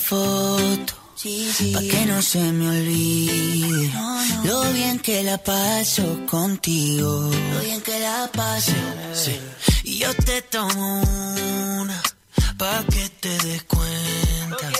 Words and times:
foto. 0.00 0.94
Pa' 1.74 1.82
que 1.82 2.06
no 2.06 2.22
se 2.22 2.40
me 2.40 2.66
olvide 2.66 3.92
lo 4.44 4.72
bien 4.72 4.98
que 5.00 5.22
la 5.22 5.36
paso 5.36 6.24
contigo. 6.26 7.30
Lo 7.52 7.60
bien 7.60 7.82
que 7.82 8.00
la 8.00 8.30
paso. 8.32 8.72
Y 9.84 9.98
yo 9.98 10.14
te 10.14 10.40
tomo 10.40 11.02
una 11.78 12.00
pa' 12.56 12.82
que 12.90 13.10
te 13.20 13.36
des 13.46 13.62
cuenta 13.64 14.72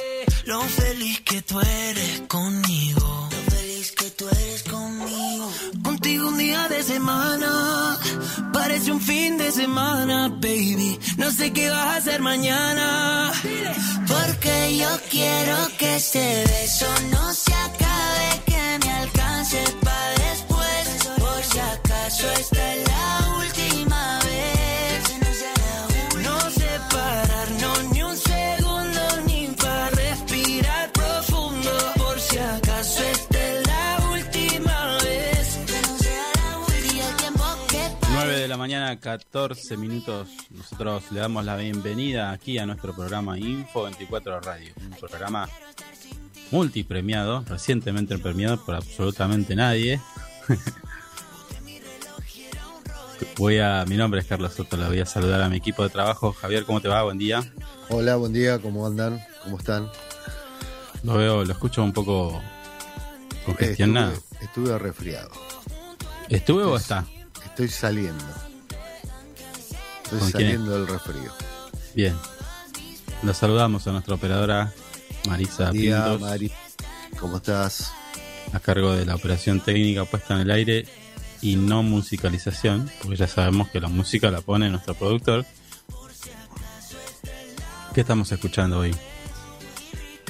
lo 0.46 0.62
feliz 0.62 1.20
que 1.20 1.42
tú 1.42 1.60
eres 1.60 2.22
conmigo. 2.26 3.09
Día 6.40 6.68
de 6.68 6.82
semana 6.82 7.98
parece 8.50 8.90
un 8.90 9.00
fin 9.00 9.36
de 9.36 9.52
semana, 9.52 10.28
baby. 10.28 10.98
No 11.18 11.30
sé 11.30 11.52
qué 11.52 11.68
vas 11.68 11.86
a 11.86 11.96
hacer 11.96 12.20
mañana. 12.22 13.30
Porque 14.08 14.78
yo 14.78 14.88
quiero 15.10 15.56
que 15.78 15.96
este 15.96 16.44
beso 16.46 16.86
no 17.10 17.34
se 17.34 17.52
acabe, 17.52 18.28
que 18.46 18.78
me 18.82 18.90
alcance 19.04 19.62
para 19.84 20.10
después. 20.28 20.84
Por 21.18 21.42
si 21.50 21.58
acaso 21.58 22.30
esta 22.40 22.74
es 22.74 22.88
la 22.88 23.28
última 23.36 23.49
mañana, 38.80 38.98
14 38.98 39.76
minutos. 39.76 40.28
Nosotros 40.50 41.04
le 41.10 41.20
damos 41.20 41.44
la 41.44 41.56
bienvenida 41.56 42.30
aquí 42.30 42.58
a 42.58 42.64
nuestro 42.64 42.94
programa 42.94 43.38
Info 43.38 43.82
24 43.82 44.40
Radio, 44.40 44.72
un 44.80 44.90
programa 44.90 45.46
multipremiado, 46.50 47.44
recientemente 47.46 48.16
premiado 48.18 48.64
por 48.64 48.74
absolutamente 48.74 49.54
nadie. 49.54 50.00
Voy 53.36 53.58
a, 53.58 53.84
mi 53.86 53.98
nombre 53.98 54.20
es 54.20 54.26
Carlos 54.26 54.54
Soto, 54.54 54.78
la 54.78 54.88
voy 54.88 55.00
a 55.00 55.06
saludar 55.06 55.42
a 55.42 55.50
mi 55.50 55.58
equipo 55.58 55.82
de 55.82 55.90
trabajo. 55.90 56.32
Javier, 56.32 56.64
¿cómo 56.64 56.80
te 56.80 56.88
va? 56.88 57.02
Buen 57.02 57.18
día. 57.18 57.42
Hola, 57.90 58.16
buen 58.16 58.32
día, 58.32 58.58
¿cómo 58.58 58.86
andan? 58.86 59.22
¿Cómo 59.44 59.58
están? 59.58 59.90
Lo 61.02 61.14
veo, 61.14 61.44
lo 61.44 61.52
escucho 61.52 61.82
un 61.82 61.92
poco 61.92 62.40
congestionado. 63.44 64.12
Estuve, 64.12 64.44
estuve 64.44 64.78
resfriado. 64.78 65.30
¿Estuve 66.28 66.64
o 66.64 66.76
está? 66.76 67.04
Estoy 67.44 67.68
saliendo. 67.68 68.49
Estoy 70.12 70.30
saliendo 70.30 70.72
del 70.72 70.86
resfrío. 70.86 71.32
Bien. 71.94 72.16
Lo 73.22 73.34
saludamos 73.34 73.86
a 73.86 73.92
nuestra 73.92 74.14
operadora 74.14 74.72
Marisa 75.28 75.70
Buen 75.70 75.82
día, 75.82 76.04
Pintos. 76.04 76.20
Mari. 76.20 76.52
¿Cómo 77.18 77.36
estás? 77.36 77.92
a 78.52 78.60
cargo 78.60 78.94
de 78.94 79.06
la 79.06 79.14
operación 79.14 79.60
técnica 79.60 80.04
puesta 80.04 80.34
en 80.34 80.40
el 80.40 80.50
aire 80.50 80.86
y 81.42 81.56
no 81.56 81.82
musicalización, 81.82 82.90
porque 83.00 83.16
ya 83.16 83.26
sabemos 83.26 83.68
que 83.70 83.80
la 83.80 83.88
música 83.88 84.30
la 84.30 84.40
pone 84.40 84.68
nuestro 84.68 84.94
productor. 84.94 85.46
¿Qué 87.94 88.02
estamos 88.02 88.30
escuchando 88.30 88.80
hoy? 88.80 88.94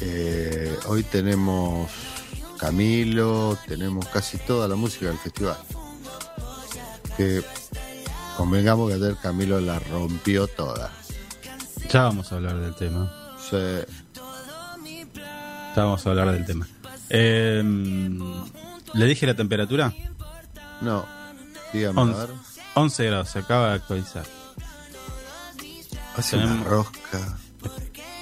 Eh, 0.01 0.75
hoy 0.87 1.03
tenemos 1.03 1.91
Camilo, 2.59 3.59
tenemos 3.67 4.07
casi 4.09 4.39
toda 4.39 4.69
la 4.69 4.77
música 4.77 5.07
del 5.07 5.19
festival. 5.19 5.59
Que 7.17 7.43
convengamos 8.37 8.89
que 8.89 8.95
ayer 8.95 9.17
Camilo 9.23 9.61
la 9.61 9.79
rompió 9.79 10.47
toda. 10.47 10.91
Ya 11.91 12.03
vamos 12.05 12.31
a 12.33 12.37
hablar 12.37 12.57
del 12.59 12.75
tema. 12.75 13.13
Se- 13.51 13.87
Ya 15.77 15.85
vamos 15.85 16.07
a 16.07 16.11
hablar 16.11 16.33
del 16.33 16.45
tema. 16.45 16.67
Eh, 17.09 17.63
¿Le 18.95 19.07
dije 19.07 19.27
la 19.27 19.35
temperatura? 19.35 19.93
no, 20.81 21.05
dígame, 21.73 22.01
a 22.01 22.05
Once. 22.05 22.19
ver. 22.21 22.31
11 22.75 23.05
grados, 23.07 23.29
se 23.31 23.39
acaba 23.41 23.69
de 23.71 23.75
actualizar. 23.75 24.25
Hace 26.17 26.37
una 26.37 26.47
Tenemos- 26.47 26.67
rosca. 26.69 27.39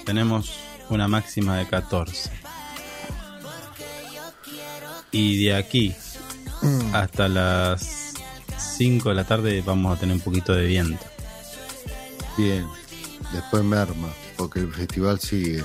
Tenemos 0.05 0.51
una 0.91 1.09
máxima 1.09 1.57
de 1.57 1.67
14. 1.69 2.31
Y 5.11 5.45
de 5.45 5.55
aquí 5.55 5.95
hasta 6.93 7.29
las 7.29 8.08
5 8.59 9.09
de 9.09 9.15
la 9.15 9.25
tarde 9.25 9.63
vamos 9.65 9.97
a 9.97 10.01
tener 10.01 10.15
un 10.15 10.21
poquito 10.21 10.53
de 10.55 10.67
viento. 10.67 11.05
Bien. 12.37 12.67
Después 13.33 13.63
merma, 13.65 14.09
porque 14.37 14.61
el 14.61 14.73
festival 14.73 15.21
sigue. 15.21 15.65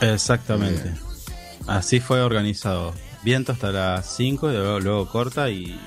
Exactamente. 0.00 0.82
Bien. 0.82 0.98
Así 1.66 2.00
fue 2.00 2.20
organizado. 2.20 2.94
Viento 3.22 3.52
hasta 3.52 3.72
las 3.72 4.06
5 4.16 4.50
y 4.50 4.54
luego, 4.54 4.80
luego 4.80 5.08
corta 5.08 5.50
y 5.50 5.78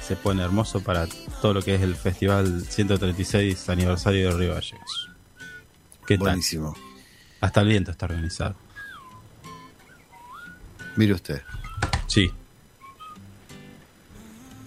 se 0.00 0.16
pone 0.16 0.42
hermoso 0.42 0.82
para 0.82 1.06
todo 1.40 1.54
lo 1.54 1.62
que 1.62 1.74
es 1.74 1.82
el 1.82 1.96
festival 1.96 2.64
136 2.68 3.68
aniversario 3.68 4.30
de 4.30 4.36
Río 4.36 4.54
Gallegos. 4.54 5.10
¿Qué 6.06 6.16
tal? 6.16 6.28
Buenísimo. 6.28 6.76
Hasta 7.40 7.60
el 7.60 7.68
viento 7.68 7.90
está 7.90 8.06
organizado. 8.06 8.54
Mire 10.94 11.14
usted. 11.14 11.42
Sí. 12.06 12.30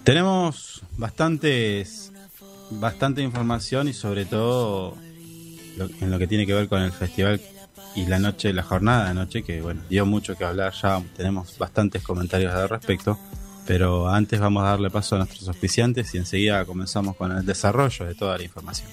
Tenemos 0.04 0.69
bastantes 1.00 2.12
bastante 2.72 3.20
información 3.22 3.88
y 3.88 3.92
sobre 3.92 4.26
todo 4.26 4.94
lo- 5.76 5.88
en 6.00 6.10
lo 6.10 6.18
que 6.18 6.26
tiene 6.28 6.46
que 6.46 6.54
ver 6.54 6.68
con 6.68 6.80
el 6.82 6.92
festival 6.92 7.40
y 7.96 8.06
la 8.06 8.18
noche, 8.20 8.52
la 8.52 8.62
jornada 8.62 9.08
de 9.08 9.14
noche, 9.14 9.42
que 9.42 9.60
bueno, 9.60 9.80
dio 9.90 10.06
mucho 10.06 10.36
que 10.36 10.44
hablar, 10.44 10.72
ya 10.80 11.02
tenemos 11.16 11.58
bastantes 11.58 12.02
comentarios 12.02 12.54
al 12.54 12.68
respecto, 12.68 13.18
pero 13.66 14.08
antes 14.08 14.38
vamos 14.38 14.62
a 14.62 14.66
darle 14.68 14.90
paso 14.90 15.16
a 15.16 15.18
nuestros 15.18 15.48
auspiciantes 15.48 16.14
y 16.14 16.18
enseguida 16.18 16.64
comenzamos 16.64 17.16
con 17.16 17.32
el 17.32 17.44
desarrollo 17.44 18.04
de 18.06 18.14
toda 18.14 18.36
la 18.38 18.44
información. 18.44 18.88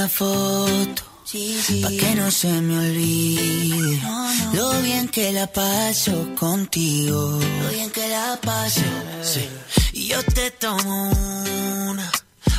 Una 0.00 0.08
foto. 0.08 1.02
Pa' 1.82 1.90
que 1.90 2.14
no 2.16 2.30
se 2.30 2.48
me 2.48 2.78
olvide 2.78 4.00
lo 4.54 4.80
bien 4.82 5.08
que 5.08 5.30
la 5.30 5.46
paso 5.46 6.34
contigo. 6.38 7.38
Lo 7.62 7.68
bien 7.70 7.90
que 7.90 8.08
la 8.08 8.38
paso. 8.42 8.80
Y 9.92 10.08
yo 10.08 10.22
te 10.24 10.50
tomo 10.52 11.12
una 11.90 12.10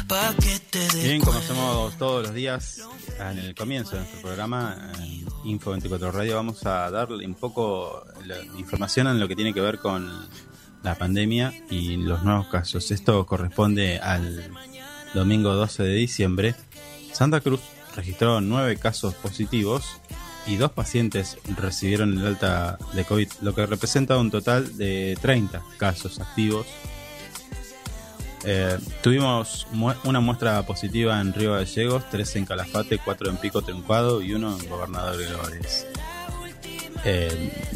pa' 0.07 0.35
que 0.39 0.59
te 0.69 0.87
Bien, 0.99 1.19
cuenta. 1.19 1.25
conocemos 1.25 1.97
todos 1.97 2.27
los 2.27 2.33
días, 2.35 2.81
en 3.19 3.39
el 3.39 3.55
comienzo 3.55 3.91
de 3.93 3.99
nuestro 3.99 4.21
programa, 4.21 4.91
en 4.99 5.25
Info 5.45 5.71
24 5.71 6.11
Radio, 6.11 6.35
vamos 6.35 6.65
a 6.65 6.91
darle 6.91 7.25
un 7.25 7.35
poco 7.35 8.05
la 8.25 8.37
información 8.57 9.07
en 9.07 9.19
lo 9.19 9.27
que 9.27 9.35
tiene 9.35 9.53
que 9.53 9.61
ver 9.61 9.79
con 9.79 10.29
la 10.83 10.95
pandemia 10.95 11.53
y 11.69 11.97
los 11.97 12.23
nuevos 12.23 12.47
casos. 12.47 12.91
Esto 12.91 13.25
corresponde 13.25 13.99
al 13.99 14.51
domingo 15.13 15.53
12 15.55 15.83
de 15.83 15.95
diciembre. 15.95 16.55
Santa 17.11 17.41
Cruz 17.41 17.61
registró 17.95 18.41
nueve 18.41 18.77
casos 18.77 19.13
positivos 19.15 19.97
y 20.47 20.55
dos 20.55 20.71
pacientes 20.71 21.37
recibieron 21.57 22.17
el 22.17 22.25
alta 22.25 22.77
de 22.93 23.05
COVID, 23.05 23.29
lo 23.41 23.53
que 23.53 23.65
representa 23.65 24.17
un 24.17 24.31
total 24.31 24.77
de 24.77 25.17
30 25.21 25.61
casos 25.77 26.19
activos. 26.19 26.65
Eh, 28.43 28.79
tuvimos 29.03 29.67
una 30.03 30.19
muestra 30.19 30.65
positiva 30.65 31.21
en 31.21 31.31
Río 31.33 31.53
Gallegos, 31.53 32.09
tres 32.09 32.35
en 32.35 32.45
Calafate, 32.45 32.97
cuatro 32.97 33.29
en 33.29 33.37
Pico 33.37 33.61
Triunfado 33.61 34.21
y 34.21 34.33
uno 34.33 34.57
en 34.57 34.67
Gobernador 34.67 35.21
Gregores. 35.21 35.85
Eh, 37.03 37.69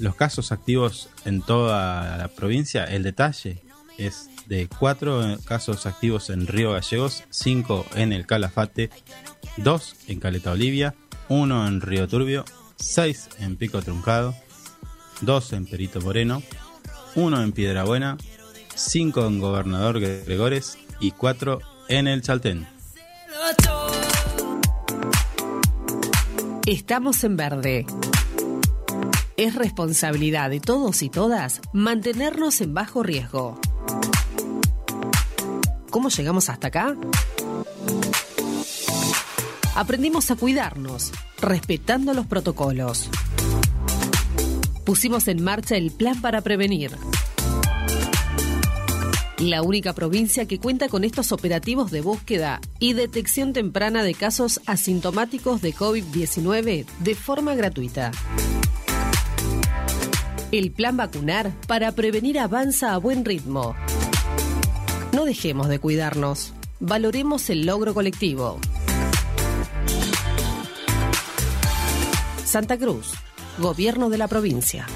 los 0.00 0.14
casos 0.16 0.50
activos 0.52 1.10
en 1.24 1.42
toda 1.42 2.16
la 2.16 2.28
provincia, 2.28 2.84
el 2.84 3.04
detalle 3.04 3.62
es 3.98 4.29
de 4.50 4.68
cuatro 4.68 5.38
casos 5.44 5.86
activos 5.86 6.28
en 6.28 6.48
Río 6.48 6.72
Gallegos, 6.72 7.22
cinco 7.30 7.86
en 7.94 8.12
el 8.12 8.26
Calafate, 8.26 8.90
dos 9.56 9.94
en 10.08 10.18
Caleta 10.18 10.50
Olivia, 10.50 10.96
uno 11.28 11.68
en 11.68 11.80
Río 11.80 12.08
Turbio, 12.08 12.44
seis 12.74 13.28
en 13.38 13.56
Pico 13.56 13.80
Truncado, 13.80 14.34
dos 15.20 15.52
en 15.52 15.66
Perito 15.66 16.00
Moreno, 16.00 16.42
uno 17.14 17.40
en 17.42 17.52
Piedra 17.52 17.84
Buena, 17.84 18.18
cinco 18.74 19.24
en 19.24 19.38
Gobernador 19.38 20.00
Gregores 20.00 20.78
y 20.98 21.12
cuatro 21.12 21.60
en 21.88 22.08
el 22.08 22.20
Chaltén. 22.20 22.66
Estamos 26.66 27.22
en 27.22 27.36
verde. 27.36 27.86
Es 29.36 29.54
responsabilidad 29.54 30.50
de 30.50 30.58
todos 30.58 31.02
y 31.02 31.08
todas 31.08 31.60
mantenernos 31.72 32.60
en 32.60 32.74
bajo 32.74 33.04
riesgo. 33.04 33.60
¿Cómo 35.90 36.08
llegamos 36.08 36.48
hasta 36.48 36.68
acá? 36.68 36.96
Aprendimos 39.74 40.30
a 40.30 40.36
cuidarnos, 40.36 41.12
respetando 41.40 42.14
los 42.14 42.26
protocolos. 42.26 43.08
Pusimos 44.84 45.26
en 45.28 45.42
marcha 45.42 45.76
el 45.76 45.90
plan 45.90 46.20
para 46.20 46.40
prevenir. 46.42 46.92
La 49.38 49.62
única 49.62 49.94
provincia 49.94 50.46
que 50.46 50.58
cuenta 50.58 50.88
con 50.88 51.02
estos 51.02 51.32
operativos 51.32 51.90
de 51.90 52.02
búsqueda 52.02 52.60
y 52.78 52.92
detección 52.92 53.52
temprana 53.52 54.02
de 54.02 54.14
casos 54.14 54.60
asintomáticos 54.66 55.62
de 55.62 55.74
COVID-19 55.74 56.84
de 56.98 57.14
forma 57.14 57.54
gratuita. 57.54 58.10
El 60.52 60.72
plan 60.72 60.96
vacunar 60.96 61.52
para 61.66 61.92
prevenir 61.92 62.38
avanza 62.38 62.92
a 62.92 62.98
buen 62.98 63.24
ritmo. 63.24 63.74
No 65.12 65.24
dejemos 65.24 65.68
de 65.68 65.78
cuidarnos. 65.78 66.52
Valoremos 66.78 67.50
el 67.50 67.66
logro 67.66 67.94
colectivo. 67.94 68.58
Santa 72.44 72.78
Cruz, 72.78 73.12
Gobierno 73.58 74.08
de 74.08 74.18
la 74.18 74.28
provincia. 74.28 74.86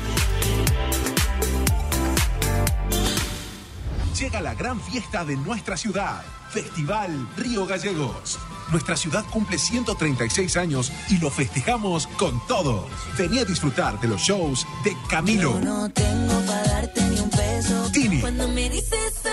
Llega 4.19 4.41
la 4.41 4.55
gran 4.55 4.81
fiesta 4.81 5.25
de 5.25 5.37
nuestra 5.37 5.77
ciudad, 5.77 6.23
Festival 6.51 7.29
Río 7.37 7.67
Gallegos. 7.67 8.39
Nuestra 8.71 8.97
ciudad 8.97 9.25
cumple 9.31 9.59
136 9.59 10.57
años 10.57 10.91
y 11.11 11.19
lo 11.19 11.31
festejamos 11.31 12.07
con 12.07 12.45
todo. 12.47 12.89
Vení 13.19 13.39
a 13.41 13.45
disfrutar 13.45 14.01
de 14.01 14.09
los 14.09 14.21
shows 14.23 14.67
de 14.85 14.97
Camilo. 15.11 15.61
no 15.61 15.91
tengo 15.91 16.41
para 16.47 16.65
darte 16.65 17.03
ni 17.03 17.21
un 17.21 17.31
peso. 17.31 17.91
Tini. 17.93 18.21
Cuando 18.21 18.49
me 18.49 18.71
dices 18.71 19.24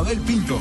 Abel 0.00 0.18
Pintos. 0.20 0.58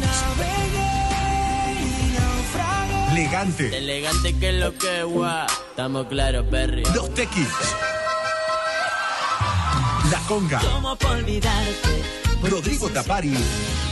Elegante. 3.12 3.78
Elegante 3.78 4.38
que 4.38 4.52
lo 4.52 4.78
que 4.78 5.04
guau. 5.04 5.48
Estamos 5.70 6.08
claros, 6.08 6.46
Perry. 6.52 6.84
Los 6.94 7.14
Tequis. 7.14 7.48
La 10.12 10.20
Conga. 10.28 10.60
Rodrigo 12.44 12.90
Tapari. 12.90 13.34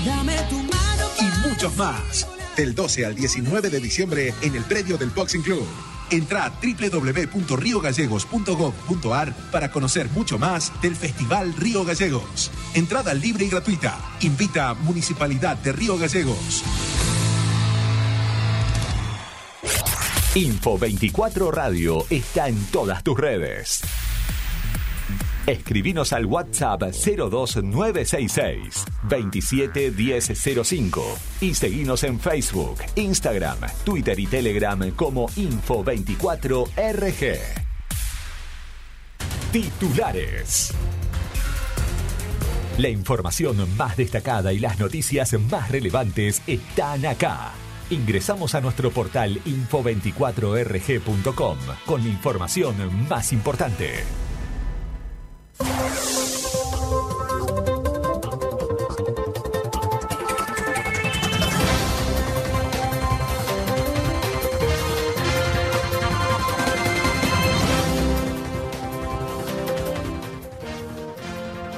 Dame 0.06 0.36
tu 0.50 0.58
mano. 0.58 1.08
Y 1.22 1.48
muchos 1.48 1.74
más. 1.78 2.28
Del 2.58 2.76
12 2.76 3.06
al 3.06 3.16
19 3.16 3.70
de 3.70 3.80
diciembre 3.80 4.34
en 4.42 4.54
el 4.54 4.66
predio 4.66 4.98
del 4.98 5.12
Boxing 5.12 5.44
Club. 5.44 5.66
Entra 6.10 6.46
a 6.46 6.50
www.riogallegos.gov.ar 6.50 9.36
para 9.52 9.72
conocer 9.72 10.10
mucho 10.10 10.40
más 10.40 10.74
del 10.82 10.96
Festival 10.96 11.54
Río 11.54 11.86
Gallegos. 11.86 12.50
Entrada 12.74 13.14
libre 13.14 13.46
y 13.46 13.50
gratuita. 13.50 14.00
Invita 14.22 14.70
a 14.70 14.74
Municipalidad 14.74 15.58
de 15.58 15.72
Río 15.72 15.96
Gallegos. 15.98 16.64
Info 20.36 20.78
24 20.78 21.50
Radio 21.52 22.06
está 22.10 22.48
en 22.48 22.64
todas 22.68 23.04
tus 23.04 23.18
redes. 23.18 23.82
Escribinos 25.48 26.12
al 26.12 26.26
WhatsApp 26.26 26.82
02966 26.82 28.84
271005 29.04 31.18
y 31.40 31.56
seguinos 31.56 32.04
en 32.04 32.20
Facebook, 32.20 32.80
Instagram, 32.96 33.58
Twitter 33.86 34.20
y 34.20 34.28
Telegram 34.28 34.92
como 34.92 35.30
Info24RG. 35.30 37.38
Titulares. 39.54 40.74
La 42.78 42.90
información 42.90 43.56
más 43.78 43.96
destacada 43.96 44.52
y 44.52 44.60
las 44.60 44.78
noticias 44.80 45.32
más 45.50 45.72
relevantes 45.72 46.42
están 46.46 47.06
acá. 47.06 47.54
Ingresamos 47.90 48.54
a 48.54 48.60
nuestro 48.60 48.92
portal 48.92 49.40
info24rg.com 49.46 51.58
con 51.86 52.04
la 52.04 52.10
información 52.10 53.08
más 53.08 53.32
importante. 53.32 54.04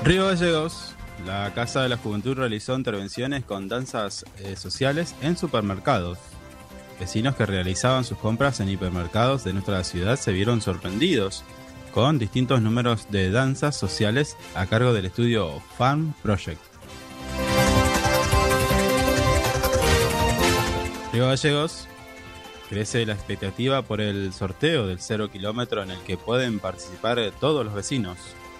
Río 0.09 0.25
Gallegos, 0.25 0.95
la 1.24 1.53
Casa 1.53 1.83
de 1.83 1.89
la 1.89 1.98
Juventud 1.98 2.36
realizó 2.36 2.75
intervenciones 2.75 3.43
con 3.43 3.67
danzas 3.67 4.25
eh, 4.39 4.55
sociales 4.55 5.13
en 5.21 5.38
supermercados. 5.38 6.17
Vecinos 7.00 7.36
que 7.36 7.45
realizaban 7.45 8.03
sus 8.03 8.17
compras 8.17 8.59
en 8.59 8.69
hipermercados 8.69 9.43
de 9.43 9.53
nuestra 9.53 9.83
ciudad 9.83 10.15
se 10.15 10.31
vieron 10.31 10.62
sorprendidos 10.62 11.43
con 11.89 12.19
distintos 12.19 12.62
números 12.62 13.08
de 13.10 13.31
danzas 13.31 13.75
sociales 13.75 14.38
a 14.55 14.65
cargo 14.65 14.93
del 14.93 15.05
estudio 15.05 15.62
Farm 15.77 16.13
Project. 16.22 16.62
Río 21.12 21.27
Gallegos 21.27 21.88
crece 22.69 23.05
la 23.05 23.13
expectativa 23.13 23.81
por 23.81 24.00
el 24.00 24.31
sorteo 24.31 24.88
del 24.88 25.00
cero 25.00 25.31
kilómetro 25.31 25.81
en 25.84 25.91
el 25.91 26.00
que 26.00 26.17
pueden 26.17 26.60
participar 26.60 27.19
todos 27.39 27.65
los 27.65 27.74
vecinos. 27.74 28.17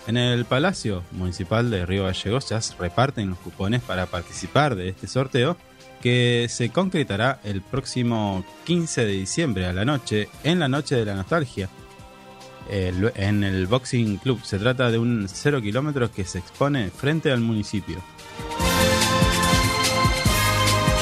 En 0.08 0.18
el 0.18 0.46
Palacio 0.46 1.04
Municipal 1.12 1.70
de 1.70 1.86
Río 1.86 2.06
Gallegos 2.06 2.50
ya 2.50 2.60
se 2.62 2.76
reparten 2.76 3.30
los 3.30 3.38
cupones 3.38 3.82
para 3.82 4.08
participar 4.08 4.76
de 4.76 4.90
este 4.90 5.08
sorteo 5.08 5.58
que 6.02 6.48
se 6.50 6.70
concretará 6.70 7.40
el 7.44 7.62
próximo 7.62 8.44
15 8.66 9.06
de 9.06 9.12
diciembre 9.12 9.66
a 9.66 9.74
la 9.74 9.86
noche 9.86 10.30
en 10.44 10.60
la 10.60 10.68
Noche 10.68 10.96
de 10.96 11.06
la 11.06 11.16
Nostalgia 11.16 11.70
en 12.70 13.44
el 13.44 13.68
Boxing 13.68 14.18
Club. 14.18 14.42
Se 14.44 14.60
trata 14.60 14.92
de 14.92 14.98
un 14.98 15.28
0 15.28 15.62
kilómetros 15.62 16.12
que 16.12 16.24
se 16.24 16.40
expone 16.40 16.90
frente 16.90 17.32
al 17.32 17.42
municipio. 17.42 17.98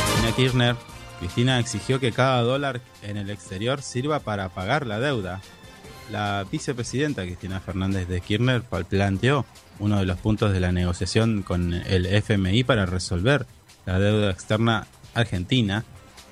Cristina 0.06 0.36
Kirchner 0.36 0.76
Cristina 1.20 1.60
exigió 1.60 2.00
que 2.00 2.12
cada 2.12 2.42
dólar 2.42 2.82
en 3.02 3.18
el 3.18 3.30
exterior 3.30 3.82
sirva 3.82 4.20
para 4.20 4.50
pagar 4.50 4.86
la 4.86 5.00
deuda 5.00 5.42
la 6.12 6.46
vicepresidenta 6.50 7.24
Cristina 7.24 7.60
Fernández 7.60 8.08
de 8.08 8.22
Kirchner 8.22 8.62
planteó 8.62 9.46
uno 9.80 10.00
de 10.00 10.06
los 10.06 10.18
puntos 10.18 10.54
de 10.54 10.60
la 10.60 10.72
negociación 10.72 11.44
con 11.44 11.74
el 11.74 12.06
FMI 12.06 12.64
para 12.64 12.86
resolver 12.86 13.46
la 13.86 14.00
deuda 14.00 14.32
externa 14.32 14.88
argentina 15.14 15.84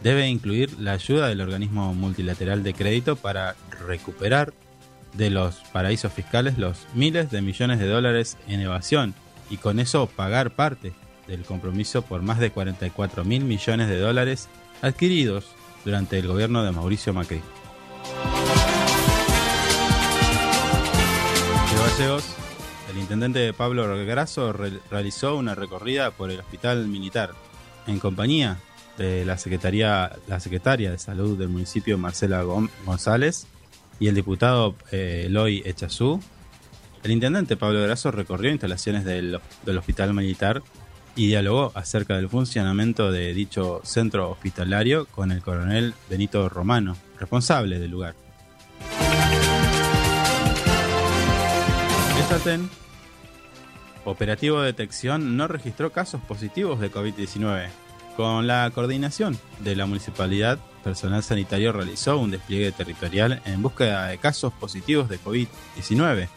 debe 0.01 0.27
incluir 0.27 0.77
la 0.79 0.93
ayuda 0.93 1.27
del 1.27 1.41
organismo 1.41 1.93
multilateral 1.93 2.63
de 2.63 2.73
crédito 2.73 3.15
para 3.15 3.55
recuperar 3.87 4.53
de 5.17 5.29
los 5.29 5.55
paraísos 5.71 6.11
fiscales 6.11 6.57
los 6.57 6.87
miles 6.93 7.31
de 7.31 7.41
millones 7.41 7.79
de 7.79 7.87
dólares 7.87 8.37
en 8.47 8.61
evasión 8.61 9.13
y 9.49 9.57
con 9.57 9.79
eso 9.79 10.07
pagar 10.07 10.51
parte 10.51 10.93
del 11.27 11.43
compromiso 11.43 12.01
por 12.01 12.21
más 12.21 12.39
de 12.39 12.51
44 12.51 13.23
mil 13.23 13.43
millones 13.43 13.87
de 13.87 13.99
dólares 13.99 14.49
adquiridos 14.81 15.45
durante 15.83 16.19
el 16.19 16.27
gobierno 16.27 16.63
de 16.63 16.71
Mauricio 16.71 17.13
Macri. 17.13 17.41
el 22.91 22.97
intendente 22.97 23.53
Pablo 23.53 24.05
Grasso 24.05 24.53
realizó 24.53 25.37
una 25.37 25.55
recorrida 25.55 26.11
por 26.11 26.29
el 26.29 26.39
hospital 26.39 26.87
militar 26.87 27.31
en 27.87 27.99
compañía 27.99 28.57
de 28.97 29.25
la 29.25 29.37
Secretaría, 29.37 30.11
la 30.27 30.39
Secretaria 30.39 30.91
de 30.91 30.97
Salud 30.97 31.37
del 31.37 31.49
municipio, 31.49 31.97
Marcela 31.97 32.43
González, 32.85 33.47
y 33.99 34.07
el 34.07 34.15
diputado 34.15 34.75
eh, 34.91 35.23
Eloy 35.27 35.61
Echazú, 35.65 36.19
el 37.03 37.11
intendente 37.11 37.55
Pablo 37.55 37.81
Grasso 37.83 38.11
recorrió 38.11 38.51
instalaciones 38.51 39.05
del, 39.05 39.39
del 39.63 39.77
hospital 39.77 40.13
militar 40.13 40.63
y 41.15 41.27
dialogó 41.27 41.71
acerca 41.75 42.15
del 42.15 42.29
funcionamiento 42.29 43.11
de 43.11 43.33
dicho 43.33 43.81
centro 43.83 44.29
hospitalario 44.29 45.05
con 45.05 45.31
el 45.31 45.41
coronel 45.41 45.93
Benito 46.09 46.49
Romano, 46.49 46.97
responsable 47.19 47.79
del 47.79 47.91
lugar. 47.91 48.15
Estaten, 52.19 52.69
operativo 54.03 54.59
de 54.59 54.67
detección, 54.67 55.37
no 55.37 55.47
registró 55.47 55.91
casos 55.91 56.21
positivos 56.21 56.79
de 56.79 56.91
COVID-19. 56.91 57.84
Con 58.15 58.47
la 58.47 58.71
coordinación 58.73 59.37
de 59.59 59.75
la 59.75 59.85
municipalidad, 59.85 60.57
personal 60.83 61.21
sanitario 61.21 61.73
realizó 61.73 62.17
un 62.17 62.31
despliegue 62.31 62.71
territorial 62.71 63.41
en 63.45 63.61
búsqueda 63.61 64.07
de 64.07 64.17
casos 64.19 64.53
positivos 64.53 65.09
de 65.09 65.19
COVID-19, 65.19 66.29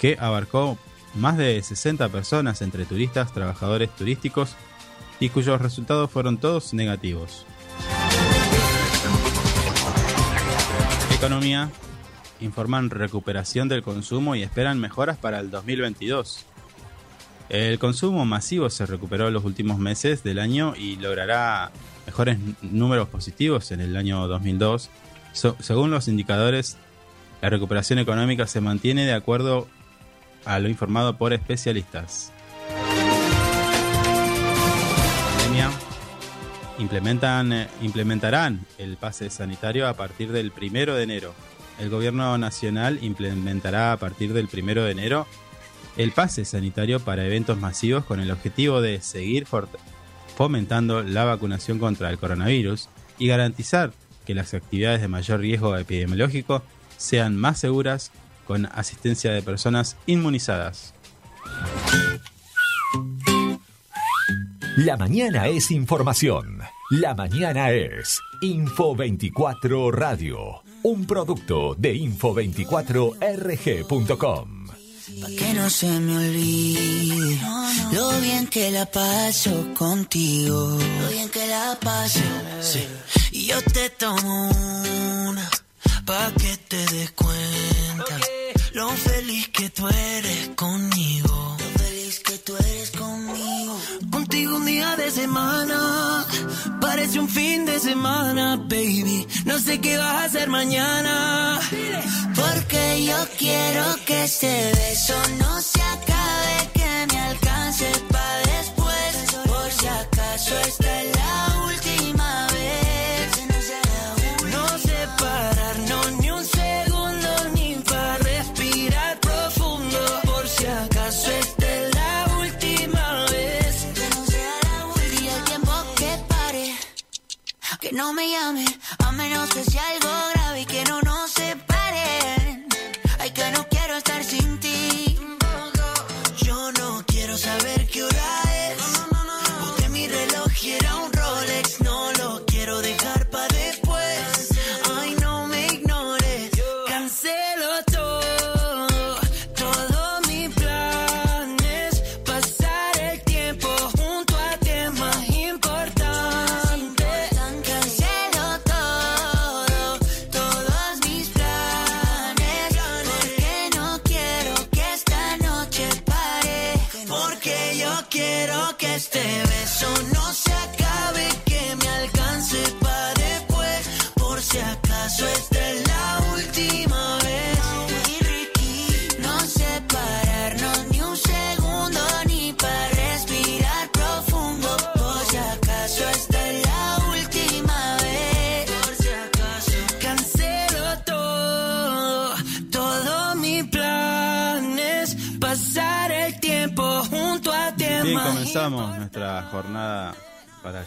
que 0.00 0.16
abarcó 0.18 0.78
más 1.14 1.36
de 1.36 1.62
60 1.62 2.08
personas 2.08 2.60
entre 2.62 2.86
turistas, 2.86 3.32
trabajadores 3.32 3.94
turísticos 3.94 4.56
y 5.20 5.28
cuyos 5.28 5.60
resultados 5.60 6.10
fueron 6.10 6.38
todos 6.38 6.74
negativos. 6.74 7.46
Economía 11.14 11.70
informan 12.40 12.90
recuperación 12.90 13.68
del 13.68 13.84
consumo 13.84 14.34
y 14.34 14.42
esperan 14.42 14.80
mejoras 14.80 15.18
para 15.18 15.38
el 15.38 15.50
2022. 15.50 16.46
El 17.48 17.78
consumo 17.78 18.24
masivo 18.24 18.70
se 18.70 18.86
recuperó 18.86 19.28
en 19.28 19.34
los 19.34 19.44
últimos 19.44 19.78
meses 19.78 20.22
del 20.22 20.38
año 20.38 20.74
y 20.76 20.96
logrará 20.96 21.70
mejores 22.06 22.38
números 22.62 23.08
positivos 23.08 23.70
en 23.72 23.80
el 23.80 23.96
año 23.96 24.26
2002. 24.26 24.90
So- 25.32 25.56
según 25.60 25.90
los 25.90 26.08
indicadores, 26.08 26.76
la 27.42 27.50
recuperación 27.50 27.98
económica 27.98 28.46
se 28.46 28.60
mantiene 28.60 29.04
de 29.04 29.12
acuerdo 29.12 29.68
a 30.44 30.58
lo 30.58 30.68
informado 30.68 31.16
por 31.16 31.32
especialistas. 31.32 32.32
Pandemia. 35.36 35.70
Implementan, 36.78 37.52
eh, 37.52 37.68
implementarán 37.82 38.64
el 38.78 38.96
pase 38.96 39.28
sanitario 39.30 39.86
a 39.86 39.94
partir 39.94 40.32
del 40.32 40.50
primero 40.50 40.94
de 40.94 41.02
enero. 41.04 41.34
El 41.78 41.90
gobierno 41.90 42.36
nacional 42.38 42.98
implementará 43.02 43.92
a 43.92 43.96
partir 43.98 44.32
del 44.32 44.48
primero 44.48 44.84
de 44.84 44.92
enero 44.92 45.26
el 45.96 46.12
pase 46.12 46.44
sanitario 46.44 47.00
para 47.00 47.26
eventos 47.26 47.58
masivos 47.58 48.04
con 48.04 48.20
el 48.20 48.30
objetivo 48.30 48.80
de 48.80 49.00
seguir 49.00 49.46
fomentando 50.36 51.02
la 51.02 51.24
vacunación 51.24 51.78
contra 51.78 52.10
el 52.10 52.18
coronavirus 52.18 52.88
y 53.18 53.28
garantizar 53.28 53.92
que 54.24 54.34
las 54.34 54.54
actividades 54.54 55.00
de 55.00 55.08
mayor 55.08 55.40
riesgo 55.40 55.76
epidemiológico 55.76 56.62
sean 56.96 57.36
más 57.36 57.58
seguras 57.58 58.12
con 58.46 58.66
asistencia 58.66 59.32
de 59.32 59.42
personas 59.42 59.96
inmunizadas. 60.06 60.94
La 64.76 64.96
mañana 64.96 65.48
es 65.48 65.70
información. 65.70 66.60
La 66.90 67.14
mañana 67.14 67.72
es 67.72 68.20
Info 68.40 68.96
24 68.96 69.90
Radio, 69.90 70.62
un 70.82 71.06
producto 71.06 71.74
de 71.74 71.94
info24rg.com. 71.94 74.61
Pa' 75.22 75.28
que 75.28 75.54
no 75.54 75.70
se 75.70 75.86
me 75.86 76.16
olvide 76.16 77.40
lo 77.92 78.20
bien 78.20 78.48
que 78.48 78.72
la 78.72 78.86
paso 78.86 79.72
contigo. 79.72 80.78
Lo 81.00 81.08
bien 81.10 81.28
que 81.28 81.46
la 81.46 81.78
paso. 81.80 82.18
Sí. 82.60 82.84
Y 83.30 83.46
yo 83.46 83.62
te 83.62 83.90
tomo 83.90 84.50
una 85.28 85.48
pa' 86.04 86.32
que 86.40 86.56
te 86.56 86.84
des 86.86 87.12
cuenta 87.12 88.18
lo 88.72 88.90
feliz 88.90 89.48
que 89.50 89.70
tú 89.70 89.86
eres 89.86 90.50
conmigo. 90.56 91.56
Lo 91.60 91.78
feliz 91.78 92.20
que 92.20 92.38
tú 92.38 92.56
eres 92.56 92.90
conmigo. 92.90 93.78
Un 94.46 94.66
día 94.66 94.96
de 94.96 95.10
semana 95.10 96.26
parece 96.80 97.20
un 97.20 97.28
fin 97.28 97.64
de 97.64 97.78
semana, 97.78 98.56
baby. 98.56 99.26
No 99.44 99.58
sé 99.58 99.80
qué 99.80 99.96
vas 99.96 100.14
a 100.14 100.24
hacer 100.24 100.48
mañana. 100.48 101.60
Porque 102.34 103.04
yo 103.04 103.16
quiero 103.38 103.84
que 104.04 104.24
este 104.24 104.72
beso 104.74 105.14
no 105.38 105.60
se 105.60 105.80
acabe, 105.80 106.70
que 106.74 107.06
me 107.12 107.20
alcance 107.20 107.86
pa' 108.10 108.36
después. 108.52 109.12
Por 109.46 109.70
si 109.70 109.86
acaso 109.86 110.58
esta 110.68 111.02
es 111.02 111.16
la 111.16 111.51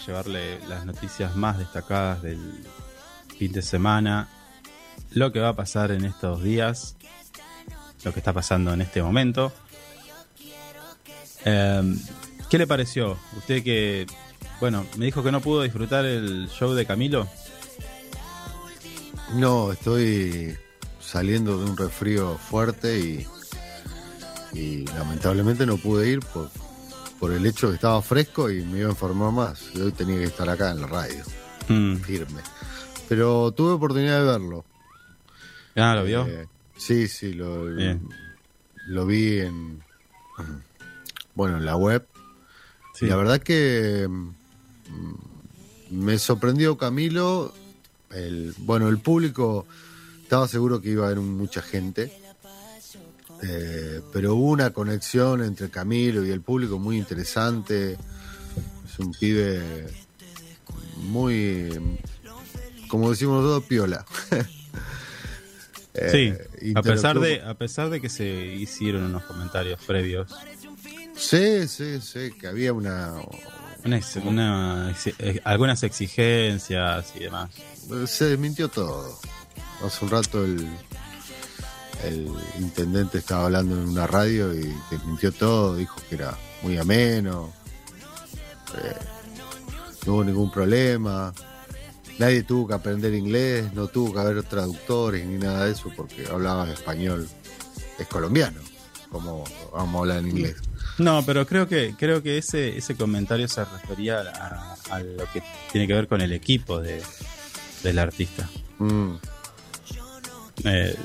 llevarle 0.05 0.59
las 0.67 0.85
noticias 0.85 1.35
más 1.35 1.57
destacadas 1.57 2.21
del 2.21 2.39
fin 3.37 3.51
de 3.51 3.61
semana, 3.61 4.27
lo 5.11 5.31
que 5.31 5.39
va 5.39 5.49
a 5.49 5.55
pasar 5.55 5.91
en 5.91 6.05
estos 6.05 6.43
días, 6.43 6.95
lo 8.03 8.13
que 8.13 8.19
está 8.19 8.33
pasando 8.33 8.73
en 8.73 8.81
este 8.81 9.01
momento. 9.01 9.51
Eh, 11.45 11.95
¿Qué 12.49 12.57
le 12.57 12.67
pareció? 12.67 13.17
Usted 13.37 13.63
que, 13.63 14.05
bueno, 14.59 14.85
me 14.97 15.05
dijo 15.05 15.23
que 15.23 15.31
no 15.31 15.41
pudo 15.41 15.63
disfrutar 15.63 16.05
el 16.05 16.49
show 16.49 16.73
de 16.73 16.85
Camilo. 16.85 17.27
No, 19.33 19.71
estoy 19.71 20.55
saliendo 20.99 21.57
de 21.57 21.69
un 21.69 21.77
resfrío 21.77 22.37
fuerte 22.37 22.99
y, 22.99 23.27
y 24.53 24.85
lamentablemente 24.85 25.65
no 25.65 25.77
pude 25.77 26.09
ir 26.09 26.19
por, 26.19 26.49
por 27.19 27.31
el 27.31 27.45
hecho 27.45 27.69
que 27.69 27.75
estaba 27.75 28.01
fresco 28.01 28.49
y 28.51 28.61
me 28.63 28.79
iba 28.79 28.87
a 28.87 28.91
enfermar 28.91 29.31
más. 29.31 29.69
Y 29.73 29.81
hoy 29.81 29.91
tenía 29.91 30.17
que 30.17 30.25
estar 30.25 30.49
acá 30.49 30.71
en 30.71 30.81
la 30.81 30.87
radio, 30.87 31.23
Mm. 31.69 31.95
firme. 31.97 32.41
Pero 33.09 33.51
tuve 33.51 33.71
oportunidad 33.73 34.19
de 34.19 34.25
verlo. 34.25 34.65
Ah, 35.75 35.95
¿lo 35.95 36.03
vio? 36.03 36.25
Eh, 36.25 36.47
sí, 36.77 37.07
sí, 37.07 37.33
lo, 37.33 37.65
Bien. 37.65 38.07
lo 38.87 39.05
vi 39.05 39.39
en, 39.39 39.83
bueno, 41.35 41.57
en 41.57 41.65
la 41.65 41.75
web. 41.75 42.05
Sí. 42.93 43.05
La 43.07 43.15
verdad 43.17 43.41
que 43.41 44.07
mm, 44.09 44.29
me 45.91 46.17
sorprendió 46.17 46.77
Camilo. 46.77 47.53
El, 48.11 48.53
bueno, 48.59 48.87
el 48.87 48.99
público 48.99 49.65
estaba 50.23 50.47
seguro 50.47 50.79
que 50.81 50.89
iba 50.91 51.03
a 51.03 51.07
haber 51.07 51.19
mucha 51.19 51.61
gente. 51.61 52.11
Eh, 53.43 54.01
pero 54.13 54.35
hubo 54.35 54.49
una 54.51 54.71
conexión 54.71 55.43
entre 55.43 55.69
Camilo 55.69 56.25
y 56.25 56.31
el 56.31 56.41
público 56.41 56.79
muy 56.79 56.97
interesante. 56.97 57.93
Es 57.93 58.99
un 58.99 59.11
pibe 59.13 59.61
muy, 60.97 61.69
como 62.87 63.09
decimos 63.11 63.43
nosotros, 63.43 63.65
piola. 63.67 64.05
Sí, 66.11 66.33
Eh, 66.61 66.73
a 66.75 66.81
pesar, 66.81 67.17
de, 67.21 67.41
a 67.41 67.53
pesar 67.53 67.89
de 67.89 68.01
que 68.01 68.09
se 68.09 68.25
hicieron 68.27 69.03
unos 69.03 69.23
comentarios 69.23 69.79
previos, 69.85 70.29
Sí, 71.15 71.69
sí, 71.69 72.01
sí, 72.01 72.31
que 72.37 72.47
había 72.47 72.73
una... 72.73 73.13
una 73.85 73.97
ex- 73.97 74.17
una 74.17 74.91
ex- 74.91 75.15
eh, 75.19 75.39
algunas 75.45 75.83
exigencias 75.83 77.13
y 77.15 77.19
demás. 77.19 77.49
Se 78.07 78.25
desmintió 78.25 78.67
todo. 78.67 79.17
Hace 79.85 80.03
un 80.03 80.11
rato 80.11 80.43
el, 80.43 80.67
el 82.07 82.29
intendente 82.59 83.17
estaba 83.19 83.45
hablando 83.45 83.75
en 83.75 83.89
una 83.89 84.07
radio 84.07 84.53
y 84.53 84.73
desmintió 84.91 85.31
todo, 85.31 85.75
dijo 85.75 85.95
que 86.09 86.15
era 86.15 86.37
muy 86.61 86.77
ameno, 86.77 87.51
eh, 88.77 88.95
no 90.05 90.13
hubo 90.13 90.23
ningún 90.23 90.51
problema, 90.51 91.33
nadie 92.19 92.43
tuvo 92.43 92.67
que 92.67 92.73
aprender 92.75 93.13
inglés, 93.13 93.73
no 93.73 93.87
tuvo 93.87 94.13
que 94.13 94.19
haber 94.19 94.43
traductores 94.43 95.25
ni 95.25 95.37
nada 95.37 95.65
de 95.65 95.71
eso 95.73 95.91
porque 95.95 96.27
hablaba 96.27 96.69
español, 96.71 97.27
es 97.99 98.07
colombiano, 98.07 98.59
como 99.09 99.43
vamos 99.73 99.95
a 99.95 99.99
hablar 99.99 100.17
en 100.19 100.29
inglés. 100.29 100.55
No, 100.97 101.23
pero 101.25 101.45
creo 101.45 101.67
que 101.67 101.93
creo 101.97 102.23
que 102.23 102.37
ese 102.37 102.77
ese 102.77 102.95
comentario 102.95 103.47
se 103.49 103.65
refería 103.65 104.21
a, 104.21 104.75
a 104.91 104.99
lo 104.99 105.25
que 105.33 105.43
tiene 105.71 105.87
que 105.87 105.93
ver 105.93 106.07
con 106.07 106.21
el 106.21 106.31
equipo 106.31 106.79
de, 106.79 107.01
del 107.83 107.99
artista. 107.99 108.49
Mm, 108.79 109.15
Eh, 110.63 110.95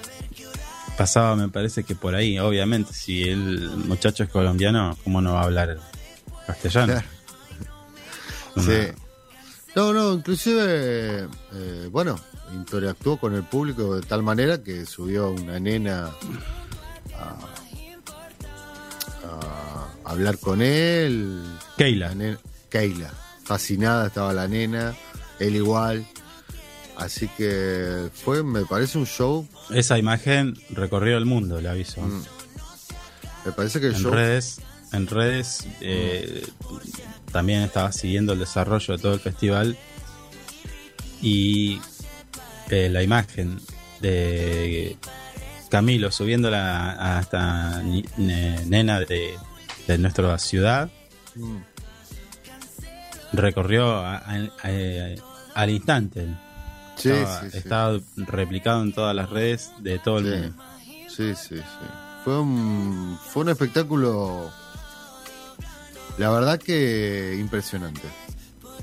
pasaba, 1.01 1.35
me 1.35 1.49
parece 1.49 1.83
que 1.83 1.95
por 1.95 2.15
ahí, 2.15 2.39
obviamente, 2.39 2.93
si 2.93 3.23
el 3.27 3.71
muchacho 3.71 4.23
es 4.25 4.29
colombiano, 4.29 4.99
¿cómo 5.03 5.23
no 5.23 5.33
va 5.33 5.41
a 5.41 5.45
hablar 5.45 5.79
castellano? 6.47 6.93
Claro. 6.93 7.09
Sí. 8.57 8.93
No, 9.75 9.95
no, 9.95 10.13
inclusive, 10.13 11.27
eh, 11.55 11.89
bueno, 11.91 12.21
interactuó 12.53 13.17
con 13.17 13.35
el 13.35 13.45
público 13.45 13.97
de 13.97 14.03
tal 14.03 14.23
manera 14.23 14.63
que 14.63 14.85
subió 14.85 15.31
una 15.31 15.59
nena 15.59 16.11
a, 17.17 17.37
a 20.05 20.11
hablar 20.11 20.37
con 20.39 20.61
él. 20.61 21.41
Keila. 21.79 22.09
La 22.09 22.15
nena- 22.15 22.39
Keila. 22.69 23.11
Fascinada 23.45 24.09
estaba 24.09 24.35
la 24.35 24.47
nena, 24.49 24.95
él 25.39 25.57
igual. 25.57 26.05
Así 27.01 27.29
que 27.29 28.09
fue, 28.13 28.43
me 28.43 28.65
parece 28.67 28.99
un 28.99 29.07
show. 29.07 29.49
Esa 29.71 29.99
imagen 29.99 30.55
recorrió 30.71 31.17
el 31.17 31.25
mundo, 31.27 31.61
le 31.61 31.69
aviso. 31.69 32.01
Mm. 32.03 32.23
Me 33.47 33.53
parece 33.53 33.81
que 33.81 33.87
el 33.87 33.95
en 33.95 34.03
show. 34.03 34.13
redes, 34.13 34.61
en 34.93 35.07
redes 35.07 35.67
eh, 35.81 36.47
también 37.33 37.63
estaba 37.63 37.91
siguiendo 37.93 38.35
el 38.35 38.39
desarrollo 38.39 38.97
de 38.97 39.03
todo 39.03 39.15
el 39.15 39.21
festival 39.21 39.79
y 41.23 41.81
eh, 42.69 42.89
la 42.91 43.03
imagen 43.03 43.61
de 44.01 44.97
Camilo 45.71 46.11
subiéndola 46.13 47.17
a 47.17 47.21
esta 47.21 47.83
nena 48.17 49.01
de, 49.01 49.35
de 49.87 49.99
nuestra 49.99 50.39
ciudad 50.39 50.91
Mm. 51.37 51.59
recorrió 53.33 53.87
a- 53.95 54.17
a- 54.17 54.51
a- 54.65 55.15
al 55.55 55.71
instante. 55.71 56.27
Sí, 57.01 57.09
estaba, 57.11 57.41
sí, 57.43 57.51
sí. 57.51 57.59
estaba 57.59 57.99
replicado 58.17 58.83
en 58.83 58.93
todas 58.93 59.15
las 59.17 59.31
redes 59.31 59.71
de 59.79 59.99
todo 59.99 60.19
el 60.19 60.25
mundo. 60.25 60.63
sí, 61.09 61.35
sí, 61.35 61.57
sí. 61.57 61.63
Fue 62.25 62.39
un, 62.41 63.19
fue 63.33 63.43
un 63.45 63.49
espectáculo, 63.49 64.51
la 66.19 66.31
verdad 66.31 66.59
que 66.59 67.37
impresionante. 67.41 68.03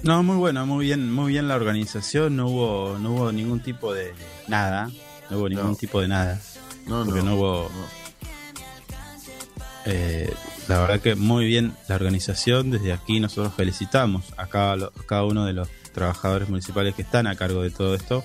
No, 0.03 0.21
muy 0.23 0.37
bueno, 0.37 0.65
muy 0.65 0.85
bien, 0.85 1.11
muy 1.11 1.31
bien 1.33 1.47
la 1.47 1.55
organización, 1.55 2.35
no 2.35 2.47
hubo, 2.47 2.97
no 2.99 3.11
hubo 3.13 3.31
ningún 3.31 3.59
tipo 3.61 3.93
de 3.93 4.13
nada, 4.47 4.89
no 5.29 5.37
hubo 5.37 5.49
ningún 5.49 5.71
No. 5.71 5.75
tipo 5.75 6.01
de 6.01 6.07
nada, 6.07 6.39
No, 6.87 7.03
porque 7.05 7.19
no, 7.21 7.25
no, 7.31 7.35
hubo, 7.35 7.69
no. 7.73 7.85
eh, 9.85 10.33
la 10.67 10.79
verdad 10.79 10.99
que 10.99 11.15
muy 11.15 11.45
bien 11.45 11.73
la 11.87 11.95
organización, 11.95 12.71
desde 12.71 12.91
aquí 12.93 13.19
nosotros 13.19 13.53
felicitamos 13.55 14.25
a 14.37 14.47
cada, 14.47 14.75
lo- 14.75 14.87
a 14.87 15.03
cada 15.07 15.23
uno 15.23 15.45
de 15.45 15.53
los 15.53 15.67
trabajadores 16.01 16.47
municipales 16.47 16.93
que 16.93 17.01
están 17.01 17.25
a 17.25 17.35
cargo 17.35 17.63
de 17.63 17.71
todo 17.71 17.95
esto. 17.95 18.23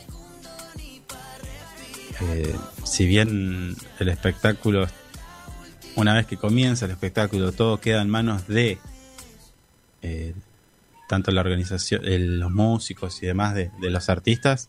Eh, 2.21 2.55
si 2.85 3.07
bien 3.07 3.75
el 3.99 4.09
espectáculo, 4.11 4.87
una 5.97 6.13
vez 6.13 6.27
que 6.27 6.37
comienza 6.37 6.85
el 6.85 6.91
espectáculo, 6.91 7.51
todo 7.53 7.81
queda 7.81 8.03
en 8.03 8.11
manos 8.11 8.47
de 8.47 8.79
eh, 10.03 10.35
tanto 11.09 11.31
la 11.31 11.41
organización, 11.41 12.05
el- 12.05 12.39
los 12.41 12.51
músicos 12.51 13.23
y 13.23 13.27
demás 13.27 13.55
de, 13.55 13.71
de 13.81 13.89
los 13.91 14.11
artistas, 14.11 14.69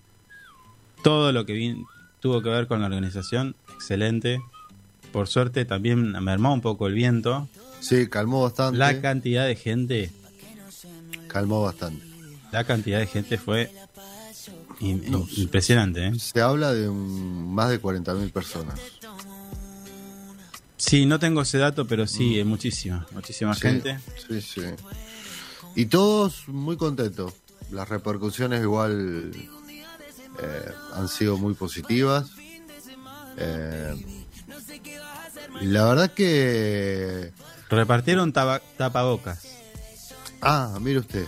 todo 1.04 1.34
lo 1.34 1.46
que 1.46 1.76
tuvo 2.22 2.42
que 2.42 2.48
ver 2.50 2.68
con 2.68 2.80
la 2.80 2.86
organización, 2.86 3.56
excelente. 3.74 4.40
Por 5.12 5.28
suerte 5.28 5.66
también 5.66 6.12
mermó 6.24 6.54
un 6.54 6.62
poco 6.62 6.88
el 6.88 6.94
viento. 6.94 7.50
Sí, 7.82 8.08
calmó 8.08 8.44
bastante. 8.44 8.78
La 8.80 9.02
cantidad 9.02 9.46
de 9.46 9.56
gente, 9.58 10.12
calmó 11.28 11.62
bastante. 11.64 12.13
La 12.54 12.64
cantidad 12.64 13.00
de 13.00 13.08
gente 13.08 13.38
fue 13.38 13.72
im- 14.80 15.28
impresionante. 15.38 16.08
¿eh? 16.08 16.20
Se 16.20 16.40
habla 16.40 16.72
de 16.74 16.88
un- 16.88 17.54
más 17.54 17.70
de 17.70 17.80
40.000 17.82 18.32
personas. 18.32 18.80
Sí, 20.78 21.06
no 21.06 21.18
tengo 21.20 21.42
ese 21.42 21.58
dato, 21.58 21.88
pero 21.88 22.06
sí, 22.08 22.40
es 22.40 22.46
muchísima, 22.46 23.08
muchísima 23.12 23.54
Sí, 23.56 23.62
gente. 23.62 24.00
Sí, 24.28 24.42
sí. 24.42 24.62
Y 25.76 25.86
todos 25.88 26.48
muy 26.48 26.78
contentos. 26.78 27.34
Las 27.72 27.90
repercusiones 27.90 28.62
igual 28.62 29.32
eh, 29.36 30.72
han 30.94 31.08
sido 31.08 31.38
muy 31.38 31.54
positivas. 31.56 32.30
Eh, 33.38 33.96
y 35.62 35.66
la 35.66 35.86
verdad 35.86 36.12
que... 36.12 37.32
Repartieron 37.70 38.32
tapabocas. 38.34 39.42
Ah, 40.42 40.78
mire 40.82 41.00
usted. 41.00 41.26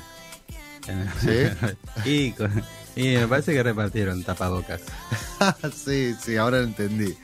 ¿Sí? 1.21 1.69
y, 2.09 2.31
con- 2.31 2.63
y 2.95 3.15
me 3.15 3.27
parece 3.27 3.53
que 3.53 3.63
repartieron 3.63 4.23
tapabocas. 4.23 4.81
sí, 5.75 6.15
sí, 6.21 6.37
ahora 6.37 6.59
entendí. 6.61 7.15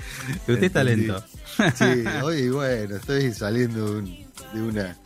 Usted 0.48 0.64
está 0.64 0.82
Entendí. 0.82 1.08
lento. 1.08 1.24
Sí, 1.76 2.04
hoy 2.24 2.50
bueno, 2.50 2.96
estoy 2.98 3.34
saliendo 3.34 3.86
de, 3.86 3.92
un- 4.00 4.26
de 4.54 4.62
una... 4.62 4.98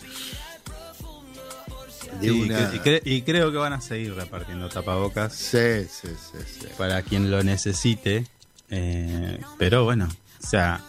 De 2.21 2.29
Sí, 2.29 2.29
una... 2.29 2.71
que- 2.71 2.75
y, 2.75 2.79
cre- 2.79 3.01
y 3.03 3.21
creo 3.23 3.51
que 3.51 3.57
van 3.57 3.73
a 3.73 3.81
seguir 3.81 4.13
repartiendo 4.15 4.69
tapabocas 4.69 5.33
Sí, 5.33 5.85
sí, 5.89 6.07
sí, 6.07 6.37
sí. 6.61 6.67
para 6.77 7.01
quien 7.01 7.29
lo 7.29 7.43
necesite. 7.43 8.25
Eh, 8.69 9.39
pero 9.59 9.83
bueno, 9.83 10.07
o 10.43 10.47
sea, 10.47 10.81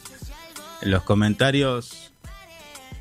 los 0.83 1.03
comentarios 1.03 2.06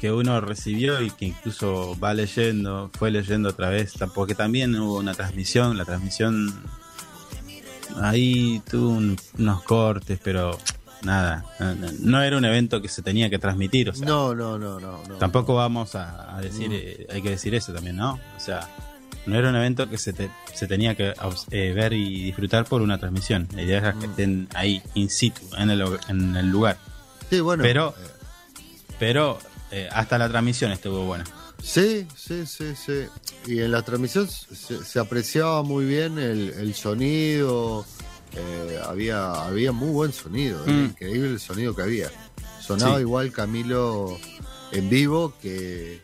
que 0.05 0.11
uno 0.11 0.39
recibió 0.39 1.01
y 1.01 1.09
que 1.09 1.25
incluso 1.25 1.97
va 1.99 2.13
leyendo, 2.13 2.91
fue 2.93 3.09
leyendo 3.09 3.49
otra 3.49 3.69
vez, 3.69 3.93
porque 4.13 4.35
también 4.35 4.75
hubo 4.75 4.97
una 4.99 5.15
transmisión, 5.15 5.77
la 5.79 5.83
transmisión 5.85 6.53
ahí 8.01 8.61
tuvo 8.69 8.89
un- 8.89 9.17
unos 9.39 9.63
cortes, 9.63 10.19
pero 10.23 10.59
nada, 11.01 11.43
no, 12.01 12.21
era 12.21 12.37
un 12.37 12.45
evento 12.45 12.83
que 12.83 12.87
se 12.87 13.01
tenía 13.01 13.31
que 13.31 13.39
transmitir, 13.39 13.89
o 13.89 13.95
sea, 13.95 14.05
No, 14.07 14.35
no, 14.35 14.59
no, 14.59 14.79
no. 14.79 15.01
no 15.07 15.15
tampoco 15.15 15.55
vamos 15.55 15.95
a, 15.95 16.35
a 16.37 16.39
decir, 16.39 16.69
eh, 16.71 17.07
hay 17.11 17.23
que 17.23 17.31
decir 17.31 17.55
eso 17.55 17.73
también, 17.73 17.95
¿no? 17.95 18.19
O 18.37 18.39
sea, 18.39 18.69
no 19.25 19.35
era 19.35 19.49
un 19.49 19.55
evento 19.55 19.89
que 19.89 19.97
se, 19.97 20.13
te- 20.13 20.29
se 20.53 20.67
tenía 20.67 20.93
que 20.93 21.13
eh, 21.49 21.73
ver 21.73 21.93
y 21.93 22.25
disfrutar 22.25 22.65
por 22.65 22.83
una 22.83 22.99
transmisión. 22.99 23.47
La 23.55 23.63
idea 23.63 23.79
era 23.79 23.93
que 23.93 24.05
Mm. 24.05 24.09
estén 24.11 24.47
ahí, 24.53 24.83
in 24.93 25.09
situ, 25.09 25.41
en 25.57 25.71
el, 25.71 25.83
en 26.09 26.35
el 26.35 26.47
lugar. 26.49 26.77
Sí, 27.31 27.39
bueno. 27.39 27.63
Pero- 27.63 27.95
eh, 27.97 28.11
Pero 28.99 29.39
eh, 29.75 29.89
hasta 29.91 30.17
la 30.17 30.29
transmisión 30.29 30.71
estuvo 30.71 31.05
buena. 31.05 31.25
Sí, 31.61 32.07
sí, 32.15 32.45
sí, 32.45 32.73
sí. 32.75 33.05
Y 33.47 33.59
en 33.59 33.71
la 33.71 33.81
transmisión 33.81 34.29
se, 34.29 34.83
se 34.83 34.99
apreciaba 34.99 35.63
muy 35.63 35.85
bien 35.85 36.17
el, 36.17 36.49
el 36.51 36.73
sonido. 36.75 37.85
eh, 38.33 38.79
había, 38.85 39.31
había 39.33 39.71
muy 39.71 39.89
buen 39.91 40.13
sonido. 40.13 40.63
Mm. 40.65 40.85
Increíble 40.85 41.29
el 41.29 41.39
sonido 41.39 41.75
que 41.75 41.81
había. 41.81 42.09
Sonaba 42.61 42.95
Sí. 42.95 43.01
igual 43.01 43.31
Camilo 43.31 44.17
en 44.71 44.89
vivo 44.89 45.33
que, 45.41 46.01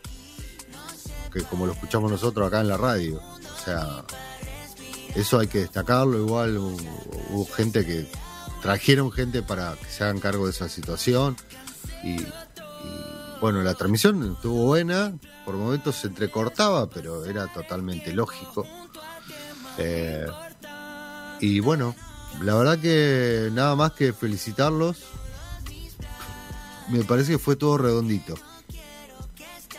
que 1.34 1.42
como 1.44 1.66
lo 1.66 1.74
escuchamos 1.74 2.12
nosotros 2.12 2.48
acá 2.48 2.62
en 2.62 2.68
la 2.68 2.78
radio. 2.78 3.18
O 3.20 3.64
sea, 3.66 4.04
eso 5.16 5.40
hay 5.40 5.48
que 5.48 5.60
destacarlo. 5.60 6.18
Igual 6.18 6.58
hubo, 6.58 7.46
gente 7.56 7.86
que 7.86 8.08
trajeron 8.62 9.12
gente 9.12 9.42
para 9.42 9.74
que 9.76 9.86
se 9.86 10.04
hagan 10.04 10.20
cargo 10.20 10.46
de 10.46 10.52
esa 10.52 10.70
situación. 10.70 11.36
Y, 12.04 12.18
bueno, 13.42 13.64
la 13.64 13.74
transmisión 13.74 14.34
estuvo 14.36 14.68
buena, 14.68 15.18
por 15.44 15.56
momentos 15.56 15.96
se 15.96 16.08
entrecortaba, 16.08 16.90
pero 16.90 17.26
era 17.26 17.48
totalmente 17.48 18.14
lógico. 18.14 18.68
Eh, 19.78 20.28
y 21.40 21.60
bueno, 21.60 21.96
la 22.42 22.56
verdad 22.56 22.80
que 22.80 23.50
nada 23.52 23.76
más 23.76 23.94
que 23.94 24.14
felicitarlos. 24.14 24.98
Me 26.90 27.04
parece 27.04 27.32
que 27.32 27.40
fue 27.40 27.56
todo 27.56 27.78
redondito. 27.78 28.36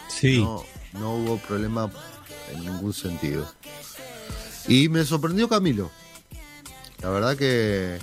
Sí. 0.08 0.42
No, 0.42 0.64
no 0.94 1.14
hubo 1.14 1.36
problema 1.38 1.90
en 2.52 2.64
ningún 2.64 2.92
sentido. 2.92 3.46
Y 4.66 4.88
me 4.88 5.04
sorprendió 5.04 5.48
Camilo. 5.48 5.90
La 7.00 7.10
verdad 7.10 7.36
que. 7.36 7.98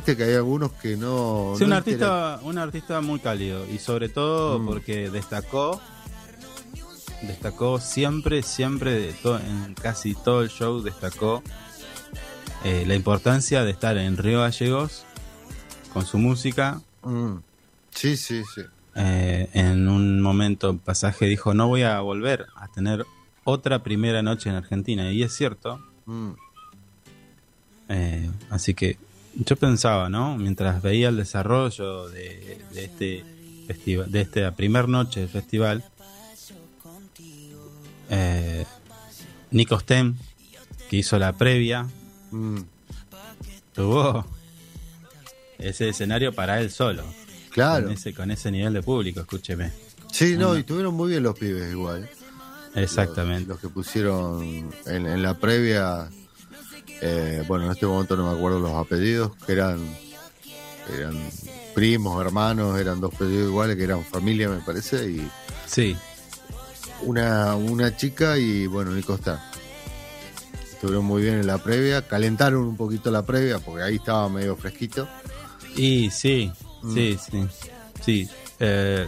Viste 0.00 0.16
que 0.16 0.24
hay 0.24 0.34
algunos 0.34 0.72
que 0.72 0.96
no. 0.96 1.52
Sí, 1.58 1.64
un 1.64 1.74
artista, 1.74 2.40
un 2.42 2.56
artista 2.56 3.02
muy 3.02 3.20
cálido 3.20 3.66
y 3.70 3.76
sobre 3.76 4.08
todo 4.08 4.58
Mm. 4.58 4.66
porque 4.66 5.10
destacó, 5.10 5.78
destacó 7.20 7.78
siempre, 7.80 8.42
siempre, 8.42 8.94
de 8.94 9.12
to- 9.12 9.38
en 9.38 9.74
casi 9.74 10.14
todo 10.14 10.40
el 10.40 10.48
show 10.48 10.80
destacó 10.80 11.42
eh, 12.64 12.84
la 12.86 12.94
importancia 12.94 13.62
de 13.62 13.72
estar 13.72 13.98
en 13.98 14.16
Río 14.16 14.40
Gallegos 14.40 15.04
con 15.92 16.06
su 16.06 16.16
música. 16.16 16.80
Mm. 17.02 17.34
Sí, 17.90 18.16
sí, 18.16 18.42
sí. 18.54 18.62
Eh, 18.94 19.50
en 19.52 19.86
un 19.86 20.22
momento, 20.22 20.78
pasaje 20.78 21.26
dijo, 21.26 21.52
no 21.52 21.68
voy 21.68 21.82
a 21.82 22.00
volver 22.00 22.46
a 22.56 22.68
tener 22.68 23.04
otra 23.44 23.82
primera 23.82 24.22
noche 24.22 24.48
en 24.48 24.56
Argentina. 24.56 25.12
Y 25.12 25.22
es 25.22 25.34
cierto. 25.34 25.78
Mm. 26.06 26.30
Eh, 27.90 28.30
así 28.48 28.72
que 28.72 28.96
yo 29.34 29.56
pensaba, 29.56 30.08
¿no? 30.08 30.36
Mientras 30.36 30.82
veía 30.82 31.08
el 31.08 31.16
desarrollo 31.16 32.08
de, 32.08 32.58
de 32.72 32.84
este 32.84 33.24
festival, 33.66 34.10
de 34.10 34.20
esta 34.22 34.50
primer 34.52 34.88
noche 34.88 35.20
del 35.20 35.28
festival, 35.28 35.84
eh, 38.10 38.64
Nico 39.50 39.78
Stem, 39.80 40.16
que 40.88 40.96
hizo 40.96 41.18
la 41.18 41.32
previa, 41.32 41.86
Mm. 42.32 42.60
tuvo 43.74 44.24
ese 45.58 45.88
escenario 45.88 46.32
para 46.32 46.60
él 46.60 46.70
solo. 46.70 47.02
Claro. 47.50 47.86
Con 47.86 47.94
ese, 47.94 48.14
con 48.14 48.30
ese 48.30 48.50
nivel 48.52 48.72
de 48.72 48.82
público, 48.84 49.18
escúcheme. 49.20 49.72
Sí, 50.12 50.36
no, 50.36 50.56
y 50.56 50.62
tuvieron 50.62 50.94
muy 50.94 51.10
bien 51.10 51.24
los 51.24 51.36
pibes 51.36 51.72
igual. 51.72 52.08
Exactamente. 52.76 53.40
Los, 53.48 53.48
los 53.48 53.60
que 53.60 53.68
pusieron 53.68 54.42
en, 54.44 55.06
en 55.06 55.22
la 55.22 55.34
previa, 55.34 56.08
eh, 57.00 57.44
bueno, 57.48 57.66
en 57.66 57.72
este 57.72 57.86
momento 57.86 58.16
no 58.16 58.30
me 58.30 58.36
acuerdo 58.36 58.58
los 58.60 58.72
apellidos, 58.74 59.32
que 59.46 59.52
eran, 59.52 59.78
eran 60.96 61.16
primos, 61.74 62.20
hermanos, 62.24 62.78
eran 62.78 63.00
dos 63.00 63.14
apellidos 63.14 63.48
iguales, 63.48 63.76
que 63.76 63.84
eran 63.84 64.04
familia, 64.04 64.48
me 64.48 64.60
parece, 64.60 65.08
y 65.10 65.28
Sí, 65.66 65.96
una, 67.02 67.54
una 67.54 67.96
chica 67.96 68.36
y, 68.38 68.66
bueno, 68.66 68.90
Nico 68.92 69.14
está. 69.14 69.50
Estuvieron 70.72 71.04
muy 71.04 71.22
bien 71.22 71.34
en 71.34 71.46
la 71.46 71.58
previa, 71.58 72.06
calentaron 72.06 72.62
un 72.62 72.76
poquito 72.76 73.10
la 73.10 73.24
previa, 73.24 73.58
porque 73.58 73.82
ahí 73.82 73.96
estaba 73.96 74.28
medio 74.28 74.56
fresquito. 74.56 75.08
Y 75.76 76.10
sí, 76.10 76.50
Mm. 76.82 76.94
sí, 76.94 77.18
sí, 77.30 77.48
sí. 78.02 78.28
Eh, 78.58 79.06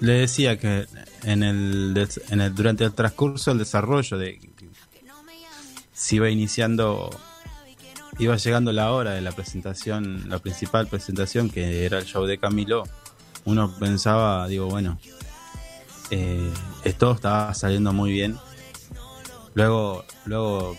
le 0.00 0.12
decía 0.12 0.56
que 0.56 0.86
en 1.24 1.42
el, 1.42 2.08
en 2.30 2.40
el 2.40 2.54
durante 2.54 2.84
el 2.84 2.92
transcurso 2.92 3.50
del 3.50 3.58
desarrollo 3.58 4.16
de 4.18 4.38
se 5.96 6.16
iba 6.16 6.28
iniciando 6.28 7.10
iba 8.18 8.36
llegando 8.36 8.72
la 8.72 8.92
hora 8.92 9.12
de 9.12 9.20
la 9.20 9.32
presentación, 9.32 10.28
la 10.28 10.38
principal 10.38 10.86
presentación 10.86 11.50
que 11.50 11.84
era 11.84 11.98
el 11.98 12.04
show 12.04 12.24
de 12.24 12.38
Camilo. 12.38 12.84
Uno 13.44 13.74
pensaba, 13.78 14.46
digo, 14.48 14.66
bueno, 14.66 14.98
eh, 16.10 16.52
todo 16.98 17.12
estaba 17.12 17.52
saliendo 17.54 17.92
muy 17.92 18.12
bien. 18.12 18.38
Luego, 19.54 20.04
luego 20.24 20.76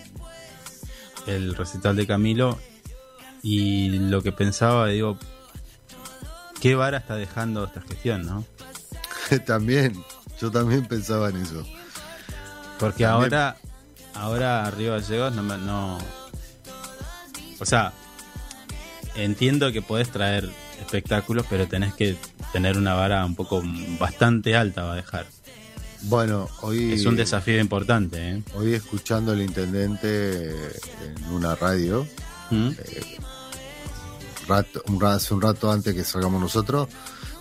el 1.26 1.54
recital 1.54 1.96
de 1.96 2.06
Camilo 2.06 2.58
y 3.42 3.90
lo 3.90 4.22
que 4.22 4.32
pensaba, 4.32 4.88
digo, 4.88 5.18
qué 6.60 6.74
vara 6.74 6.98
está 6.98 7.16
dejando 7.16 7.64
esta 7.64 7.80
gestión, 7.82 8.26
¿no? 8.26 8.44
también, 9.46 10.04
yo 10.40 10.50
también 10.50 10.86
pensaba 10.86 11.30
en 11.30 11.36
eso. 11.36 11.64
Porque 12.78 13.04
También. 13.04 13.34
ahora, 13.34 13.56
ahora 14.18 14.64
arriba 14.66 14.98
Gallegos 15.00 15.34
no, 15.34 15.42
me- 15.42 15.58
no, 15.58 15.98
o 17.60 17.64
sea, 17.64 17.92
entiendo 19.16 19.72
que 19.72 19.82
podés 19.82 20.10
traer 20.10 20.48
espectáculos, 20.80 21.44
pero 21.48 21.66
tenés 21.66 21.94
que 21.94 22.16
tener 22.52 22.76
una 22.76 22.94
vara 22.94 23.24
un 23.24 23.34
poco 23.34 23.62
bastante 23.98 24.56
alta 24.56 24.82
va 24.84 24.92
a 24.92 24.96
dejar. 24.96 25.26
Bueno, 26.02 26.48
hoy... 26.62 26.92
Es 26.92 27.04
un 27.06 27.16
desafío 27.16 27.58
importante, 27.60 28.30
¿eh? 28.30 28.42
Hoy 28.54 28.74
escuchando 28.74 29.32
al 29.32 29.40
intendente 29.42 30.48
en 30.50 31.24
una 31.32 31.56
radio, 31.56 32.06
¿Mm? 32.50 32.70
rato, 34.46 34.82
un 34.86 35.04
hace 35.04 35.34
un 35.34 35.42
rato 35.42 35.70
antes 35.70 35.94
que 35.94 36.04
salgamos 36.04 36.40
nosotros, 36.40 36.88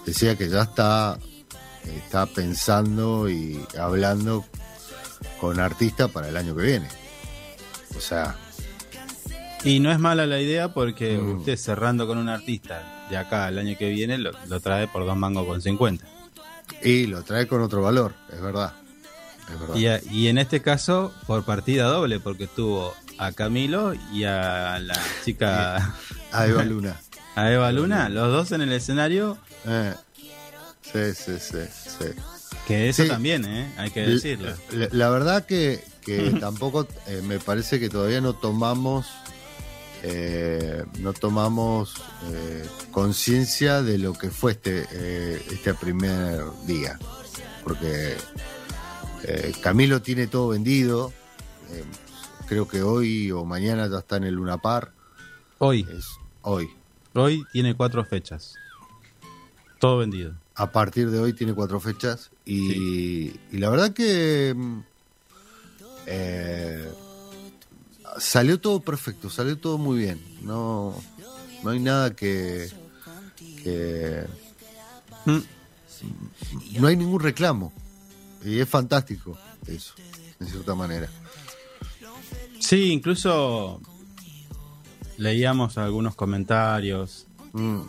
decía 0.06 0.36
que 0.36 0.50
ya 0.50 0.63
está, 0.63 1.18
está 1.86 2.26
pensando 2.26 3.30
y 3.30 3.63
hablando 3.80 4.44
con 5.40 5.60
artistas 5.60 6.10
para 6.12 6.30
el 6.30 6.38
año 6.38 6.56
que 6.56 6.63
viene. 6.63 6.88
O 7.96 8.00
sea, 8.00 8.36
Y 9.63 9.80
no 9.80 9.92
es 9.92 10.00
mala 10.00 10.26
la 10.28 10.40
idea 10.40 10.74
porque 10.74 11.18
Mm. 11.18 11.40
usted 11.40 11.58
cerrando 11.58 12.06
con 12.08 12.18
un 12.20 12.30
artista 12.30 13.08
de 13.10 13.18
acá 13.18 13.48
el 13.50 13.58
año 13.58 13.76
que 13.78 13.90
viene 13.90 14.18
lo, 14.18 14.32
lo 14.48 14.60
trae 14.60 14.88
por 14.88 15.06
dos 15.06 15.18
mangos 15.18 15.46
con 15.48 15.62
50. 15.62 16.06
y 16.84 17.08
lo 17.08 17.24
trae 17.24 17.48
con 17.48 17.62
otro 17.62 17.82
valor, 17.82 18.13
es 18.32 18.40
verdad. 18.42 18.74
Es 19.52 19.60
verdad. 19.60 19.76
Y, 19.76 19.88
a- 19.88 20.02
y 20.12 20.28
en 20.28 20.38
este 20.38 20.62
caso 20.62 21.12
por 21.26 21.44
partida 21.44 21.86
doble 21.86 22.20
porque 22.20 22.46
tuvo 22.48 22.94
a 23.18 23.32
Camilo 23.32 23.94
y 24.13 24.26
a 24.26 24.78
la 24.80 24.98
chica, 25.26 25.96
A 26.32 26.46
Eva 26.48 26.63
Luna. 26.66 26.96
a 27.36 27.52
Eva 27.52 27.72
Luna, 27.72 28.10
los 28.10 28.32
dos 28.32 28.52
en 28.52 28.62
el 28.62 28.72
escenario, 28.74 29.38
Eh, 29.66 29.94
sí, 30.84 31.13
sí, 31.16 31.40
sí, 31.40 31.60
sí. 32.00 32.06
Que 32.68 32.90
eso 32.90 33.04
Sí. 33.04 33.10
también, 33.10 33.46
¿eh? 33.46 33.72
hay 33.78 33.90
que 33.92 34.02
decirlo. 34.02 34.54
La, 34.72 34.90
la 34.92 35.10
verdad 35.10 35.46
que, 35.46 35.84
que 36.06 36.32
tampoco 36.40 36.86
eh, 37.08 37.22
me 37.24 37.40
parece 37.40 37.80
que 37.80 37.90
todavía 37.90 38.20
no 38.22 38.34
tomamos 38.34 39.08
eh, 40.04 40.84
no 41.00 41.12
tomamos 41.14 41.96
eh, 42.32 42.66
conciencia 42.92 43.82
de 43.82 43.98
lo 43.98 44.14
que 44.14 44.30
fue 44.30 44.52
este 44.52 44.86
eh, 44.92 45.42
este 45.52 45.74
primer 45.74 46.44
día 46.68 47.00
porque 47.64 48.16
Camilo 49.62 50.02
tiene 50.02 50.28
todo 50.28 50.50
vendido 50.50 51.12
creo 52.48 52.68
que 52.68 52.84
hoy 52.84 53.32
o 53.32 53.44
mañana 53.44 53.88
ya 53.90 53.98
está 53.98 54.18
en 54.18 54.26
el 54.26 54.36
Luna 54.36 54.60
Par 54.60 54.92
Hoy, 55.58 55.86
es 55.98 56.06
hoy 56.44 56.70
hoy 57.16 57.44
tiene 57.52 57.76
cuatro 57.76 58.06
fechas. 58.06 58.54
Todo 59.80 59.98
vendido. 59.98 60.36
A 60.60 60.72
partir 60.72 61.10
de 61.12 61.20
hoy 61.20 61.34
tiene 61.34 61.54
cuatro 61.54 61.80
fechas 61.80 62.32
y, 62.46 63.28
y 63.52 63.58
la 63.58 63.70
verdad 63.70 63.93
que 63.93 64.54
mm, 64.56 64.80
eh, 66.08 66.91
salió 68.17 68.60
todo 68.60 68.80
perfecto, 68.82 69.30
salió 69.30 69.58
todo 69.58 69.78
muy 69.78 70.00
bien. 70.00 70.20
No, 70.41 70.96
no 71.63 71.70
hay 71.70 71.80
nada 71.80 72.15
que, 72.15 72.70
que 73.63 74.26
Mm. 75.26 75.39
no 76.80 76.88
hay 76.88 76.96
ningún 76.96 77.20
reclamo 77.20 77.74
y 78.46 78.60
es 78.60 78.70
fantástico 78.70 79.38
eso, 79.67 79.93
de 80.39 80.46
cierta 80.46 80.74
manera. 80.74 81.10
Sí, 82.60 82.91
incluso 82.93 83.82
leíamos 85.17 85.78
algunos 85.78 86.15
comentarios. 86.15 87.28
Mm. 87.52 87.82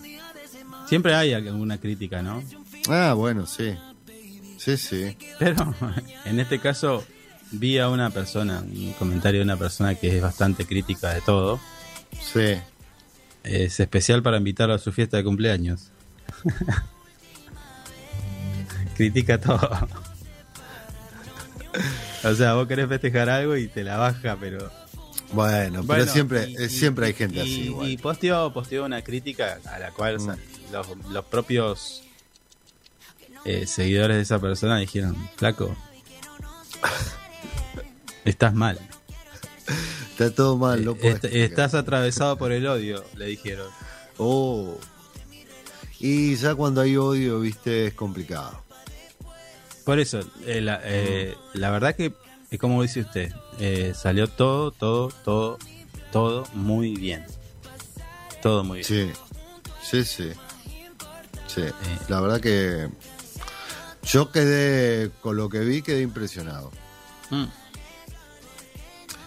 Siempre 0.89 1.15
hay 1.15 1.33
alguna 1.35 1.79
crítica, 1.79 2.23
¿no? 2.23 2.43
Ah, 2.89 3.13
bueno, 3.15 3.47
sí, 3.47 3.75
sí, 4.59 4.77
sí. 4.77 5.17
Pero 5.39 5.75
en 6.25 6.41
este 6.41 6.59
caso 6.59 7.05
vi 7.53 7.79
a 7.79 7.89
una 7.89 8.11
persona, 8.11 8.61
un 8.61 8.93
comentario 8.99 9.41
de 9.41 9.45
una 9.45 9.57
persona 9.57 9.95
que 9.95 10.17
es 10.17 10.23
bastante 10.23 10.65
crítica 10.67 11.15
de 11.15 11.21
todo. 11.21 11.61
Sí, 12.21 12.55
Es 13.45 13.79
especial 13.81 14.23
para 14.23 14.39
invitarlo 14.39 14.75
a 14.75 14.79
su 14.79 14.91
fiesta 14.93 15.17
de 15.19 15.25
cumpleaños. 15.25 15.91
Critica 18.97 19.41
todo. 19.41 19.89
o 22.25 22.35
sea, 22.35 22.55
vos 22.55 22.67
querés 22.67 22.89
festejar 22.89 23.29
algo 23.31 23.57
y 23.57 23.69
te 23.69 23.85
la 23.85 23.97
baja, 23.97 24.37
pero... 24.41 24.71
bueno, 25.33 25.85
pero 25.87 26.05
siempre, 26.07 26.49
y- 26.51 26.65
y- 26.65 26.69
siempre 26.69 27.07
hay 27.07 27.13
gente 27.15 27.37
y- 27.37 27.41
así 27.41 27.61
igual. 27.67 27.89
Y 27.91 27.97
posteó, 27.99 28.53
posteó 28.53 28.85
una 28.85 29.03
crítica 29.03 29.59
a 29.67 29.79
la 29.79 29.91
cual 29.93 30.17
o 30.17 30.21
sea, 30.21 30.35
Mm. 30.35 30.39
Los, 30.73 30.87
los 31.11 31.25
propios 31.27 32.03
eh, 33.45 33.67
seguidores 33.67 34.17
de 34.17 34.23
esa 34.23 34.39
persona 34.41 34.79
dijeron, 34.79 35.17
flaco, 35.37 35.75
estás 38.25 38.55
mal. 38.55 38.79
Está 40.11 40.35
todo 40.35 40.57
mal, 40.57 40.85
no 40.85 40.93
Eh, 40.93 40.99
est- 41.11 41.21
criticar. 41.21 41.37
estás 41.45 41.75
atravesado 41.75 42.37
por 42.37 42.53
el 42.53 42.67
odio, 42.67 43.05
le 43.17 43.27
dijeron. 43.27 43.69
Oh. 44.17 44.77
Y 46.01 46.37
ya 46.37 46.55
cuando 46.55 46.81
hay 46.81 46.97
odio, 46.97 47.41
viste, 47.41 47.87
es 47.89 47.95
complicado. 47.95 48.63
Por 49.85 49.99
eso, 49.99 50.21
eh, 50.47 50.61
la, 50.61 50.81
eh, 50.85 51.35
la 51.55 51.71
verdad 51.71 51.95
que, 51.97 52.13
es 52.51 52.59
como 52.59 52.83
dice 52.83 53.01
usted, 53.01 53.33
eh, 53.59 53.93
salió 53.95 54.29
todo, 54.29 54.71
todo, 54.71 55.09
todo, 55.25 55.59
todo 56.13 56.45
muy 56.55 56.95
bien. 56.95 57.25
Todo 58.43 58.65
muy 58.65 58.83
bien. 58.87 59.13
Sí, 59.83 60.03
sí, 60.03 60.05
sí. 60.05 60.33
Sí, 61.49 61.63
Eh. 61.63 61.73
la 62.09 62.21
verdad 62.21 62.41
que 62.41 62.89
yo 64.05 64.31
quedé, 64.31 65.11
con 65.21 65.37
lo 65.37 65.49
que 65.49 65.61
vi, 65.61 65.83
quedé 65.83 66.03
impresionado. 66.03 66.71
Mm. 67.31 67.45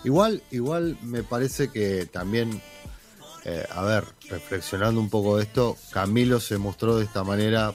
Igual, 0.03 0.41
igual 0.51 0.97
me 1.03 1.23
parece 1.23 1.69
que 1.69 2.05
también, 2.05 2.61
eh, 3.45 3.65
a 3.69 3.83
ver, 3.83 4.05
reflexionando 4.29 4.99
un 4.99 5.09
poco 5.09 5.37
de 5.37 5.43
esto, 5.43 5.77
Camilo 5.91 6.39
se 6.39 6.57
mostró 6.57 6.97
de 6.97 7.05
esta 7.05 7.23
manera 7.23 7.73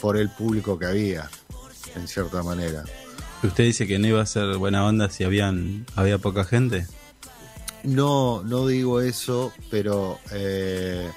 por 0.00 0.16
el 0.18 0.28
público 0.30 0.78
que 0.78 0.86
había, 0.86 1.30
en 1.94 2.06
cierta 2.08 2.42
manera. 2.42 2.84
¿Usted 3.42 3.64
dice 3.64 3.86
que 3.86 3.98
no 3.98 4.06
iba 4.06 4.20
a 4.22 4.26
ser 4.26 4.56
buena 4.56 4.84
onda 4.86 5.08
si 5.10 5.24
habían 5.24 5.86
había 5.96 6.18
poca 6.18 6.44
gente? 6.44 6.86
No, 7.82 8.42
no 8.42 8.66
digo 8.66 9.00
eso, 9.00 9.52
pero 9.70 10.18
eh, 10.30 11.10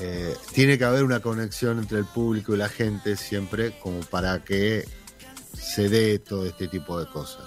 eh, 0.00 0.36
tiene 0.54 0.78
que 0.78 0.84
haber 0.84 1.04
una 1.04 1.20
conexión 1.20 1.78
entre 1.78 1.98
el 1.98 2.04
público 2.06 2.54
y 2.54 2.58
la 2.58 2.68
gente 2.68 3.16
siempre 3.16 3.78
como 3.82 4.00
para 4.00 4.42
que 4.44 4.86
se 5.54 5.88
dé 5.88 6.18
todo 6.18 6.46
este 6.46 6.68
tipo 6.68 6.98
de 6.98 7.06
cosas. 7.10 7.44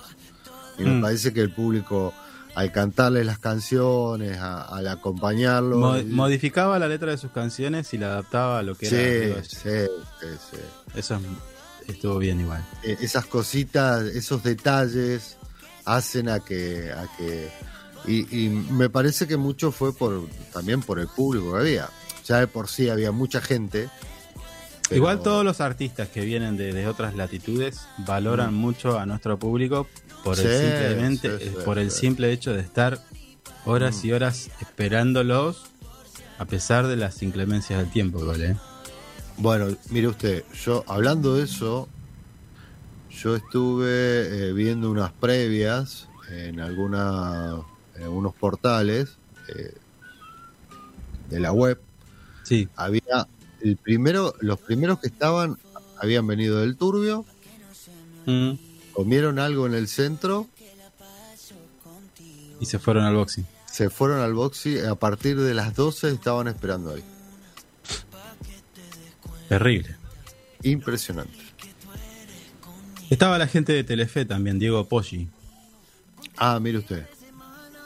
Y 0.77 0.83
me 0.83 0.97
Mm. 0.97 1.01
parece 1.01 1.33
que 1.33 1.41
el 1.41 1.51
público, 1.53 2.13
al 2.55 2.71
cantarles 2.71 3.25
las 3.25 3.39
canciones, 3.39 4.37
a- 4.37 4.63
al 4.65 4.87
acompañarlo, 4.87 5.79
modificaba 6.07 6.77
la 6.79 6.87
letra 6.87 7.11
de 7.11 7.17
sus 7.17 7.31
canciones 7.31 7.93
y 7.93 7.97
la 7.97 8.07
adaptaba 8.07 8.59
a 8.59 8.63
lo 8.63 8.75
que 8.75 8.87
sí, 8.87 8.95
era. 8.95 9.43
Sí, 9.43 9.49
sí, 9.63 10.27
sí. 10.51 10.57
Eso 10.95 11.15
es- 11.15 11.89
estuvo 11.89 12.17
bien 12.19 12.39
igual. 12.39 12.63
Eh, 12.83 12.97
esas 13.01 13.25
cositas, 13.25 14.03
esos 14.03 14.43
detalles 14.43 15.37
hacen 15.85 16.29
a 16.29 16.39
que, 16.39 16.91
a 16.91 17.07
que 17.17 17.51
y, 18.05 18.45
y 18.45 18.49
me 18.49 18.89
parece 18.89 19.27
que 19.27 19.37
mucho 19.37 19.71
fue 19.71 19.93
por 19.95 20.27
también 20.51 20.81
por 20.81 20.99
el 20.99 21.07
público 21.07 21.53
que 21.53 21.59
había. 21.59 21.89
Ya 22.25 22.39
de 22.39 22.47
por 22.47 22.67
sí 22.69 22.89
había 22.89 23.11
mucha 23.11 23.41
gente. 23.41 23.89
pero- 24.89 24.95
Igual 24.97 25.21
todos 25.21 25.43
los 25.45 25.61
artistas 25.61 26.07
que 26.09 26.21
vienen 26.21 26.57
de, 26.57 26.73
de 26.73 26.87
otras 26.87 27.15
latitudes 27.15 27.81
valoran 27.99 28.53
mucho 28.53 28.99
a 28.99 29.05
nuestro 29.05 29.37
público 29.39 29.87
por 30.23 30.39
el 30.39 30.45
Mm. 30.45 30.49
Simplemente 30.61 31.39
sí, 31.39 31.45
sí, 31.49 31.55
por 31.65 31.79
el 31.79 31.91
simple 31.91 32.31
hecho 32.31 32.53
de 32.53 32.61
estar 32.61 32.99
horas 33.65 34.03
Mm. 34.03 34.07
y 34.07 34.11
horas 34.13 34.49
esperándolos 34.61 35.63
a 36.37 36.45
pesar 36.45 36.87
de 36.87 36.95
las 36.97 37.21
inclemencias 37.23 37.79
del 37.79 37.91
tiempo, 37.91 38.19
igual, 38.19 38.41
¿eh? 38.41 38.57
Bueno, 39.37 39.67
mire 39.89 40.07
usted, 40.07 40.43
yo 40.63 40.83
hablando 40.87 41.35
de 41.35 41.43
eso, 41.43 41.87
yo 43.11 43.35
estuve 43.35 44.49
eh, 44.49 44.53
viendo 44.53 44.91
unas 44.91 45.11
previas 45.13 46.07
en 46.29 46.59
alguna, 46.59 47.55
en 47.95 48.03
algunos 48.03 48.33
portales 48.35 49.17
eh, 49.55 49.73
de 51.29 51.39
la 51.39 51.51
web. 51.51 51.79
Sí. 52.43 52.67
Había 52.75 53.27
el 53.61 53.77
primero, 53.77 54.33
los 54.41 54.59
primeros 54.59 54.99
que 54.99 55.07
estaban 55.07 55.57
habían 55.99 56.27
venido 56.27 56.59
del 56.59 56.75
Turbio, 56.77 57.25
Mm. 58.25 58.53
comieron 58.93 59.39
algo 59.39 59.65
en 59.65 59.73
el 59.73 59.87
centro, 59.87 60.47
Y 62.59 62.65
se 62.65 62.79
fueron 62.79 63.03
al 63.03 63.15
boxing. 63.15 63.45
se 63.65 63.89
fueron 63.89 64.19
al 64.21 64.33
boxy, 64.33 64.79
a 64.79 64.95
partir 64.95 65.39
de 65.39 65.53
las 65.53 65.75
12 65.75 66.09
estaban 66.09 66.47
esperando 66.47 66.93
ahí. 66.93 67.03
Terrible. 69.49 69.95
Impresionante. 70.63 71.33
Estaba 73.09 73.37
la 73.37 73.47
gente 73.47 73.73
de 73.73 73.83
Telefe 73.83 74.25
también, 74.25 74.57
Diego 74.59 74.87
Poggi. 74.87 75.27
Ah, 76.37 76.59
mire 76.59 76.79
usted. 76.79 77.05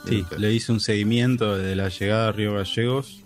Mire 0.04 0.16
Sí, 0.16 0.22
usted. 0.22 0.38
le 0.38 0.52
hizo 0.54 0.72
un 0.72 0.80
seguimiento 0.80 1.56
de 1.58 1.74
la 1.76 1.88
llegada 1.88 2.28
a 2.28 2.32
Río 2.32 2.54
Gallegos. 2.54 3.20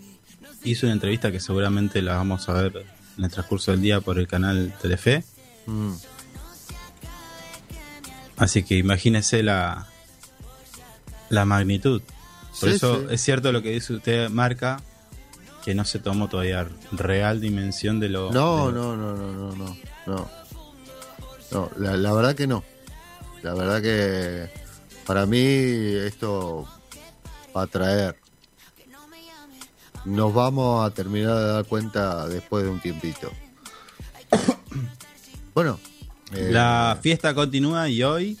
Hizo 0.63 0.85
una 0.85 0.93
entrevista 0.93 1.31
que 1.31 1.39
seguramente 1.39 2.01
la 2.01 2.15
vamos 2.15 2.47
a 2.49 2.53
ver 2.53 2.85
en 3.17 3.23
el 3.25 3.31
transcurso 3.31 3.71
del 3.71 3.81
día 3.81 3.99
por 4.01 4.17
el 4.17 4.27
canal 4.27 4.73
Telefe. 4.81 5.23
Mm. 5.65 5.93
Así 8.37 8.63
que 8.63 8.75
imagínese 8.77 9.43
la, 9.43 9.87
la 11.29 11.45
magnitud. 11.45 12.01
Por 12.59 12.69
Sí, 12.69 12.75
eso 12.75 13.01
sí. 13.01 13.07
es 13.11 13.21
cierto 13.21 13.51
lo 13.51 13.61
que 13.61 13.71
dice 13.71 13.93
usted, 13.93 14.29
Marca, 14.29 14.81
que 15.63 15.73
no 15.75 15.85
se 15.85 15.99
tomó 15.99 16.27
todavía 16.29 16.67
real 16.91 17.39
dimensión 17.41 17.99
de 17.99 18.09
lo... 18.09 18.31
No, 18.31 18.67
de 18.67 18.73
lo- 18.73 18.95
no, 18.95 19.15
no, 19.15 19.15
no, 19.15 19.31
no, 19.33 19.55
no, 19.55 19.77
no. 20.07 20.29
No, 21.51 21.69
la, 21.77 21.95
la 21.97 22.13
verdad 22.13 22.35
que 22.35 22.47
no. 22.47 22.63
La 23.43 23.53
verdad 23.53 23.81
que 23.81 24.49
para 25.05 25.25
mí 25.25 25.39
esto 25.41 26.67
va 27.55 27.63
a 27.63 27.67
traer. 27.67 28.15
Nos 30.05 30.33
vamos 30.33 30.85
a 30.85 30.93
terminar 30.93 31.35
de 31.37 31.47
dar 31.47 31.65
cuenta 31.65 32.27
después 32.27 32.63
de 32.65 32.69
un 32.69 32.79
tiempito. 32.79 33.31
bueno, 35.53 35.79
eh, 36.33 36.49
La 36.51 36.97
fiesta 37.01 37.33
continúa 37.33 37.87
y 37.89 38.03
hoy, 38.03 38.37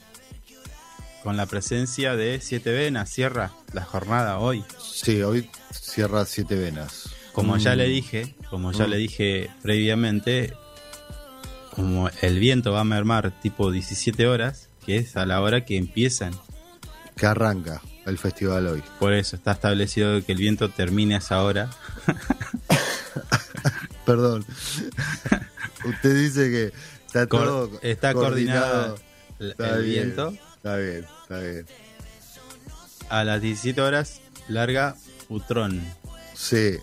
con 1.23 1.37
la 1.37 1.45
presencia 1.45 2.15
de 2.15 2.41
Siete 2.41 2.71
Venas, 2.71 3.09
cierra 3.09 3.51
la 3.71 3.83
jornada 3.85 4.39
hoy. 4.39 4.63
sí, 4.81 5.21
hoy 5.21 5.49
cierra 5.71 6.25
siete 6.25 6.55
venas. 6.55 7.09
Como 7.33 7.57
ya 7.57 7.73
Mm. 7.73 7.77
le 7.77 7.87
dije, 7.87 8.35
como 8.49 8.71
ya 8.71 8.85
Mm. 8.85 8.89
le 8.89 8.97
dije 8.97 9.49
previamente, 9.61 10.53
como 11.75 12.09
el 12.21 12.39
viento 12.39 12.71
va 12.71 12.81
a 12.81 12.85
mermar 12.85 13.31
tipo 13.41 13.71
17 13.71 14.27
horas, 14.27 14.69
que 14.85 14.97
es 14.97 15.15
a 15.17 15.25
la 15.25 15.41
hora 15.41 15.65
que 15.65 15.77
empiezan. 15.77 16.33
Que 17.15 17.25
arranca 17.25 17.81
el 18.05 18.17
festival 18.17 18.67
hoy. 18.67 18.83
Por 18.99 19.13
eso 19.13 19.35
está 19.35 19.53
establecido 19.53 20.23
que 20.25 20.31
el 20.33 20.37
viento 20.37 20.69
termine 20.69 21.15
a 21.15 21.19
esa 21.19 21.41
hora. 21.43 21.69
Perdón. 24.05 24.45
Usted 25.85 26.15
dice 26.15 26.49
que 26.49 26.73
está 27.05 27.27
Cor- 27.27 27.45
todo 27.45 27.79
está 27.81 28.13
coordinado 28.13 28.97
el- 29.39 29.51
Está 29.51 29.75
el 29.77 29.83
bien, 29.83 30.03
viento. 30.03 30.33
Está 30.55 30.77
bien, 30.77 31.05
está 31.23 31.39
bien. 31.39 31.65
A 33.09 33.23
las 33.23 33.41
17 33.41 33.81
horas 33.81 34.21
larga 34.47 34.95
Utrón. 35.29 35.81
Sí, 36.33 36.77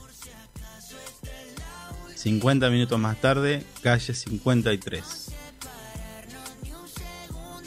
50 2.14 2.70
minutos 2.70 2.98
más 2.98 3.20
tarde, 3.20 3.64
calle 3.82 4.14
53. 4.14 5.02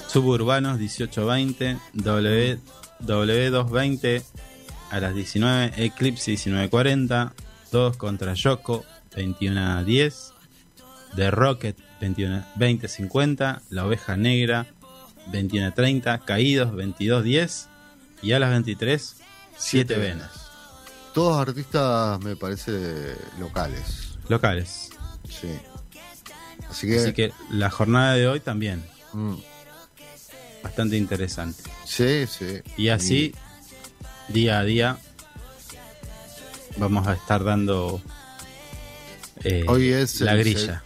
Suburbanos 0.08 0.78
1820, 0.78 1.78
W, 1.94 2.60
W220 3.02 4.24
a 4.92 5.00
las 5.00 5.16
19, 5.16 5.74
Eclipse 5.86 6.32
1940, 6.32 7.34
2 7.72 7.98
contra 7.98 8.34
Yoko 8.34 8.86
2110, 9.16 10.34
The 11.16 11.32
Rocket 11.32 11.78
21, 12.00 12.46
2050, 12.56 13.62
La 13.70 13.86
Oveja 13.86 14.18
Negra 14.18 14.68
2130, 15.28 16.20
Caídos 16.20 16.72
2210 16.72 17.70
y 18.22 18.34
a 18.34 18.40
las 18.40 18.50
23, 18.52 19.02
7 19.02 19.24
Siete 19.58 19.98
venas. 19.98 20.32
todos 21.14 21.48
artistas 21.48 22.20
me 22.22 22.36
parece 22.36 23.16
locales. 23.40 24.18
Locales. 24.30 24.90
Sí. 25.30 25.50
Así 26.70 26.88
que, 26.88 27.00
Así 27.00 27.14
que 27.14 27.34
la 27.52 27.70
jornada 27.70 28.14
de 28.16 28.28
hoy 28.28 28.40
también, 28.40 28.84
mm, 29.14 29.36
bastante 30.64 30.98
interesante. 30.98 31.62
sí, 31.86 32.26
sí. 32.28 32.62
Y 32.78 32.90
así, 32.90 33.36
día 34.30 34.60
a 34.60 34.64
día, 34.64 34.98
vamos 36.78 37.06
a 37.08 37.14
estar 37.14 37.44
dando 37.44 38.02
eh, 39.44 39.66
Hoy 39.68 39.90
es 39.90 40.22
la 40.22 40.34
el 40.34 40.40
grilla. 40.40 40.84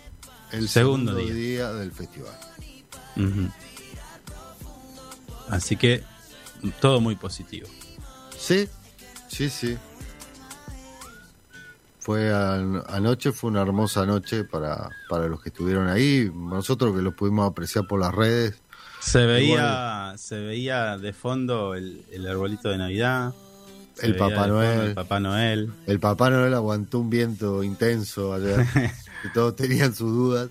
el 0.51 0.67
segundo 0.67 1.13
segundo, 1.13 1.33
día. 1.33 1.33
día. 1.33 1.71
del 1.73 1.91
festival. 1.91 2.33
Así 5.49 5.75
que 5.77 6.03
todo 6.81 6.99
muy 6.99 7.15
positivo. 7.15 7.67
Sí, 8.37 8.67
sí, 9.27 9.49
sí. 9.49 9.77
Fue 11.99 12.33
an- 12.33 12.83
anoche, 12.87 13.31
fue 13.31 13.49
una 13.49 13.61
hermosa 13.61 14.05
noche 14.05 14.43
para, 14.45 14.89
para 15.09 15.27
los 15.27 15.41
que 15.41 15.49
estuvieron 15.49 15.87
ahí. 15.89 16.31
Nosotros 16.33 16.95
que 16.95 17.01
lo 17.01 17.15
pudimos 17.15 17.49
apreciar 17.49 17.85
por 17.87 17.99
las 17.99 18.13
redes. 18.13 18.55
Se 18.99 19.25
veía, 19.25 20.13
se 20.17 20.39
veía 20.39 20.97
de 20.97 21.13
fondo 21.13 21.75
el, 21.75 22.03
el 22.11 22.27
arbolito 22.27 22.69
de 22.69 22.77
Navidad. 22.77 23.33
El 24.01 24.15
Papá 24.15 24.47
Noel. 24.47 24.81
El 24.89 24.93
Papá 24.93 25.19
Noel. 25.19 25.73
El 25.85 25.99
Papá 25.99 26.29
Noel 26.29 26.53
aguantó 26.53 26.99
un 26.99 27.09
viento 27.09 27.63
intenso 27.63 28.33
ayer, 28.33 28.65
que 29.21 29.29
todos 29.33 29.55
tenían 29.55 29.95
sus 29.95 30.11
dudas, 30.11 30.49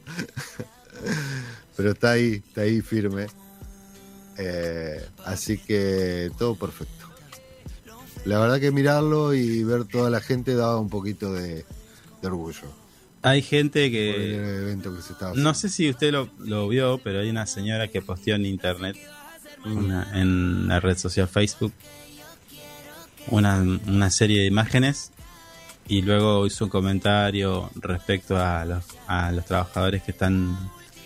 pero 1.76 1.92
está 1.92 2.12
ahí, 2.12 2.42
está 2.46 2.62
ahí 2.62 2.80
firme. 2.80 3.26
Eh, 4.38 5.06
así 5.24 5.58
que 5.58 6.30
todo 6.38 6.56
perfecto. 6.56 7.06
La 8.24 8.38
verdad 8.38 8.58
que 8.58 8.72
mirarlo 8.72 9.34
y 9.34 9.62
ver 9.62 9.84
toda 9.84 10.10
la 10.10 10.20
gente 10.20 10.54
daba 10.54 10.80
un 10.80 10.90
poquito 10.90 11.32
de, 11.32 11.64
de 12.20 12.26
orgullo 12.26 12.85
Hay 13.28 13.42
gente 13.42 13.82
por 13.84 13.90
que 13.90 14.34
el 14.36 14.62
evento 14.62 14.94
que 14.94 15.02
se 15.02 15.12
estaba 15.12 15.32
No 15.34 15.52
sé 15.54 15.68
si 15.68 15.90
usted 15.90 16.12
lo, 16.12 16.28
lo 16.38 16.68
vio, 16.68 16.98
pero 16.98 17.20
hay 17.20 17.28
una 17.28 17.46
señora 17.46 17.88
que 17.88 18.00
posteó 18.02 18.36
en 18.36 18.46
internet, 18.46 18.96
Mm. 19.64 19.76
una- 19.78 20.08
en 20.20 20.68
la 20.68 20.78
red 20.80 20.96
social 20.96 21.26
Facebook, 21.26 21.72
una, 23.28 23.60
una 23.86 24.10
serie 24.10 24.40
de 24.40 24.46
imágenes 24.46 25.10
y 25.88 26.02
luego 26.02 26.46
hizo 26.46 26.64
un 26.64 26.70
comentario 26.70 27.70
respecto 27.76 28.36
a 28.36 28.64
los, 28.64 28.84
a 29.08 29.32
los 29.32 29.44
trabajadores 29.44 30.02
que 30.02 30.12
están 30.12 30.56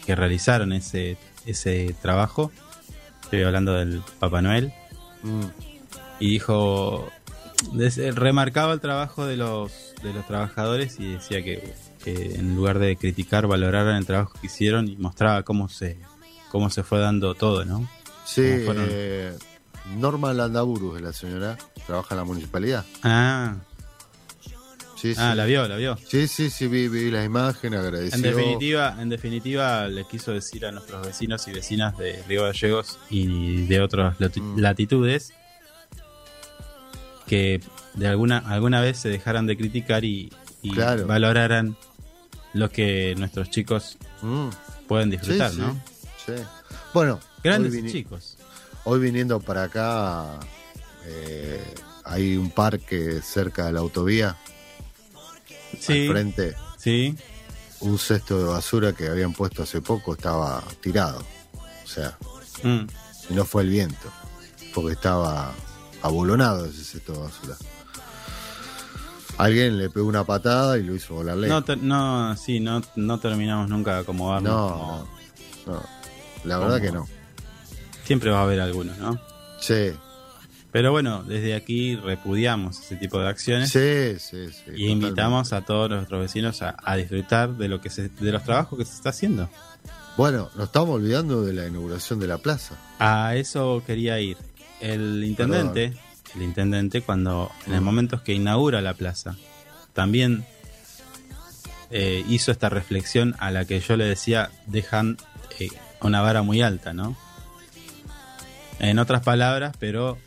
que 0.05 0.15
realizaron 0.15 0.73
ese 0.73 1.17
ese 1.47 1.95
trabajo. 2.03 2.53
Estoy 3.23 3.43
hablando 3.43 3.73
del 3.75 4.03
Papá 4.19 4.43
Noel. 4.43 4.73
Mm, 5.23 5.45
y 6.19 6.31
dijo, 6.33 7.11
des- 7.73 8.15
remarcaba 8.15 8.75
el 8.75 8.81
trabajo 8.81 9.25
de 9.27 9.37
los, 9.39 9.95
de 10.03 10.13
los 10.13 10.27
trabajadores 10.27 10.99
y 11.01 11.13
decía 11.13 11.43
que, 11.43 11.73
que 12.03 12.35
en 12.37 12.57
lugar 12.57 12.79
de 12.79 12.97
criticar, 12.97 13.47
valoraran 13.47 13.97
el 13.97 14.07
trabajo 14.07 14.33
que 14.41 14.47
hicieron 14.47 14.89
y 14.89 14.97
mostraba 14.97 15.43
cómo 15.43 15.69
se, 15.69 15.99
cómo 16.51 16.71
se 16.71 16.83
fue 16.83 16.99
dando 17.01 17.35
todo, 17.35 17.65
¿no? 17.65 17.89
Sí, 18.25 18.43
eh, 18.45 19.37
Norma 19.97 20.33
Landaburu 20.33 20.97
es 20.97 21.03
la 21.03 21.13
señora, 21.13 21.59
trabaja 21.87 22.15
en 22.15 22.19
la 22.19 22.25
municipalidad. 22.25 22.85
Ah, 23.03 23.57
Sí, 24.97 25.15
ah 25.17 25.31
sí. 25.31 25.37
la 25.39 25.47
vio, 25.47 25.67
la 25.67 25.77
vio. 25.77 25.97
Sí, 26.07 26.29
sí, 26.29 26.51
sí, 26.51 26.69
vi, 26.69 26.87
vi 26.89 27.11
las 27.11 27.25
imágenes, 27.25 27.81
agradeció. 27.81 28.17
En 28.17 28.21
definitiva, 28.23 28.97
en 29.01 29.09
definitiva, 29.09 29.89
le 29.89 30.05
quiso 30.07 30.31
decir 30.33 30.67
a 30.67 30.73
nuestros 30.73 31.07
vecinos 31.07 31.49
y 31.49 31.53
vecinas 31.53 31.97
de 31.97 32.23
Río 32.29 32.43
Gallegos 32.45 32.99
y 33.09 33.65
de 33.67 33.81
otras 33.81 34.17
Mm. 34.21 34.59
latitudes 34.59 35.33
que 37.27 37.61
de 37.95 38.09
alguna 38.09 38.39
alguna 38.39 38.81
vez 38.83 38.99
se 38.99 39.09
dejaran 39.09 39.47
de 39.47 39.57
criticar 39.57 40.05
y, 40.05 40.31
y 40.63 40.71
Claro. 40.73 41.07
valoraran 41.07 41.77
lo 42.55 42.71
que 42.71 43.15
nuestros 43.17 43.51
chicos 43.51 43.97
Mm, 44.23 44.49
pueden 44.89 45.11
sí, 45.11 45.17
disfrutar, 45.17 45.51
sí, 45.53 45.59
¿no? 45.59 45.81
sí. 46.27 46.33
Bueno, 46.93 47.19
Grandes 47.43 47.73
hoy, 47.73 47.91
chicos. 47.91 48.37
hoy 48.85 49.01
viniendo 49.01 49.41
para 49.41 49.63
acá 49.65 50.39
eh, 51.07 51.63
hay 52.05 52.37
un 52.37 52.51
parque 52.51 53.21
cerca 53.23 53.67
de 53.67 53.73
la 53.73 53.81
autovía, 53.81 54.37
Sí, 55.79 56.07
al 56.07 56.13
frente, 56.13 56.55
sí. 56.77 57.17
un 57.81 57.99
cesto 57.99 58.39
de 58.39 58.45
basura 58.45 58.93
que 58.93 59.09
habían 59.09 59.33
puesto 59.33 59.63
hace 59.63 59.81
poco 59.81 60.15
estaba 60.15 60.63
tirado. 60.83 61.25
O 61.85 61.89
sea, 61.89 62.19
Mm. 62.63 62.87
y 63.31 63.35
no 63.35 63.45
fue 63.47 63.63
el 63.63 63.71
viento, 63.71 64.13
porque 64.75 64.93
estaba 64.93 65.55
abulonado 66.03 66.67
ese 66.67 66.85
cesto 66.85 67.13
de 67.13 67.19
basura. 67.21 67.57
Alguien 69.42 69.79
le 69.79 69.90
pegó 69.90 70.07
una 70.07 70.24
patada 70.24 70.79
y 70.79 70.83
lo 70.83 70.94
hizo 70.94 71.14
volar 71.14 71.37
No, 71.37 71.42
lejos. 71.42 71.64
ter- 71.64 71.79
no, 71.83 72.37
sí, 72.37 72.61
no, 72.61 72.83
no 72.96 73.18
terminamos 73.18 73.68
nunca 73.68 73.94
de 73.94 74.00
acomodarnos. 74.00 74.53
No, 74.53 74.68
como- 74.72 75.09
no, 75.66 75.72
no. 75.74 75.83
La 76.44 76.59
verdad 76.59 76.79
como- 76.79 76.87
que 76.87 76.92
no. 76.92 77.09
Siempre 78.05 78.31
va 78.31 78.40
a 78.40 78.42
haber 78.42 78.61
algunos, 78.61 78.98
¿no? 78.98 79.20
Sí, 79.61 79.92
Pero 80.72 80.92
bueno, 80.92 81.24
desde 81.24 81.55
aquí 81.57 81.96
repudiamos 81.96 82.79
ese 82.81 82.94
tipo 82.96 83.18
de 83.18 83.29
acciones. 83.29 83.70
sí, 83.70 84.16
sí, 84.20 84.53
sí. 84.53 84.70
Y 84.76 84.87
invitamos 84.88 85.53
a 85.53 85.62
todos 85.62 85.90
nuestros 85.90 86.20
vecinos 86.20 86.62
a, 86.62 86.76
a 86.85 86.94
disfrutar 86.96 87.57
de 87.57 87.66
lo 87.66 87.81
que 87.81 87.90
se, 87.90 88.09
de 88.09 88.31
los 88.33 88.44
trabajos 88.44 88.79
que 88.79 88.85
se 88.85 88.94
está 88.94 89.09
haciendo. 89.11 89.48
Bueno, 90.16 90.48
nos 90.55 90.66
estamos 90.66 90.90
olvidando 90.90 91.42
de 91.42 91.55
la 91.55 91.66
inauguración 91.66 92.20
de 92.20 92.29
la 92.29 92.38
plaza. 92.38 92.76
A 93.00 93.35
eso 93.35 93.83
quería 93.85 94.20
ir. 94.20 94.37
El 94.81 95.24
intendente, 95.24 95.94
el 96.35 96.43
intendente 96.43 97.03
cuando 97.03 97.51
en 97.66 97.75
el 97.75 97.81
momento 97.81 98.23
que 98.23 98.33
inaugura 98.33 98.81
la 98.81 98.95
plaza, 98.95 99.37
también 99.93 100.45
eh, 101.90 102.25
hizo 102.29 102.53
esta 102.53 102.69
reflexión 102.69 103.35
a 103.38 103.51
la 103.51 103.64
que 103.64 103.81
yo 103.81 103.97
le 103.97 104.05
decía 104.05 104.51
dejan 104.66 105.16
eh, 105.59 105.69
una 106.01 106.21
vara 106.21 106.43
muy 106.43 106.62
alta, 106.62 106.93
¿no? 106.93 107.16
En 108.79 108.99
otras 108.99 109.23
palabras, 109.23 109.77
pero 109.79 110.19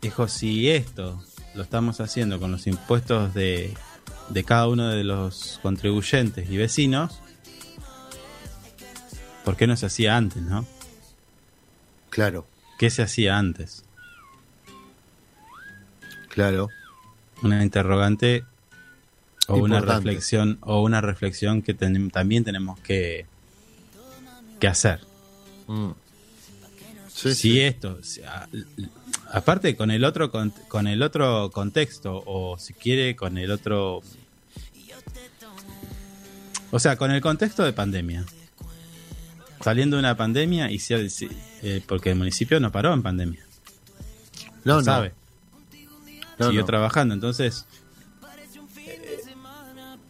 dijo 0.00 0.28
si 0.28 0.70
esto 0.70 1.22
lo 1.54 1.62
estamos 1.62 2.00
haciendo 2.00 2.38
con 2.38 2.52
los 2.52 2.66
impuestos 2.66 3.34
de, 3.34 3.74
de 4.28 4.44
cada 4.44 4.68
uno 4.68 4.88
de 4.88 5.04
los 5.04 5.58
contribuyentes 5.62 6.48
y 6.50 6.56
vecinos, 6.56 7.20
¿por 9.44 9.56
qué 9.56 9.66
no 9.66 9.76
se 9.76 9.86
hacía 9.86 10.16
antes, 10.16 10.42
no? 10.42 10.66
Claro, 12.10 12.46
¿Qué 12.78 12.90
se 12.90 13.02
hacía 13.02 13.38
antes? 13.38 13.84
Claro. 16.34 16.68
Una 17.42 17.62
interrogante 17.62 18.44
o 19.48 19.56
una 19.56 19.80
reflexión 19.80 20.58
o 20.62 20.82
una 20.82 21.00
reflexión 21.00 21.62
que 21.62 21.74
ten- 21.74 22.10
también 22.10 22.44
tenemos 22.44 22.78
que, 22.80 23.26
que 24.58 24.66
hacer. 24.68 25.00
Mm. 25.66 25.90
Sí, 27.08 27.28
si 27.28 27.34
sí. 27.34 27.60
esto, 27.60 27.98
si- 28.02 28.22
a- 28.22 28.48
aparte 29.32 29.76
con 29.76 29.90
el 29.90 30.04
otro 30.04 30.30
con, 30.30 30.50
con 30.68 30.86
el 30.88 31.02
otro 31.02 31.50
contexto 31.52 32.22
o 32.26 32.58
si 32.58 32.72
quiere 32.74 33.14
con 33.14 33.38
el 33.38 33.50
otro, 33.50 34.02
o 36.70 36.78
sea, 36.78 36.96
con 36.96 37.10
el 37.10 37.20
contexto 37.20 37.62
de 37.64 37.72
pandemia. 37.72 38.24
Saliendo 39.62 39.96
de 39.96 40.00
una 40.00 40.16
pandemia 40.16 40.70
y 40.70 40.78
si, 40.78 40.94
eh, 41.62 41.82
porque 41.86 42.10
el 42.10 42.16
municipio 42.16 42.58
no 42.60 42.70
paró 42.72 42.92
en 42.92 43.02
pandemia. 43.02 43.40
No, 44.64 44.76
no. 44.76 44.82
sabe. 44.82 45.12
No, 46.38 46.46
siguió 46.46 46.60
no. 46.60 46.66
trabajando. 46.66 47.14
Entonces, 47.14 47.66
eh, 48.78 49.20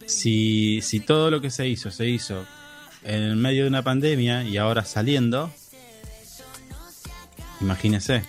si, 0.06 0.80
si 0.82 1.00
todo 1.00 1.30
lo 1.30 1.40
que 1.40 1.50
se 1.50 1.68
hizo 1.68 1.90
se 1.90 2.08
hizo 2.08 2.44
en 3.02 3.22
el 3.22 3.37
medio 3.37 3.62
de 3.62 3.68
una 3.68 3.82
pandemia 3.82 4.44
y 4.44 4.56
ahora 4.56 4.84
saliendo, 4.84 5.52
imagínese. 7.60 8.24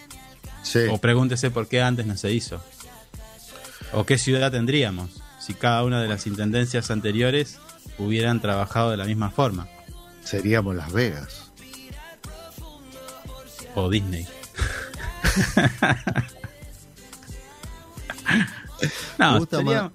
Sí. 0.64 0.80
O 0.90 0.98
pregúntese 0.98 1.52
por 1.52 1.68
qué 1.68 1.82
antes 1.82 2.06
no 2.06 2.18
se 2.18 2.32
hizo. 2.32 2.64
O 3.94 4.06
qué 4.06 4.18
ciudad 4.18 4.52
tendríamos 4.52 5.22
si 5.40 5.54
cada 5.54 5.84
una 5.84 6.02
de 6.02 6.08
las 6.08 6.26
intendencias 6.26 6.90
anteriores 6.90 7.60
hubieran 8.00 8.42
trabajado 8.42 8.92
de 8.92 8.98
la 8.98 9.06
misma 9.06 9.30
forma. 9.30 9.68
Seríamos 10.24 10.76
Las 10.76 10.92
Vegas. 10.92 11.52
O 13.76 13.90
Disney. 13.90 14.28
No, 19.20 19.46
sería- 19.46 19.92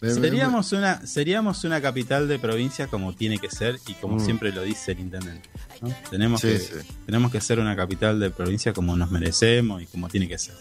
Seríamos 0.00 0.72
una, 0.72 1.06
seríamos 1.06 1.64
una 1.64 1.80
capital 1.80 2.28
de 2.28 2.38
provincia 2.38 2.88
como 2.88 3.14
tiene 3.14 3.38
que 3.38 3.48
ser 3.50 3.78
y 3.86 3.94
como 3.94 4.16
Mm. 4.16 4.20
siempre 4.24 4.52
lo 4.52 4.60
dice 4.62 4.92
el 4.92 5.00
intendente. 5.00 5.48
¿no? 5.80 5.88
Tenemos, 6.10 6.42
Sí, 6.42 6.48
que, 6.48 6.58
sí. 6.58 6.74
tenemos 7.06 7.32
que 7.32 7.40
ser 7.40 7.58
una 7.58 7.74
capital 7.74 8.20
de 8.20 8.30
provincia 8.30 8.74
como 8.74 8.96
nos 8.96 9.10
merecemos 9.10 9.80
y 9.82 9.86
como 9.86 10.08
tiene 10.08 10.28
que 10.28 10.36
ser. 10.36 10.54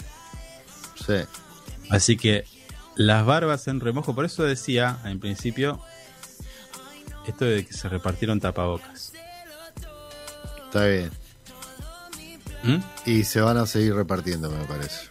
Sí. 1.05 1.15
Así 1.89 2.15
que 2.15 2.45
las 2.95 3.25
barbas 3.25 3.67
en 3.67 3.81
remojo, 3.81 4.15
por 4.15 4.23
eso 4.23 4.43
decía 4.43 4.99
en 5.03 5.19
principio 5.19 5.81
esto 7.27 7.43
de 7.43 7.65
que 7.65 7.73
se 7.73 7.89
repartieron 7.89 8.39
tapabocas. 8.39 9.11
Está 10.65 10.85
bien. 10.85 11.11
¿Mm? 12.63 12.77
Y 13.09 13.23
se 13.25 13.41
van 13.41 13.57
a 13.57 13.65
seguir 13.65 13.93
repartiendo, 13.93 14.49
me 14.49 14.63
parece. 14.65 15.09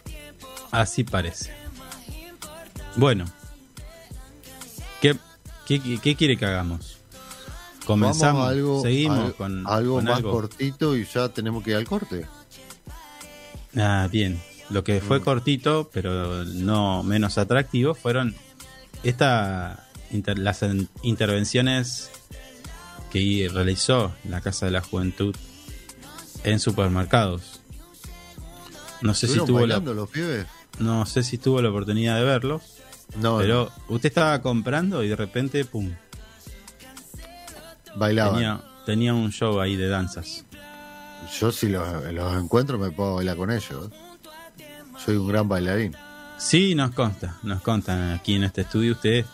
Así 0.71 1.03
parece. 1.03 1.53
Bueno, 2.95 3.25
¿qué, 5.01 5.17
qué, 5.65 5.99
qué 6.01 6.15
quiere 6.15 6.37
que 6.37 6.45
hagamos? 6.45 6.97
Comenzamos, 7.85 8.41
Vamos 8.43 8.47
a 8.47 8.49
algo, 8.49 8.81
seguimos 8.81 9.33
con 9.33 9.67
algo 9.67 9.95
con 9.95 10.05
más 10.05 10.17
algo. 10.17 10.31
cortito 10.31 10.95
y 10.95 11.05
ya 11.05 11.29
tenemos 11.29 11.63
que 11.63 11.71
ir 11.71 11.75
al 11.77 11.85
corte. 11.85 12.25
Ah, 13.75 14.07
bien. 14.11 14.41
Lo 14.69 14.83
que 14.83 15.01
fue 15.01 15.19
Mm. 15.19 15.23
cortito, 15.23 15.89
pero 15.91 16.45
no 16.45 17.03
menos 17.03 17.37
atractivo, 17.37 17.93
fueron 17.93 18.35
esta 19.03 19.87
inter- 20.11 20.39
las 20.39 20.63
en- 20.63 20.87
intervenciones 21.01 22.09
que 23.11 23.49
realizó 23.53 24.13
la 24.29 24.39
Casa 24.41 24.65
de 24.67 24.71
la 24.71 24.81
Juventud 24.81 25.35
en 26.45 26.59
supermercados. 26.59 27.59
No 29.01 29.13
sé 29.13 29.27
si 29.27 29.33
¿Estuvieron 29.39 29.83
tuvo 29.83 29.91
la, 29.91 29.95
los 29.95 30.09
pibes? 30.09 30.45
no 30.79 31.05
sé 31.05 31.23
si 31.23 31.37
tuvo 31.37 31.61
la 31.61 31.69
oportunidad 31.69 32.15
de 32.15 32.23
verlos, 32.23 32.61
No, 33.17 33.37
pero 33.37 33.71
usted 33.89 34.09
estaba 34.09 34.41
comprando 34.41 35.03
y 35.03 35.07
de 35.07 35.15
repente, 35.15 35.65
pum, 35.65 35.89
no, 35.89 37.99
bailaban. 37.99 38.35
tenía, 38.35 38.61
tenía 38.85 39.13
un 39.13 39.31
show 39.31 39.59
ahí 39.59 39.75
de 39.75 39.87
danzas. 39.87 40.45
Yo 41.39 41.51
si 41.51 41.69
los, 41.69 42.11
los 42.11 42.41
encuentro 42.41 42.77
me 42.77 42.91
puedo 42.91 43.15
bailar 43.15 43.37
con 43.37 43.51
ellos. 43.51 43.89
Soy 45.03 45.15
un 45.15 45.27
gran 45.27 45.47
bailarín. 45.47 45.95
Sí, 46.37 46.75
nos 46.75 46.91
consta, 46.91 47.37
nos 47.43 47.61
contan 47.61 48.11
aquí 48.11 48.35
en 48.35 48.43
este 48.43 48.61
estudio 48.61 48.93
usted 48.93 49.25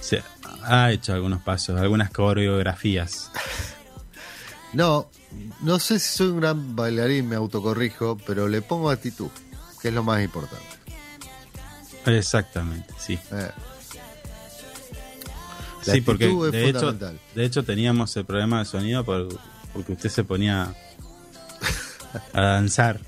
se 0.00 0.22
ha 0.64 0.90
hecho 0.90 1.12
algunos 1.12 1.42
pasos, 1.42 1.80
algunas 1.80 2.10
coreografías. 2.10 3.30
No, 4.72 5.10
no 5.62 5.80
sé 5.80 5.98
si 5.98 6.16
soy 6.16 6.28
un 6.28 6.38
gran 6.38 6.76
bailarín, 6.76 7.28
me 7.28 7.34
autocorrijo, 7.34 8.16
pero 8.24 8.46
le 8.46 8.62
pongo 8.62 8.90
actitud, 8.90 9.26
que 9.82 9.88
es 9.88 9.94
lo 9.94 10.04
más 10.04 10.22
importante. 10.22 10.64
Exactamente, 12.06 12.94
sí. 12.98 13.18
Eh. 13.32 13.50
La 15.86 15.94
sí, 15.94 16.00
porque 16.02 16.28
de 16.28 16.68
hecho, 16.68 16.92
de 16.92 17.44
hecho 17.44 17.62
teníamos 17.64 18.14
el 18.16 18.24
problema 18.26 18.58
de 18.58 18.64
sonido 18.66 19.04
por- 19.04 19.28
porque 19.72 19.92
usted 19.92 20.10
se 20.10 20.24
ponía 20.24 20.74
a 22.34 22.40
danzar. 22.40 23.00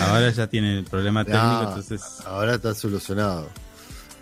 Ahora 0.00 0.30
ya 0.30 0.46
tiene 0.48 0.78
el 0.78 0.84
problema 0.84 1.24
técnico, 1.24 1.44
Ah, 1.46 1.64
entonces 1.68 2.02
Ahora 2.26 2.54
está 2.54 2.74
solucionado. 2.74 3.48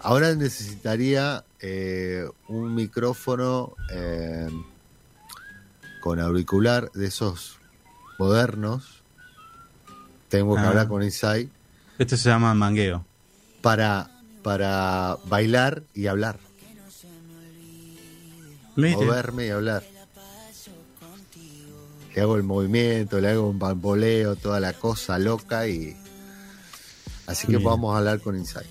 Ahora 0.03 0.35
necesitaría 0.35 1.45
eh, 1.61 2.25
un 2.49 2.75
micrófono 2.75 3.75
eh, 3.93 4.49
con 6.01 6.21
auricular 6.21 6.91
de 6.93 7.07
esos 7.09 7.59
modernos 8.19 9.03
tengo 10.31 10.55
que 10.55 10.61
Ah. 10.63 10.69
hablar 10.69 10.89
con 10.89 11.03
Inside 11.03 11.49
Esto 12.01 12.17
se 12.17 12.31
llama 12.31 12.55
mangueo. 12.55 13.05
para, 13.61 14.11
para 14.43 15.19
bailar 15.27 15.83
y 15.95 16.07
hablar. 16.07 16.39
¿Viste? 18.75 19.05
Moverme 19.05 19.47
y 19.49 19.51
hablar. 19.51 19.83
Le 22.15 22.23
hago 22.23 22.37
el 22.37 22.43
movimiento, 22.43 23.21
le 23.21 23.29
hago 23.29 23.51
un 23.51 23.59
bamboleo, 23.59 24.35
toda 24.37 24.61
la 24.61 24.73
cosa 24.73 25.19
loca 25.19 25.69
y. 25.69 25.95
Así 27.27 27.47
que 27.47 27.59
Mira. 27.59 27.69
vamos 27.69 27.95
a 27.95 27.99
hablar 27.99 28.21
con 28.21 28.35
Inside. 28.35 28.65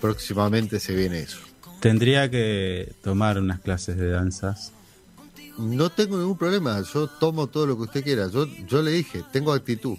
Próximamente 0.00 0.80
se 0.80 0.94
viene 0.94 1.20
eso. 1.20 1.38
Tendría 1.80 2.30
que 2.30 2.94
tomar 3.02 3.38
unas 3.38 3.60
clases 3.60 3.98
de 3.98 4.08
danzas. 4.08 4.72
No 5.58 5.90
tengo 5.90 6.16
ningún 6.16 6.38
problema, 6.38 6.82
yo 6.94 7.08
tomo 7.08 7.46
todo 7.46 7.66
lo 7.66 7.76
que 7.76 7.82
usted 7.82 8.02
quiera. 8.02 8.28
Yo, 8.30 8.46
yo 8.66 8.80
le 8.80 8.90
dije, 8.90 9.22
tengo 9.30 9.52
actitud 9.52 9.98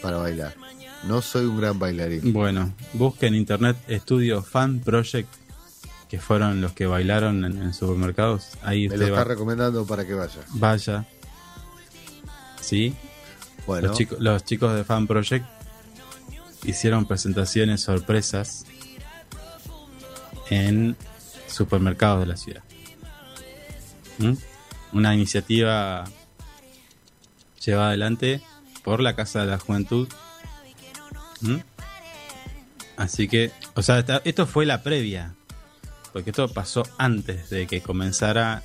para 0.00 0.16
bailar. 0.16 0.56
No 1.04 1.22
soy 1.22 1.46
un 1.46 1.58
gran 1.60 1.78
bailarín. 1.78 2.32
Bueno, 2.32 2.72
busque 2.94 3.26
en 3.26 3.34
internet 3.34 3.76
Estudio 3.86 4.42
Fan 4.42 4.80
Project, 4.80 5.28
que 6.08 6.18
fueron 6.18 6.60
los 6.60 6.72
que 6.72 6.86
bailaron 6.86 7.44
en, 7.44 7.62
en 7.62 7.72
supermercados. 7.74 8.48
Ahí 8.62 8.88
Me 8.88 8.96
lo 8.96 9.02
usted 9.04 9.06
está 9.14 9.18
va- 9.20 9.24
recomendando 9.24 9.86
para 9.86 10.06
que 10.06 10.14
vaya. 10.14 10.40
vaya. 10.54 11.06
¿Sí? 12.60 12.94
Bueno, 13.66 13.88
Los, 13.88 13.96
chicos, 13.98 14.18
los 14.20 14.44
chicos 14.44 14.74
de 14.74 14.84
Fan 14.84 15.06
Project 15.06 15.46
hicieron 16.64 17.06
presentaciones 17.06 17.80
sorpresas 17.82 18.64
en 20.50 20.96
supermercados 21.46 22.20
de 22.20 22.26
la 22.26 22.36
ciudad. 22.36 22.62
¿Mm? 24.18 24.32
Una 24.94 25.14
iniciativa 25.14 26.04
llevada 27.64 27.88
adelante 27.88 28.40
por 28.82 29.00
la 29.00 29.14
Casa 29.14 29.40
de 29.42 29.46
la 29.46 29.58
Juventud. 29.58 30.08
¿Mm? 31.40 31.56
Así 32.96 33.28
que, 33.28 33.52
o 33.74 33.82
sea, 33.82 34.04
esto 34.24 34.46
fue 34.46 34.66
la 34.66 34.82
previa, 34.82 35.34
porque 36.12 36.30
esto 36.30 36.48
pasó 36.48 36.82
antes 36.98 37.48
de 37.50 37.66
que 37.66 37.80
comenzara 37.80 38.62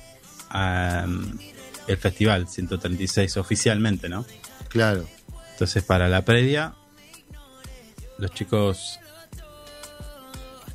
el 1.86 1.96
festival 1.98 2.48
136 2.48 3.36
oficialmente, 3.36 4.08
¿no? 4.08 4.24
claro. 4.68 5.06
Entonces, 5.52 5.84
para 5.84 6.08
la 6.08 6.24
previa, 6.24 6.74
los 8.18 8.32
chicos 8.32 8.98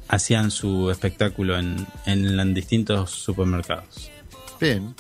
hacían 0.08 0.52
su 0.52 0.89
espectáculo 0.89 1.60
en, 1.60 1.86
en, 2.06 2.39
en 2.39 2.54
distintos 2.54 3.12
supermercados. 3.12 4.10
Bien, 4.58 4.95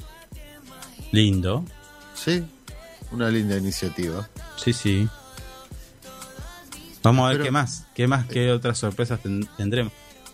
Lindo, 1.11 1.65
sí. 2.13 2.43
Una 3.11 3.29
linda 3.29 3.57
iniciativa. 3.57 4.29
sí, 4.57 4.73
sí. 4.73 5.07
Vamos 7.03 7.25
a 7.25 7.27
ver 7.29 7.37
Pero- 7.37 7.45
qué 7.45 7.51
más, 7.51 7.85
qué 7.95 8.07
más, 8.07 8.25
qué 8.27 8.51
otras 8.51 8.77
sorpresas 8.77 9.21
ten- 9.21 9.47
tendremos. 9.57 9.93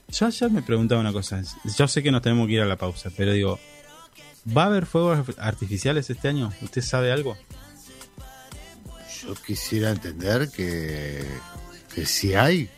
Yo 0.09 0.29
ya 0.29 0.49
me 0.49 0.61
preguntaba 0.61 1.01
una 1.01 1.11
cosa. 1.13 1.41
Yo 1.77 1.87
sé 1.87 2.01
que 2.03 2.11
nos 2.11 2.21
tenemos 2.21 2.47
que 2.47 2.53
ir 2.53 2.61
a 2.61 2.65
la 2.65 2.75
pausa, 2.77 3.09
pero 3.15 3.31
digo, 3.33 3.59
¿va 4.55 4.63
a 4.63 4.65
haber 4.67 4.85
fuegos 4.85 5.27
artificiales 5.37 6.09
este 6.09 6.27
año? 6.27 6.51
¿Usted 6.61 6.81
sabe 6.81 7.11
algo? 7.11 7.37
Yo 9.23 9.33
quisiera 9.35 9.89
entender 9.91 10.49
que, 10.51 11.25
que 11.93 12.05
si 12.05 12.35
hay 12.35 12.69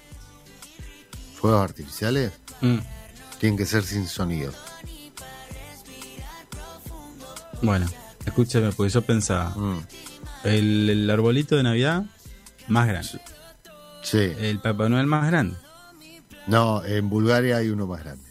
fuegos 1.35 1.61
artificiales, 1.61 2.31
Mm, 2.61 2.77
tienen 3.39 3.57
que 3.57 3.65
ser 3.67 3.83
sin 3.83 4.07
sonido. 4.07 4.51
Bueno, 7.61 7.85
escúcheme, 8.25 8.71
porque 8.71 8.91
yo 8.91 9.01
pensaba, 9.01 9.49
Mm, 9.55 9.79
el, 10.43 10.89
el 10.89 11.09
arbolito 11.09 11.55
de 11.55 11.63
Navidad 11.63 12.03
más 12.67 12.87
grande, 12.87 13.19
Sí. 14.09 14.33
el 14.39 14.59
Papá 14.59 14.89
Noel 14.89 15.07
más 15.07 15.27
grande. 15.27 15.57
No, 16.47 16.83
en 16.85 17.09
Bulgaria 17.09 17.57
hay 17.57 17.69
uno 17.69 17.87
más 17.87 18.03
grande. 18.03 18.23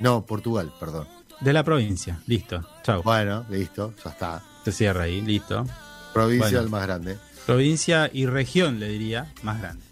No, 0.00 0.24
Portugal, 0.24 0.72
perdón. 0.78 1.08
De 1.40 1.52
la 1.52 1.64
provincia, 1.64 2.20
listo. 2.26 2.62
Chau. 2.84 3.02
Bueno, 3.02 3.44
listo, 3.50 3.92
ya 4.04 4.10
está. 4.10 4.42
Se 4.64 4.72
cierra 4.72 5.04
ahí, 5.04 5.20
listo. 5.20 5.66
Provincia 6.12 6.46
Bueno. 6.48 6.60
el 6.60 6.68
más 6.70 6.82
grande. 6.82 7.18
Provincia 7.46 8.08
y 8.12 8.26
región, 8.26 8.78
le 8.78 8.88
diría, 8.88 9.32
más 9.42 9.60
grande. 9.60 9.84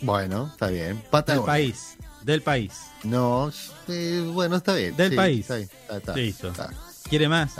Bueno, 0.00 0.48
está 0.52 0.68
bien. 0.68 0.96
Del 0.96 1.02
Patagonia. 1.10 1.46
país, 1.46 1.96
del 2.22 2.42
país. 2.42 2.72
No, 3.02 3.50
eh, 3.88 4.30
bueno, 4.32 4.56
está 4.56 4.74
bien. 4.74 4.96
Del 4.96 5.10
sí, 5.10 5.16
país. 5.16 5.40
está 5.40 5.56
bien, 5.56 5.68
está- 5.82 5.96
está- 5.96 6.16
Listo. 6.16 6.48
está. 6.48 6.70
¿Quiere 7.08 7.28
más? 7.28 7.52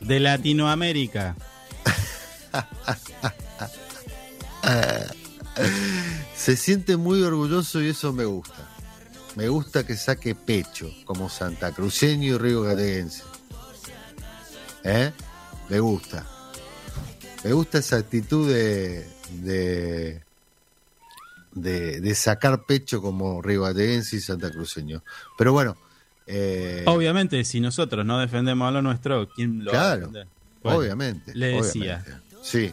De 0.00 0.20
Latinoamérica. 0.20 1.36
Se 6.34 6.56
siente 6.56 6.96
muy 6.96 7.22
orgulloso 7.22 7.80
y 7.82 7.88
eso 7.88 8.12
me 8.12 8.24
gusta. 8.24 8.68
Me 9.36 9.48
gusta 9.48 9.86
que 9.86 9.96
saque 9.96 10.34
pecho 10.34 10.90
como 11.04 11.28
Santa 11.28 11.72
Cruceño 11.72 12.34
y 12.34 12.38
Río 12.38 12.62
Gateguense. 12.62 13.22
¿Eh? 14.84 15.12
Me 15.68 15.78
gusta. 15.80 16.26
Me 17.44 17.52
gusta 17.52 17.78
esa 17.78 17.96
actitud 17.96 18.50
de, 18.50 19.06
de, 19.42 20.22
de, 21.52 22.00
de 22.00 22.14
sacar 22.14 22.64
pecho 22.64 23.00
como 23.00 23.40
Río 23.42 23.62
Gateguense 23.62 24.16
y 24.16 24.20
Santa 24.20 24.50
Cruceño. 24.50 25.02
Pero 25.36 25.52
bueno, 25.52 25.76
eh, 26.32 26.84
Obviamente, 26.86 27.42
si 27.44 27.60
nosotros 27.60 28.06
no 28.06 28.20
defendemos 28.20 28.68
a 28.68 28.70
lo 28.70 28.82
nuestro, 28.82 29.28
¿quién 29.28 29.64
lo 29.64 29.72
va 29.72 29.92
a 29.92 29.98
Claro, 29.98 30.12
obviamente. 30.62 31.34
Le 31.34 31.48
decía, 31.48 32.04
obviamente. 32.04 32.36
Sí, 32.42 32.72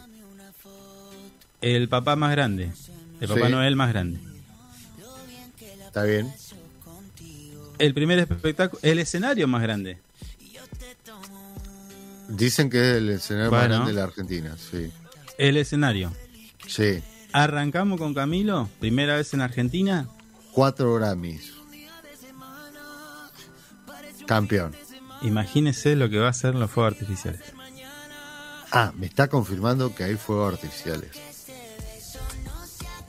el 1.60 1.88
papá 1.88 2.16
más 2.16 2.30
grande, 2.32 2.70
el 3.20 3.28
Papá 3.28 3.46
Sí. 3.46 3.52
Noel 3.52 3.76
más 3.76 3.88
grande. 3.90 4.20
está 5.86 6.04
bien. 6.04 6.32
El 7.78 7.94
primer 7.94 8.18
espectáculo, 8.18 8.80
el 8.82 8.98
escenario 8.98 9.46
más 9.48 9.62
grande. 9.62 9.98
Dicen 12.28 12.68
que 12.70 12.78
es 12.90 12.96
el 12.98 13.08
escenario 13.10 13.50
más 13.50 13.64
grande 13.64 13.92
de 13.92 13.96
la 13.96 14.04
Argentina. 14.04 14.56
Sí, 14.58 14.90
El 15.38 15.56
escenario. 15.56 16.12
sí. 16.66 17.02
Arrancamos 17.32 17.98
con 17.98 18.14
Camilo, 18.14 18.68
primera 18.80 19.16
vez 19.16 19.34
en 19.34 19.42
Argentina. 19.42 20.08
Cuatro 20.52 20.94
Grammys. 20.94 21.52
Campeón. 24.26 24.74
Imagínese 25.22 25.94
lo 25.96 26.08
que 26.08 26.18
va 26.18 26.28
a 26.28 26.32
ser 26.32 26.54
los 26.54 26.70
fuegos 26.70 26.94
artificiales. 26.94 27.40
Ah, 28.70 28.92
me 28.96 29.06
está 29.06 29.28
confirmando 29.28 29.94
que 29.94 30.04
hay 30.04 30.16
fuegos 30.16 30.54
artificiales. 30.54 31.10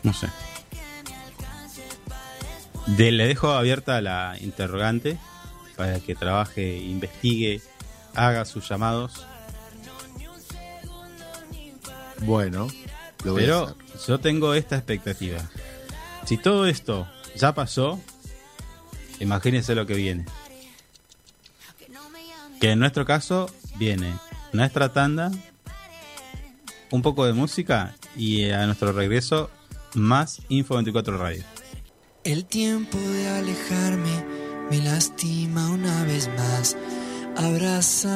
No 0.04 0.14
sé. 0.14 0.28
De- 2.88 3.12
le 3.12 3.28
dejo 3.28 3.52
abierta 3.52 4.02
la 4.02 4.36
interrogante 4.40 5.18
para 5.76 6.00
que 6.00 6.16
trabaje, 6.16 6.78
investigue, 6.78 7.62
haga 8.16 8.46
sus 8.46 8.68
llamados. 8.68 9.26
Bueno, 12.22 12.68
lo 13.24 13.34
voy 13.34 13.44
a 13.44 13.46
Pero 13.46 13.64
hacer. 13.64 13.76
yo 14.08 14.20
tengo 14.20 14.54
esta 14.54 14.76
expectativa. 14.76 15.40
Si 16.26 16.38
todo 16.38 16.66
esto 16.68 17.08
ya 17.36 17.54
pasó, 17.54 18.00
imagínense 19.20 19.74
lo 19.76 19.86
que 19.86 19.94
viene. 19.94 20.26
Que 22.60 22.72
en 22.72 22.80
nuestro 22.80 23.06
caso 23.06 23.50
viene 23.76 24.14
nuestra 24.52 24.92
tanda, 24.92 25.32
un 26.92 27.02
poco 27.02 27.26
de 27.26 27.34
música 27.34 27.96
y 28.18 28.50
a 28.50 28.66
nuestro 28.66 28.92
regreso 28.92 29.50
más 29.96 30.42
Info 30.50 30.76
24 30.76 31.18
Radio. 31.18 31.44
El 32.24 32.46
tiempo 32.46 32.98
de 32.98 33.30
alejarme 33.30 34.26
me 34.70 34.78
lastima 34.80 35.70
una 35.70 36.04
vez 36.04 36.30
más. 36.38 36.78
Abrázame 37.36 38.10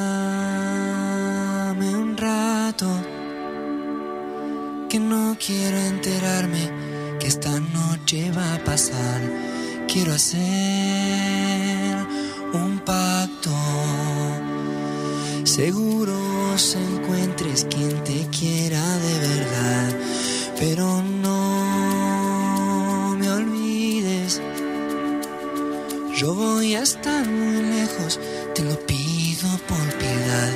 un 1.96 2.16
rato. 2.16 2.86
Que 4.88 4.98
no 5.00 5.36
quiero 5.44 5.76
enterarme 5.78 6.70
que 7.18 7.26
esta 7.26 7.58
noche 7.58 8.30
va 8.30 8.54
a 8.54 8.64
pasar. 8.64 9.20
Quiero 9.88 10.12
hacer 10.12 10.42
un 12.52 12.80
pacto. 12.84 13.50
Seguro 15.44 16.24
encuentres 16.72 17.66
quien 17.68 18.02
te 18.04 18.26
quiera 18.28 18.80
de 18.98 19.18
verdad, 19.18 19.98
pero 20.58 21.02
no 21.02 21.03
Yo 26.16 26.32
voy 26.32 26.76
a 26.76 26.82
estar 26.82 27.26
muy 27.28 27.60
lejos, 27.60 28.20
te 28.54 28.62
lo 28.62 28.78
pido 28.86 29.48
por 29.66 29.98
piedad, 29.98 30.52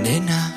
nena. 0.00 0.55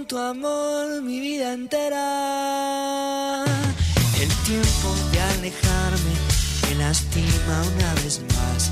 Tu 0.00 0.16
amor 0.16 1.02
mi 1.02 1.20
vida 1.20 1.52
entera. 1.52 3.44
El 4.20 4.28
tiempo 4.46 4.94
de 5.12 5.20
alejarme 5.20 6.14
me 6.62 6.74
lastima 6.76 7.62
una 7.76 7.94
vez 8.02 8.22
más. 8.34 8.70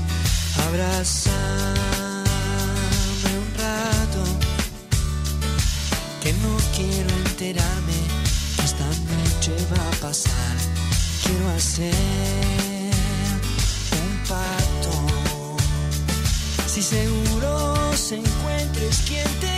Abrázame 0.67 1.35
un 3.37 3.49
rato, 3.55 4.23
que 6.23 6.33
no 6.33 6.57
quiero 6.75 7.09
enterarme 7.27 7.99
que 8.55 8.63
esta 8.65 8.87
noche 9.11 9.53
va 9.71 9.83
a 9.87 9.95
pasar. 10.07 10.55
Quiero 11.23 11.49
hacer 11.51 11.93
un 14.01 14.11
pacto. 14.27 14.93
Si 16.65 16.81
seguro 16.81 17.51
se 17.95 18.15
encuentres 18.15 19.03
quien 19.07 19.29
te 19.39 19.50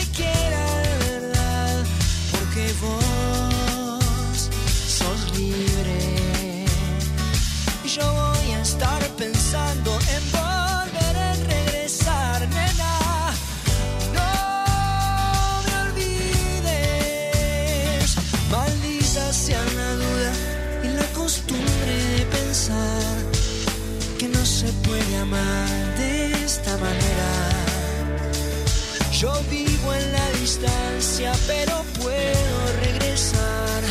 Yo 29.24 29.32
vivo 29.50 29.94
en 29.94 30.12
la 30.12 30.30
distancia, 30.32 31.32
pero 31.48 31.82
puedo 31.98 32.82
regresar 32.82 33.82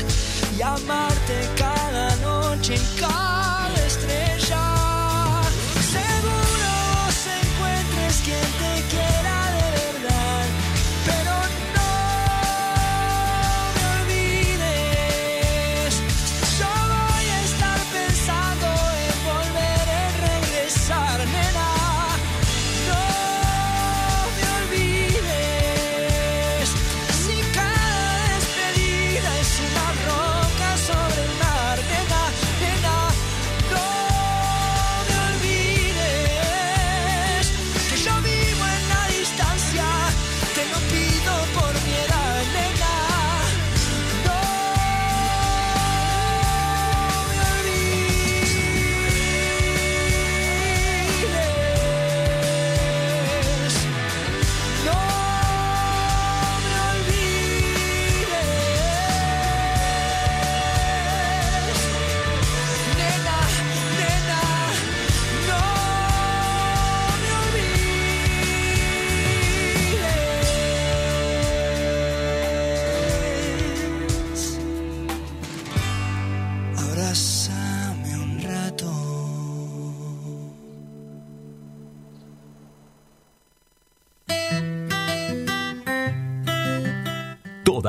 y 0.59 0.61
amarte 0.61 1.12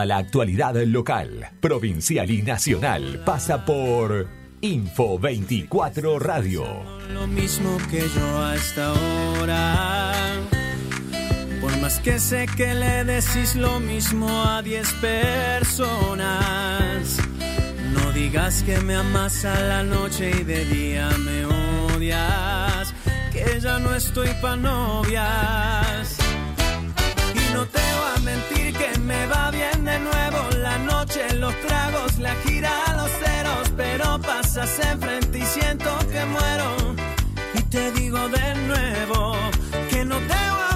Toda 0.03 0.15
la 0.17 0.17
actualidad 0.17 0.75
local, 0.83 1.47
provincial 1.61 2.29
y 2.29 2.41
nacional 2.41 3.21
pasa 3.25 3.63
por 3.63 4.27
Info 4.59 5.17
24 5.17 6.19
Radio. 6.19 6.65
Lo 7.13 7.25
mismo 7.25 7.77
que 7.89 8.01
yo 8.13 8.41
hasta 8.41 8.87
ahora. 8.87 10.11
Por 11.61 11.77
más 11.77 12.01
que 12.01 12.19
sé 12.19 12.47
que 12.57 12.73
le 12.73 13.05
decís 13.05 13.55
lo 13.55 13.79
mismo 13.79 14.27
a 14.43 14.61
10 14.61 14.93
personas. 14.95 15.87
No 17.93 18.11
digas 18.11 18.61
que 18.63 18.81
me 18.81 18.95
amas 18.95 19.45
a 19.45 19.57
la 19.57 19.83
noche 19.83 20.31
y 20.37 20.43
de 20.43 20.65
día 20.65 21.07
me 21.19 21.45
odias. 21.45 22.93
Que 23.31 23.57
ya 23.61 23.79
no 23.79 23.95
estoy 23.95 24.31
pa' 24.41 24.57
novias. 24.57 26.17
Y 27.35 27.53
no 27.53 27.65
te 27.67 27.79
voy 27.79 28.11
a 28.17 28.19
mentir 28.19 28.73
que 28.73 28.99
me 28.99 29.27
va 29.27 29.49
bien 29.49 29.72
de 29.83 29.99
nuevo 29.99 30.49
la 30.61 30.77
noche, 30.77 31.21
los 31.35 31.53
tragos, 31.61 32.17
la 32.19 32.33
gira, 32.45 32.71
los 32.95 33.11
ceros, 33.11 33.71
pero 33.75 34.19
pasas 34.19 34.79
enfrente 34.79 35.39
y 35.39 35.45
siento 35.45 35.89
que 36.11 36.23
muero. 36.25 36.95
Y 37.53 37.61
te 37.63 37.91
digo 37.91 38.29
de 38.29 38.55
nuevo 38.67 39.35
que 39.89 40.05
no 40.05 40.17
te 40.17 40.33
voy 40.51 40.72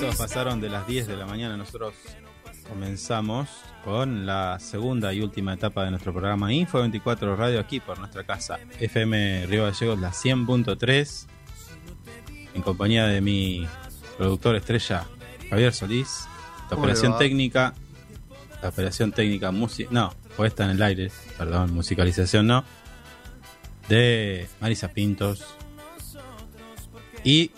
minutos 0.00 0.16
pasaron 0.16 0.60
de 0.60 0.70
las 0.70 0.86
10 0.86 1.08
de 1.08 1.16
la 1.16 1.26
mañana. 1.26 1.56
Nosotros 1.56 1.94
comenzamos 2.68 3.48
con 3.84 4.24
la 4.24 4.58
segunda 4.58 5.12
y 5.12 5.20
última 5.20 5.54
etapa 5.54 5.84
de 5.84 5.90
nuestro 5.90 6.12
programa 6.12 6.52
Info 6.52 6.78
24 6.78 7.36
Radio 7.36 7.60
aquí 7.60 7.80
por 7.80 7.98
nuestra 7.98 8.24
casa 8.24 8.58
FM 8.78 9.46
Río 9.46 9.64
Gallegos, 9.64 9.98
la 9.98 10.10
100.3, 10.10 11.26
en 12.54 12.62
compañía 12.62 13.06
de 13.06 13.20
mi 13.20 13.66
productor 14.16 14.56
estrella 14.56 15.06
Javier 15.50 15.74
Solís. 15.74 16.26
La 16.70 16.76
¿Cómo 16.76 16.86
le 16.86 16.92
operación 16.92 17.18
técnica, 17.18 17.74
la 18.62 18.68
operación 18.70 19.12
técnica 19.12 19.50
música, 19.50 19.90
no, 19.92 20.14
puesta 20.36 20.64
en 20.64 20.70
el 20.70 20.82
aire, 20.82 21.10
perdón, 21.36 21.74
musicalización 21.74 22.46
no, 22.46 22.64
de 23.88 24.48
Marisa 24.60 24.88
Pintos. 24.88 25.44
Y 27.22 27.50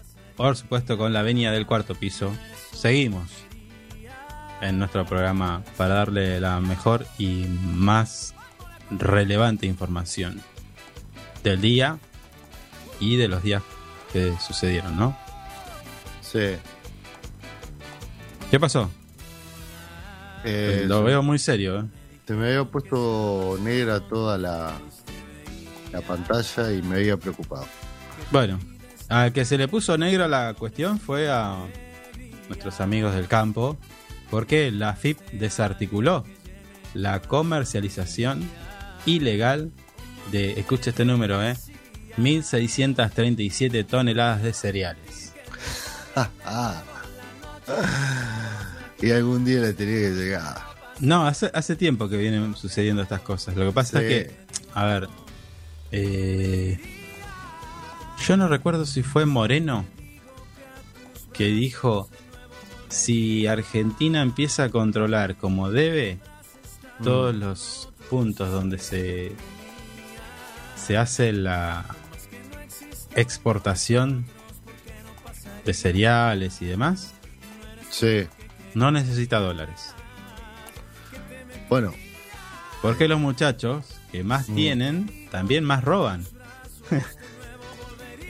por 0.43 0.57
supuesto 0.57 0.99
con 0.99 1.12
la 1.12 1.22
venia 1.22 1.53
del 1.53 1.66
cuarto 1.66 1.95
piso, 1.95 2.32
seguimos 2.72 3.30
en 4.61 4.76
nuestro 4.76 5.07
programa 5.07 5.62
para 5.76 5.95
darle 5.95 6.40
la 6.40 6.59
mejor 6.59 7.07
y 7.16 7.47
más 7.62 8.34
relevante 8.90 9.66
información 9.66 10.43
del 11.45 11.61
día 11.61 11.97
y 12.99 13.14
de 13.18 13.28
los 13.28 13.45
días 13.45 13.62
que 14.12 14.34
sucedieron, 14.45 14.97
¿no? 14.97 15.16
Sí. 16.22 16.57
¿Qué 18.51 18.59
pasó? 18.59 18.90
Eh, 20.45 20.86
Lo 20.88 21.05
veo 21.05 21.22
muy 21.22 21.38
serio, 21.38 21.82
¿eh? 21.82 21.84
Se 22.26 22.34
me 22.34 22.49
había 22.49 22.64
puesto 22.64 23.61
negra 23.62 24.01
toda 24.01 24.38
la, 24.38 24.72
la 25.93 26.01
pantalla 26.01 26.72
y 26.72 26.82
me 26.82 26.97
había 26.97 27.16
preocupado. 27.16 27.64
Bueno, 28.32 28.59
al 29.12 29.32
que 29.32 29.44
se 29.44 29.58
le 29.58 29.68
puso 29.68 29.98
negra 29.98 30.26
la 30.26 30.54
cuestión 30.54 30.98
fue 30.98 31.30
a 31.30 31.58
nuestros 32.48 32.80
amigos 32.80 33.14
del 33.14 33.28
campo, 33.28 33.76
porque 34.30 34.70
la 34.70 34.94
FIP 34.94 35.18
desarticuló 35.32 36.24
la 36.94 37.20
comercialización 37.20 38.48
ilegal 39.06 39.70
de, 40.30 40.52
escucha 40.58 40.90
este 40.90 41.04
número, 41.04 41.42
¿eh? 41.46 41.56
1.637 42.16 43.86
toneladas 43.86 44.42
de 44.42 44.52
cereales. 44.52 45.32
Y 49.00 49.10
algún 49.10 49.44
día 49.44 49.60
le 49.60 49.72
tenía 49.72 49.98
que 49.98 50.10
llegar. 50.10 50.56
No, 51.00 51.26
hace, 51.26 51.50
hace 51.54 51.74
tiempo 51.74 52.08
que 52.08 52.16
vienen 52.16 52.54
sucediendo 52.54 53.02
estas 53.02 53.20
cosas. 53.20 53.56
Lo 53.56 53.66
que 53.66 53.72
pasa 53.72 53.98
Sí. 53.98 54.04
es 54.06 54.28
que, 54.28 54.36
a 54.74 54.84
ver, 54.84 55.08
eh, 55.90 56.78
yo 58.26 58.36
no 58.36 58.48
recuerdo 58.48 58.86
si 58.86 59.02
fue 59.02 59.26
Moreno 59.26 59.84
que 61.32 61.46
dijo, 61.46 62.08
si 62.88 63.46
Argentina 63.46 64.20
empieza 64.22 64.64
a 64.64 64.68
controlar 64.70 65.36
como 65.36 65.70
debe 65.70 66.18
todos 67.02 67.34
los 67.34 67.88
puntos 68.10 68.50
donde 68.50 68.78
se, 68.78 69.32
se 70.76 70.96
hace 70.98 71.32
la 71.32 71.86
exportación 73.16 74.26
de 75.64 75.74
cereales 75.74 76.60
y 76.62 76.66
demás, 76.66 77.14
Sí. 77.90 78.26
no 78.74 78.90
necesita 78.90 79.38
dólares. 79.38 79.94
Bueno, 81.68 81.92
Porque 82.82 83.06
los 83.06 83.20
muchachos 83.20 83.84
que 84.10 84.24
más 84.24 84.48
Mm. 84.48 84.54
tienen 84.56 85.28
también 85.30 85.62
más 85.64 85.84
roban. 85.84 86.24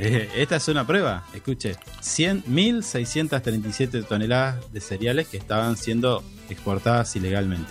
Eh, 0.04 0.28
Esta 0.34 0.56
es 0.56 0.66
una 0.66 0.84
prueba. 0.84 1.24
Escuche, 1.32 1.76
100, 2.00 2.44
1.637 2.46 4.04
toneladas 4.04 4.72
de 4.72 4.80
cereales 4.80 5.28
que 5.28 5.36
estaban 5.36 5.76
siendo 5.76 6.24
exportadas 6.48 7.14
ilegalmente. 7.16 7.70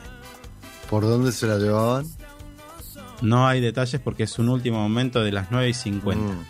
¿por 0.90 1.04
dónde 1.04 1.32
se 1.32 1.48
la 1.48 1.58
llevaban? 1.58 2.06
No 3.22 3.48
hay 3.48 3.62
detalles 3.62 4.02
porque 4.02 4.24
es 4.24 4.40
un 4.40 4.50
último 4.50 4.78
momento 4.82 5.24
de 5.24 5.32
las 5.32 5.50
9 5.52 5.70
y 5.70 5.74
50. 5.74 6.22
Mm, 6.34 6.46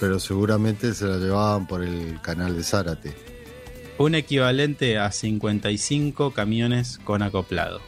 Pero 0.00 0.18
seguramente 0.18 0.94
se 0.94 1.06
la 1.06 1.16
llevaban 1.18 1.66
por 1.68 1.82
el 1.82 2.20
canal 2.20 2.56
de 2.56 2.64
Zárate. 2.64 3.14
Un 3.98 4.16
equivalente 4.16 4.98
a 4.98 5.12
55 5.12 6.32
camiones 6.32 6.98
con 7.04 7.22
acoplado. 7.22 7.80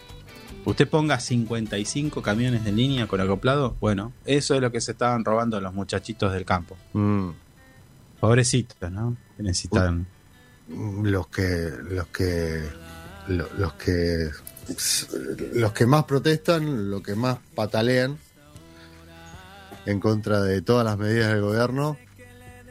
Usted 0.66 0.88
ponga 0.88 1.18
55 1.20 2.20
camiones 2.22 2.64
de 2.64 2.72
línea 2.72 3.06
con 3.06 3.20
acoplado. 3.20 3.76
Bueno, 3.80 4.12
eso 4.24 4.54
es 4.54 4.60
lo 4.60 4.70
que 4.72 4.80
se 4.80 4.92
estaban 4.92 5.24
robando 5.24 5.60
los 5.60 5.72
muchachitos 5.72 6.32
del 6.32 6.44
campo. 6.44 6.76
Mm, 6.92 7.30
Pobrecitos, 8.20 8.90
¿no? 8.90 9.16
Que 9.36 9.42
necesitan. 9.44 10.06
Los 10.68 11.28
que, 11.28 11.70
los 11.90 12.08
que, 12.08 12.64
lo- 13.28 13.48
los 13.56 13.72
que, 13.74 14.30
los 15.54 15.72
que 15.72 15.86
más 15.86 16.04
protestan, 16.04 16.90
los 16.90 17.00
que 17.02 17.14
más 17.14 17.38
patalean 17.54 18.18
en 19.84 20.00
contra 20.00 20.40
de 20.40 20.62
todas 20.62 20.84
las 20.84 20.98
medidas 20.98 21.28
del 21.32 21.42
gobierno 21.42 21.96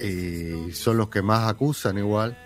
y 0.02 0.74
son 0.74 0.98
los 0.98 1.08
que 1.10 1.22
más 1.22 1.50
acusan 1.50 1.98
igual. 1.98 2.38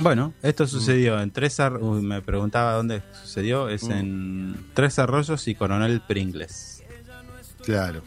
Bueno, 0.00 0.32
esto 0.42 0.66
sucedió 0.66 1.20
en 1.20 1.30
Tres 1.30 1.60
Ar- 1.60 1.76
Uy, 1.76 2.00
me 2.02 2.22
preguntaba 2.22 2.72
dónde 2.74 3.02
sucedió. 3.22 3.68
Es 3.68 3.84
Mm. 3.84 3.92
en 3.92 4.66
Tres 4.74 4.98
Arroyos 4.98 5.46
y 5.48 5.54
Coronel 5.54 6.00
Pringles. 6.00 6.82
Claro. 7.64 8.02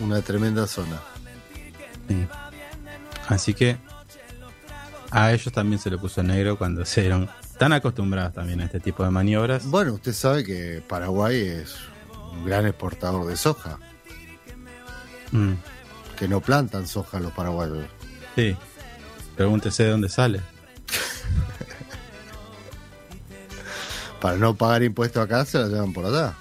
Una 0.00 0.20
tremenda 0.22 0.66
zona. 0.66 1.00
Sí. 2.08 2.26
Así 3.28 3.54
que 3.54 3.78
a 5.10 5.32
ellos 5.32 5.52
también 5.52 5.78
se 5.80 5.90
le 5.90 5.98
puso 5.98 6.22
negro 6.22 6.56
cuando 6.58 6.84
se 6.84 7.00
dieron 7.00 7.28
tan 7.58 7.72
acostumbrados 7.72 8.34
también 8.34 8.60
a 8.60 8.64
este 8.66 8.78
tipo 8.80 9.02
de 9.02 9.10
maniobras. 9.10 9.66
Bueno, 9.66 9.94
usted 9.94 10.12
sabe 10.12 10.44
que 10.44 10.82
Paraguay 10.86 11.36
es 11.40 11.76
un 12.32 12.44
gran 12.44 12.66
exportador 12.66 13.26
de 13.26 13.36
soja, 13.36 13.78
Mm, 15.32 15.54
que 16.16 16.28
no 16.28 16.40
plantan 16.40 16.86
soja 16.86 17.18
los 17.18 17.32
paraguayos. 17.32 17.86
sí. 18.36 18.54
Pregúntese 19.36 19.84
de 19.84 19.90
dónde 19.90 20.08
sale. 20.08 20.40
Para 24.20 24.38
no 24.38 24.54
pagar 24.54 24.82
impuestos 24.82 25.22
acá, 25.22 25.44
se 25.44 25.58
la 25.58 25.68
llevan 25.68 25.92
por 25.92 26.06
allá. 26.06 26.34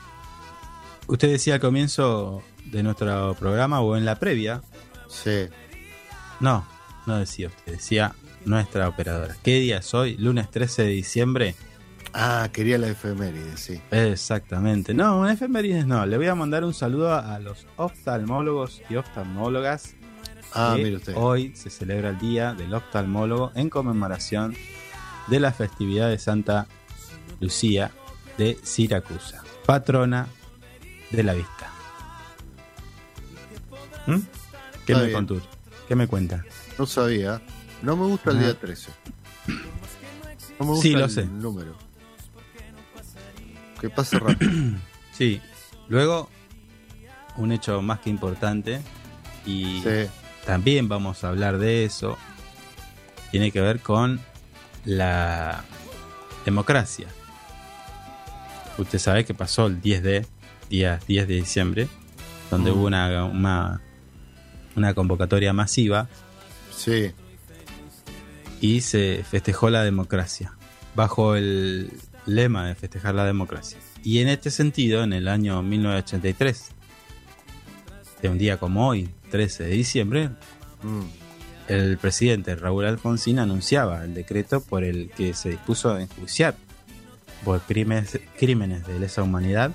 Usted 1.08 1.30
decía 1.30 1.56
al 1.56 1.60
comienzo 1.60 2.42
de 2.66 2.84
nuestro 2.84 3.36
programa 3.36 3.82
o 3.82 3.96
en 3.96 4.06
la 4.06 4.18
previa. 4.18 4.62
Sí. 5.08 5.48
No, 6.40 6.66
no 7.06 7.18
decía 7.18 7.48
usted, 7.48 7.74
decía 7.74 8.16
nuestra 8.46 8.88
operadora. 8.88 9.36
¿Qué 9.44 9.60
día 9.60 9.80
es 9.80 9.94
hoy? 9.94 10.18
Lunes 10.18 10.50
13 10.50 10.84
de 10.84 10.90
diciembre. 10.90 11.56
Ah, 12.14 12.50
quería 12.54 12.78
la 12.78 12.88
efeméride, 12.88 13.58
sí. 13.58 13.82
Exactamente. 13.92 14.94
No, 14.94 15.20
un 15.20 15.30
efemérides 15.30 15.86
no. 15.86 16.06
Le 16.06 16.18
voy 16.18 16.28
a 16.28 16.36
mandar 16.36 16.64
un 16.64 16.74
saludo 16.74 17.14
a 17.14 17.38
los 17.40 17.68
oftalmólogos 17.76 18.82
y 18.90 18.96
oftalmólogas. 18.96 19.96
Ah, 20.54 20.76
mire 20.78 20.96
usted. 20.98 21.14
Hoy 21.18 21.54
se 21.56 21.70
celebra 21.70 22.10
el 22.10 22.18
Día 22.20 22.54
del 22.54 22.74
Oftalmólogo 22.74 23.52
en 23.56 23.70
conmemoración 23.70 24.56
de 25.28 25.40
la 25.40 25.52
festividad 25.52 26.10
de 26.10 26.18
Santa 26.18 26.68
Lucía 27.40 27.92
de 28.38 28.58
Siracusa, 28.64 29.44
patrona 29.66 30.28
de 31.12 31.24
la 31.24 31.34
vista. 31.34 31.72
¿Mm? 34.08 34.20
¿Qué 34.86 34.94
Está 34.94 35.06
me 35.06 35.12
contó? 35.12 35.42
¿Qué 35.88 35.96
me 35.96 36.08
cuenta? 36.08 36.44
No 36.78 36.86
sabía. 36.86 37.42
No 37.82 37.96
me 37.98 38.06
gusta 38.06 38.32
el 38.32 38.38
Ah. 38.38 38.42
día 38.42 38.60
13. 38.60 38.92
No 40.60 40.66
me 40.66 40.72
gusta 40.72 40.82
Sí, 40.84 40.92
lo 40.94 41.06
el 41.06 41.12
sé. 41.12 41.26
número. 41.26 41.76
Que 43.82 43.90
pase 43.90 44.20
rápido. 44.20 44.52
Sí. 45.12 45.42
Luego, 45.88 46.30
un 47.38 47.54
hecho 47.54 47.82
más 47.82 48.00
que 48.02 48.10
importante 48.10 48.82
y 49.46 49.82
sí. 49.82 50.10
También 50.46 50.88
vamos 50.88 51.24
a 51.24 51.30
hablar 51.30 51.58
de 51.58 51.86
eso. 51.86 52.18
Tiene 53.32 53.52
que 53.52 53.62
ver 53.62 53.80
con 53.80 54.20
la 54.86 55.64
democracia. 56.46 57.08
Usted 58.78 59.00
sabe 59.00 59.26
que 59.26 59.34
pasó 59.34 59.68
el 59.68 59.82
10 59.82 60.04
de, 60.04 60.26
día 60.70 61.00
10 61.08 61.28
de 61.28 61.36
diciembre, 61.36 61.88
donde 62.52 62.72
Mm. 62.72 62.74
hubo 62.76 62.86
una, 62.88 63.26
una, 63.26 63.82
una 64.76 64.94
convocatoria 64.94 65.54
masiva 65.54 66.08
Sí. 66.76 67.12
y 68.62 68.82
se 68.82 69.24
festejó 69.30 69.70
la 69.70 69.84
democracia, 69.84 70.54
bajo 70.94 71.36
el 71.36 71.92
lema 72.26 72.68
de 72.68 72.76
festejar 72.76 73.16
la 73.16 73.26
democracia. 73.26 73.78
Y 74.04 74.20
en 74.20 74.28
este 74.28 74.52
sentido, 74.52 75.04
en 75.04 75.14
el 75.14 75.28
año 75.28 75.62
1983, 75.64 76.70
de 78.22 78.30
un 78.30 78.38
día 78.38 78.58
como 78.58 78.88
hoy, 78.88 79.10
13 79.36 79.66
de 79.66 79.70
diciembre, 79.72 80.30
Mm. 80.82 81.02
el 81.68 81.98
presidente 81.98 82.56
Raúl 82.56 82.86
Alfonsín 82.86 83.40
anunciaba 83.40 84.04
el 84.06 84.14
decreto 84.14 84.62
por 84.62 84.84
el 84.86 85.10
que 85.12 85.34
se 85.34 85.50
dispuso 85.50 85.94
a 85.94 86.02
enjuiciar 86.02 86.56
por 87.44 87.60
crímenes, 87.62 88.18
crímenes 88.40 88.88
de 88.88 88.98
lesa 88.98 89.24
humanidad 89.24 89.72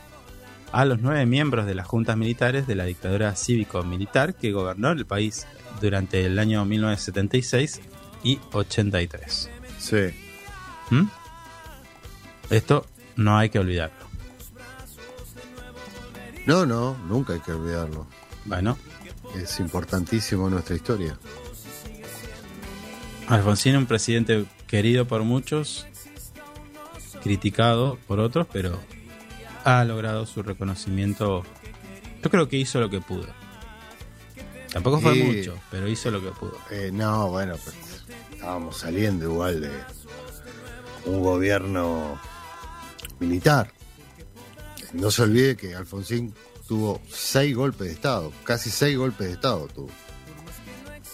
a 0.72 0.84
los 0.86 1.00
nueve 1.00 1.26
miembros 1.26 1.66
de 1.66 1.74
las 1.74 1.86
juntas 1.86 2.16
militares 2.16 2.66
de 2.66 2.74
la 2.74 2.84
dictadura 2.84 3.34
cívico-militar 3.36 4.34
que 4.34 4.52
gobernó 4.52 4.92
el 4.92 5.04
país 5.04 5.46
durante 5.82 6.24
el 6.24 6.38
año 6.38 6.64
1976 6.64 7.80
y 8.22 8.38
83. 8.52 9.50
Sí. 9.78 9.96
¿Mm? 10.90 11.04
Esto 12.50 12.86
no 13.16 13.36
hay 13.36 13.50
que 13.50 13.58
olvidarlo. 13.58 14.06
No, 16.46 16.64
no, 16.66 16.96
nunca 17.08 17.34
hay 17.34 17.40
que 17.40 17.52
olvidarlo. 17.52 18.06
Bueno, 18.46 18.78
Es 19.36 19.60
importantísimo 19.60 20.46
en 20.48 20.54
nuestra 20.54 20.76
historia. 20.76 21.18
Alfonsín 23.28 23.76
un 23.76 23.86
presidente 23.86 24.44
querido 24.66 25.06
por 25.06 25.22
muchos, 25.22 25.86
criticado 27.22 27.98
por 28.08 28.18
otros, 28.20 28.46
pero 28.52 28.78
ha 29.64 29.84
logrado 29.84 30.26
su 30.26 30.42
reconocimiento. 30.42 31.44
Yo 32.22 32.30
creo 32.30 32.48
que 32.48 32.56
hizo 32.56 32.80
lo 32.80 32.90
que 32.90 33.00
pudo. 33.00 33.26
Tampoco 34.72 35.00
fue 35.00 35.16
Y- 35.16 35.22
mucho, 35.22 35.54
pero 35.70 35.88
hizo 35.88 36.10
lo 36.10 36.20
que 36.20 36.30
pudo. 36.30 36.56
Eh, 36.70 36.90
no, 36.92 37.28
bueno, 37.28 37.54
pues, 37.62 37.76
estábamos 38.32 38.78
saliendo 38.78 39.26
igual 39.26 39.60
de 39.60 39.70
un 41.06 41.22
gobierno 41.22 42.20
militar. 43.20 43.72
No 44.92 45.10
se 45.10 45.22
olvide 45.22 45.56
que 45.56 45.74
Alfonsín 45.74 46.34
tuvo 46.70 47.00
seis 47.10 47.56
golpes 47.56 47.88
de 47.88 47.92
Estado, 47.94 48.32
casi 48.44 48.70
seis 48.70 48.96
golpes 48.96 49.26
de 49.26 49.32
Estado 49.32 49.66
tuvo. 49.74 49.90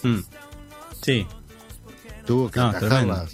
Mm. 0.03 0.19
Sí, 1.01 1.25
Tuvo 2.27 2.51
que 2.51 2.59
No, 2.59 2.67
atajarlas. 2.67 3.33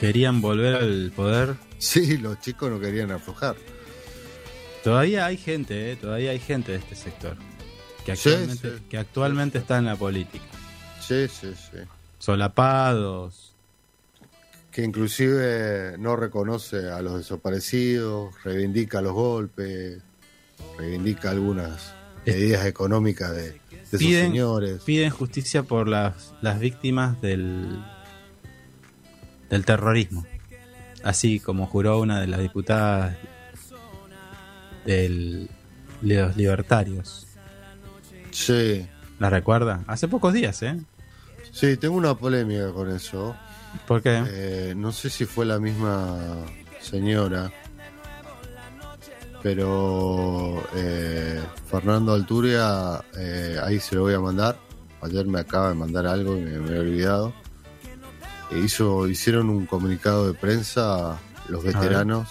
querían 0.00 0.40
volver 0.40 0.76
al 0.76 1.12
poder. 1.14 1.56
Sí, 1.76 2.16
los 2.16 2.40
chicos 2.40 2.70
no 2.70 2.80
querían 2.80 3.10
aflojar. 3.10 3.56
Todavía 4.82 5.26
hay 5.26 5.36
gente, 5.36 5.92
eh, 5.92 5.96
todavía 5.96 6.30
hay 6.30 6.38
gente 6.38 6.72
de 6.72 6.78
este 6.78 6.94
sector 6.94 7.36
que 8.06 8.16
Sí, 8.16 8.30
actualmente, 8.30 8.78
sí. 8.78 8.84
que 8.88 8.96
actualmente 8.98 9.58
está 9.58 9.76
en 9.76 9.84
la 9.84 9.96
política. 9.96 10.44
Sí, 11.06 11.28
sí, 11.28 11.52
sí. 11.54 11.78
Solapados, 12.18 13.54
Que 14.72 14.84
inclusive 14.84 15.96
no 15.98 16.16
reconoce 16.16 16.88
a 16.88 17.02
los 17.02 17.18
desaparecidos, 17.18 18.32
reivindica 18.44 19.02
los 19.02 19.12
golpes, 19.12 20.00
reivindica 20.78 21.30
algunas 21.30 21.92
medidas 22.26 22.66
económicas 22.66 23.30
de, 23.34 23.42
de 23.52 23.58
esos 23.84 24.00
Piden- 24.00 24.26
señores. 24.28 24.82
piden 24.84 25.10
justicia 25.10 25.62
por 25.62 25.88
las, 25.88 26.34
las 26.42 26.58
víctimas 26.60 27.20
del, 27.20 27.82
del 29.50 29.64
terrorismo. 29.64 30.26
Así 31.04 31.40
como 31.40 31.66
juró 31.66 32.00
una 32.00 32.20
de 32.20 32.26
las 32.26 32.40
diputadas 32.40 33.16
del, 34.84 35.48
de 36.02 36.14
los 36.22 36.36
libertarios. 36.36 37.26
Sí. 38.30 38.86
¿La 39.18 39.30
recuerda? 39.30 39.82
Hace 39.86 40.06
pocos 40.08 40.32
días, 40.32 40.62
¿eh? 40.62 40.78
Sí, 41.50 41.76
tengo 41.76 41.96
una 41.96 42.14
polémica 42.14 42.72
con 42.72 42.90
eso. 42.90 43.34
¿Por 43.86 44.02
qué? 44.02 44.22
Eh, 44.28 44.74
no 44.76 44.92
sé 44.92 45.10
si 45.10 45.24
fue 45.24 45.44
la 45.44 45.58
misma 45.58 46.16
señora, 46.80 47.50
pero 49.42 50.62
eh, 50.74 51.40
Fernando 51.70 52.12
Alturia, 52.12 53.02
eh, 53.16 53.58
ahí 53.62 53.78
se 53.80 53.94
lo 53.96 54.02
voy 54.02 54.14
a 54.14 54.20
mandar. 54.20 54.58
Ayer 55.00 55.26
me 55.26 55.40
acaba 55.40 55.68
de 55.68 55.74
mandar 55.74 56.06
algo 56.06 56.36
y 56.36 56.40
me, 56.40 56.58
me 56.58 56.76
he 56.76 56.80
olvidado. 56.80 57.32
E 58.50 58.58
hizo, 58.58 59.06
hicieron 59.06 59.50
un 59.50 59.66
comunicado 59.66 60.26
de 60.26 60.34
prensa 60.34 61.18
los 61.48 61.62
veteranos 61.62 62.28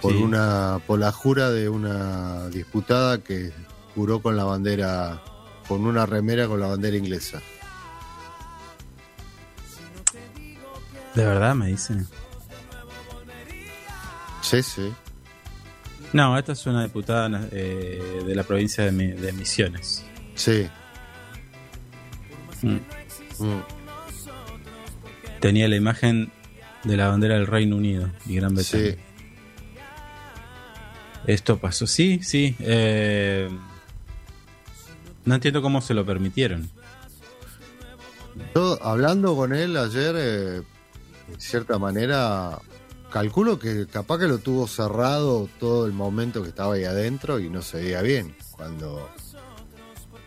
por 0.00 0.12
Sí. 0.12 0.18
una 0.22 0.80
por 0.86 0.98
la 0.98 1.12
jura 1.12 1.50
de 1.50 1.68
una 1.68 2.48
disputada 2.48 3.18
que 3.18 3.52
juró 3.94 4.20
con 4.20 4.36
la 4.36 4.44
bandera 4.44 5.22
con 5.68 5.86
una 5.86 6.06
remera 6.06 6.48
con 6.48 6.58
la 6.60 6.66
bandera 6.66 6.96
inglesa. 6.96 7.40
¿De 11.14 11.24
verdad 11.24 11.54
me 11.54 11.66
dicen? 11.68 12.06
Sí, 14.40 14.62
sí. 14.62 14.92
No, 16.12 16.36
esta 16.38 16.52
es 16.52 16.66
una 16.66 16.82
diputada 16.84 17.48
eh, 17.52 18.22
de 18.26 18.34
la 18.34 18.42
provincia 18.42 18.84
de, 18.84 18.92
Mi- 18.92 19.12
de 19.12 19.32
Misiones. 19.32 20.04
Sí. 20.34 20.68
Mm. 22.62 22.74
Mm. 23.38 23.62
Tenía 25.40 25.68
la 25.68 25.76
imagen 25.76 26.30
de 26.84 26.96
la 26.96 27.08
bandera 27.08 27.34
del 27.36 27.46
Reino 27.46 27.76
Unido 27.76 28.10
y 28.26 28.36
Gran 28.36 28.54
Bretaña. 28.54 28.84
Sí. 28.92 28.96
Esto 31.26 31.58
pasó, 31.58 31.86
sí, 31.86 32.20
sí. 32.22 32.56
eh, 32.60 33.48
no 35.24 35.34
entiendo 35.36 35.62
cómo 35.62 35.80
se 35.80 35.94
lo 35.94 36.04
permitieron. 36.04 36.68
Yo, 38.54 38.78
hablando 38.82 39.36
con 39.36 39.54
él 39.54 39.76
ayer, 39.76 40.14
eh, 40.18 40.62
de 41.28 41.38
cierta 41.38 41.78
manera, 41.78 42.58
calculo 43.12 43.58
que 43.58 43.86
capaz 43.86 44.18
que 44.18 44.26
lo 44.28 44.38
tuvo 44.38 44.66
cerrado 44.66 45.48
todo 45.60 45.86
el 45.86 45.92
momento 45.92 46.42
que 46.42 46.48
estaba 46.48 46.74
ahí 46.74 46.84
adentro 46.84 47.38
y 47.38 47.48
no 47.50 47.62
se 47.62 47.78
veía 47.78 48.02
bien. 48.02 48.34
Cuando, 48.52 49.08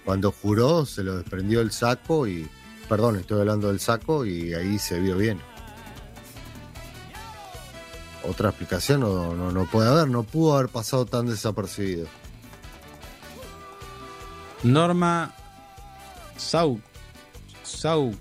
cuando 0.04 0.32
juró, 0.32 0.86
se 0.86 1.04
lo 1.04 1.18
desprendió 1.18 1.62
el 1.62 1.72
saco 1.72 2.28
y. 2.28 2.48
Perdón, 2.88 3.16
estoy 3.16 3.40
hablando 3.40 3.70
del 3.70 3.80
saco 3.80 4.26
y 4.26 4.54
ahí 4.54 4.78
se 4.78 5.00
vio 5.00 5.18
bien. 5.18 5.40
Otra 8.28 8.50
explicación 8.50 9.02
no, 9.02 9.36
no, 9.36 9.52
no 9.52 9.66
puede 9.66 9.90
haber, 9.90 10.08
no 10.08 10.24
pudo 10.24 10.56
haber 10.58 10.70
pasado 10.70 11.06
tan 11.06 11.26
desapercibido. 11.28 12.08
Norma 14.64 15.34
Sau 16.38 16.80
Sau 17.64 18.14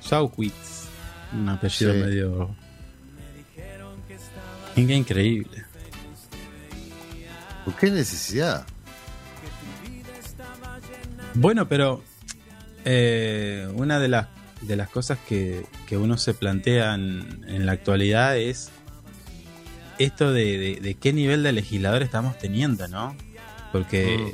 Saukwitz. 0.00 0.86
Un 1.32 1.48
apellido 1.48 1.92
Sí. 1.92 1.98
medio. 1.98 2.54
Qué 4.86 4.94
increíble. 4.94 5.64
¿Por 7.64 7.74
qué 7.76 7.90
necesidad? 7.90 8.66
Bueno, 11.34 11.68
pero 11.68 12.02
eh, 12.84 13.68
una 13.74 13.98
de 14.00 14.08
las, 14.08 14.26
de 14.62 14.76
las 14.76 14.88
cosas 14.88 15.18
que, 15.28 15.64
que 15.86 15.96
uno 15.96 16.16
se 16.18 16.34
plantea 16.34 16.94
en, 16.94 17.44
en 17.48 17.66
la 17.66 17.72
actualidad 17.72 18.36
es 18.36 18.70
esto 19.98 20.32
de, 20.32 20.58
de- 20.58 20.80
de 20.80 20.94
qué 20.94 21.12
nivel 21.12 21.42
de 21.42 21.52
legislador 21.52 22.02
estamos 22.02 22.38
teniendo, 22.38 22.88
¿no? 22.88 23.14
Porque 23.72 24.32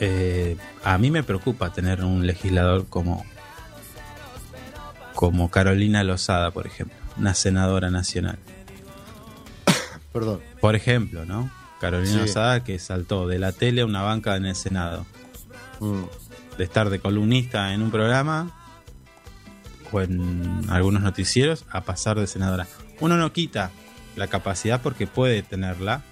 eh, 0.00 0.56
a 0.84 0.96
mí 0.98 1.10
me 1.10 1.22
preocupa 1.22 1.72
tener 1.72 2.02
un 2.04 2.26
legislador 2.26 2.86
como, 2.88 3.24
como 5.14 5.50
Carolina 5.50 6.02
Lozada, 6.04 6.50
por 6.52 6.66
ejemplo, 6.66 6.96
una 7.16 7.34
senadora 7.34 7.90
nacional. 7.90 8.38
Perdón. 10.12 10.40
Por 10.60 10.74
ejemplo, 10.74 11.24
¿no? 11.24 11.50
Carolina 11.80 12.12
Sí. 12.12 12.18
Lozada 12.18 12.64
que 12.64 12.78
saltó 12.78 13.26
de 13.28 13.38
la 13.38 13.52
tele 13.52 13.82
a 13.82 13.86
una 13.86 14.02
banca 14.02 14.36
en 14.36 14.46
el 14.46 14.56
Senado. 14.56 15.06
Mm. 15.80 16.02
De 16.56 16.64
estar 16.64 16.88
de 16.88 17.00
columnista 17.00 17.74
en 17.74 17.82
un 17.82 17.90
programa 17.90 18.52
o 19.92 20.00
en 20.00 20.64
algunos 20.68 21.02
noticieros 21.02 21.64
a 21.70 21.82
pasar 21.82 22.18
de 22.18 22.26
senadora. 22.26 22.66
Uno 23.00 23.16
no 23.16 23.32
quita 23.32 23.70
la 24.16 24.28
capacidad 24.28 24.80
porque 24.80 25.06
puede 25.06 25.42
tenerla. 25.42 26.02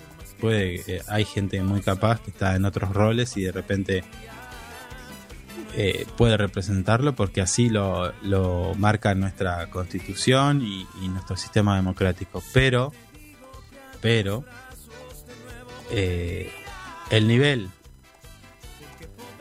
Puede, 0.40 0.82
eh, 0.88 1.03
hay 1.09 1.24
gente 1.24 1.62
muy 1.62 1.80
capaz 1.80 2.20
que 2.20 2.30
está 2.30 2.57
en 2.57 2.64
otros 2.64 2.90
roles 2.90 3.36
y 3.36 3.42
de 3.42 3.53
repente 3.53 4.05
eh, 5.74 6.07
puede 6.16 6.36
representarlo 6.36 7.14
porque 7.14 7.40
así 7.40 7.68
lo, 7.68 8.12
lo 8.22 8.74
marca 8.76 9.14
nuestra 9.14 9.68
constitución 9.70 10.62
y, 10.62 10.86
y 11.03 11.09
nuestro 11.09 11.36
sistema 11.36 11.76
democrático. 11.76 12.42
Pero, 12.53 12.92
pero, 14.00 14.44
eh, 15.90 16.50
el 17.11 17.26
nivel 17.28 17.68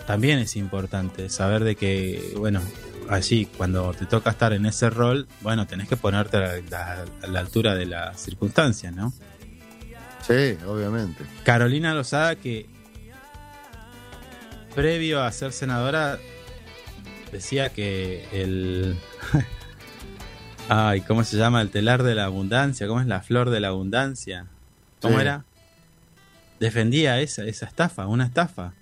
también 0.07 0.39
es 0.39 0.55
importante 0.55 1.30
saber 1.30 1.64
de 1.64 1.76
que, 1.76 2.34
bueno, 2.38 2.62
allí 3.09 3.45
cuando 3.45 3.93
te 3.93 4.05
toca 4.05 4.30
estar 4.32 4.51
en 4.53 4.66
ese 4.66 4.89
rol, 4.89 5.28
bueno, 5.41 5.68
tenés 5.68 5.88
que 5.88 5.95
ponerte 5.97 6.38
a 6.38 6.39
la, 6.39 6.57
la- 6.70 7.05
a 7.24 7.28
la 7.28 7.39
altura 7.39 7.76
de 7.76 7.86
las 7.86 8.20
circunstancias, 8.22 8.93
¿no? 8.95 9.14
Sí, 10.28 10.57
obviamente. 10.68 11.24
Carolina 11.43 11.93
Lozada 11.93 12.36
que 12.36 12.68
previo 14.76 15.22
a 15.24 15.32
ser 15.32 15.52
senadora 15.54 16.20
decía 17.32 17.70
que 17.70 18.28
el 18.34 18.96
ay 20.70 21.02
cómo 21.02 21.24
se 21.24 21.38
llama 21.38 21.62
el 21.62 21.70
telar 21.70 22.04
de 22.04 22.16
la 22.16 22.26
abundancia 22.26 22.88
cómo 22.88 23.02
es 23.02 23.08
la 23.08 23.22
flor 23.22 23.50
de 23.50 23.60
la 23.60 23.70
abundancia 23.70 24.46
cómo 25.02 25.16
Sí. 25.16 25.22
era 25.22 25.46
defendía 26.60 27.20
esa 27.22 27.44
esa 27.44 27.66
estafa 27.66 28.06
una 28.08 28.26
estafa. 28.26 28.74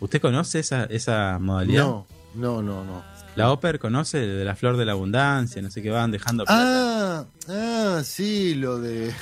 Usted 0.00 0.20
conoce 0.20 0.60
esa 0.60 0.84
esa 0.84 1.38
modalidad 1.40 1.82
No, 1.84 2.06
no, 2.34 2.62
no, 2.62 2.84
no. 2.84 3.02
la 3.36 3.50
Oper 3.52 3.78
conoce 3.78 4.18
de 4.18 4.44
la 4.44 4.54
flor 4.56 4.76
de 4.76 4.84
la 4.84 4.92
abundancia 4.92 5.60
no 5.60 5.70
sé 5.70 5.82
qué 5.82 5.90
van 5.90 6.10
dejando 6.12 6.44
plata 6.44 6.62
Ah, 7.20 7.24
ah, 7.48 8.00
sí, 8.04 8.54
lo 8.54 8.78
de 8.78 9.12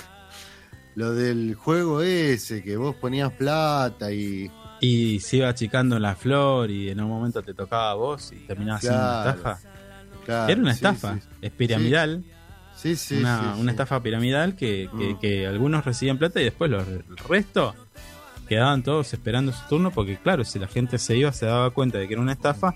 lo 0.95 1.13
del 1.13 1.55
juego 1.55 2.03
ese 2.03 2.63
que 2.63 2.77
vos 2.77 2.95
ponías 2.97 3.33
plata 3.33 4.13
y 4.13 4.51
y 4.81 5.21
se 5.21 5.39
iba 5.39 5.49
achicando 5.49 5.99
la 5.99 6.15
flor 6.17 6.71
y 6.71 6.91
en 6.91 7.01
un 7.01 7.09
momento 7.09 7.43
te 7.43 7.55
tocaba 7.55 7.91
a 7.93 7.95
vos 7.95 8.33
y 8.33 8.37
terminabas 8.47 8.83
siendo 8.83 8.99
una 9.01 9.23
Claro. 9.23 9.31
estafa 9.39 9.59
claro, 10.25 10.53
Era 10.53 10.61
una 10.61 10.73
estafa, 10.73 11.15
sí. 11.15 11.21
es 11.43 11.51
piramidal, 11.53 12.25
Sí, 12.77 12.95
sí, 12.97 13.17
una, 13.17 13.55
una 13.57 13.71
estafa 13.71 14.03
piramidal 14.03 14.55
que, 14.55 14.91
que- 14.99 15.15
Mm. 15.15 15.19
que 15.19 15.47
algunos 15.47 15.85
recibían 15.85 16.19
plata 16.19 16.41
y 16.41 16.45
después 16.45 16.71
los, 16.71 16.87
el 16.87 17.05
resto 17.29 17.75
quedaban 18.49 18.83
todos 18.83 19.13
esperando 19.15 19.51
su 19.53 19.67
turno 19.69 19.91
porque 19.91 20.19
claro, 20.19 20.45
si 20.45 20.59
la 20.59 20.67
gente 20.69 20.99
se 20.99 21.17
iba 21.17 21.33
se 21.33 21.47
daba 21.47 21.71
cuenta 21.71 21.97
de 21.99 22.07
que 22.07 22.13
era 22.15 22.21
una 22.23 22.33
estafa, 22.33 22.75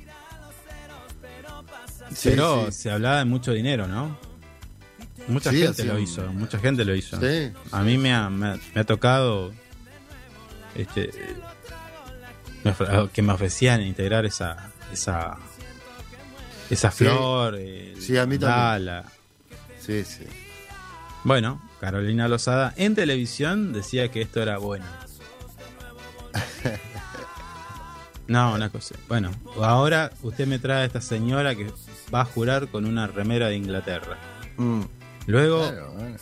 pero 2.25 2.71
se 2.73 2.91
hablaba 2.91 3.19
de 3.19 3.25
mucho 3.25 3.53
dinero, 3.53 3.87
¿no? 3.87 4.17
Mucha 5.29 5.53
gente 5.53 5.85
lo 5.85 5.99
hizo, 5.99 6.27
mucha 6.33 6.59
gente 6.59 6.85
lo 6.85 6.95
hizo. 6.95 7.21
Sí, 7.21 7.53
A 7.71 7.83
mí 7.83 7.99
me 7.99 8.13
ha, 8.15 8.29
me 8.31 8.47
ha- 8.49 8.59
me 8.75 8.81
ha 8.81 8.85
tocado 8.85 9.53
este 10.75 11.11
que 13.13 13.23
me 13.23 13.33
ofrecían 13.33 13.83
integrar 13.83 14.27
esa 14.27 14.71
esa 14.93 15.37
esa 16.69 16.91
Sí. 16.91 17.05
flor, 17.05 17.57
eh, 17.59 17.95
Sí, 17.99 18.17
a 18.17 18.27
mí 18.27 18.39
también. 18.39 18.59
Dala. 18.87 19.05
sí, 19.79 20.05
sí. 20.05 20.25
Bueno, 21.25 21.61
Carolina 21.81 22.29
Lozada 22.29 22.73
en 22.77 22.95
televisión 22.95 23.73
decía 23.73 24.11
que 24.11 24.23
esto 24.23 24.41
era 24.43 24.59
bueno. 24.59 24.85
No, 28.29 28.55
una 28.55 28.69
cosa. 28.71 28.95
Bueno, 29.09 29.31
ahora 29.61 30.13
usted 30.23 30.47
me 30.47 30.59
trae 30.61 30.83
a 30.83 30.85
esta 30.85 31.01
señora 31.01 31.55
que 31.57 31.67
va 32.15 32.21
a 32.21 32.25
jurar 32.25 32.69
con 32.69 32.85
una 32.85 33.09
remera 33.09 33.49
de 33.49 33.57
Inglaterra. 33.57 34.17
Mm, 34.57 34.83
Luego, 35.27 35.69
claro, 35.69 35.93
bueno. 35.95 36.17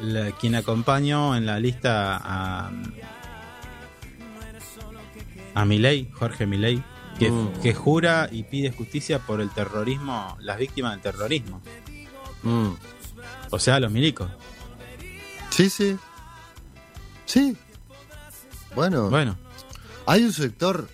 la- 0.00 0.32
quien 0.32 0.56
acompañó 0.56 1.36
en 1.36 1.46
la 1.46 1.60
lista 1.60 2.16
a, 2.20 2.70
a 5.54 5.64
Milei, 5.64 6.10
Jorge 6.12 6.46
Milei, 6.46 6.82
que, 7.18 7.30
Mm. 7.30 7.52
que 7.62 7.74
jura 7.74 8.28
y 8.30 8.42
pide 8.44 8.72
justicia 8.72 9.18
por 9.18 9.40
el 9.40 9.50
terrorismo, 9.50 10.36
las 10.40 10.58
víctimas 10.58 10.92
del 10.92 11.00
terrorismo. 11.00 11.60
Mm. 12.42 12.70
O 13.50 13.58
sea, 13.58 13.78
los 13.80 13.90
milicos. 13.92 14.30
Sí, 15.50 15.68
sí. 15.68 15.96
Sí. 17.26 17.56
Bueno, 18.74 19.10
Bueno, 19.10 19.36
hay 20.06 20.24
un 20.24 20.32
sector, 20.32 20.88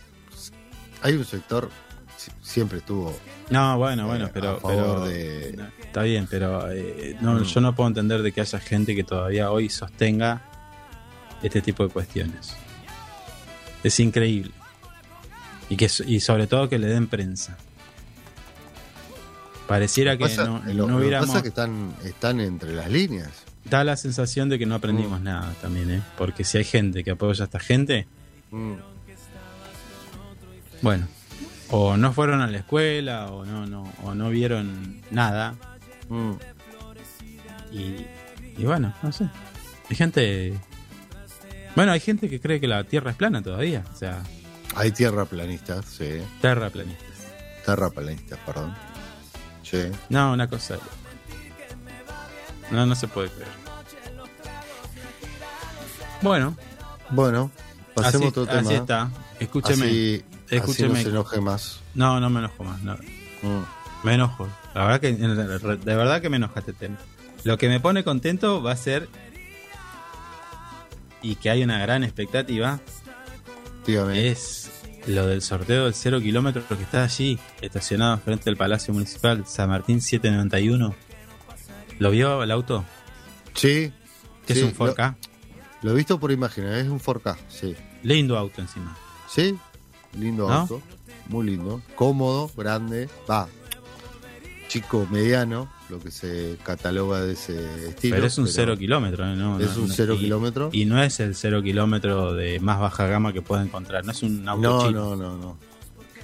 hay 1.02 1.14
un 1.14 1.24
sector, 1.24 1.70
si- 2.16 2.32
siempre 2.42 2.78
estuvo 2.78 3.16
No, 3.50 3.78
bueno, 3.78 4.06
bueno, 4.06 4.26
Eh, 4.26 4.30
pero, 4.34 4.50
a 4.56 4.60
favor 4.60 4.76
pero- 4.76 5.06
de- 5.06 5.54
no, 5.56 5.68
está 5.80 6.02
bien, 6.02 6.26
pero 6.28 6.70
eh, 6.70 7.16
no, 7.22 7.32
Mm. 7.34 7.44
yo 7.44 7.60
no 7.62 7.74
puedo 7.74 7.88
entender 7.88 8.20
de 8.20 8.30
que 8.30 8.42
haya 8.42 8.58
gente 8.60 8.94
que 8.94 9.04
todavía 9.04 9.50
hoy 9.50 9.70
sostenga 9.70 10.42
este 11.42 11.62
tipo 11.62 11.82
de 11.82 11.88
cuestiones. 11.88 12.54
Es 13.84 14.00
increíble. 14.00 14.52
Y 15.70 15.76
que 15.76 15.90
y 16.06 16.20
sobre 16.20 16.46
todo 16.46 16.68
que 16.68 16.78
le 16.78 16.86
den 16.88 17.06
prensa. 17.08 17.56
Pareciera 19.66 20.16
que 20.16 20.24
Pasa- 20.24 20.44
no, 20.46 20.58
lo, 20.60 20.72
no 20.72 20.72
lo 20.74 20.86
que 20.86 20.94
hubiéramos 21.02 21.26
pasa 21.28 21.38
es 21.38 21.42
que 21.42 21.48
están, 21.48 21.94
están 22.04 22.40
entre 22.40 22.72
las 22.74 22.90
líneas. 22.90 23.30
da 23.66 23.84
la 23.84 23.96
sensación 23.98 24.48
de 24.48 24.58
que 24.58 24.64
no 24.64 24.74
Mm. 24.74 24.78
aprendimos 24.78 25.20
nada 25.20 25.52
también, 25.60 25.90
¿eh? 25.90 26.02
Porque 26.16 26.42
si 26.44 26.56
hay 26.56 26.64
gente 26.64 27.04
que 27.04 27.10
apoya 27.10 27.42
a 27.42 27.46
esta 27.46 27.60
gente, 27.60 28.06
Mm. 28.50 28.74
bueno, 30.80 31.06
o 31.70 31.98
no 31.98 32.12
fueron 32.14 32.40
a 32.40 32.46
la 32.46 32.58
escuela 32.58 33.26
o 33.30 33.44
no 33.44 33.66
no 33.66 33.92
o 34.04 34.14
no 34.14 34.30
vieron 34.30 35.02
nada 35.10 35.54
Mm. 36.08 36.32
y, 37.72 38.06
y 38.56 38.64
bueno, 38.64 38.94
no 39.02 39.12
sé. 39.12 39.28
Hay 39.90 39.96
gente 39.96 40.58
bueno, 41.78 41.92
hay 41.92 42.00
gente 42.00 42.28
que 42.28 42.40
cree 42.40 42.58
que 42.60 42.66
la 42.66 42.82
Tierra 42.82 43.12
es 43.12 43.16
plana 43.16 43.40
todavía, 43.40 43.84
o 43.94 43.96
sea, 43.96 44.20
Hay 44.74 44.90
tierraplanistas, 44.90 45.84
sí. 45.86 46.20
terraplanistas. 46.40 47.06
Terraplanistas, 47.64 48.36
perdón. 48.44 48.74
Sí. 49.62 49.82
No, 50.08 50.32
una 50.32 50.48
cosa. 50.48 50.76
No, 52.72 52.84
no 52.84 52.96
se 52.96 53.06
puede 53.06 53.28
creer. 53.30 53.48
Bueno, 56.20 56.56
Bueno, 57.10 57.48
pasemos 57.94 58.14
así, 58.16 58.24
a 58.24 58.28
otro 58.28 58.46
tema. 58.46 58.60
así 58.60 58.74
está. 58.74 59.10
Escúcheme. 59.38 59.86
Así, 59.86 60.24
así 60.46 60.56
escúcheme. 60.56 60.88
no 60.94 61.02
se 61.02 61.08
enoje 61.10 61.40
más. 61.40 61.80
No, 61.94 62.18
no 62.18 62.28
me 62.28 62.40
enojo 62.40 62.64
más. 62.64 62.82
No. 62.82 62.94
Mm. 62.94 63.64
Me 64.02 64.14
enojo. 64.14 64.48
La 64.74 64.84
verdad 64.84 65.00
que 65.00 65.12
de 65.12 65.94
verdad 65.94 66.20
que 66.20 66.28
me 66.28 66.38
enoja 66.38 66.58
este 66.58 66.72
tema. 66.72 66.96
Lo 67.44 67.56
que 67.56 67.68
me 67.68 67.78
pone 67.78 68.02
contento 68.02 68.62
va 68.64 68.72
a 68.72 68.76
ser 68.76 69.08
y 71.22 71.36
que 71.36 71.50
hay 71.50 71.62
una 71.62 71.78
gran 71.78 72.04
expectativa 72.04 72.80
Dígame. 73.86 74.28
es 74.28 74.70
lo 75.06 75.26
del 75.26 75.42
sorteo 75.42 75.84
del 75.84 75.94
cero 75.94 76.20
kilómetro 76.20 76.62
que 76.68 76.82
está 76.82 77.04
allí 77.04 77.38
estacionado 77.60 78.18
frente 78.18 78.44
del 78.44 78.56
Palacio 78.56 78.92
Municipal 78.92 79.44
San 79.46 79.70
Martín 79.70 80.00
791. 80.00 80.94
¿Lo 81.98 82.10
vio 82.10 82.42
el 82.42 82.50
auto? 82.50 82.84
Sí. 83.54 83.92
Que 84.46 84.54
sí, 84.54 84.60
es 84.60 84.66
un 84.66 84.74
4K. 84.74 85.16
Lo, 85.82 85.88
lo 85.88 85.90
he 85.92 85.94
visto 85.94 86.20
por 86.20 86.30
imagen, 86.30 86.66
es 86.68 86.88
un 86.88 87.00
4K, 87.00 87.36
sí. 87.48 87.74
Lindo 88.02 88.36
auto 88.38 88.60
encima. 88.60 88.96
Sí, 89.28 89.56
lindo 90.18 90.48
¿No? 90.48 90.54
auto. 90.54 90.82
Muy 91.28 91.46
lindo. 91.46 91.82
Cómodo, 91.94 92.50
grande. 92.56 93.08
Va. 93.28 93.48
Chico, 94.68 95.06
mediano, 95.10 95.70
lo 95.90 95.98
que 96.00 96.10
se 96.10 96.56
cataloga 96.62 97.20
de 97.22 97.32
ese 97.32 97.88
estilo. 97.88 98.14
pero 98.16 98.26
es 98.26 98.36
un 98.38 98.46
cero 98.48 98.76
kilómetro, 98.76 99.24
¿eh? 99.26 99.34
No, 99.36 99.58
Es 99.58 99.76
no, 99.76 99.82
un 99.82 99.88
no. 99.88 99.94
cero 99.94 100.14
Y- 100.14 100.18
kilómetro. 100.18 100.70
Y 100.72 100.84
no 100.84 101.02
es 101.02 101.18
el 101.20 101.34
cero 101.34 101.62
kilómetro 101.62 102.34
de 102.34 102.60
más 102.60 102.78
baja 102.78 103.06
gama 103.06 103.32
que 103.32 103.42
pueda 103.42 103.62
encontrar. 103.62 104.04
No 104.04 104.12
es 104.12 104.22
un 104.22 104.48
auto 104.48 104.62
No, 104.62 104.86
chino. 104.86 105.16
no, 105.16 105.16
no, 105.16 105.36
no. 105.38 105.58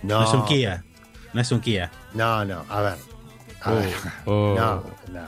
No, 0.03 0.25
es 0.25 0.33
un 0.35 0.45
Kia. 0.45 0.85
No 1.33 1.41
es 1.41 1.51
un 1.51 1.61
Kia. 1.61 1.91
No, 2.13 2.45
no, 2.45 2.65
a 2.69 2.81
ver. 2.83 2.95
A 3.63 3.73
Oh, 3.73 3.77
ver. 3.77 3.95
oh. 4.27 4.55
No, 4.59 4.85
no, 5.13 5.27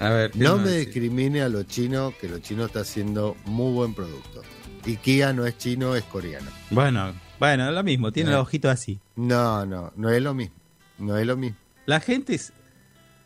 A 0.00 0.08
ver, 0.10 0.30
¿qué 0.32 0.38
No 0.38 0.58
me 0.58 0.70
discrimine 0.70 1.42
a 1.42 1.48
los 1.48 1.66
chinos, 1.66 2.14
que 2.20 2.28
los 2.28 2.40
chinos 2.42 2.66
está 2.66 2.80
haciendo 2.80 3.36
muy 3.46 3.72
buen 3.72 3.94
producto. 3.94 4.42
Y 4.86 4.96
Kia 4.96 5.32
no 5.32 5.46
es 5.46 5.56
chino, 5.58 5.94
es 5.96 6.04
coreano. 6.04 6.50
Bueno, 6.70 7.14
bueno, 7.40 7.70
lo 7.72 7.82
mismo, 7.82 8.12
tiene 8.12 8.30
Eh. 8.30 8.32
los 8.34 8.42
ojitos 8.42 8.70
así. 8.70 9.00
No, 9.16 9.64
no, 9.66 9.92
no 9.96 10.10
es 10.10 10.22
lo 10.22 10.34
mismo. 10.34 10.54
No 10.98 11.16
es 11.16 11.26
lo 11.26 11.36
mismo. 11.36 11.56
La 11.86 12.00
gente 12.00 12.34
es- 12.34 12.52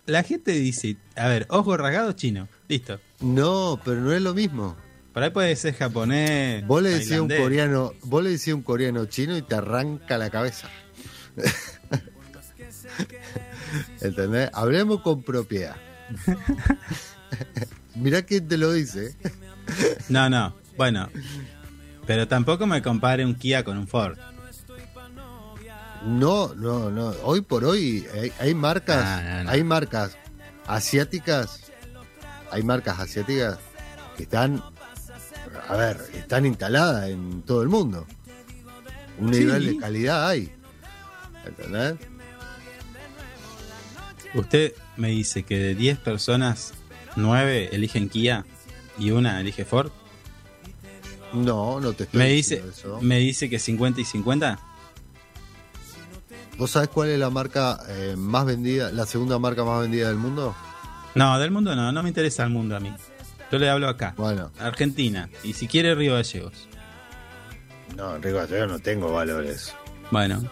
la 0.09 0.23
gente 0.23 0.53
dice, 0.53 0.97
a 1.17 1.29
ver, 1.29 1.47
ojo 1.51 1.77
rasgado 1.77 2.13
chino, 2.13 2.49
listo. 2.67 2.99
No, 3.21 3.79
pero 3.85 4.01
no 4.01 4.13
es 4.13 4.23
lo 4.23 4.33
mismo. 4.33 4.75
Por 5.13 5.23
ahí 5.23 5.31
puede 5.31 5.55
ser 5.55 5.75
japonés. 5.75 6.67
Vos 6.67 6.83
le 6.83 6.91
decís 6.91 7.13
un 7.13 7.29
coreano, 7.29 7.93
vos 8.05 8.25
le 8.25 8.31
decís 8.31 8.55
un 8.55 8.63
coreano 8.63 9.05
chino 9.05 9.37
y 9.37 9.43
te 9.43 9.55
arranca 9.55 10.17
la 10.17 10.31
cabeza. 10.31 10.71
¿Entendés? 14.01 14.49
Hablemos 14.55 15.03
con 15.03 15.23
propiedad. 15.23 15.77
Mirá 17.95 18.23
quién 18.23 18.49
te 18.49 18.57
lo 18.57 18.73
dice. 18.73 19.15
No, 20.09 20.31
no, 20.31 20.57
bueno. 20.79 21.11
Pero 22.07 22.27
tampoco 22.27 22.67
me 22.67 22.81
compare 22.81 23.27
un 23.27 23.35
Kia 23.35 23.63
con 23.63 23.77
un 23.77 23.87
Ford. 23.87 24.17
No, 26.09 26.55
no, 26.55 26.91
no. 26.91 27.11
Hoy 27.23 27.41
por 27.43 27.65
hoy 27.65 28.07
hay, 28.15 28.33
hay 28.39 28.55
marcas, 28.55 29.23
No, 29.23 29.31
no, 29.39 29.45
no. 29.45 29.51
hay 29.51 29.65
marcas 29.65 30.17
asiáticas, 30.67 31.65
hay 32.51 32.63
marcas 32.63 32.99
asiáticas 32.99 33.59
que 34.17 34.23
están, 34.23 34.63
a 35.69 35.77
ver, 35.77 35.99
están 36.15 36.47
instaladas 36.47 37.09
en 37.11 37.43
todo 37.43 37.63
el 37.63 37.69
mundo. 37.69 38.07
Un 39.19 39.35
Sí. 39.35 39.41
nivel 39.41 39.67
de 39.67 39.77
calidad 39.79 40.29
hay. 40.29 40.53
¿Entendés? 41.45 41.95
Usted 44.35 44.75
me 44.97 45.09
dice 45.09 45.43
que 45.43 45.59
de 45.59 45.75
10 45.75 45.99
personas, 45.99 46.73
9 47.17 47.71
eligen 47.73 48.09
Kia 48.09 48.45
y 48.99 49.11
una 49.11 49.41
elige 49.41 49.65
Ford. 49.65 49.91
No, 51.33 51.81
no 51.81 51.93
te 51.93 52.05
estoy 52.05 52.19
Me 52.19 52.29
dice, 52.29 52.63
eso. 52.71 52.99
me 53.03 53.19
dice 53.19 53.51
que 53.51 53.59
50 53.59 54.01
y 54.01 54.05
50. 54.05 54.59
¿Vos 56.59 56.73
sabés 56.73 56.89
cuál 56.89 57.09
es 57.11 57.19
la 57.19 57.31
marca 57.31 57.79
eh, 57.89 58.15
más 58.19 58.45
vendida, 58.45 58.91
la 58.93 59.07
segunda 59.07 59.39
marca 59.39 59.65
más 59.65 59.81
vendida 59.83 60.09
del 60.09 60.17
mundo? 60.19 60.55
No, 61.15 61.39
del 61.39 61.51
mundo 61.51 61.75
no, 61.77 61.91
no 61.93 62.03
me 62.03 62.09
interesa 62.09 62.43
el 62.45 62.51
mundo 62.51 62.77
a 62.77 62.81
mí. 62.81 62.93
Yo 63.51 63.59
le 63.59 63.71
hablo 63.71 63.89
acá. 63.89 64.13
Bueno, 64.19 64.51
Argentina. 64.59 65.29
Y 65.43 65.53
si 65.55 65.67
quiere 65.69 65.95
Río 65.95 66.15
Gallegos. 66.15 66.69
no, 67.97 68.17
Enrico, 68.17 68.45
yo 68.47 68.67
no 68.67 68.79
tengo 68.81 69.13
valores. 69.13 69.73
Bueno. 70.11 70.43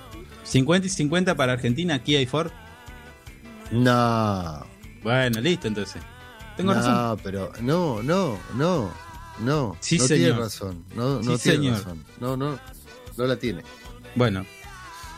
50 0.45 0.87
y 0.87 0.91
50 0.91 1.35
para 1.35 1.55
Argentina, 1.55 2.01
Kia 2.03 2.21
y 2.21 2.27
Ford. 2.27 2.53
No, 3.73 4.65
Bueno, 5.03 5.41
listo 5.41 5.67
entonces. 5.67 6.01
Tengo 6.57 6.73
no, 6.73 6.81
razón. 6.81 7.21
pero 7.23 7.53
no, 7.61 8.03
no, 8.03 8.39
no, 8.55 8.91
no. 9.41 9.77
Sí, 9.81 9.99
no 9.99 10.05
señor. 10.07 10.25
tiene 10.25 10.39
razón. 10.41 10.85
No, 10.95 11.21
no 11.21 11.37
Sí, 11.37 11.43
tiene 11.51 11.57
señor. 11.59 11.75
razón. 11.79 12.05
No, 12.21 12.37
no, 12.37 12.59
no 13.17 13.25
la 13.27 13.37
tiene. 13.37 13.63
Bueno. 14.15 14.47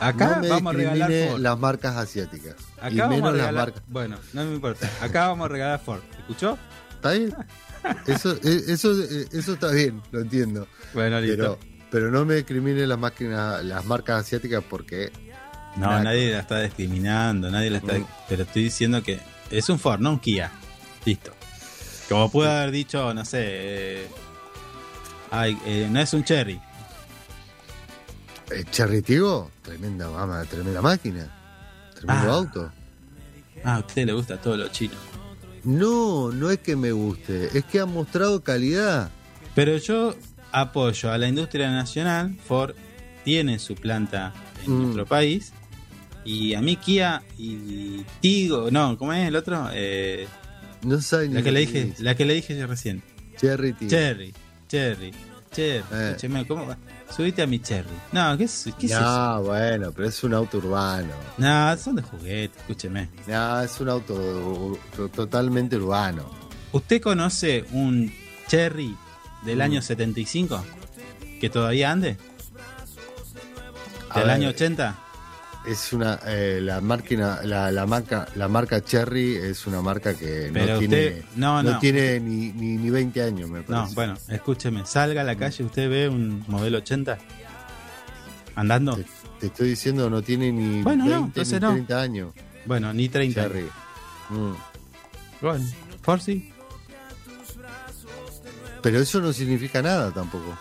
Acá 0.00 0.36
no 0.36 0.42
me 0.42 0.48
vamos 0.48 0.74
a 0.74 0.76
regalar 0.76 1.10
Ford. 1.28 1.40
las 1.40 1.58
marcas 1.58 1.96
asiáticas. 1.96 2.54
Acá 2.78 2.90
y 2.90 2.98
vamos 2.98 3.12
a 3.12 3.16
menos 3.16 3.32
las 3.32 3.40
regalar. 3.40 3.66
marcas. 3.68 3.82
Bueno, 3.88 4.16
no 4.32 4.44
me 4.44 4.54
importa. 4.54 4.90
Acá 5.00 5.28
vamos 5.28 5.44
a 5.46 5.48
regalar 5.48 5.80
Ford. 5.80 6.00
¿Escuchó? 6.18 6.58
¿Está 6.94 7.12
bien? 7.12 7.34
Eso, 8.06 8.32
eh, 8.42 8.62
eso, 8.66 8.90
eh, 9.02 9.26
eso 9.32 9.52
está 9.54 9.70
bien, 9.70 10.02
lo 10.10 10.20
entiendo. 10.20 10.66
Bueno, 10.94 11.20
listo. 11.20 11.36
Pero, 11.36 11.58
pero 11.90 12.10
no 12.10 12.24
me 12.24 12.34
discrimine 12.34 12.86
las 12.88 12.98
máquinas, 12.98 13.64
las 13.64 13.84
marcas 13.86 14.20
asiáticas 14.22 14.62
porque 14.68 15.12
no, 15.76 15.86
nada. 15.86 16.02
nadie 16.02 16.32
la 16.32 16.40
está 16.40 16.60
discriminando. 16.60 17.50
Nadie 17.50 17.70
la 17.70 17.78
está. 17.78 17.94
Mm. 17.98 18.06
Pero 18.28 18.42
estoy 18.42 18.64
diciendo 18.64 19.02
que 19.02 19.20
es 19.50 19.68
un 19.68 19.78
Ford, 19.78 20.00
no 20.00 20.10
un 20.10 20.18
Kia. 20.18 20.50
Listo. 21.04 21.32
Como 22.08 22.30
puede 22.32 22.50
haber 22.50 22.72
dicho, 22.72 23.14
no 23.14 23.24
sé. 23.24 23.38
eh, 23.44 24.08
ay, 25.30 25.56
eh, 25.64 25.88
no 25.90 26.00
es 26.00 26.12
un 26.12 26.24
Cherry. 26.24 26.60
El 28.50 28.64
Cherry 28.70 29.02
Tigo, 29.02 29.50
tremenda 29.62 30.08
mama, 30.10 30.44
tremenda 30.44 30.80
máquina, 30.82 31.28
tremendo 31.94 32.30
Ah. 32.30 32.34
auto. 32.34 32.72
Ah, 33.64 33.76
a 33.76 33.78
usted 33.80 34.06
le 34.06 34.12
gusta 34.12 34.36
todo 34.40 34.56
lo 34.56 34.68
chino. 34.68 34.94
No, 35.64 36.30
no 36.32 36.50
es 36.50 36.58
que 36.60 36.76
me 36.76 36.92
guste, 36.92 37.50
es 37.58 37.64
que 37.64 37.80
ha 37.80 37.86
mostrado 37.86 38.42
calidad. 38.42 39.10
Pero 39.54 39.76
yo 39.78 40.14
apoyo 40.52 41.10
a 41.10 41.18
la 41.18 41.28
industria 41.28 41.70
nacional. 41.70 42.36
Ford 42.46 42.74
tiene 43.24 43.58
su 43.58 43.74
planta 43.74 44.32
en 44.64 44.72
Mm. 44.78 44.82
nuestro 44.82 45.06
país. 45.06 45.52
Y 46.24 46.54
a 46.54 46.60
mí 46.60 46.76
Kia 46.76 47.22
y 47.38 48.04
Tigo, 48.20 48.70
no, 48.70 48.96
¿cómo 48.98 49.12
es 49.12 49.26
el 49.26 49.34
otro? 49.36 49.68
Eh, 49.72 50.26
No 50.84 51.00
sabe 51.00 51.28
ni 51.28 51.34
la 51.34 51.42
que 51.42 51.50
le 51.52 51.60
dije, 51.60 51.94
la 51.98 52.14
que 52.14 52.24
le 52.24 52.34
dije 52.34 52.66
recién. 52.66 53.02
Cherry 53.36 53.72
Tigo. 53.72 53.90
Cherry, 53.90 54.32
Cherry, 54.68 55.12
Cherry. 55.50 55.84
Eh. 55.92 56.06
Escúcheme, 56.10 56.46
¿cómo 56.46 56.66
va? 56.66 56.78
Subite 57.14 57.42
a 57.42 57.46
mi 57.46 57.58
Cherry. 57.60 57.88
No, 58.12 58.36
¿qué 58.38 58.44
es, 58.44 58.68
qué 58.78 58.86
es 58.86 58.92
eso? 58.92 59.00
No, 59.00 59.42
bueno, 59.42 59.92
pero 59.92 60.08
es 60.08 60.22
un 60.22 60.34
auto 60.34 60.58
urbano. 60.58 61.12
No, 61.38 61.76
son 61.76 61.96
de 61.96 62.02
juguete, 62.02 62.58
escúcheme. 62.58 63.08
No, 63.26 63.60
es 63.60 63.80
un 63.80 63.88
auto 63.88 64.78
to- 64.94 65.08
totalmente 65.08 65.76
urbano. 65.76 66.30
¿Usted 66.72 67.00
conoce 67.00 67.64
un 67.72 68.12
Cherry 68.46 68.94
del 69.44 69.58
Mm. 69.58 69.62
año 69.62 69.82
75? 69.82 70.62
¿Que 71.40 71.48
todavía 71.50 71.90
ande? 71.90 72.16
¿Del 74.14 74.30
año 74.30 74.48
80? 74.50 74.96
Es 75.66 75.92
una 75.92 76.18
eh, 76.26 76.60
la 76.62 76.80
máquina, 76.80 77.40
la, 77.44 77.70
la 77.70 77.84
marca, 77.84 78.26
la 78.36 78.48
marca 78.48 78.82
Cherry 78.82 79.36
es 79.36 79.66
una 79.66 79.82
marca 79.82 80.14
que 80.14 80.50
Pero 80.52 80.74
no 80.74 80.80
usted- 80.80 80.88
tiene, 80.88 81.22
no, 81.36 81.62
no. 81.62 81.78
tiene 81.78 82.20
ni, 82.20 82.52
ni, 82.52 82.76
ni 82.78 82.88
20 82.90 83.22
años, 83.22 83.50
me 83.50 83.58
No, 83.60 83.64
parece. 83.66 83.94
bueno, 83.94 84.14
escúcheme, 84.28 84.86
salga 84.86 85.20
a 85.20 85.24
la 85.24 85.36
calle, 85.36 85.64
usted 85.64 85.90
ve 85.90 86.08
un 86.08 86.42
modelo 86.48 86.78
80 86.78 87.18
andando. 88.54 88.98
Te 89.40 89.46
estoy 89.48 89.68
diciendo, 89.70 90.08
no 90.08 90.22
tiene 90.22 90.50
ni 90.52 90.82
Bueno, 90.82 91.04
no, 91.04 91.10
20 91.10 91.26
entonces 91.40 91.60
ni 91.60 91.66
no. 91.66 91.72
30 91.72 92.00
años. 92.00 92.32
Bueno, 92.64 92.92
ni 92.94 93.08
30. 93.08 93.42
Cherry. 93.42 93.66
Mm. 94.30 94.52
Bueno, 95.42 95.64
Forzi, 96.02 96.50
Pero 98.82 99.00
eso 99.00 99.20
no 99.20 99.32
significa 99.32 99.82
nada 99.82 100.12
tampoco. 100.12 100.56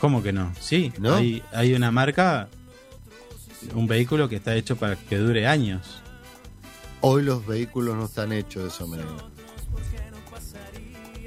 ¿cómo 0.00 0.22
que 0.22 0.32
no? 0.32 0.52
Sí, 0.60 0.92
¿No? 0.98 1.14
Hay, 1.14 1.42
hay 1.52 1.72
una 1.72 1.90
marca, 1.90 2.48
un 3.74 3.86
vehículo 3.86 4.28
que 4.28 4.36
está 4.36 4.54
hecho 4.54 4.76
para 4.76 4.96
que 4.96 5.16
dure 5.18 5.46
años. 5.46 6.02
Hoy 7.00 7.22
los 7.22 7.46
vehículos 7.46 7.96
no 7.96 8.06
están 8.06 8.32
hechos 8.32 8.62
de 8.62 8.68
esa 8.68 8.86
manera. 8.86 9.08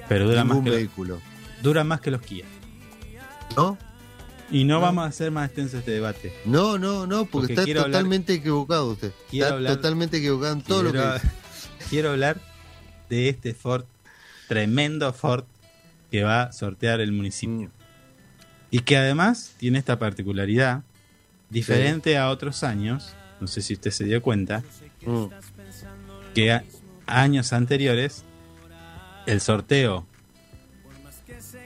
Pero 0.10 0.28
dura 0.30 0.44
más, 0.44 0.58
que 0.60 0.70
los, 0.70 0.76
vehículo. 0.76 1.22
dura 1.62 1.84
más 1.84 2.02
que 2.02 2.12
los 2.12 2.22
Kia. 2.22 2.46
¿No? 3.56 3.78
Y 4.50 4.64
no, 4.64 4.80
vamos 4.80 5.04
a 5.04 5.08
hacer 5.08 5.30
más 5.32 5.48
extenso 5.48 5.78
este 5.80 5.92
debate. 5.92 6.34
No, 6.46 6.78
no, 6.78 7.06
no, 7.06 7.26
porque, 7.26 7.30
Porque 7.32 7.54
está 7.54 7.64
quiero 7.66 7.82
hablar- 7.82 7.92
totalmente 8.00 8.34
equivocado 8.36 8.92
usted. 8.92 9.12
Quiero 9.30 9.48
Está 9.48 9.56
hablar- 9.58 9.76
totalmente 9.76 10.18
equivocado 10.18 10.54
en 10.54 10.62
todo 10.62 10.84
lo 10.84 10.92
que 10.94 10.98
quiero, 11.00 11.14
dice. 11.16 11.28
quiero 11.90 12.10
hablar 12.12 12.40
de 13.10 13.30
este 13.30 13.54
Ford, 13.54 13.84
tremendo 14.48 15.12
Ford 15.12 15.44
que 16.10 16.24
va 16.24 16.44
a 16.44 16.52
sortear 16.54 17.02
el 17.02 17.12
municipio. 17.12 17.68
Mm. 17.68 17.72
Y 18.72 18.80
que 18.80 18.96
además 18.98 19.54
tiene 19.58 19.80
esta 19.80 20.00
particularidad, 20.00 20.84
diferente 21.50 22.18
a 22.18 22.30
otros 22.30 22.64
años, 22.64 23.14
no 23.40 23.48
sé 23.48 23.62
si 23.62 23.74
usted 23.74 23.92
se 23.92 24.04
dio 24.06 24.22
cuenta, 24.22 24.64
Mm. 25.06 25.26
que 26.34 26.52
a- 26.52 26.64
años 27.06 27.54
anteriores 27.54 28.24
el 29.26 29.40
sorteo 29.42 30.06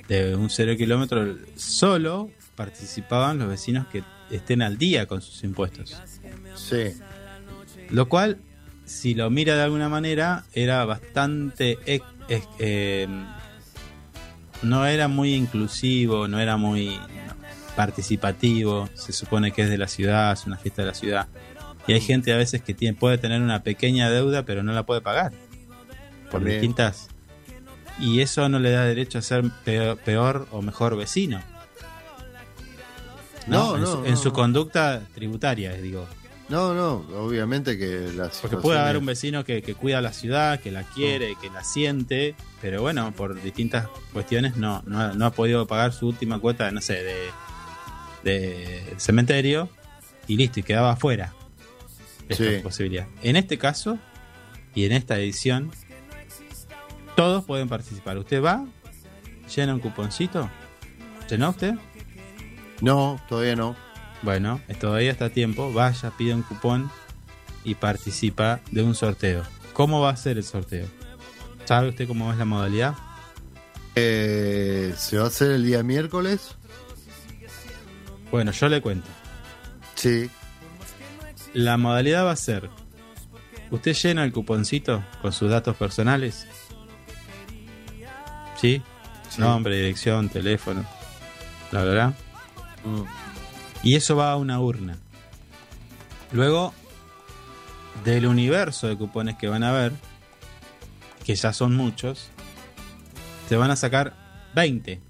de 0.08 0.36
un 0.36 0.50
cero 0.50 0.74
kilómetro 0.78 1.36
solo 1.56 2.30
participaban 2.56 3.40
los 3.40 3.48
vecinos 3.48 3.88
que 3.88 4.04
estén 4.30 4.62
al 4.62 4.78
día 4.78 5.06
con 5.08 5.22
sus 5.22 5.44
impuestos. 5.44 5.96
Sí. 6.56 6.94
Lo 7.90 8.08
cual, 8.10 8.38
si 8.86 9.14
lo 9.16 9.30
mira 9.30 9.56
de 9.56 9.64
alguna 9.64 9.90
manera, 9.90 10.44
era 10.54 10.86
bastante... 10.86 11.78
ex- 11.86 12.06
ex- 12.30 12.48
eh, 12.60 13.08
no 14.64 14.86
era 14.86 15.08
muy 15.08 15.34
inclusivo, 15.34 16.28
no 16.28 16.40
era 16.40 16.56
muy 16.58 17.00
participativo. 17.76 18.89
Se 18.93 19.13
supone 19.13 19.51
que 19.51 19.63
es 19.63 19.69
de 19.69 19.78
la 19.78 19.88
ciudad, 19.88 20.34
es 20.34 20.45
una 20.45 20.57
fiesta 20.57 20.82
de 20.82 20.88
la 20.88 20.93
ciudad. 20.93 21.28
Y 21.88 21.93
hay 21.93 22.01
gente 22.01 22.32
a 22.34 22.38
veces 22.38 22.61
que 22.61 22.74
tiene, 22.74 22.97
puede 22.97 23.17
tener 23.17 23.41
una 23.41 23.63
pequeña 23.63 24.09
deuda, 24.09 24.43
pero 24.43 24.63
no 24.63 24.72
la 24.74 24.86
puede 24.86 25.01
pagar. 25.01 25.32
Por 26.30 26.41
También. 26.41 26.61
distintas... 26.61 27.07
Y 27.99 28.22
eso 28.22 28.49
no 28.49 28.57
le 28.57 28.72
da 28.72 28.86
derecho 28.86 29.19
a 29.19 29.22
ser 29.22 29.43
peor, 29.63 29.97
peor 29.97 30.47
o 30.51 30.61
mejor 30.61 30.97
vecino. 30.97 31.39
No, 33.47 33.76
en, 33.76 33.82
no, 33.82 33.88
su, 33.88 34.05
en 34.05 34.17
su 34.17 34.32
conducta 34.32 35.01
tributaria, 35.13 35.74
digo. 35.74 36.07
No, 36.49 36.74
no, 36.74 37.05
obviamente 37.17 37.78
que 37.78 38.11
las 38.13 38.39
Porque 38.39 38.57
puede 38.57 38.80
haber 38.80 38.97
un 38.97 39.05
vecino 39.05 39.45
que, 39.45 39.61
que 39.61 39.74
cuida 39.74 40.01
la 40.01 40.11
ciudad, 40.11 40.59
que 40.59 40.72
la 40.72 40.84
quiere, 40.84 41.36
que 41.41 41.49
la 41.49 41.63
siente, 41.63 42.36
pero 42.59 42.82
bueno, 42.82 43.13
por 43.13 43.41
distintas 43.41 43.88
cuestiones 44.11 44.57
no, 44.57 44.84
no, 44.86 45.13
no 45.13 45.26
ha 45.26 45.32
podido 45.32 45.65
pagar 45.65 45.93
su 45.93 46.07
última 46.07 46.39
cuota, 46.39 46.69
no 46.72 46.82
sé, 46.82 47.03
de, 47.03 47.30
de 48.24 48.84
del 48.89 48.99
cementerio 48.99 49.69
y 50.28 50.38
listo, 50.38 50.59
y 50.59 50.63
quedaba 50.63 50.91
afuera 50.91 51.34
esta 52.30 52.43
Sí. 52.43 52.59
posibilidad. 52.63 53.07
En 53.24 53.36
este 53.36 53.57
caso, 53.57 53.97
y 54.76 54.86
en 54.86 54.91
esta 54.93 55.17
edición, 55.19 55.72
todos 57.15 57.43
pueden 57.45 57.67
participar. 57.67 58.17
Usted 58.17 58.41
va, 58.43 58.65
llena 59.53 59.74
un 59.74 59.80
cuponcito, 59.80 60.49
¿llenó 61.30 61.49
usted? 61.49 61.76
No, 62.82 63.22
todavía 63.28 63.55
no. 63.55 63.76
Bueno, 64.24 64.61
todavía 64.80 65.11
está 65.11 65.26
a 65.26 65.30
tiempo. 65.30 65.74
Vaya, 65.74 66.11
pide 66.17 66.34
un 66.34 66.43
cupón 66.43 66.89
y 67.63 67.76
participa 67.76 68.59
de 68.72 68.84
un 68.84 68.95
sorteo. 68.95 69.43
¿Cómo 69.74 69.99
va 70.01 70.11
a 70.11 70.15
ser 70.15 70.38
el 70.38 70.43
sorteo? 70.43 70.86
¿Sabe 71.65 71.89
usted 71.89 72.07
cómo 72.07 72.32
es 72.32 72.38
la 72.38 72.45
modalidad? 72.45 72.95
Eh, 73.95 74.93
¿Se 74.97 75.17
va 75.17 75.26
a 75.26 75.28
hacer 75.28 75.51
el 75.51 75.65
día 75.65 75.84
miércoles? 75.84 76.55
Bueno, 78.32 78.52
yo 78.52 78.70
le 78.70 78.82
cuento. 78.82 79.08
Sí. 79.96 80.30
La 81.54 81.78
modalidad 81.78 82.26
va 82.26 82.32
a 82.32 82.36
ser: 82.38 82.70
usted 83.70 83.94
llena 83.94 84.24
el 84.24 84.32
cuponcito 84.32 85.04
con 85.22 85.34
sus 85.34 85.50
datos 85.50 85.76
personales. 85.76 86.48
¿Sí? 88.60 88.82
Sí. 89.30 89.42
Nombre, 89.42 89.76
dirección, 89.76 90.30
teléfono, 90.30 90.86
bla, 91.72 91.84
bla. 91.84 92.08
Mm. 92.84 93.04
Y 93.84 93.96
eso 93.96 94.16
va 94.16 94.32
a 94.32 94.36
una 94.36 94.60
urna. 94.60 94.98
Luego, 96.32 96.74
del 98.06 98.26
universo 98.28 98.88
de 98.88 98.98
cupones 98.98 99.38
que 99.38 99.48
van 99.48 99.64
a 99.64 99.72
ver, 99.72 99.94
que 101.26 101.36
ya 101.36 101.54
son 101.54 101.76
muchos, 101.76 102.30
se 103.50 103.58
van 103.58 103.72
a 103.72 103.76
sacar 103.76 104.14
20. 104.56 105.02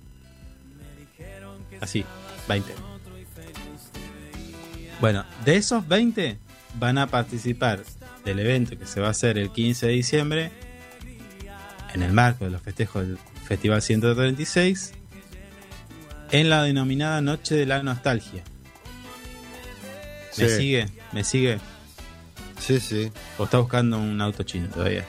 Así, 1.81 2.05
20. 2.47 2.90
Bueno, 5.01 5.25
de 5.45 5.55
esos 5.57 5.87
20 5.87 6.37
van 6.79 6.97
a 6.97 7.07
participar 7.07 7.81
del 8.23 8.39
evento 8.39 8.77
que 8.77 8.85
se 8.85 9.01
va 9.01 9.07
a 9.07 9.11
hacer 9.11 9.37
el 9.37 9.51
15 9.51 9.87
de 9.87 9.93
diciembre 9.93 10.51
en 11.93 12.03
el 12.03 12.13
marco 12.13 12.45
de 12.45 12.51
los 12.51 12.61
festejos 12.61 13.05
del 13.07 13.17
Festival 13.47 13.81
136 13.81 14.93
en 16.31 16.49
la 16.49 16.63
denominada 16.63 17.19
Noche 17.21 17.55
de 17.55 17.65
la 17.65 17.81
Nostalgia. 17.83 18.43
¿Me 20.37 20.47
Sí. 20.47 20.55
sigue? 20.57 20.85
¿Me 21.11 21.23
sigue? 21.25 21.59
Sí, 22.59 22.79
sí. 22.79 23.11
¿O 23.37 23.43
está 23.45 23.57
buscando 23.57 23.97
un 23.97 24.21
auto 24.21 24.43
chino 24.43 24.69
todavía? 24.69 25.03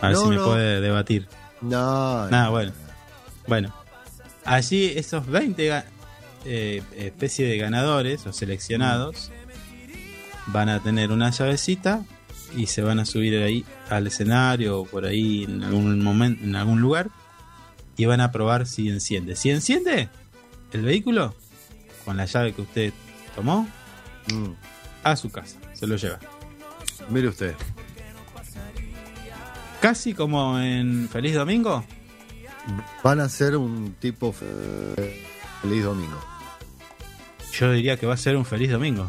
A 0.00 0.08
ver 0.08 0.16
No, 0.16 0.22
si 0.22 0.28
me 0.28 0.36
no. 0.36 0.44
puede 0.44 0.80
debatir. 0.80 1.26
No. 1.62 2.28
Nada, 2.28 2.44
no. 2.44 2.50
bueno. 2.52 2.72
Bueno, 3.48 3.74
allí 4.44 4.92
esos 4.96 5.26
20 5.26 5.68
ga- 5.70 5.84
eh, 6.44 6.82
especie 6.96 7.46
de 7.46 7.56
ganadores 7.58 8.26
o 8.26 8.32
seleccionados 8.32 9.30
van 10.48 10.68
a 10.68 10.80
tener 10.82 11.10
una 11.12 11.30
llavecita 11.30 12.04
y 12.56 12.66
se 12.66 12.82
van 12.82 12.98
a 13.00 13.04
subir 13.06 13.42
ahí 13.42 13.64
al 13.90 14.06
escenario 14.06 14.80
o 14.80 14.84
por 14.86 15.04
ahí 15.06 15.44
en 15.44 15.62
algún 15.64 16.02
momento, 16.02 16.44
en 16.44 16.54
algún 16.56 16.80
lugar 16.80 17.08
y 17.96 18.04
van 18.04 18.20
a 18.20 18.30
probar 18.32 18.66
si 18.66 18.88
enciende. 18.88 19.36
Si 19.36 19.50
enciende 19.50 20.08
el 20.72 20.82
vehículo 20.82 21.34
con 22.04 22.16
la 22.16 22.26
llave 22.26 22.52
que 22.52 22.62
usted 22.62 22.92
tomó 23.34 23.68
Mm. 24.32 24.52
a 25.02 25.16
su 25.16 25.30
casa, 25.30 25.58
se 25.74 25.86
lo 25.86 25.96
lleva. 25.96 26.18
Mire 27.10 27.28
usted. 27.28 27.54
Casi 29.80 30.14
como 30.14 30.58
en 30.58 31.08
Feliz 31.10 31.34
Domingo, 31.34 31.84
Van 33.02 33.20
a 33.20 33.28
ser 33.28 33.56
un 33.58 33.94
tipo 34.00 34.32
fe- 34.32 35.26
feliz 35.60 35.84
domingo. 35.84 36.18
Yo 37.58 37.70
diría 37.70 37.96
que 37.96 38.06
va 38.06 38.14
a 38.14 38.16
ser 38.16 38.36
un 38.36 38.44
feliz 38.44 38.70
domingo. 38.70 39.08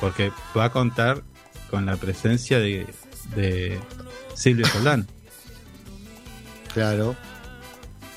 Porque 0.00 0.32
va 0.56 0.66
a 0.66 0.72
contar 0.72 1.22
con 1.70 1.86
la 1.86 1.96
presencia 1.96 2.58
de, 2.58 2.86
de 3.34 3.80
Silvio 4.34 4.66
Soldán. 4.66 5.08
Claro. 6.72 7.16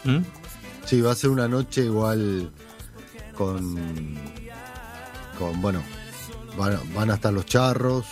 ¿Mm? 0.03 0.19
Sí, 0.85 1.01
va 1.01 1.11
a 1.11 1.15
ser 1.15 1.29
una 1.31 1.47
noche 1.47 1.85
igual 1.85 2.51
con. 3.35 3.75
con 5.37 5.61
bueno. 5.61 5.83
Van, 6.57 6.79
van 6.93 7.11
a 7.11 7.15
estar 7.15 7.33
los 7.33 7.45
charros. 7.45 8.05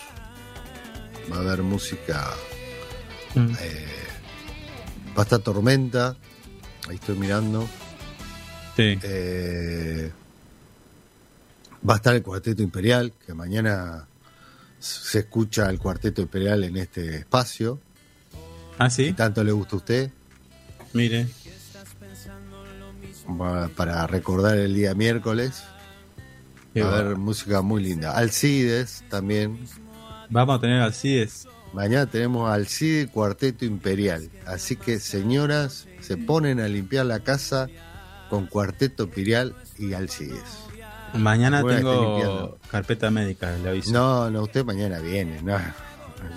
Va 1.32 1.38
a 1.38 1.40
haber 1.40 1.64
música. 1.64 2.32
Mm. 3.36 3.52
eh, 3.60 3.88
va 5.18 5.22
a 5.22 5.24
estar 5.24 5.40
tormenta. 5.40 6.16
Ahí 6.90 6.96
estoy 6.96 7.18
mirando. 7.18 7.68
Sí. 8.76 9.00
Eh, 9.04 10.12
va 11.88 11.94
a 11.94 11.98
estar 11.98 12.16
el 12.16 12.24
Cuarteto 12.24 12.62
Imperial, 12.64 13.14
que 13.26 13.34
mañana 13.34 14.08
se 14.80 15.20
escucha 15.20 15.70
el 15.70 15.80
Cuarteto 15.80 16.22
Imperial 16.22 16.64
en 16.64 16.78
este 16.78 17.18
espacio. 17.18 17.80
Ah, 18.78 18.90
Si 18.90 19.08
sí. 19.08 19.14
tanto 19.14 19.44
le 19.44 19.52
gusta 19.52 19.76
a 19.76 19.78
usted, 19.78 20.12
Mire. 20.94 21.28
para 23.76 24.08
recordar 24.08 24.58
el 24.58 24.74
día 24.74 24.94
miércoles. 24.94 25.64
qué 26.74 26.82
a 26.82 26.86
bárbaro. 26.88 27.18
música 27.18 27.62
muy 27.62 27.84
linda. 27.84 28.16
Alcides 28.18 29.04
también. 29.10 29.60
Vamos 30.30 30.58
a 30.58 30.62
tener 30.62 30.82
Alcides. 30.82 31.48
Mañana 31.74 32.06
tenemos 32.08 32.50
Alcide 32.52 33.08
Cuarteto 33.08 33.66
Imperial. 33.66 34.30
Así 34.46 34.76
que, 34.76 35.00
señoras, 35.00 35.88
se 36.02 36.18
ponen 36.18 36.60
a 36.60 36.68
limpiar 36.68 37.06
la 37.06 37.20
casa 37.22 37.68
con 38.34 38.48
Cuarteto 38.48 39.04
Imperial 39.04 39.54
y 39.78 39.94
Alcides. 39.94 40.42
Mañana 41.14 41.60
estoy 41.60 41.76
tengo 41.76 42.58
carpeta 42.72 43.12
médica, 43.12 43.56
le 43.62 43.70
aviso. 43.70 43.92
No, 43.94 44.32
no, 44.32 44.42
usted 44.42 44.66
mañana 44.66 44.98
viene. 44.98 45.40
No. 45.44 45.56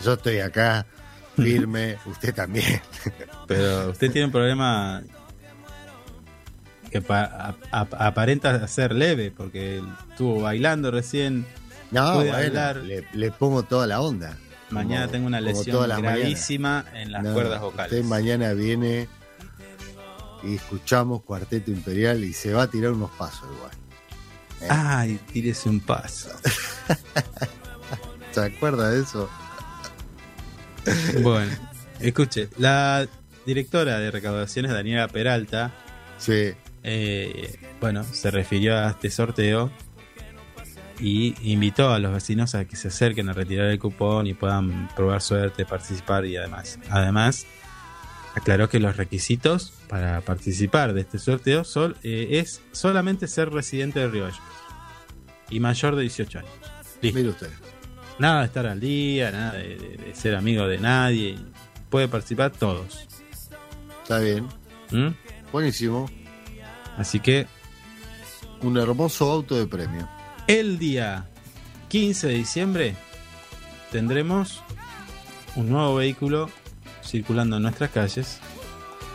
Yo 0.04 0.12
estoy 0.12 0.40
acá 0.40 0.84
firme, 1.36 1.96
usted 2.04 2.34
también. 2.34 2.82
Pero 3.48 3.92
usted 3.92 4.10
tiene 4.12 4.26
un 4.26 4.30
problema 4.32 5.02
que 6.90 7.00
pa- 7.00 7.54
aparenta 7.70 8.68
ser 8.68 8.94
leve, 8.94 9.32
porque 9.34 9.82
estuvo 10.10 10.42
bailando 10.42 10.90
recién. 10.90 11.46
No, 11.92 12.12
puede 12.16 12.28
bueno, 12.30 12.46
hablar. 12.48 12.76
le, 12.84 13.06
le 13.14 13.30
pongo 13.30 13.62
toda 13.62 13.86
la 13.86 14.02
onda. 14.02 14.36
Mañana 14.68 15.02
Como- 15.06 15.12
tengo 15.12 15.26
una 15.28 15.40
lesión 15.40 15.88
gravísima 15.88 16.84
en 16.92 17.10
las 17.12 17.22
No, 17.22 17.32
cuerdas 17.32 17.62
vocales. 17.62 17.90
Usted 17.90 18.04
mañana 18.04 18.52
viene 18.52 19.08
y 20.46 20.54
escuchamos 20.56 21.22
Cuarteto 21.22 21.70
Imperial 21.70 22.24
y 22.24 22.32
se 22.32 22.52
va 22.52 22.62
a 22.64 22.70
tirar 22.70 22.92
unos 22.92 23.10
pasos 23.12 23.48
igual. 23.56 23.72
Eh, 24.62 24.66
Ay, 24.70 25.20
tírese 25.32 25.68
un 25.68 25.80
paso. 25.80 26.30
¿Se 28.32 28.40
acuerda 28.40 28.90
de 28.90 29.02
eso? 29.02 29.28
Bueno, 31.22 31.52
escuche, 32.00 32.48
la 32.58 33.06
directora 33.44 33.98
de 33.98 34.10
recaudaciones, 34.10 34.72
Daniela 34.72 35.08
Peralta, 35.08 35.72
Sí. 36.18 36.52
eh, 36.82 37.58
bueno, 37.80 38.04
se 38.04 38.30
refirió 38.30 38.76
a 38.78 38.90
este 38.90 39.10
sorteo 39.10 39.70
y 41.00 41.34
invitó 41.52 41.90
a 41.90 41.98
los 41.98 42.12
vecinos 42.12 42.54
a 42.54 42.64
que 42.64 42.76
se 42.76 42.88
acerquen 42.88 43.28
a 43.28 43.32
retirar 43.32 43.66
el 43.66 43.78
cupón 43.78 44.26
y 44.26 44.34
puedan 44.34 44.88
probar 44.96 45.20
suerte, 45.20 45.66
participar 45.66 46.24
y 46.24 46.36
además, 46.36 46.78
además 46.90 47.46
aclaró 48.36 48.68
que 48.68 48.78
los 48.78 48.96
requisitos 48.96 49.72
para 49.88 50.20
participar 50.20 50.92
de 50.92 51.00
este 51.00 51.18
sorteo 51.18 51.64
son, 51.64 51.96
eh, 52.02 52.28
es 52.40 52.60
solamente 52.72 53.26
ser 53.28 53.50
residente 53.50 53.98
de 54.00 54.08
Río 54.08 54.24
Gallegos 54.24 54.42
y 55.50 55.58
mayor 55.60 55.96
de 55.96 56.02
18 56.02 56.38
años. 56.40 56.50
Listo. 57.00 57.18
Mire 57.18 57.30
usted. 57.30 57.50
Nada 58.18 58.40
de 58.40 58.46
estar 58.46 58.66
al 58.66 58.80
día, 58.80 59.30
nada 59.30 59.52
de, 59.52 59.76
de- 59.76 59.96
de 59.98 60.14
ser 60.14 60.34
amigo 60.36 60.66
de 60.66 60.78
nadie. 60.78 61.36
Puede 61.90 62.08
participar 62.08 62.50
todos. 62.52 63.06
Está 64.02 64.18
bien. 64.18 64.46
¿Mm? 64.90 65.08
Buenísimo. 65.52 66.08
Así 66.96 67.20
que 67.20 67.46
Un 68.62 68.76
hermoso 68.78 69.30
auto 69.30 69.54
de 69.56 69.66
premio. 69.66 70.08
el 70.46 70.78
día 70.78 71.26
15 71.88 72.28
de 72.28 72.34
diciembre 72.34 72.96
tendremos 73.92 74.62
un 75.56 75.68
nuevo 75.68 75.96
vehículo 75.96 76.50
circulando 77.06 77.56
en 77.56 77.62
nuestras 77.62 77.90
calles 77.90 78.38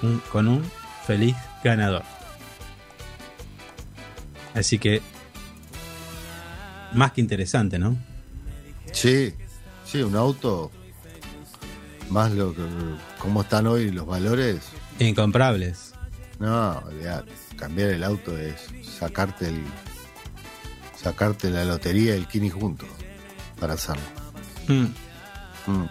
un- 0.02 0.22
con 0.32 0.48
un 0.48 0.64
feliz 1.06 1.36
ganador. 1.64 2.04
Así 4.54 4.80
que 4.80 5.02
más 6.94 7.12
que 7.14 7.22
interesante, 7.22 7.80
¿no? 7.80 7.98
Sí, 8.92 9.34
sí, 9.86 10.02
un 10.02 10.16
auto. 10.16 10.72
Más 12.10 12.32
lo 12.34 12.54
que. 12.54 12.62
¿Cómo 13.20 13.44
están 13.44 13.68
hoy 13.68 13.90
los 13.92 14.06
valores? 14.06 14.60
Incomprables. 15.00 15.94
No. 16.40 16.84
Cambiar 17.56 17.90
el 17.92 18.04
auto 18.04 18.38
es 18.38 18.68
sacarte 18.84 19.48
el. 19.48 19.64
Sacarte 21.02 21.50
la 21.50 21.64
lotería 21.64 22.16
y 22.16 22.18
el 22.18 22.28
kini 22.28 22.50
juntos 22.50 22.90
para 23.60 23.74
hacerlo. 23.74 24.04
Mm, 24.68 24.86
Mm. 25.68 25.86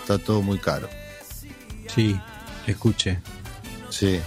Está 0.00 0.18
todo 0.18 0.42
muy 0.42 0.58
caro. 0.58 0.88
Sí, 1.94 2.18
escuche. 2.66 3.20
Sí. 3.90 4.20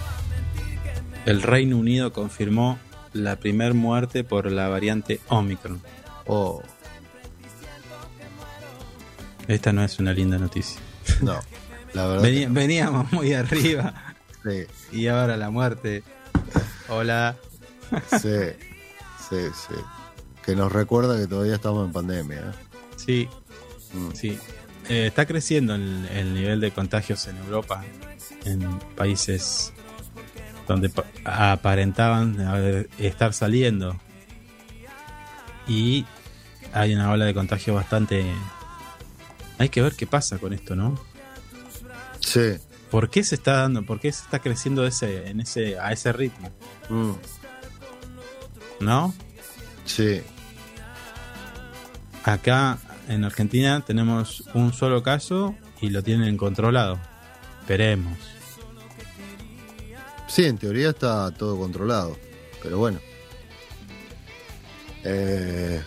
El 1.24 1.42
Reino 1.42 1.76
Unido 1.76 2.12
confirmó 2.12 2.78
la 3.12 3.36
primer 3.36 3.74
muerte 3.74 4.22
por 4.24 4.50
la 4.50 4.68
variante 4.68 5.20
Omicron. 5.28 5.80
Oh, 6.26 6.62
Esta 9.48 9.72
no 9.72 9.82
es 9.84 9.98
una 9.98 10.12
linda 10.12 10.38
noticia. 10.38 10.80
no. 11.22 11.38
La 11.94 12.06
verdad. 12.06 12.24
Vení- 12.24 12.52
veníamos 12.52 13.10
muy 13.12 13.32
arriba 13.32 13.94
que 14.42 14.68
y 14.92 15.06
ahora 15.06 15.36
la 15.36 15.50
muerte. 15.50 16.02
Hola. 16.88 17.36
sí. 18.10 18.18
Sí, 18.18 18.56
sí, 19.30 19.36
sí. 19.68 19.74
Que 20.44 20.54
nos 20.54 20.70
recuerda 20.72 21.16
que 21.18 21.26
todavía 21.26 21.54
estamos 21.54 21.86
en 21.86 21.92
pandemia. 21.92 22.38
¿eh? 22.38 22.52
Sí, 22.96 23.28
Mm. 23.94 24.10
sí. 24.14 24.38
Eh, 24.88 25.06
está 25.06 25.26
creciendo 25.26 25.74
el, 25.74 26.06
el 26.12 26.34
nivel 26.34 26.60
de 26.60 26.70
contagios 26.70 27.26
en 27.26 27.36
Europa, 27.38 27.84
en 28.44 28.78
países 28.96 29.72
donde 30.68 30.88
pa- 30.90 31.04
aparentaban 31.24 32.40
haber- 32.40 32.88
estar 32.98 33.32
saliendo. 33.32 33.98
Y 35.66 36.06
hay 36.72 36.94
una 36.94 37.10
ola 37.10 37.24
de 37.24 37.34
contagio 37.34 37.74
bastante... 37.74 38.24
Hay 39.58 39.70
que 39.70 39.82
ver 39.82 39.94
qué 39.96 40.06
pasa 40.06 40.38
con 40.38 40.52
esto, 40.52 40.76
¿no? 40.76 41.00
Sí. 42.20 42.54
¿Por 42.90 43.10
qué 43.10 43.24
se 43.24 43.34
está 43.34 43.62
dando? 43.62 43.82
¿Por 43.84 43.98
qué 43.98 44.12
se 44.12 44.22
está 44.22 44.38
creciendo 44.38 44.86
ese, 44.86 45.28
en 45.28 45.40
ese, 45.40 45.78
a 45.80 45.90
ese 45.92 46.12
ritmo? 46.12 46.50
Mm. 46.88 47.12
¿No? 48.80 49.14
Sí. 49.84 50.20
Acá 52.22 52.78
en 53.08 53.24
Argentina 53.24 53.82
tenemos 53.86 54.44
un 54.54 54.72
solo 54.72 55.02
caso 55.02 55.54
y 55.80 55.90
lo 55.90 56.02
tienen 56.02 56.36
controlado. 56.36 56.98
Esperemos. 57.60 58.18
Sí, 60.28 60.44
en 60.44 60.58
teoría 60.58 60.90
está 60.90 61.30
todo 61.30 61.58
controlado, 61.58 62.16
pero 62.62 62.78
bueno. 62.78 62.98
Eh, 65.04 65.82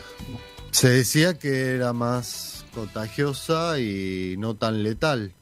se 0.71 0.89
decía 0.89 1.37
que 1.37 1.75
era 1.75 1.91
más 1.93 2.65
contagiosa 2.73 3.79
y 3.79 4.35
no 4.37 4.55
tan 4.55 4.81
letal. 4.81 5.33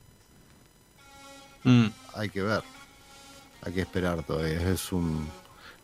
Mm, 1.63 1.87
Hay 2.15 2.29
que 2.29 2.41
ver. 2.41 2.63
Hay 3.63 3.73
que 3.73 3.81
esperar 3.81 4.23
todavía. 4.23 4.69
Es 4.71 4.91
un 4.91 5.27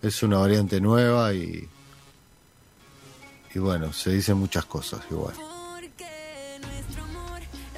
es 0.01 0.21
una 0.23 0.37
variante 0.37 0.81
nueva 0.81 1.33
y 1.33 1.67
y 3.55 3.59
bueno, 3.59 3.93
se 3.93 4.11
dicen 4.11 4.37
muchas 4.37 4.65
cosas 4.65 5.01
igual. 5.11 5.35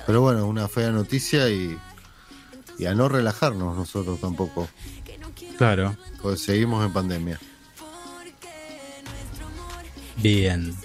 Pero 0.06 0.22
bueno, 0.22 0.46
una 0.48 0.68
fea 0.68 0.92
noticia 0.92 1.50
y 1.50 1.78
y 2.78 2.86
a 2.88 2.94
no 2.94 3.08
relajarnos 3.08 3.76
nosotros 3.78 4.20
tampoco, 4.20 4.68
claro. 5.58 5.96
porque 6.22 6.38
seguimos 6.38 6.86
en 6.86 6.92
pandemia. 6.92 7.40
Bien. 10.18 10.76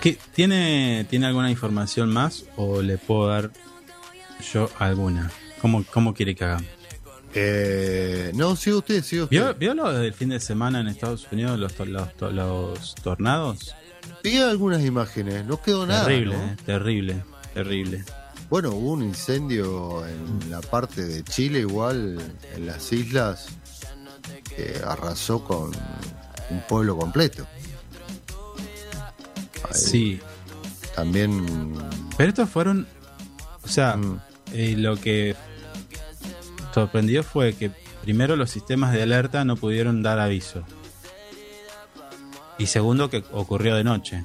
¿Qué, 0.00 0.18
tiene, 0.34 1.06
¿Tiene 1.10 1.26
alguna 1.26 1.50
información 1.50 2.10
más 2.12 2.44
o 2.56 2.82
le 2.82 2.98
puedo 2.98 3.28
dar 3.28 3.50
yo 4.52 4.70
alguna? 4.78 5.30
¿Cómo, 5.60 5.84
cómo 5.92 6.14
quiere 6.14 6.34
que 6.34 6.44
hagamos? 6.44 6.66
Eh, 7.34 8.32
no, 8.34 8.56
sigue 8.56 8.76
usted, 8.76 9.02
sigue 9.04 9.22
usted. 9.24 9.36
¿Vio, 9.36 9.54
¿Vio 9.54 9.74
lo 9.74 9.92
del 9.92 10.12
fin 10.14 10.30
de 10.30 10.40
semana 10.40 10.80
en 10.80 10.88
Estados 10.88 11.26
Unidos, 11.30 11.58
los, 11.58 11.78
los, 11.86 12.16
to- 12.16 12.30
los 12.30 12.94
tornados? 12.96 13.74
Vi 14.24 14.38
algunas 14.38 14.82
imágenes, 14.84 15.44
no 15.44 15.60
quedó 15.60 15.86
nada. 15.86 16.06
terrible, 16.06 16.36
¿no? 16.36 16.44
eh, 16.44 16.56
terrible, 16.64 17.22
terrible. 17.54 18.04
Bueno, 18.48 18.70
hubo 18.70 18.92
un 18.92 19.02
incendio 19.02 20.04
en 20.06 20.50
la 20.50 20.60
parte 20.60 21.04
de 21.04 21.22
Chile, 21.24 21.60
igual 21.60 22.18
en 22.54 22.66
las 22.66 22.92
islas, 22.92 23.48
que 24.56 24.80
arrasó 24.84 25.44
con 25.44 25.70
un 26.50 26.60
pueblo 26.68 26.96
completo. 26.96 27.46
Ahí 29.64 29.74
Sí, 29.74 30.20
También. 30.96 31.46
pero 32.16 32.28
estos 32.30 32.48
fueron, 32.50 32.86
o 33.62 33.68
sea, 33.68 33.96
mm, 33.96 34.20
eh, 34.52 34.74
lo 34.76 34.96
que 34.96 35.36
sorprendió 36.74 37.22
fue 37.22 37.54
que 37.54 37.70
primero 38.02 38.34
los 38.34 38.50
sistemas 38.50 38.92
de 38.92 39.02
alerta 39.02 39.44
no 39.44 39.56
pudieron 39.56 40.02
dar 40.02 40.18
aviso. 40.18 40.64
Y 42.58 42.66
segundo 42.66 43.08
que 43.10 43.24
ocurrió 43.32 43.76
de 43.76 43.84
noche. 43.84 44.22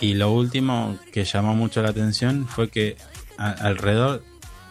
Y 0.00 0.14
lo 0.14 0.30
último 0.32 0.98
que 1.12 1.24
llamó 1.24 1.54
mucho 1.54 1.82
la 1.82 1.90
atención 1.90 2.48
fue 2.48 2.70
que 2.70 2.96
a- 3.38 3.50
alrededor, 3.50 4.24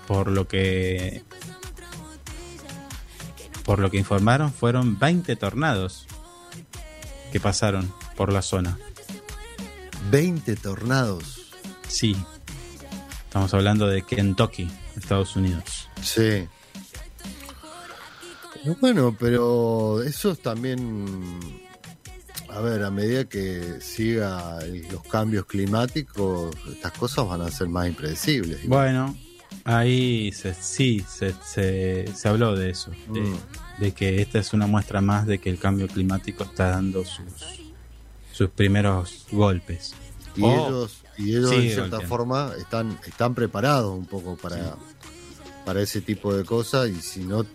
por 0.08 0.28
lo 0.32 0.48
que 0.48 1.24
por 3.64 3.78
lo 3.78 3.92
que 3.92 3.98
informaron, 3.98 4.52
fueron 4.52 4.98
20 4.98 5.36
tornados 5.36 6.08
que 7.32 7.40
pasaron 7.40 7.94
por 8.18 8.34
la 8.34 8.42
zona. 8.42 8.80
20 10.10 10.56
tornados. 10.56 11.52
Sí. 11.88 12.16
Estamos 13.26 13.54
hablando 13.54 13.86
de 13.88 14.02
Kentucky, 14.04 14.68
Estados 14.98 15.36
Unidos. 15.36 15.88
Sí. 16.02 16.48
Bueno, 18.82 19.16
pero 19.20 20.02
eso 20.02 20.32
es 20.32 20.42
también. 20.42 21.69
A 22.52 22.62
ver, 22.62 22.84
a 22.84 22.90
medida 22.92 23.26
que 23.26 23.80
siga 23.80 24.60
el- 24.64 24.88
los 24.90 25.04
cambios 25.04 25.46
climáticos, 25.46 26.56
estas 26.72 26.92
cosas 26.94 27.28
van 27.28 27.42
a 27.42 27.52
ser 27.52 27.68
más 27.70 27.88
impredecibles. 27.88 28.68
Bueno, 28.68 29.16
ahí 29.66 30.32
se, 30.32 30.54
sí, 30.56 31.06
se, 31.08 31.34
se, 31.46 32.08
se 32.16 32.28
habló 32.28 32.56
de 32.56 32.72
eso, 32.72 32.92
de, 33.14 33.22
Mm. 33.22 33.38
de 33.80 33.92
que 33.94 34.22
esta 34.22 34.40
es 34.40 34.54
una 34.54 34.66
muestra 34.68 35.00
más 35.00 35.28
de 35.28 35.38
que 35.40 35.50
el 35.50 35.60
cambio 35.60 35.88
climático 35.88 36.44
está 36.44 36.70
dando 36.72 37.06
sus, 37.06 37.62
sus 38.34 38.50
primeros 38.50 39.26
golpes. 39.32 39.94
Y 40.36 40.42
Oh, 40.44 40.68
ellos, 40.68 40.98
y 41.18 41.36
ellos 41.36 41.52
en 41.54 41.62
cierta 41.62 41.82
golpeando. 41.82 42.08
forma 42.08 42.52
están, 42.58 43.00
están 43.06 43.36
preparados 43.36 43.96
un 43.98 44.06
poco 44.08 44.38
para, 44.38 44.76
para 45.66 45.82
ese 45.82 46.02
tipo 46.02 46.34
de 46.36 46.46
cosas 46.46 46.90
y 46.90 46.96
si 47.02 47.20
no 47.22 47.46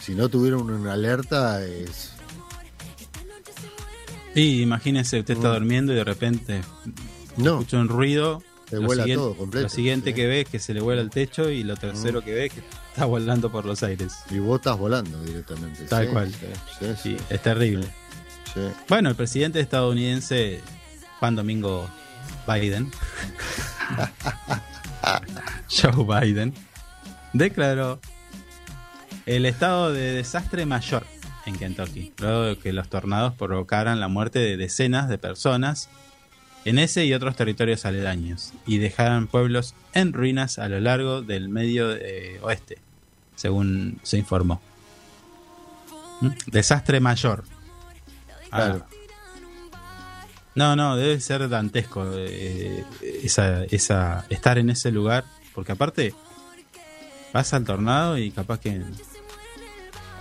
si 0.00 0.14
no 0.16 0.28
tuvieron 0.28 0.68
una 0.68 0.94
alerta, 0.94 1.64
es. 1.64 2.11
Y 4.34 4.62
imagínese, 4.62 5.20
usted 5.20 5.34
está 5.34 5.52
durmiendo 5.52 5.92
y 5.92 5.96
de 5.96 6.04
repente 6.04 6.60
No, 7.36 7.52
escucha 7.60 7.78
un 7.78 7.88
ruido. 7.88 8.42
Se 8.68 8.78
vuela 8.78 9.02
siguiente, 9.02 9.22
todo 9.22 9.36
completo, 9.36 9.62
Lo 9.64 9.68
siguiente 9.68 10.10
sí. 10.10 10.14
que 10.14 10.26
ve 10.26 10.40
es 10.42 10.48
que 10.48 10.58
se 10.58 10.72
le 10.72 10.80
vuela 10.80 11.02
el 11.02 11.10
techo 11.10 11.50
y 11.50 11.62
lo 11.62 11.76
tercero 11.76 12.20
Mm. 12.20 12.24
que 12.24 12.32
ve 12.32 12.46
es 12.46 12.52
que 12.54 12.60
está 12.88 13.04
volando 13.04 13.52
por 13.52 13.66
los 13.66 13.82
aires. 13.82 14.14
y 14.30 14.38
vos 14.38 14.60
estás 14.60 14.78
volando 14.78 15.22
directamente. 15.22 15.84
Tal 15.84 16.06
sí, 16.06 16.12
cual. 16.12 16.30
Sí, 16.32 16.38
sí, 16.78 16.86
Sí, 16.86 16.94
sí, 17.02 17.16
es 17.28 17.42
terrible. 17.42 17.86
sí. 18.54 18.60
Bueno, 18.88 19.10
el 19.10 19.14
presidente 19.14 19.60
estadounidense 19.60 20.60
Juan 21.20 21.36
Domingo 21.36 21.88
Biden, 22.48 22.90
Joe 25.68 26.04
Biden, 26.20 26.54
declaró 27.32 28.00
el 29.26 29.46
estado 29.46 29.92
de 29.92 30.12
desastre 30.14 30.66
mayor 30.66 31.04
en 31.46 31.56
Kentucky, 31.56 32.12
luego 32.18 32.42
de 32.42 32.58
que 32.58 32.72
los 32.72 32.88
tornados 32.88 33.34
provocaran 33.34 34.00
la 34.00 34.08
muerte 34.08 34.38
de 34.38 34.56
decenas 34.56 35.08
de 35.08 35.18
personas 35.18 35.88
en 36.64 36.78
ese 36.78 37.04
y 37.04 37.14
otros 37.14 37.36
territorios 37.36 37.84
aledaños 37.84 38.52
y 38.66 38.78
dejaran 38.78 39.26
pueblos 39.26 39.74
en 39.94 40.12
ruinas 40.12 40.58
a 40.58 40.68
lo 40.68 40.80
largo 40.80 41.22
del 41.22 41.48
medio 41.48 41.94
eh, 41.94 42.38
oeste, 42.42 42.78
según 43.34 43.98
se 44.02 44.18
informó. 44.18 44.60
¿Mm? 46.20 46.28
Desastre 46.46 47.00
mayor. 47.00 47.44
Claro. 48.50 48.86
no, 50.54 50.76
no, 50.76 50.96
debe 50.96 51.18
ser 51.20 51.48
dantesco 51.48 52.04
eh, 52.14 52.84
esa, 53.22 53.64
esa, 53.64 54.26
estar 54.28 54.58
en 54.58 54.68
ese 54.70 54.92
lugar, 54.92 55.24
porque 55.54 55.72
aparte 55.72 56.14
pasa 57.32 57.56
el 57.56 57.64
tornado 57.64 58.18
y 58.18 58.30
capaz 58.30 58.60
que, 58.60 58.82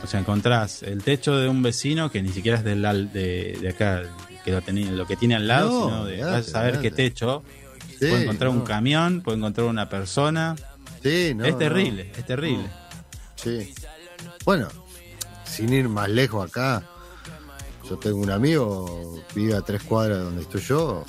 o 0.03 0.07
sea, 0.07 0.19
encontrás 0.19 0.83
el 0.83 1.03
techo 1.03 1.37
de 1.37 1.47
un 1.47 1.61
vecino 1.61 2.09
que 2.11 2.21
ni 2.21 2.29
siquiera 2.29 2.57
es 2.57 2.63
del 2.63 2.83
al- 2.85 3.11
de, 3.13 3.57
de 3.61 3.69
acá, 3.69 4.03
que 4.43 4.51
lo, 4.51 4.61
tenía, 4.61 4.91
lo 4.91 5.05
que 5.05 5.15
tiene 5.15 5.35
al 5.35 5.47
lado, 5.47 5.69
No, 5.69 5.85
sino 5.85 6.05
de 6.05 6.13
olvidate, 6.13 6.31
vas 6.31 6.47
a 6.47 6.51
saber 6.51 6.79
qué 6.81 6.91
techo. 6.91 7.43
Sí, 7.89 8.07
puede 8.07 8.23
encontrar 8.23 8.49
un 8.49 8.61
camión, 8.61 9.21
puede 9.21 9.37
encontrar 9.37 9.67
una 9.67 9.87
persona. 9.89 10.55
Sí, 11.03 11.33
no, 11.35 11.45
es 11.45 11.57
terrible, 11.57 12.11
es 12.17 12.25
terrible. 12.25 12.65
Sí. 13.35 13.73
Bueno, 14.45 14.67
sin 15.45 15.71
ir 15.73 15.87
más 15.87 16.09
lejos 16.09 16.47
acá, 16.49 16.83
yo 17.87 17.97
tengo 17.97 18.17
un 18.17 18.31
amigo, 18.31 19.21
vive 19.35 19.55
a 19.55 19.61
tres 19.61 19.83
cuadras 19.83 20.17
de 20.19 20.23
donde 20.23 20.41
estoy 20.43 20.61
yo, 20.61 21.05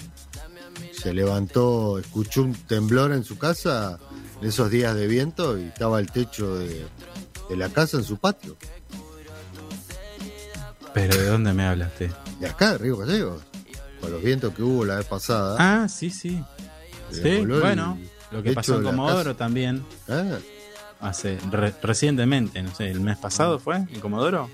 se 0.93 1.15
levantó, 1.15 1.99
escuchó 1.99 2.43
un 2.43 2.55
temblor 2.55 3.13
en 3.13 3.25
su 3.25 3.39
casa 3.39 3.99
en 4.41 4.49
esos 4.49 4.71
días 4.71 4.95
de 4.95 5.07
viento 5.07 5.59
y 5.59 5.65
estaba 5.65 5.99
el 6.01 6.11
techo 6.11 6.57
de, 6.59 6.85
de 7.49 7.57
la 7.57 7.69
casa 7.71 7.97
en 7.99 8.05
su 8.05 8.19
patio. 8.19 8.57
Pero 10.95 11.17
¿de 11.17 11.27
dónde 11.27 11.53
me 11.53 11.65
hablaste? 11.67 12.11
De 12.41 12.47
acá, 12.49 12.73
de 12.73 12.79
Río 12.79 12.97
Gallegos, 12.99 13.43
con 14.01 14.11
los 14.13 14.23
vientos 14.23 14.55
que 14.55 14.63
hubo 14.63 14.85
la 14.85 14.97
vez 14.97 15.07
pasada. 15.07 15.57
Ah, 15.59 15.89
sí, 15.89 16.11
sí. 16.11 16.43
Sí, 17.11 17.21
el 17.29 17.47
bueno, 17.47 17.99
lo 18.31 18.43
que 18.43 18.53
pasó 18.53 18.77
en 18.77 18.85
Comodoro 18.85 19.37
también. 19.37 19.85
Ah, 20.09 20.39
hace 21.01 21.39
re- 21.51 21.75
recientemente, 21.83 22.63
no 22.63 22.75
sé, 22.75 22.91
el 22.91 23.01
mes 23.01 23.19
pasado 23.19 23.59
fue 23.59 23.77
en 23.77 24.01
Comodoro, 24.01 24.49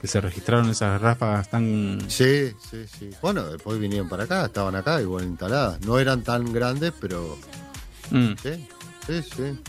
que 0.00 0.06
se 0.06 0.20
registraron 0.20 0.68
esas 0.70 1.00
ráfagas 1.00 1.48
tan... 1.50 1.98
sí, 2.08 2.52
sí, 2.70 2.84
sí. 2.98 3.10
Bueno, 3.22 3.44
después 3.48 3.78
vinieron 3.80 4.08
para 4.08 4.24
acá, 4.24 4.44
estaban 4.46 4.76
acá 4.76 5.00
igual 5.00 5.24
instaladas. 5.24 5.80
No 5.80 5.98
eran 5.98 6.22
tan 6.22 6.52
grandes, 6.52 6.92
pero 7.00 7.36
Mm, 8.10 8.32
Sí, 8.42 8.68
sí, 9.06 9.22
sí. 9.36 9.60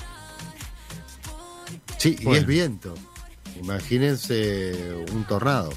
Sí, 1.97 2.15
y 2.21 2.35
es 2.35 2.45
viento. 2.45 2.93
Imagínense 3.59 4.93
un 5.11 5.25
tornado. 5.25 5.69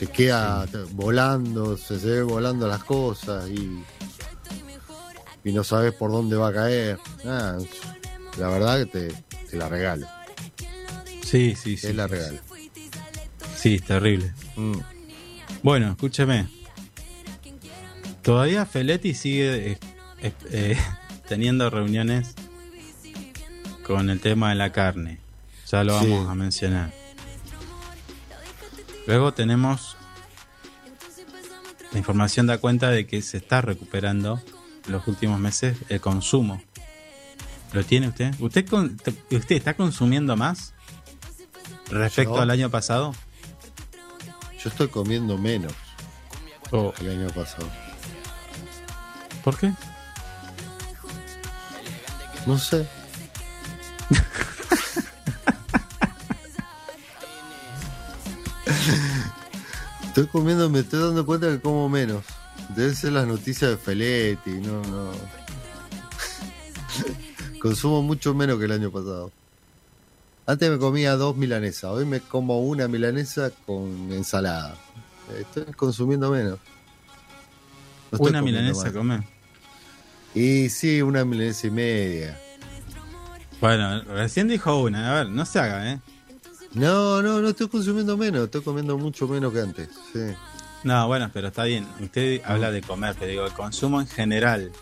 Que 0.00 0.06
queda 0.06 0.66
volando, 0.92 1.76
se, 1.76 2.00
se 2.00 2.06
ve 2.08 2.22
volando 2.22 2.66
las 2.66 2.82
cosas 2.84 3.48
y, 3.50 3.84
y 5.44 5.52
no 5.52 5.62
sabes 5.62 5.92
por 5.92 6.10
dónde 6.10 6.36
va 6.36 6.48
a 6.48 6.52
caer. 6.54 6.98
Ah, 7.24 7.58
la 8.38 8.48
verdad 8.48 8.78
que 8.78 8.86
te, 8.86 9.14
te 9.50 9.56
la 9.58 9.68
regalo. 9.68 10.06
sí, 11.22 11.54
sí, 11.54 11.76
sí. 11.76 11.88
Te 11.88 11.92
la 11.94 12.06
regalo. 12.06 12.38
Sí, 13.56 13.74
es 13.74 13.82
terrible. 13.84 14.32
Mm. 14.56 14.78
Bueno, 15.62 15.90
escúcheme. 15.90 16.48
Todavía 18.22 18.64
Feletti 18.64 19.12
sigue 19.14 19.72
eh, 19.72 19.78
eh, 20.22 20.32
eh, 20.50 20.78
teniendo 21.28 21.68
reuniones 21.68 22.34
con 23.86 24.08
el 24.08 24.18
tema 24.20 24.48
de 24.48 24.54
la 24.54 24.72
carne. 24.72 25.20
Ya 25.70 25.84
lo 25.84 26.00
Sí. 26.00 26.08
vamos 26.08 26.28
a 26.30 26.34
mencionar. 26.34 26.90
Luego 29.06 29.32
tenemos 29.32 29.96
la 31.92 31.98
información 31.98 32.46
da 32.46 32.58
cuenta 32.58 32.90
de 32.90 33.06
que 33.06 33.20
se 33.22 33.38
está 33.38 33.60
recuperando 33.60 34.40
en 34.86 34.92
los 34.92 35.06
últimos 35.08 35.40
meses 35.40 35.76
el 35.88 36.00
consumo. 36.00 36.62
¿Lo 37.72 37.84
tiene 37.84 38.08
usted? 38.08 38.34
¿Usted, 38.40 38.68
con- 38.68 39.00
usted 39.30 39.56
está 39.56 39.74
consumiendo 39.74 40.36
más 40.36 40.72
respecto 41.90 42.36
Yo. 42.36 42.40
al 42.42 42.50
año 42.50 42.70
pasado? 42.70 43.14
Yo 44.62 44.68
estoy 44.68 44.88
comiendo 44.88 45.38
menos 45.38 45.72
¿O 46.70 46.92
que 46.92 47.04
el 47.08 47.18
año 47.20 47.28
pasado. 47.34 47.68
¿Por 49.42 49.56
qué? 49.56 49.72
No 52.46 52.58
sé. 52.58 52.86
Estoy 60.10 60.26
comiendo, 60.26 60.68
me 60.68 60.80
estoy 60.80 60.98
dando 61.00 61.24
cuenta 61.24 61.48
que 61.48 61.60
como 61.60 61.88
menos. 61.88 62.24
Deben 62.76 62.96
ser 62.96 63.12
las 63.12 63.26
noticias 63.26 63.70
de 63.70 63.76
Feletti, 63.76 64.50
no, 64.50 64.82
no. 64.82 65.12
Consumo 67.60 68.02
mucho 68.02 68.34
menos 68.34 68.58
que 68.58 68.64
el 68.64 68.72
año 68.72 68.90
pasado. 68.90 69.30
Antes 70.46 70.68
me 70.68 70.78
comía 70.78 71.14
dos 71.14 71.36
milanesas, 71.36 71.84
hoy 71.84 72.04
me 72.06 72.18
como 72.20 72.60
una 72.60 72.88
milanesa 72.88 73.52
con 73.66 74.12
ensalada. 74.12 74.74
Estoy 75.38 75.72
consumiendo 75.74 76.28
menos. 76.30 76.58
No 78.10 78.16
estoy 78.16 78.30
Una 78.30 78.42
milanesa 78.42 78.92
come. 78.92 79.22
Y 80.34 80.70
sí, 80.70 81.02
una 81.02 81.24
milanesa 81.24 81.68
y 81.68 81.70
media. 81.70 82.40
Bueno, 83.60 84.02
recién 84.02 84.48
dijo 84.48 84.76
una. 84.82 85.12
A 85.12 85.14
ver, 85.22 85.28
no 85.28 85.46
se 85.46 85.60
haga, 85.60 85.92
¿eh? 85.92 86.00
No, 86.72 87.20
no, 87.22 87.40
no 87.40 87.48
estoy 87.48 87.68
consumiendo 87.68 88.16
menos, 88.16 88.44
estoy 88.44 88.62
comiendo 88.62 88.96
mucho 88.96 89.26
menos 89.26 89.52
que 89.52 89.60
antes. 89.60 89.88
Sí. 90.12 90.20
No, 90.84 91.06
bueno, 91.08 91.30
pero 91.32 91.48
está 91.48 91.64
bien. 91.64 91.86
Usted 92.00 92.40
habla 92.44 92.70
de 92.70 92.80
comer, 92.80 93.14
pero 93.18 93.30
digo, 93.30 93.46
el 93.46 93.52
consumo 93.52 94.00
en 94.00 94.06
general. 94.06 94.72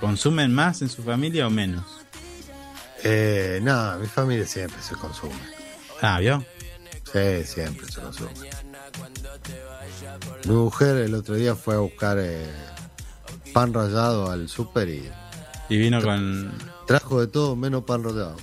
¿Consumen 0.00 0.52
más 0.52 0.82
en 0.82 0.88
su 0.88 1.02
familia 1.02 1.46
o 1.46 1.50
menos? 1.50 1.84
Eh, 3.02 3.60
no, 3.62 3.98
mi 3.98 4.06
familia 4.06 4.46
siempre 4.46 4.82
se 4.82 4.94
consume. 4.94 5.34
Ah, 6.02 6.18
¿vio? 6.20 6.44
Sí, 7.12 7.44
siempre 7.44 7.86
se 7.86 8.00
consume. 8.00 8.30
Mi 10.44 10.54
mujer 10.54 10.96
el 10.96 11.14
otro 11.14 11.34
día 11.34 11.54
fue 11.54 11.74
a 11.74 11.78
buscar 11.78 12.18
eh, 12.18 12.46
pan 13.52 13.72
rallado 13.72 14.30
al 14.30 14.48
súper 14.48 14.88
y 14.88 15.08
Y 15.68 15.78
vino 15.78 16.02
con. 16.02 16.52
trajo 16.86 17.20
de 17.20 17.26
todo 17.26 17.56
menos 17.56 17.84
pan 17.84 18.02
rallado. 18.04 18.36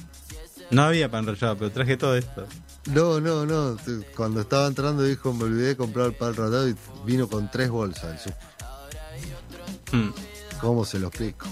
No 0.72 0.84
había 0.84 1.10
pan 1.10 1.26
rallado, 1.26 1.58
pero 1.58 1.72
traje 1.72 1.96
todo 1.98 2.16
esto. 2.16 2.46
No, 2.88 3.20
no, 3.20 3.46
no. 3.46 3.78
Cuando 4.16 4.42
estaba 4.42 4.68
entrando 4.68 5.04
dijo, 5.04 5.34
me 5.34 5.46
olvidé 5.46 5.68
de 5.70 5.78
comprar 5.78 6.08
el 6.08 6.14
pan 6.14 6.36
rallado 6.36 6.68
y 6.70 6.76
vino 7.06 7.28
con 7.28 7.50
tres 7.50 7.70
bolsas 7.70 8.04
al 8.06 8.20
súper. 8.20 8.38
Mm. 9.92 10.10
¿Cómo 10.60 10.86
se 10.86 11.00
lo 11.00 11.08
explico? 11.08 11.46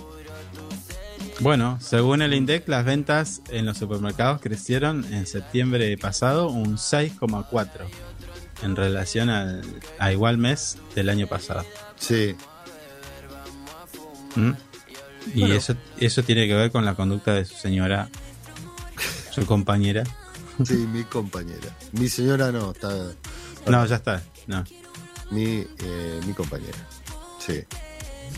Bueno, 1.41 1.77
según 1.81 2.21
el 2.21 2.33
INDEC, 2.33 2.67
las 2.67 2.85
ventas 2.85 3.41
en 3.49 3.65
los 3.65 3.77
supermercados 3.77 4.39
crecieron 4.41 5.05
en 5.13 5.25
septiembre 5.27 5.97
pasado 5.97 6.47
un 6.49 6.77
6,4 6.77 7.69
en 8.63 8.75
relación 8.75 9.29
al, 9.29 9.61
a 9.99 10.11
igual 10.13 10.37
mes 10.37 10.77
del 10.95 11.09
año 11.09 11.27
pasado. 11.27 11.65
Sí, 11.97 12.35
¿Mm? 14.35 14.51
Y 15.33 15.39
Bueno. 15.41 15.55
eso, 15.55 15.75
eso 15.99 16.23
tiene 16.23 16.47
que 16.47 16.53
ver 16.55 16.71
con 16.71 16.85
la 16.85 16.93
conducta 16.95 17.33
de 17.33 17.45
su 17.45 17.55
señora, 17.55 18.09
su 19.35 19.45
compañera. 19.45 20.03
sí, 20.65 20.73
mi 20.73 21.03
compañera. 21.03 21.75
Mi 21.91 22.07
señora 22.09 22.51
no, 22.51 22.71
está... 22.71 22.89
No, 23.67 23.85
ya 23.85 23.95
está. 23.97 24.23
No. 24.47 24.63
mi, 25.31 25.65
eh, 25.79 26.21
mi 26.25 26.33
compañera. 26.33 26.77
Sí. 27.39 27.63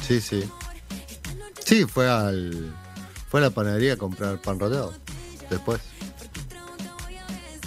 Sí, 0.06 0.20
sí. 0.22 0.44
Sí, 1.66 1.86
fue 1.86 2.10
al 2.10 2.74
fue 3.30 3.42
a 3.42 3.44
la 3.44 3.50
panadería 3.50 3.94
a 3.94 3.98
comprar 3.98 4.42
pan 4.42 4.60
rallado. 4.60 4.94
Después, 5.50 5.82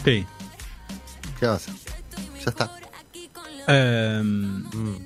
Sí. 0.05 0.25
¿qué 1.39 1.47
va 1.47 1.53
a 1.53 1.57
hacer? 1.57 1.75
Ya 2.45 2.51
está. 2.51 2.71
Em, 3.67 4.63
Mm. 4.71 5.05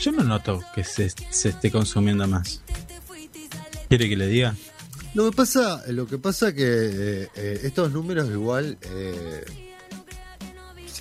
yo 0.00 0.12
no 0.12 0.22
noto 0.24 0.62
que 0.74 0.84
se, 0.84 1.08
se 1.30 1.48
esté 1.48 1.70
consumiendo 1.70 2.26
más. 2.28 2.60
¿Quiere 3.88 4.08
que 4.08 4.16
le 4.16 4.26
diga? 4.26 4.54
Lo 5.14 5.30
que 5.30 5.36
pasa, 5.36 5.82
lo 5.88 6.06
que 6.06 6.18
pasa 6.18 6.54
que 6.54 6.62
eh, 6.64 7.28
eh, 7.34 7.60
estos 7.64 7.92
números 7.92 8.30
igual 8.30 8.78
eh, 8.80 9.44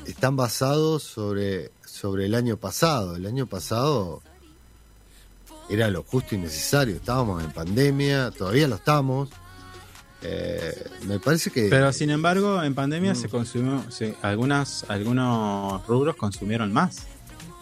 están 0.06 0.36
basados 0.36 1.04
sobre, 1.04 1.72
sobre 1.86 2.26
el 2.26 2.36
año 2.36 2.58
pasado. 2.58 3.16
El 3.16 3.26
año 3.26 3.48
pasado 3.48 4.22
era 5.70 5.90
lo 5.90 6.04
justo 6.04 6.36
y 6.36 6.40
necesario. 6.40 6.96
Estábamos 6.96 7.42
en 7.44 7.52
pandemia, 7.52 8.32
todavía 8.32 8.68
lo 8.68 8.76
estamos. 8.76 9.30
Eh, 10.24 10.76
me 11.08 11.18
parece 11.20 11.50
que. 11.50 11.70
Pero 11.70 11.94
sin 11.94 12.10
embargo, 12.10 12.62
en 12.62 12.76
pandemia 12.76 13.14
Mm. 13.14 13.16
se 13.16 13.30
consumió, 13.30 13.84
se- 13.90 14.16
algunas, 14.22 14.86
algunos 14.90 15.88
rubros 15.88 16.18
consumieron 16.18 16.74
más. 16.74 17.08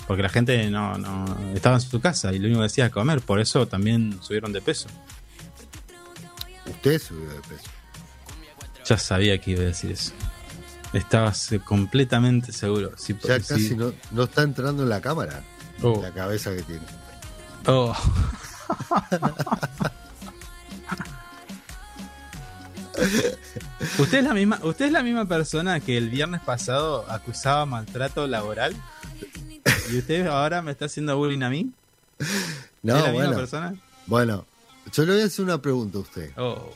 Porque 0.08 0.24
la 0.24 0.30
gente 0.30 0.68
no, 0.72 0.98
no 0.98 1.26
estaba 1.54 1.76
en 1.76 1.82
su 1.82 2.02
casa 2.02 2.34
y 2.34 2.40
lo 2.40 2.48
único 2.48 2.62
que 2.62 2.66
hacía 2.66 2.86
era 2.86 2.92
comer. 2.94 3.22
Por 3.22 3.40
eso 3.40 3.68
también 3.68 4.18
subieron 4.24 4.52
de 4.52 4.60
peso. 4.62 4.88
Usted 6.70 7.02
subió 7.02 7.30
de 7.30 7.40
peso. 7.41 7.64
Ya 8.86 8.98
sabía 8.98 9.38
que 9.40 9.52
iba 9.52 9.62
a 9.62 9.66
decir 9.66 9.91
eso. 9.91 10.14
Estabas 10.94 11.50
completamente 11.66 12.52
seguro. 12.52 12.91
Ya 12.91 12.98
si- 12.98 13.14
casi 13.14 13.76
no, 13.76 13.94
no 14.12 14.24
está 14.24 14.41
entrando 14.44 14.84
en 14.84 14.90
la 14.90 15.02
cámara 15.02 15.44
Oh. 15.82 16.02
la 16.02 16.12
cabeza 16.12 16.54
que 16.56 16.62
tiene. 16.64 16.82
Oh. 17.68 17.96
¿Usted 23.98 24.20
es 24.20 24.24
la 24.24 24.34
misma, 24.34 24.60
usted 24.64 24.86
es 24.88 24.91
la 24.91 25.04
misma 25.04 25.26
persona 25.26 25.80
que 25.80 25.98
el 25.98 26.10
viernes 26.10 26.41
pasado 26.41 27.10
acusaba 27.10 27.66
maltrato 27.66 28.28
laboral? 28.28 28.76
¿Y 29.91 29.98
usted 29.98 30.28
ahora 30.28 30.62
me 30.62 30.72
está 30.72 30.86
haciendo 30.86 31.18
bullying 31.18 31.41
a 31.44 31.50
mí? 31.50 31.72
No, 32.84 32.98
¿Es 32.98 33.04
la 33.04 33.12
misma 33.12 33.36
persona? 33.36 33.76
bueno, 34.06 34.46
yo 34.91 35.06
le 35.06 35.14
voy 35.14 35.22
a 35.22 35.26
hacer 35.26 35.45
una 35.45 35.61
pregunta 35.61 35.97
a 35.97 36.01
usted. 36.01 36.31
Oh. 36.38 36.73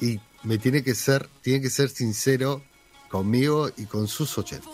Y 0.00 0.20
me 0.42 0.58
tiene 0.58 0.82
que 0.82 0.94
ser, 0.94 1.28
tiene 1.42 1.60
que 1.60 1.70
ser 1.70 1.88
sincero 1.88 2.62
conmigo 3.08 3.70
y 3.76 3.84
con 3.84 4.08
sus 4.08 4.36
oyentes. 4.38 4.68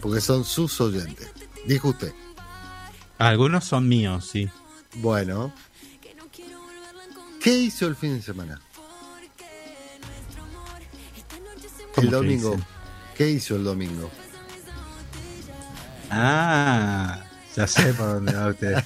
Porque 0.00 0.20
son 0.20 0.44
sus 0.44 0.80
oyentes. 0.80 1.30
Dijo 1.66 1.88
usted. 1.88 2.12
Algunos 3.18 3.64
son 3.64 3.88
míos, 3.88 4.28
sí. 4.30 4.48
Bueno. 4.96 5.52
¿Qué 7.40 7.56
hizo 7.56 7.86
el 7.86 7.96
fin 7.96 8.14
de 8.14 8.22
semana? 8.22 8.60
¿Cómo 11.94 12.04
El 12.06 12.10
domingo. 12.10 12.56
¿Qué 13.16 13.30
hizo 13.30 13.56
el 13.56 13.64
domingo? 13.64 14.10
Ah, 16.10 17.24
ya 17.56 17.66
sé 17.66 17.92
por 17.94 18.06
dónde 18.14 18.32
va 18.32 18.48
usted. 18.48 18.82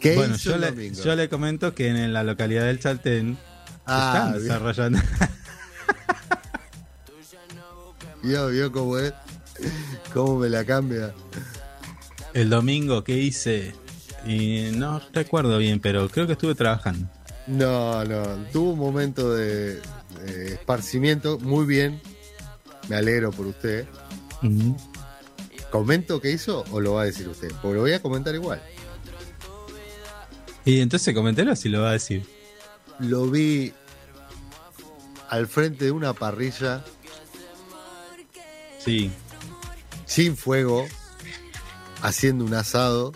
¿Qué 0.00 0.16
bueno, 0.16 0.34
hizo 0.34 0.50
yo 0.50 0.54
el 0.56 0.60
le, 0.60 0.66
domingo? 0.70 1.02
yo 1.02 1.16
le 1.16 1.28
comento 1.28 1.74
que 1.74 1.88
en 1.88 2.12
la 2.12 2.22
localidad 2.24 2.64
del 2.64 2.80
Chaltén 2.80 3.38
Ah, 3.86 4.26
están 4.32 4.42
desarrollando. 4.42 4.98
¿Vio, 8.22 8.48
vio 8.48 8.70
cómo 8.70 8.98
es? 8.98 9.12
¿Cómo 10.12 10.38
me 10.38 10.48
la 10.48 10.64
cambia? 10.64 11.12
El 12.34 12.50
domingo, 12.50 13.02
¿qué 13.02 13.18
hice? 13.18 13.74
Y 14.24 14.70
no 14.74 15.00
recuerdo 15.12 15.58
bien, 15.58 15.80
pero 15.80 16.08
creo 16.08 16.26
que 16.26 16.34
estuve 16.34 16.54
trabajando. 16.54 17.08
No, 17.48 18.04
no. 18.04 18.22
Tuvo 18.52 18.72
un 18.72 18.78
momento 18.78 19.34
de, 19.34 19.80
de 20.24 20.54
esparcimiento. 20.54 21.38
Muy 21.40 21.66
bien. 21.66 22.00
Me 22.88 22.96
alegro 22.96 23.32
por 23.32 23.46
usted. 23.46 23.86
¿Comento 25.72 26.20
qué 26.20 26.30
hizo 26.30 26.64
o 26.70 26.80
lo 26.80 26.92
va 26.94 27.02
a 27.02 27.04
decir 27.06 27.26
usted? 27.28 27.50
Porque 27.62 27.74
lo 27.74 27.80
voy 27.80 27.92
a 27.94 28.00
comentar 28.02 28.34
igual. 28.34 28.62
Y 30.64 30.80
entonces 30.80 31.12
coméntelo 31.14 31.56
si 31.56 31.68
lo 31.70 31.80
va 31.82 31.88
a 31.88 31.92
decir. 31.92 32.24
Lo 33.00 33.26
vi 33.28 33.72
al 35.28 35.48
frente 35.48 35.86
de 35.86 35.90
una 35.90 36.12
parrilla 36.12 36.84
Sí. 38.78 39.10
sin 40.06 40.36
fuego, 40.36 40.86
haciendo 42.02 42.44
un 42.44 42.52
asado. 42.54 43.12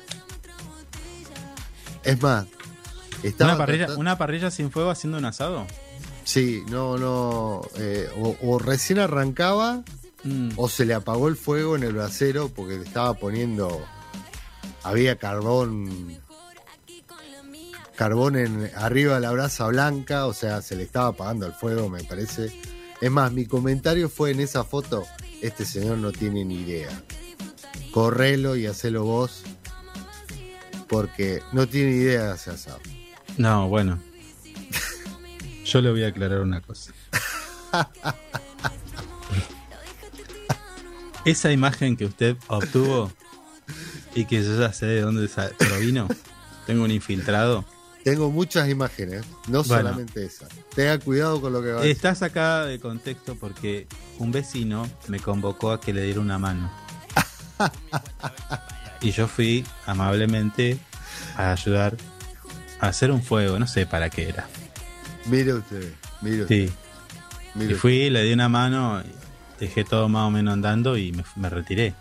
Es 2.05 2.21
más, 2.23 2.47
estaba 3.23 3.51
Una 3.53 3.59
parrilla, 3.59 3.79
tratando- 3.87 4.01
una 4.01 4.17
parrilla 4.19 4.51
sin 4.51 4.71
fuego 4.71 4.91
haciendo 4.91 5.19
un 5.19 5.25
asado. 5.27 5.67
Sí, 6.25 6.63
no, 6.71 6.97
no. 6.99 7.61
eh, 7.77 8.09
o, 8.19 8.37
o 8.43 8.59
recién 8.59 8.99
arrancaba 8.99 9.83
Mm. 10.27 10.51
o 10.57 10.69
se 10.69 10.85
le 10.85 10.95
apagó 10.95 11.29
el 11.29 11.37
fuego 11.37 11.77
en 11.77 11.85
el 11.85 11.93
brasero 11.93 12.49
porque 12.49 12.77
le 12.79 12.85
estaba 12.85 13.15
poniendo. 13.15 13.85
Había 14.83 15.17
carbón. 15.17 16.19
Carbón 17.95 18.37
en, 18.37 18.71
arriba 18.75 19.15
de 19.15 19.21
la 19.21 19.31
brasa 19.31 19.67
blanca, 19.69 20.27
o 20.27 20.35
sea, 20.35 20.61
se 20.63 20.77
le 20.77 20.83
estaba 20.83 21.09
apagando 21.09 21.47
el 21.47 21.53
fuego, 21.53 21.89
me 21.89 22.03
parece. 22.03 22.53
Es 23.01 23.11
más, 23.11 23.33
mi 23.33 23.47
comentario 23.47 24.09
fue 24.09 24.33
en 24.33 24.41
esa 24.41 24.65
foto: 24.65 25.05
este 25.43 25.65
señor 25.65 25.99
no 25.99 26.11
tiene 26.11 26.45
ni 26.45 26.57
idea. 26.57 26.91
Correlo 27.93 28.57
y 28.57 28.67
hacelo 28.67 29.05
vos, 29.05 29.45
porque 30.89 31.41
no 31.53 31.69
tiene 31.69 31.93
idea 31.93 32.25
de 32.25 32.33
hacer 32.33 32.55
asado. 32.55 32.81
No, 33.39 33.69
bueno. 33.69 34.03
Yo 35.65 35.81
le 35.81 35.91
voy 35.91 36.05
a 36.05 36.09
aclarar 36.09 36.41
una 36.41 36.61
cosa. 36.61 36.93
Esa 41.27 41.51
imagen 41.53 41.97
que 41.97 42.05
usted 42.07 42.37
obtuvo 42.47 43.13
y 44.15 44.25
que 44.27 44.43
yo 44.45 44.59
ya 44.59 44.73
sé 44.73 44.87
de 44.87 45.01
dónde 45.01 45.29
provino, 45.59 46.09
tengo 46.67 46.85
un 46.85 46.91
infiltrado, 46.93 47.65
Tengo 48.05 48.31
muchas 48.31 48.69
imágenes, 48.69 49.25
no 49.49 49.65
Bueno. 49.65 49.65
solamente 49.65 50.25
esa. 50.25 50.47
Tenga 50.77 51.01
cuidado 51.01 51.41
con 51.41 51.53
lo 51.53 51.61
que 51.61 51.73
va 51.73 51.81
a 51.81 51.83
decir. 51.83 51.97
está 51.97 52.15
sacada 52.15 52.67
de 52.67 52.79
contexto 52.79 53.35
porque 53.35 53.89
un 54.19 54.31
vecino 54.31 54.89
me 55.09 55.19
convocó 55.19 55.73
a 55.73 55.81
que 55.81 55.93
le 55.93 56.03
diera 56.03 56.21
una 56.21 56.39
mano. 56.39 56.71
Y 59.01 59.11
yo 59.11 59.27
fui 59.27 59.65
amablemente 59.87 60.79
a 61.37 61.51
ayudar 61.51 61.97
a 62.81 62.87
hacer 62.87 63.11
un 63.11 63.23
fuego, 63.23 63.59
no 63.59 63.67
sé 63.67 63.85
para 63.87 64.11
qué 64.11 64.29
era. 64.29 64.49
Mire 65.27 65.55
usted, 65.55 65.93
mire 66.23 66.43
usted. 66.43 66.69
Sí. 66.69 66.73
mire 67.57 67.73
Y 67.73 67.75
fui, 67.75 68.11
le 68.11 68.23
di 68.23 68.33
una 68.33 68.49
mano, 68.49 69.03
dejé 69.59 69.85
todo 69.85 70.09
más 70.09 70.27
o 70.27 70.31
menos 70.31 70.55
andando 70.55 70.97
y 70.97 71.13
me, 71.13 71.25
me 71.37 71.51
retiré. 71.51 71.95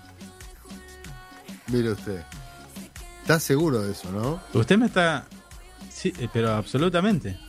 Mire 1.68 1.92
usted. 1.92 2.24
¿Está 3.22 3.40
seguro 3.40 3.82
de 3.82 3.92
eso, 3.92 4.12
no? 4.12 4.42
Usted 4.54 4.78
me 4.78 4.86
está... 4.86 5.28
Sí, 5.90 6.14
eh, 6.20 6.28
pero 6.32 6.54
absolutamente. 6.54 7.40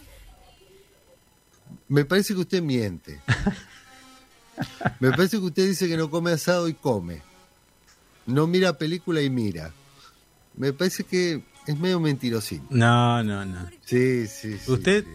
Me 1.89 2.05
parece 2.05 2.35
que 2.35 2.41
usted 2.41 2.63
miente. 2.63 3.21
Me 5.01 5.11
parece 5.11 5.39
que 5.39 5.45
usted 5.45 5.69
dice 5.69 5.87
que 5.87 5.99
no 5.99 6.11
come 6.11 6.33
asado 6.33 6.67
y 6.69 6.75
come. 6.75 7.21
No 8.25 8.47
mira 8.47 8.79
película 8.79 9.21
y 9.21 9.29
mira. 9.29 9.73
Me 10.57 10.73
parece 10.73 11.05
que 11.05 11.43
es 11.67 11.79
medio 11.79 12.01
mentirosín. 12.01 12.67
No, 12.71 13.23
no, 13.23 13.45
no. 13.45 13.69
Sí, 13.85 14.27
sí, 14.27 14.59
sí. 14.59 14.71
Usted 14.73 15.05
sí. 15.05 15.11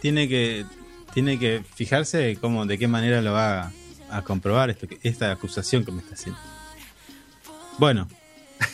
tiene 0.00 0.26
que 0.26 0.64
tiene 1.12 1.38
que 1.38 1.62
fijarse 1.74 2.38
cómo, 2.40 2.66
de 2.66 2.78
qué 2.78 2.88
manera 2.88 3.20
lo 3.22 3.32
va 3.32 3.72
a, 4.10 4.22
comprobar 4.22 4.70
esto, 4.70 4.86
esta 5.02 5.30
acusación 5.30 5.84
que 5.84 5.92
me 5.92 6.00
está 6.00 6.14
haciendo. 6.14 6.40
Bueno. 7.78 8.08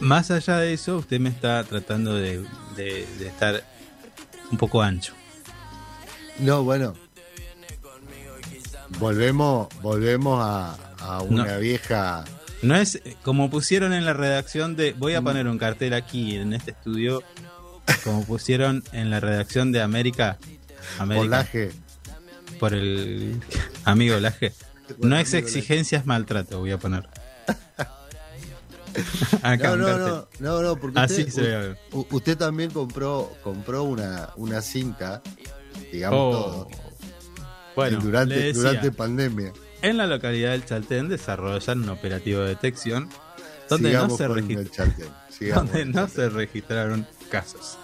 Más 0.00 0.30
allá 0.30 0.58
de 0.58 0.72
eso, 0.72 0.98
usted 0.98 1.20
me 1.20 1.28
está 1.28 1.62
tratando 1.64 2.14
de, 2.14 2.38
de- 2.76 3.06
de 3.18 3.26
estar 3.28 3.62
un 4.50 4.58
poco 4.58 4.82
ancho. 4.82 5.14
No, 6.38 6.64
bueno. 6.64 6.94
Volvemos, 8.98 9.68
volvemos 9.80 10.38
a, 10.42 10.74
a 10.98 11.22
una 11.22 11.44
No. 11.46 11.60
vieja. 11.60 12.24
No 12.62 12.76
es 12.76 13.00
como 13.22 13.50
pusieron 13.50 13.92
en 13.92 14.04
la 14.04 14.12
redacción 14.12 14.76
de. 14.76 14.92
Voy 14.92 15.14
a 15.14 15.22
poner 15.22 15.46
un 15.48 15.58
cartel 15.58 15.94
aquí 15.94 16.36
en 16.36 16.52
este 16.52 16.72
estudio. 16.72 17.22
Como 18.04 18.24
pusieron 18.24 18.82
en 18.92 19.10
la 19.10 19.20
redacción 19.20 19.72
de 19.72 19.82
América. 19.82 20.38
América 20.98 21.26
Olaje. 21.26 21.72
Por 22.62 22.74
el 22.74 23.40
amigo 23.84 24.16
Laje. 24.20 24.52
No 25.00 25.16
es 25.18 25.34
exigencia, 25.34 25.98
es 25.98 26.06
maltrato, 26.06 26.60
voy 26.60 26.70
a 26.70 26.78
poner. 26.78 27.08
No, 29.42 29.76
no, 29.76 29.98
no, 29.98 30.28
no, 30.38 30.62
no, 30.62 30.76
porque 30.76 31.00
Así 31.00 31.22
usted, 31.22 31.32
se 31.32 31.40
ve. 31.42 31.76
u- 31.92 32.06
usted 32.10 32.36
también 32.36 32.70
compró, 32.70 33.32
compró 33.42 33.82
una, 33.84 34.30
una 34.36 34.60
cinta, 34.62 35.22
digamos 35.90 36.18
Oh. 36.20 36.30
todo, 36.30 36.68
Bueno, 37.74 37.98
durante, 38.00 38.34
decía, 38.34 38.52
durante 38.62 38.92
pandemia. 38.92 39.52
en 39.80 39.96
la 39.96 40.06
localidad 40.06 40.52
del 40.52 40.64
Chaltén 40.66 41.08
desarrollan 41.08 41.82
un 41.82 41.88
operativo 41.88 42.42
de 42.42 42.48
detección 42.50 43.08
donde 43.70 43.92
no 43.94 44.16
sigamos 44.16 44.18
donde 44.18 46.08
se 46.14 46.28
registraron 46.28 47.06
casos. 47.30 47.78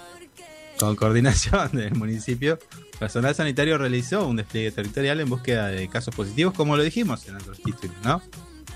Con 0.79 0.95
coordinación 0.95 1.71
del 1.73 1.95
municipio, 1.95 2.59
personal 2.99 3.35
sanitario 3.35 3.79
realizó 3.79 4.27
un 4.27 4.37
despliegue 4.37 4.71
territorial 4.73 5.21
en 5.21 5.29
búsqueda 5.29 5.69
de 5.69 5.89
casos 5.89 6.15
positivos, 6.15 6.55
como 6.55 6.77
lo 6.77 6.83
dijimos 6.83 7.27
en 7.29 7.37
otros 7.37 7.59
títulos, 7.63 7.97
¿no? 8.05 8.23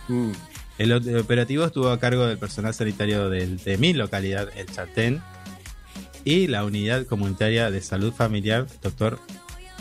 Mm, 0.09 0.33
El, 0.79 1.17
operativo 1.19 1.65
estuvo 1.65 1.91
a 1.91 1.99
cargo 2.01 2.27
del 2.27 2.39
personal 2.39 2.73
sanitario 2.75 3.29
del- 3.29 3.59
de 3.59 3.77
mi 3.79 3.93
localidad, 3.93 4.49
el 4.57 4.67
Chaltén, 4.67 5.23
y 6.25 6.47
la 6.47 6.65
unidad 6.65 7.05
comunitaria 7.07 7.71
de 7.71 7.81
salud 7.83 8.13
familiar, 8.13 8.67
doctor 8.81 9.19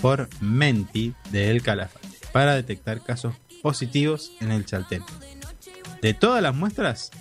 Formenti, 0.01 1.13
de 1.31 1.49
El 1.51 1.61
Calafate, 1.61 2.07
para 2.31 2.55
detectar 2.55 3.03
casos 3.03 3.35
positivos 3.61 4.31
en 4.41 4.51
el 4.51 4.65
Chaltén. 4.65 5.03
De 6.01 6.13
todas 6.15 6.41
las 6.41 6.55
muestras, 6.55 7.11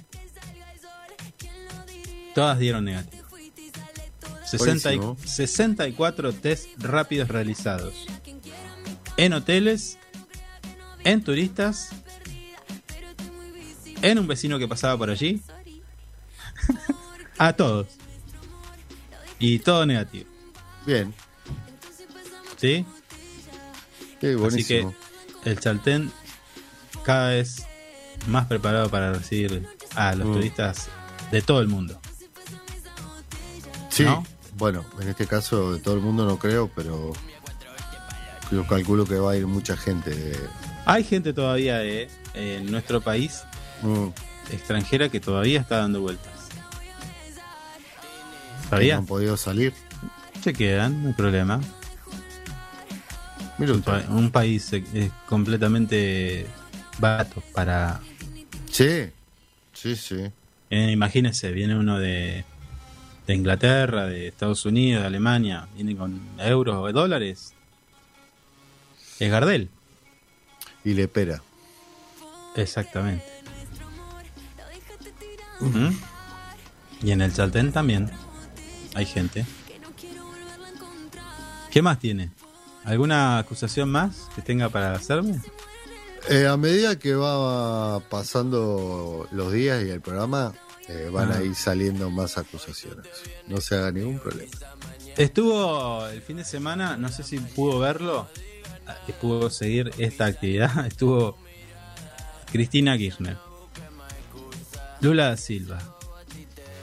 todas 2.35 2.59
dieron 2.59 2.85
negativo. 2.87 3.20
60 4.51 4.93
y- 4.93 4.99
Buenísimo. 4.99 5.29
64 5.29 6.33
test 6.33 6.69
rápidos 6.79 7.29
realizados 7.29 7.95
en 9.17 9.33
hoteles, 9.33 9.99
en 11.05 11.23
turistas, 11.23 11.91
en 14.03 14.19
un 14.19 14.27
vecino 14.27 14.59
que 14.59 14.67
pasaba 14.69 14.97
por 14.97 15.11
allí, 15.11 15.41
a 17.39 17.53
todos. 17.53 17.87
Y 19.39 19.59
todo 19.61 19.87
negativo, 19.87 20.29
Bien. 20.87 21.15
¿sí? 22.57 22.85
Sí, 24.21 24.37
Así 24.47 24.65
que 24.65 24.87
el 25.45 25.59
Chaltén 25.61 26.13
cada 27.05 27.31
vez 27.31 27.65
más 28.27 28.47
preparado 28.47 28.91
para 28.91 29.15
recibir 29.15 29.67
a 29.97 30.15
los 30.15 30.29
Mm. 30.29 30.33
turistas 30.35 30.89
de 31.33 31.41
todo 31.41 31.61
el 31.61 31.69
mundo. 31.69 31.99
Sí, 33.89 34.05
¿no? 34.05 34.25
Bueno, 34.61 34.85
en 35.01 35.09
este 35.09 35.27
caso 35.27 35.73
de 35.73 35.81
todo 35.81 35.95
el 35.95 36.01
mundo 36.01 36.25
no 36.27 36.39
creo, 36.39 36.71
pero 36.77 37.13
yo 38.53 38.67
calculo 38.69 39.05
que 39.07 39.15
va 39.17 39.33
a 39.33 39.37
ir 39.37 39.47
mucha 39.49 39.77
gente. 39.77 40.11
de- 40.15 40.39
Hay 40.85 41.03
gente 41.03 41.33
todavía 41.33 41.79
de, 41.79 42.09
en 42.35 42.71
nuestro 42.71 43.01
país 43.01 43.43
Mm, 43.83 44.09
extranjera 44.53 45.09
que 45.09 45.19
todavía 45.21 45.59
está 45.61 45.79
dando 45.79 46.03
vueltas. 46.03 46.31
que 48.71 48.89
no 48.93 48.99
han 48.99 49.07
podido 49.07 49.37
salir. 49.39 49.73
Se 50.45 50.53
quedan, 50.53 51.03
no 51.03 51.09
hay 51.09 51.15
problema. 51.15 51.61
Mira 53.59 53.73
Un, 53.73 53.83
pa- 53.83 54.05
un 54.11 54.31
país 54.31 54.73
eh, 54.75 54.85
eh, 54.95 55.11
completamente 55.27 56.47
barato 56.99 57.43
para... 57.55 58.01
Sí, 58.71 59.09
sí, 59.73 59.97
sí. 59.97 60.31
eh, 60.71 60.91
imagínese, 60.93 61.51
viene 61.53 61.75
uno 61.77 61.99
de, 61.99 62.45
de 63.31 63.37
Inglaterra, 63.37 64.07
de 64.07 64.27
Estados 64.27 64.67
Unidos, 64.67 65.03
de 65.03 65.07
Alemania, 65.07 65.69
viene 65.77 65.97
con 65.97 66.21
euros 66.39 66.77
o 66.77 66.93
dólares. 66.93 67.55
Es 69.21 69.31
Gardel. 69.31 69.71
Y 70.85 70.95
le 70.95 71.07
pera. 71.07 71.41
Exactamente. 72.57 73.25
Y 77.03 77.13
en 77.13 77.23
el 77.23 77.33
Chaltén 77.33 77.71
también 77.71 78.11
hay 78.95 79.07
gente. 79.07 79.47
¿Qué 81.71 81.83
más 81.83 82.01
tiene? 82.01 82.33
¿Alguna 82.85 83.39
acusación 83.39 83.91
más 83.91 84.29
que 84.35 84.43
tenga 84.43 84.71
para 84.71 84.93
hacerme? 84.93 85.41
Eh, 86.29 86.49
a 86.49 86.57
medida 86.57 86.99
que 86.99 87.15
va 87.15 88.01
pasando 88.01 89.29
los 89.31 89.53
días 89.53 89.85
y 89.85 89.91
el 89.91 90.01
programa, 90.01 90.53
eh, 90.93 91.09
van 91.11 91.31
Ah. 91.33 91.37
a 91.39 91.43
ir 91.43 91.55
saliendo 91.55 92.11
más 92.11 92.37
acusaciones. 92.39 93.07
No 93.47 93.61
se 93.61 93.77
haga 93.77 93.93
ningún 93.93 94.19
problema. 94.19 94.51
Estuvo 95.17 96.07
el 96.07 96.21
fin 96.23 96.37
de 96.39 96.45
semana, 96.45 96.97
no 96.97 97.09
sé 97.11 97.23
si 97.23 97.39
pudo 97.39 97.79
verlo, 97.79 98.27
eh, 99.09 99.13
pudo 99.21 99.51
seguir 99.51 99.93
esta 99.99 100.27
actividad. 100.27 100.87
Estuvo 100.87 101.37
Cristina 102.51 102.97
Kirchner, 102.99 103.37
Lula 105.01 105.27
da 105.31 105.37
Silva, 105.37 105.79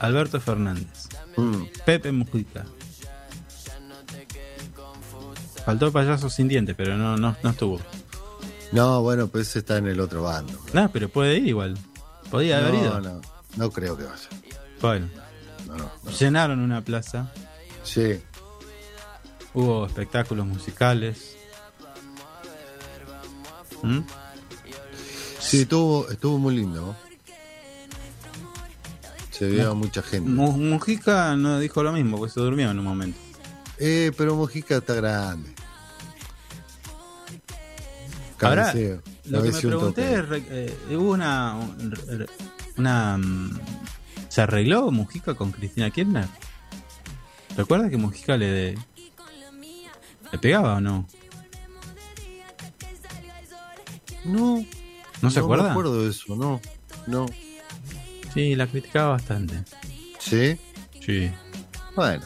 Alberto 0.00 0.40
Fernández, 0.40 1.08
Mm, 1.36 1.64
Pepe 1.84 2.10
Mujica. 2.12 2.64
Faltó 5.64 5.92
payaso 5.92 6.30
sin 6.30 6.48
dientes, 6.48 6.74
pero 6.76 6.96
no, 6.96 7.16
no, 7.16 7.36
no 7.42 7.50
estuvo. 7.50 7.78
No, 8.72 9.02
bueno, 9.02 9.28
pues 9.28 9.54
está 9.56 9.76
en 9.78 9.86
el 9.88 10.00
otro 10.00 10.22
bando. 10.22 10.58
No, 10.72 10.90
pero 10.90 11.08
puede 11.08 11.36
ir 11.36 11.46
igual. 11.48 11.76
Podía 12.30 12.58
haber 12.58 12.74
ido. 12.74 13.00
No, 13.00 13.20
no, 13.58 13.70
creo 13.70 13.96
que 13.96 14.04
vaya. 14.04 14.28
Bueno, 14.80 15.08
No, 15.66 15.76
no, 15.76 15.90
llenaron 16.18 16.60
una 16.60 16.82
plaza, 16.82 17.30
Sí, 17.82 18.20
hubo 19.54 19.86
espectáculos 19.86 20.46
musicales. 20.46 21.36
¿Mm? 23.82 24.00
sí, 25.40 25.62
estuvo, 25.62 26.08
estuvo 26.10 26.38
muy 26.38 26.56
lindo. 26.56 26.96
Se 29.30 29.46
vio 29.48 29.74
mucha 29.74 30.02
gente. 30.02 30.28
Mu- 30.30 30.52
Mujica 30.52 31.36
no 31.36 31.58
dijo 31.60 31.82
lo 31.82 31.92
mismo, 31.92 32.18
porque 32.18 32.32
se 32.34 32.40
durmió 32.40 32.70
en 32.70 32.78
un 32.78 32.84
momento. 32.84 33.18
Eh, 33.78 34.10
pero 34.16 34.34
Mojica 34.34 34.78
está 34.78 34.94
grande. 34.94 35.54
Ahora, 38.40 38.66
Cabeceo, 38.66 39.02
lo 39.26 39.42
que 39.42 39.50
me 39.52 39.60
pregunté 39.60 40.14
es, 40.14 40.24
eh, 40.50 40.78
hubo 40.96 41.10
una, 41.12 41.54
un- 41.56 42.26
una 42.78 43.18
mm, 43.18 43.58
¿se 44.28 44.40
arregló 44.42 44.90
Mujica 44.90 45.34
con 45.34 45.52
Cristina 45.52 45.90
Kirchner? 45.90 46.26
¿Recuerda 47.56 47.90
que 47.90 47.96
Mujica 47.96 48.36
le 48.36 48.76
le 50.30 50.38
pegaba 50.40 50.76
o 50.76 50.80
no? 50.80 51.06
No, 54.24 54.64
¿No 55.22 55.30
se 55.30 55.38
no 55.40 55.44
acuerda? 55.46 55.64
me 55.64 55.70
acuerdo 55.70 56.02
de 56.02 56.10
eso, 56.10 56.36
no. 56.36 56.60
No. 57.06 57.26
Sí, 58.34 58.54
la 58.54 58.66
criticaba 58.66 59.10
bastante. 59.10 59.64
¿Sí? 60.18 60.58
Sí. 61.04 61.30
Bueno. 61.96 62.24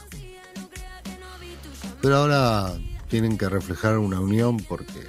Pero 2.01 2.16
ahora 2.16 2.74
tienen 3.09 3.39
que 3.39 3.49
reflejar 3.49 3.99
una 3.99 4.19
unión 4.19 4.57
porque 4.57 5.07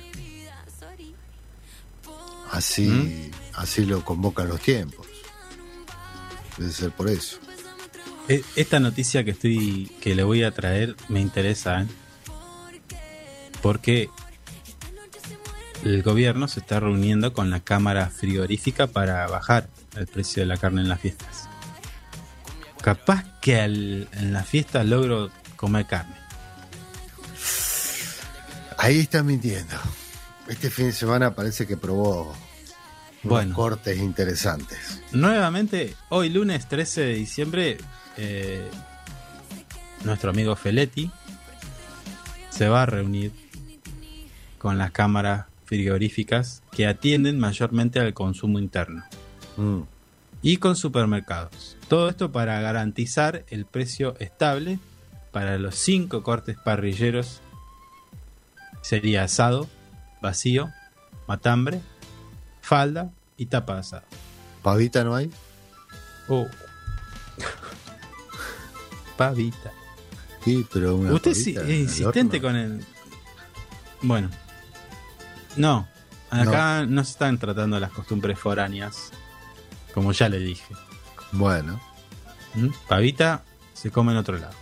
así, 2.51 2.87
¿Mm? 2.87 3.31
así 3.55 3.85
lo 3.85 4.05
convocan 4.05 4.47
los 4.49 4.61
tiempos. 4.61 5.07
Debe 6.57 6.71
ser 6.71 6.91
por 6.91 7.09
eso. 7.09 7.37
E- 8.29 8.43
Esta 8.55 8.79
noticia 8.79 9.23
que 9.23 9.31
estoy 9.31 9.91
que 10.01 10.15
le 10.15 10.23
voy 10.23 10.43
a 10.43 10.51
traer 10.51 10.95
me 11.09 11.19
interesa, 11.19 11.81
¿eh? 11.81 11.87
porque 13.61 14.09
el 15.83 16.01
gobierno 16.03 16.47
se 16.47 16.59
está 16.61 16.79
reuniendo 16.79 17.33
con 17.33 17.49
la 17.49 17.59
cámara 17.59 18.09
frigorífica 18.09 18.87
para 18.87 19.27
bajar 19.27 19.67
el 19.95 20.07
precio 20.07 20.41
de 20.41 20.47
la 20.47 20.57
carne 20.57 20.81
en 20.81 20.89
las 20.89 20.99
fiestas. 21.01 21.49
Capaz 22.81 23.23
que 23.41 23.59
al- 23.59 24.07
en 24.13 24.33
las 24.33 24.47
fiestas 24.47 24.85
logro 24.85 25.31
comer 25.55 25.85
carne. 25.85 26.15
Ahí 28.77 28.99
está 28.99 29.23
mintiendo. 29.23 29.75
Este 30.47 30.69
fin 30.69 30.87
de 30.87 30.91
semana 30.91 31.33
parece 31.35 31.65
que 31.65 31.77
probó 31.77 32.35
unos 33.23 33.29
Bueno. 33.37 33.55
cortes 33.55 33.97
interesantes. 33.97 35.01
Nuevamente, 35.11 35.95
hoy 36.09 36.29
lunes 36.29 36.67
13 36.67 37.01
de 37.01 37.13
diciembre, 37.15 37.77
eh, 38.17 38.67
nuestro 40.03 40.29
amigo 40.31 40.55
Feletti 40.55 41.09
se 42.49 42.67
va 42.69 42.83
a 42.83 42.85
reunir 42.85 43.31
con 44.57 44.77
las 44.77 44.91
cámaras 44.91 45.45
frigoríficas 45.65 46.61
que 46.71 46.85
atienden 46.87 47.39
mayormente 47.39 47.99
al 47.99 48.13
consumo 48.13 48.59
interno 48.59 49.03
Mm. 49.57 49.81
y 50.41 50.57
con 50.57 50.75
supermercados. 50.75 51.77
Todo 51.87 52.09
esto 52.09 52.31
para 52.31 52.59
garantizar 52.61 53.45
el 53.49 53.65
precio 53.65 54.15
estable 54.19 54.79
para 55.31 55.57
los 55.57 55.75
cinco 55.75 56.21
cortes 56.23 56.57
parrilleros. 56.63 57.41
Sería 58.81 59.23
asado, 59.23 59.67
vacío, 60.21 60.69
matambre, 61.27 61.79
falda 62.63 63.11
y 63.37 63.45
tapa 63.45 63.75
de 63.75 63.79
asado. 63.81 64.03
¿Pavita 64.63 65.03
no 65.03 65.15
hay? 65.15 65.29
Oh. 66.29 66.47
Pavita. 69.17 69.71
Sí, 70.43 70.65
pero 70.71 70.95
una 70.95 71.13
Usted 71.13 71.33
pavita 71.33 71.61
es 71.61 71.69
insistente 71.69 72.41
con 72.41 72.55
el. 72.55 72.85
Bueno. 74.01 74.29
No. 75.57 75.87
Acá 76.31 76.85
no. 76.87 77.03
se 77.03 77.11
están 77.11 77.37
tratando 77.37 77.79
las 77.79 77.91
costumbres 77.91 78.39
foráneas. 78.39 79.11
Como 79.93 80.11
ya 80.13 80.29
le 80.29 80.39
dije. 80.39 80.73
Bueno, 81.33 81.79
¿Mm? 82.55 82.69
Pavita 82.87 83.43
se 83.73 83.91
come 83.91 84.13
en 84.13 84.17
otro 84.19 84.37
lado. 84.37 84.55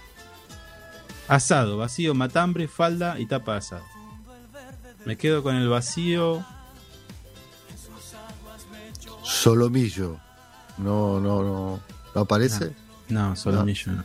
Asado, 1.28 1.78
vacío, 1.78 2.14
matambre, 2.14 2.68
falda 2.68 3.20
y 3.20 3.26
tapa 3.26 3.54
de 3.54 3.58
asado. 3.60 3.86
Me 5.06 5.18
quedo 5.18 5.44
con 5.44 5.56
el 5.56 5.70
vacío. 5.70 6.44
Solomillo. 9.32 10.18
No, 10.78 11.20
no, 11.20 11.42
no. 11.44 11.80
¿No 12.14 12.22
aparece? 12.22 12.72
No, 13.10 13.36
solomillo 13.36 13.92
no. 13.94 14.04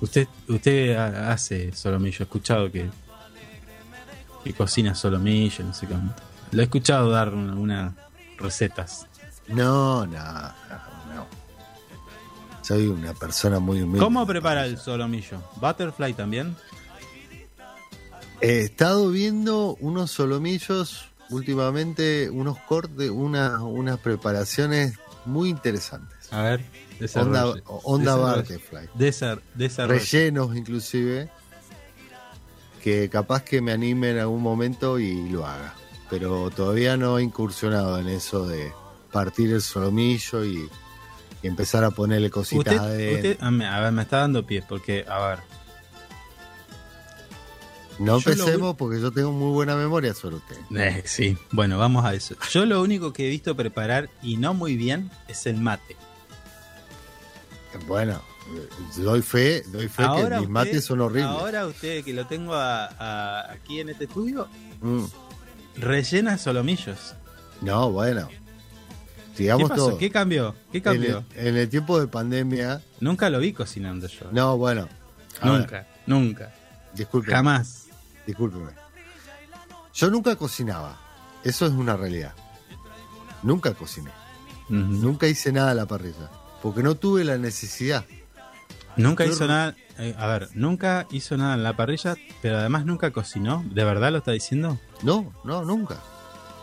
Usted, 0.00 0.28
usted 0.48 0.96
ha- 0.96 1.32
hace 1.32 1.72
solomillo. 1.74 2.18
He 2.20 2.22
escuchado 2.24 2.70
que, 2.70 2.90
que 4.42 4.52
cocina 4.52 4.94
solomillo, 4.94 5.64
no 5.64 5.72
sé 5.74 5.86
cómo. 5.86 6.14
Lo 6.52 6.60
he 6.60 6.64
escuchado 6.64 7.10
dar 7.10 7.32
una- 7.34 7.54
unas 7.54 7.94
recetas. 8.38 9.06
No, 9.48 10.06
no, 10.06 10.12
no, 10.22 11.14
no. 11.14 11.26
Soy 12.62 12.86
una 12.86 13.12
persona 13.14 13.58
muy 13.58 13.82
humilde. 13.82 14.00
¿Cómo 14.04 14.26
prepara 14.26 14.64
el 14.66 14.78
solomillo? 14.78 15.42
¿Butterfly 15.60 16.14
también? 16.14 16.56
He 18.40 18.60
estado 18.60 19.10
viendo 19.10 19.76
unos 19.80 20.10
solomillos 20.10 21.06
últimamente, 21.30 22.30
unos 22.30 22.58
cortes, 22.58 23.10
una, 23.10 23.62
unas 23.62 23.98
preparaciones 23.98 24.98
muy 25.24 25.48
interesantes. 25.48 26.32
A 26.32 26.42
ver, 26.42 26.60
Onda, 27.14 27.44
desarrolle. 27.44 27.62
onda 27.66 28.42
Desarrolle. 28.94 29.42
Desarrolle. 29.54 30.00
Rellenos 30.00 30.56
inclusive. 30.56 31.30
Que 32.82 33.08
capaz 33.08 33.42
que 33.42 33.62
me 33.62 33.72
anime 33.72 34.10
en 34.10 34.18
algún 34.18 34.42
momento 34.42 34.98
y 34.98 35.28
lo 35.30 35.46
haga. 35.46 35.74
Pero 36.10 36.50
todavía 36.50 36.96
no 36.96 37.18
he 37.18 37.22
incursionado 37.22 37.98
en 37.98 38.08
eso 38.08 38.46
de 38.46 38.72
partir 39.10 39.52
el 39.52 39.62
solomillo 39.62 40.44
y, 40.44 40.68
y 41.42 41.46
empezar 41.46 41.82
a 41.84 41.90
ponerle 41.90 42.30
cositas 42.30 42.74
Usted, 42.74 43.38
a, 43.40 43.50
ver, 43.80 43.92
me 43.92 44.02
está 44.02 44.18
dando 44.18 44.44
pies 44.44 44.64
porque, 44.68 45.04
a 45.08 45.28
ver, 45.28 45.38
No 47.98 48.18
yo 48.18 48.30
lo 48.30 48.34
empecemos 48.42 48.76
porque 48.76 49.00
yo 49.00 49.12
tengo 49.12 49.30
muy 49.32 49.52
buena 49.52 49.76
memoria 49.76 50.14
sobre 50.14 50.36
usted. 50.36 50.56
eh, 50.76 51.02
sí, 51.06 51.36
bueno, 51.52 51.78
vamos 51.78 52.04
a 52.04 52.12
eso. 52.14 52.34
Yo 52.50 52.66
lo 52.66 52.82
único 52.82 53.12
que 53.12 53.26
he 53.26 53.30
visto 53.30 53.54
preparar 53.56 54.10
y 54.22 54.36
no 54.36 54.52
muy 54.54 54.76
bien 54.76 55.10
es 55.28 55.46
el 55.46 55.56
mate. 55.58 55.96
Bueno, 57.86 58.20
doy 58.96 59.22
fe, 59.22 59.62
doy 59.66 59.88
fe 59.88 60.02
que 60.02 60.22
mis 60.24 60.34
usted- 60.40 60.48
mates 60.48 60.84
son 60.84 61.00
horribles. 61.00 61.30
Ahora 61.30 61.66
usted 61.66 62.04
que 62.04 62.12
lo 62.12 62.26
tengo 62.26 62.54
a- 62.54 62.86
a- 62.86 63.52
aquí 63.52 63.80
en 63.80 63.88
este 63.88 64.04
estudio, 64.04 64.48
Mm. 64.80 65.04
rellena 65.76 66.38
solomillos. 66.38 67.14
No, 67.60 67.90
bueno. 67.90 68.28
¿Qué 69.36 69.42
Digamos 69.44 69.68
pasó? 69.70 69.88
todo. 69.88 69.98
¿Qué 69.98 70.10
cambió? 70.10 70.54
¿Qué 70.70 70.78
En 70.78 70.86
el, 70.86 71.24
en 71.48 71.56
el 71.56 71.68
tiempo 71.68 71.98
de 71.98 72.06
pandemia, 72.06 72.80
Nunca 73.00 73.28
lo 73.30 73.40
vi 73.40 73.52
cocinando 73.52 74.06
yo. 74.06 74.30
no, 74.30 74.56
bueno. 74.56 74.88
ver, 75.42 75.52
nunca, 75.52 75.86
nunca. 76.06 76.54
Discúlpeme. 76.94 77.34
Jamás. 77.36 77.86
Discúlpeme. 78.26 78.70
Yo 79.94 80.10
nunca 80.10 80.36
cocinaba. 80.36 80.98
Eso 81.44 81.66
es 81.66 81.72
una 81.72 81.96
realidad. 81.96 82.34
Nunca 83.42 83.74
cociné. 83.74 84.10
Nunca 84.68 85.26
hice 85.28 85.52
nada 85.52 85.72
a 85.72 85.74
la 85.74 85.86
parrilla. 85.86 86.30
Porque 86.62 86.82
no 86.82 86.94
tuve 86.94 87.24
la 87.24 87.36
necesidad. 87.36 88.04
Nunca 88.96 89.26
hizo 89.26 89.46
nada. 89.46 89.76
eh, 89.98 90.14
a 90.18 90.26
ver, 90.26 90.48
nunca 90.54 91.06
hizo 91.10 91.36
nada 91.36 91.54
en 91.54 91.62
la 91.62 91.76
parrilla, 91.76 92.16
pero 92.40 92.58
además 92.58 92.86
nunca 92.86 93.10
cocinó. 93.10 93.62
¿De 93.70 93.84
verdad 93.84 94.10
lo 94.12 94.18
está 94.18 94.32
diciendo? 94.32 94.78
No, 95.02 95.32
no, 95.44 95.64
nunca. 95.64 95.98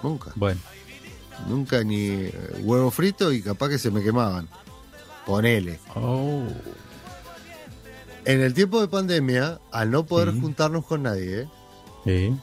Nunca. 0.01 0.31
Bueno, 0.35 0.59
Nunca 1.47 1.83
ni 1.83 2.09
eh, 2.09 2.33
huevo 2.61 2.91
frito 2.91 3.31
y 3.31 3.41
capaz 3.41 3.69
que 3.69 3.79
se 3.79 3.89
me 3.91 4.03
quemaban. 4.03 4.47
Ponele. 5.25 5.79
Oh. 5.95 6.43
En 8.25 8.41
el 8.41 8.53
tiempo 8.53 8.79
de 8.81 8.87
pandemia, 8.87 9.59
al 9.71 9.89
no 9.91 10.05
poder 10.05 10.31
Sí. 10.33 10.39
juntarnos 10.41 10.85
con 10.85 11.03
nadie, 11.03 11.47
sí. 12.05 12.35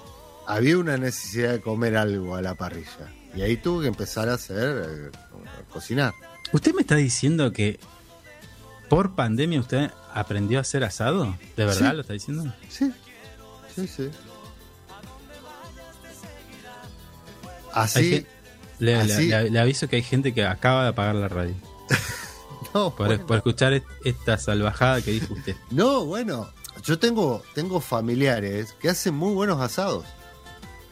había 0.46 0.78
una 0.78 0.96
necesidad 0.96 1.52
de 1.52 1.60
comer 1.60 1.96
algo 1.96 2.34
a 2.36 2.42
la 2.42 2.54
parrilla. 2.54 3.12
Y 3.34 3.42
ahí 3.42 3.56
tuve 3.56 3.82
que 3.82 3.88
empezar 3.88 4.28
a 4.28 4.34
hacer, 4.34 5.10
eh, 5.12 5.18
a 5.46 5.72
cocinar. 5.72 6.12
¿Usted 6.52 6.74
me 6.74 6.80
está 6.80 6.96
diciendo 6.96 7.52
que 7.52 7.78
por 8.88 9.14
pandemia 9.14 9.60
usted 9.60 9.90
aprendió 10.14 10.58
a 10.58 10.62
hacer 10.62 10.82
asado? 10.82 11.36
¿De 11.56 11.64
verdad 11.66 11.90
Sí. 11.90 11.94
lo 11.96 12.00
está 12.00 12.12
diciendo? 12.14 12.54
Sí, 12.68 12.92
sí, 13.76 13.86
sí. 13.86 14.10
Así, 17.72 18.10
gen- 18.10 18.26
le, 18.78 19.04
le- 19.04 19.12
así- 19.14 19.28
le- 19.28 19.50
le 19.50 19.60
aviso 19.60 19.88
que 19.88 19.96
hay 19.96 20.02
gente 20.02 20.32
que 20.34 20.44
acaba 20.44 20.82
de 20.84 20.88
apagar 20.88 21.14
la 21.14 21.28
radio 21.28 21.54
no, 22.74 22.94
por, 22.94 23.06
bueno, 23.08 23.26
por 23.26 23.36
escuchar 23.38 23.72
est- 23.72 23.86
esta 24.04 24.38
salvajada 24.38 25.00
que 25.02 25.10
dijo 25.12 25.34
usted. 25.34 25.56
no, 25.70 26.04
bueno, 26.04 26.48
yo 26.84 26.98
tengo, 26.98 27.42
tengo 27.54 27.80
familiares 27.80 28.74
que 28.80 28.88
hacen 28.90 29.14
muy 29.14 29.34
buenos 29.34 29.60
asados, 29.60 30.04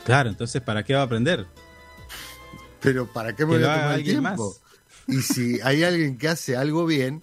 Claro, 0.05 0.29
entonces 0.29 0.63
¿para 0.63 0.85
qué 0.85 0.95
va 0.95 1.01
a 1.01 1.05
aprender? 1.05 1.47
pero 2.81 3.07
¿para 3.07 3.35
qué 3.35 3.45
me 3.45 3.53
Que 3.55 3.59
voy 3.59 3.67
a 3.69 3.75
tomar 3.75 3.89
alguien 3.95 4.21
tiempo? 4.23 4.57
más. 5.09 5.17
Y 5.17 5.23
si 5.23 5.61
hay 5.61 5.83
alguien 5.85 6.17
que 6.19 6.29
hace 6.29 6.57
algo 6.57 6.87
bien, 6.87 7.23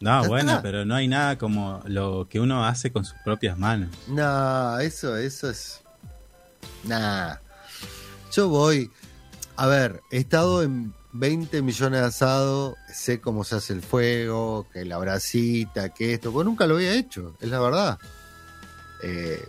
No, 0.00 0.26
bueno, 0.28 0.50
está. 0.52 0.62
pero 0.62 0.84
no 0.84 0.94
hay 0.94 1.08
nada 1.08 1.36
como 1.38 1.82
lo 1.86 2.26
que 2.28 2.38
uno 2.40 2.64
hace 2.64 2.92
con 2.92 3.04
sus 3.04 3.16
propias 3.24 3.58
manos. 3.58 3.90
no, 4.08 4.78
eso, 4.78 5.16
eso 5.16 5.50
es, 5.50 5.80
nada. 6.84 7.42
Yo 8.32 8.48
voy, 8.48 8.90
a 9.56 9.66
ver, 9.66 10.00
he 10.12 10.18
estado 10.18 10.62
en 10.62 10.94
20 11.12 11.62
millones 11.62 12.00
de 12.00 12.06
asados, 12.06 12.74
sé 12.92 13.20
cómo 13.20 13.44
se 13.44 13.56
hace 13.56 13.72
el 13.72 13.82
fuego, 13.82 14.66
que 14.72 14.84
la 14.84 14.98
brasita, 14.98 15.88
que 15.90 16.14
esto, 16.14 16.32
pues 16.32 16.44
nunca 16.46 16.66
lo 16.66 16.76
había 16.76 16.94
hecho, 16.94 17.36
es 17.40 17.48
la 17.48 17.58
verdad. 17.60 17.98
Eh, 19.02 19.42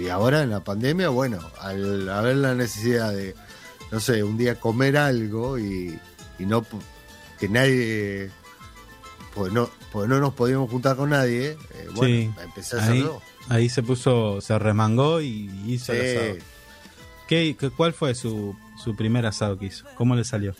y 0.00 0.08
ahora 0.08 0.42
en 0.42 0.50
la 0.50 0.60
pandemia, 0.64 1.08
bueno, 1.08 1.38
al 1.60 2.08
haber 2.10 2.36
la 2.36 2.54
necesidad 2.54 3.12
de, 3.12 3.34
no 3.90 4.00
sé, 4.00 4.22
un 4.22 4.36
día 4.36 4.58
comer 4.60 4.96
algo 4.96 5.58
y, 5.58 5.98
y 6.38 6.46
no 6.46 6.64
que 7.38 7.48
nadie, 7.48 8.30
pues 9.34 9.52
no, 9.52 9.70
pues 9.92 10.08
no 10.08 10.18
nos 10.20 10.34
podíamos 10.34 10.70
juntar 10.70 10.96
con 10.96 11.10
nadie, 11.10 11.50
eh, 11.74 11.88
bueno, 11.94 12.14
Sí, 12.34 12.42
empecé 12.42 12.76
a 12.76 12.80
ahí, 12.82 12.88
hacerlo. 12.88 13.22
ahí 13.48 13.68
se 13.68 13.82
puso, 13.82 14.40
se 14.40 14.58
remangó 14.58 15.20
y 15.20 15.48
hizo 15.66 15.92
el 15.92 16.00
asado. 16.18 16.34
Sí. 16.34 16.40
¿Qué, 17.28 17.56
qué- 17.58 17.70
¿Cuál 17.70 17.92
fue 17.92 18.14
su, 18.14 18.56
su 18.82 18.94
primer 18.96 19.26
asado 19.26 19.58
que 19.58 19.66
hizo? 19.66 19.84
¿Cómo 19.96 20.14
le 20.14 20.24
salió? 20.24 20.54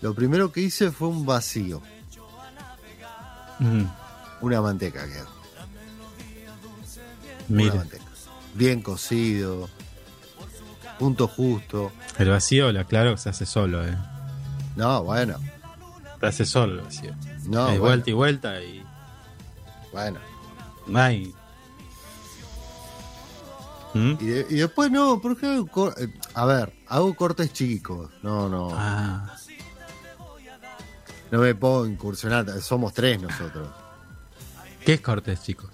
Lo 0.00 0.14
primero 0.14 0.52
que 0.52 0.60
hice 0.60 0.90
fue 0.92 1.08
un 1.08 1.24
vacío, 1.26 1.82
Mm, 3.60 3.86
una 4.40 4.60
manteca 4.62 5.04
quedó. 5.08 5.26
mire, 7.48 7.70
Una 7.70 7.78
manteca. 7.80 8.04
Bien 8.54 8.82
cocido, 8.82 9.68
punto 10.98 11.26
justo. 11.26 11.90
el 12.18 12.28
vacío, 12.30 12.70
le 12.70 12.78
aclaro 12.80 13.12
que 13.12 13.18
se 13.18 13.30
hace 13.30 13.46
solo, 13.46 13.84
¿eh? 13.84 13.96
No, 14.76 15.02
bueno, 15.02 15.38
Se 16.20 16.26
hace 16.26 16.44
solo 16.44 16.74
el 16.74 16.80
vacío. 16.82 17.14
no, 17.46 17.66
Hay 17.66 17.78
bueno, 17.78 17.80
vuelta 17.80 18.10
y 18.10 18.12
vuelta 18.12 18.62
y. 18.62 18.84
bueno. 19.92 20.20
Ay. 20.94 21.34
¿Mm? 23.98 24.18
Y, 24.20 24.26
de- 24.26 24.46
y 24.50 24.54
después 24.56 24.90
no, 24.90 25.20
porque 25.20 25.46
hago 25.46 25.92
eh, 25.96 26.08
a 26.34 26.44
ver, 26.46 26.72
hago 26.88 27.14
cortes 27.14 27.52
chicos. 27.52 28.10
No, 28.22 28.48
no, 28.48 28.68
Ah, 28.72 29.34
no 31.30 31.38
me 31.40 31.54
puedo 31.54 31.86
incursionar. 31.86 32.60
Somos 32.62 32.94
tres 32.94 33.20
nosotros. 33.20 33.68
¿Qué 34.84 34.94
es 34.94 35.00
cortes, 35.00 35.42
chicos? 35.42 35.70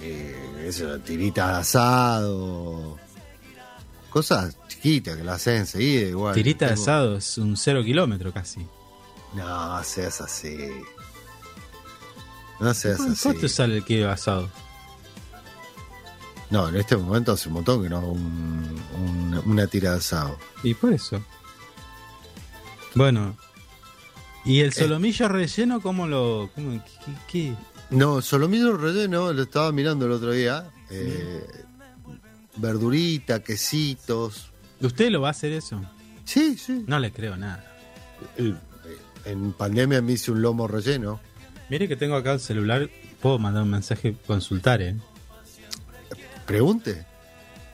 Eh, 0.00 0.64
eso, 0.68 0.98
tiritas 1.00 1.48
de 1.48 1.54
asado, 1.60 2.98
cosas 4.10 4.56
chiquitas 4.68 5.16
que 5.16 5.24
las 5.24 5.36
hacen 5.36 5.56
enseguida 5.58 6.08
igual. 6.08 6.34
Tirita 6.34 6.66
de 6.66 6.72
asado 6.74 7.16
es 7.16 7.38
un 7.38 7.56
cero 7.56 7.82
kilómetro 7.84 8.32
casi. 8.32 8.66
No, 9.34 9.82
seas 9.84 10.20
así. 10.20 10.56
No 12.60 12.72
seas 12.74 12.96
¿Cuánto, 12.96 13.12
así. 13.12 13.22
cuánto 13.22 13.48
sale 13.48 13.76
el 13.76 13.84
kilo 13.84 14.06
de 14.06 14.12
asado? 14.12 14.48
No, 16.50 16.68
en 16.68 16.76
este 16.76 16.96
momento 16.96 17.32
hace 17.32 17.48
un 17.48 17.54
montón 17.54 17.82
que 17.82 17.88
no 17.88 17.98
hago 17.98 18.12
un- 18.12 18.80
un- 18.94 19.42
una 19.46 19.66
tira 19.66 19.90
de 19.92 19.96
asado. 19.98 20.38
Y 20.62 20.74
por 20.74 20.92
eso. 20.92 21.22
Bueno. 22.94 23.36
¿Y 24.44 24.60
Eh. 24.60 24.64
el 24.64 24.72
solomillo 24.72 25.28
relleno 25.28 25.80
cómo 25.80 26.06
lo.? 26.06 26.50
Cómo, 26.54 26.80
qué, 27.04 27.12
qué- 27.28 27.54
No, 27.90 28.22
solomillo 28.22 28.76
relleno, 28.76 29.32
lo 29.32 29.42
estaba 29.42 29.72
mirando 29.72 30.06
el 30.06 30.12
otro 30.12 30.32
día. 30.32 30.70
eh, 30.88 31.44
verdurita, 32.58 33.42
quesitos. 33.42 34.52
¿Usted 34.80 35.10
lo 35.10 35.20
va 35.20 35.28
a 35.28 35.30
hacer 35.32 35.50
eso? 35.52 35.80
Sí, 36.24 36.56
sí. 36.56 36.84
No 36.86 37.00
le 37.00 37.10
creo 37.12 37.36
nada. 37.36 37.64
El- 38.36 38.56
en 39.24 39.52
pandemia 39.52 40.00
me 40.00 40.12
hice 40.12 40.30
un 40.30 40.42
lomo 40.42 40.68
relleno. 40.68 41.18
Mire 41.68 41.88
que 41.88 41.96
tengo 41.96 42.14
acá 42.14 42.32
el 42.34 42.40
celular. 42.40 42.88
Puedo 43.20 43.38
mandar 43.40 43.64
un 43.64 43.70
mensaje, 43.70 44.14
consultar, 44.28 44.80
¿eh? 44.80 44.94
Pregunte, 46.46 47.04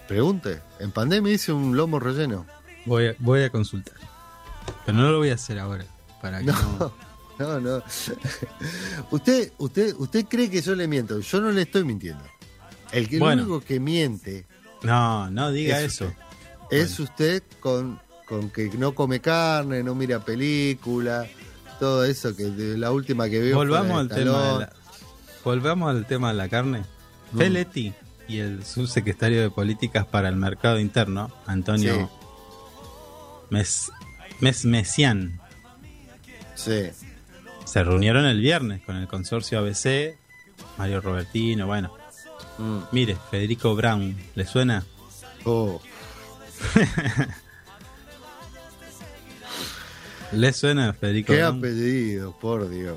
pregunte. 0.09 0.61
En 0.79 0.91
pandemia 0.91 1.33
hice 1.33 1.53
un 1.53 1.77
lomo 1.77 1.99
relleno. 2.01 2.47
Voy 2.87 3.09
a, 3.09 3.15
voy 3.19 3.43
a 3.43 3.51
consultar. 3.51 3.95
Pero 4.87 4.99
no 4.99 5.11
lo 5.11 5.19
voy 5.19 5.31
a 5.31 5.35
hacer 5.35 5.59
ahora. 5.59 5.85
Para 6.21 6.39
que 6.41 6.47
no. 6.47 6.55
No, 6.79 6.93
no, 7.39 7.61
no. 7.61 7.83
usted, 9.11 9.53
usted, 9.59 9.95
usted 9.99 10.27
cree 10.27 10.51
que 10.51 10.63
yo 10.63 10.75
le 10.75 10.89
miento. 10.89 11.21
Yo 11.21 11.41
no 11.41 11.51
le 11.51 11.63
estoy 11.63 11.85
mintiendo. 11.85 12.25
El 12.93 13.09
que 13.09 13.17
el 13.17 13.21
Bueno. 13.21 13.43
único 13.43 13.61
que 13.63 13.81
miente 13.81 14.45
No, 14.83 15.31
no 15.31 15.51
diga 15.51 15.81
Es 15.81 15.95
eso. 15.95 16.13
es 16.71 16.99
usted 17.01 17.43
con, 17.61 17.99
con 18.29 18.51
que 18.51 18.69
no 18.77 18.95
come 18.95 19.21
carne, 19.21 19.83
no 19.83 19.95
mira 19.95 20.23
película, 20.25 21.27
todo 21.81 22.05
eso 22.05 22.37
que 22.37 22.45
de 22.45 22.77
la 22.77 22.93
última 22.93 23.29
que 23.31 23.41
veo. 23.41 23.57
Volvamos 23.57 23.99
al 23.99 24.09
tema 24.09 24.43
de 24.53 24.59
la, 24.61 24.73
volvamos 25.45 25.91
al 25.91 26.07
tema 26.07 26.29
de 26.29 26.35
la 26.35 26.49
carne. 26.51 26.85
Mm. 27.33 27.39
Feletti 27.39 27.95
y 28.33 28.39
el 28.41 28.65
subsecretario 28.65 29.41
de 29.43 29.51
Políticas 29.51 30.07
para 30.07 30.29
el 30.29 30.37
Mercado 30.37 30.79
Interno, 30.79 31.31
Antonio 31.47 32.11
Mes, 33.51 33.91
Mes 34.41 34.65
Mesian. 34.65 35.41
Sí. 36.55 36.91
Se 37.65 37.83
reunieron 37.85 38.25
el 38.27 38.41
viernes 38.41 38.83
con 38.83 38.97
el 38.97 39.09
consorcio 39.09 39.59
ABC, 39.59 40.17
Mario 40.79 41.01
Robertino, 41.01 41.67
bueno. 41.67 41.93
Mm. 42.59 42.79
Mire, 42.93 43.17
Federico 43.31 43.75
Brown, 43.75 44.17
¿le 44.35 44.47
suena? 44.47 44.85
Oh, 45.45 45.81
¿Le 50.33 50.53
suena 50.53 50.93
Federico 50.95 51.33
qué 51.33 51.39
Brown? 51.41 51.59
apellido, 51.59 52.33
por 52.39 52.69
Dios. 52.71 52.97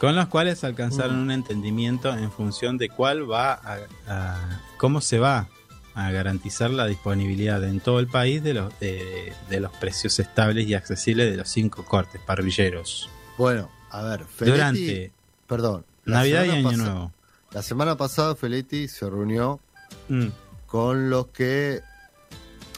Con 0.00 0.16
los 0.16 0.26
cuales 0.26 0.64
alcanzaron 0.64 1.20
Mm. 1.20 1.22
un 1.22 1.30
entendimiento 1.30 2.12
en 2.16 2.32
función 2.32 2.76
de 2.76 2.88
cuál 2.88 3.30
va 3.30 3.52
a, 3.54 3.78
a- 4.08 4.60
cómo 4.82 5.00
se 5.00 5.18
va 5.20 5.46
a 5.94 6.10
garantizar 6.10 6.70
la 6.70 6.86
disponibilidad 6.86 7.62
en 7.62 7.78
todo 7.80 8.00
el 8.00 8.08
país 8.08 8.42
de 8.42 8.52
los 8.54 8.78
de, 8.80 9.32
de 9.48 9.60
los 9.60 9.70
precios 9.76 10.18
estables 10.18 10.66
y 10.66 10.74
accesibles 10.74 11.30
de 11.30 11.36
los 11.36 11.48
cinco 11.48 11.84
cortes 11.84 12.20
parrilleros 12.26 13.08
Bueno, 13.38 13.70
a 13.90 14.02
ver, 14.02 14.24
Feletti, 14.24 14.50
durante 14.58 15.12
perdón. 15.46 15.84
Navidad 16.04 16.44
y 16.46 16.50
Año 16.50 16.72
Nuevo. 16.76 17.12
La 17.52 17.62
semana 17.62 17.96
pasada 17.96 18.34
Feletti 18.34 18.88
se 18.88 19.08
reunió 19.08 19.60
Mm, 20.08 20.28
con 20.66 21.10
los 21.10 21.26
que 21.28 21.80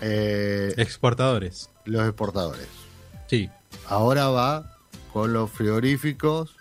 eh, 0.02 0.74
Exportadores. 0.76 1.70
los 1.86 2.04
exportadores. 2.06 2.66
Sí. 3.28 3.48
Ahora 3.86 4.28
va 4.28 4.76
con 5.12 5.32
los 5.32 5.50
frigoríficos 5.50 6.56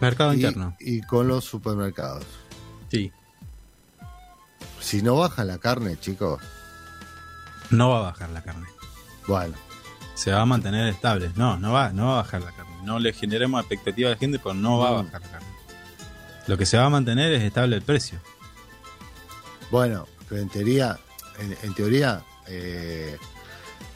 Mercado 0.00 0.32
y, 0.32 0.36
interno. 0.36 0.76
y 0.80 1.00
con 1.02 1.28
los 1.28 1.44
supermercados. 1.44 2.24
Si 4.82 5.00
no 5.02 5.16
baja 5.16 5.44
la 5.44 5.58
carne, 5.58 5.98
chicos, 5.98 6.40
No 7.70 7.90
va 7.90 7.98
a 7.98 8.02
bajar 8.02 8.30
la 8.30 8.42
carne. 8.42 8.66
bueno, 9.26 9.54
Se 10.14 10.30
va 10.32 10.42
a 10.42 10.46
mantener 10.46 10.88
estable. 10.88 11.30
No, 11.36 11.56
no 11.58 11.72
va, 11.72 11.90
no 11.92 12.06
va 12.08 12.12
a 12.14 12.22
bajar 12.22 12.42
la 12.42 12.52
carne. 12.52 12.76
No 12.84 12.98
le 12.98 13.12
generemos 13.12 13.60
expectativa 13.60 14.08
a 14.10 14.12
la 14.12 14.18
gente, 14.18 14.38
pero 14.38 14.54
no 14.54 14.78
va 14.78 14.88
a 14.88 15.02
bajar 15.02 15.20
la 15.22 15.28
carne. 15.28 15.48
Lo 16.48 16.58
que 16.58 16.66
se 16.66 16.76
va 16.76 16.86
a 16.86 16.90
mantener 16.90 17.32
es 17.32 17.42
estable 17.42 17.76
el 17.76 17.82
precio. 17.82 18.18
bueno, 19.70 20.06
pero 20.28 20.42
en 20.42 20.48
teoría, 20.48 20.98
en, 21.38 21.56
en 21.62 21.74
teoría, 21.74 22.22
eh, 22.48 23.16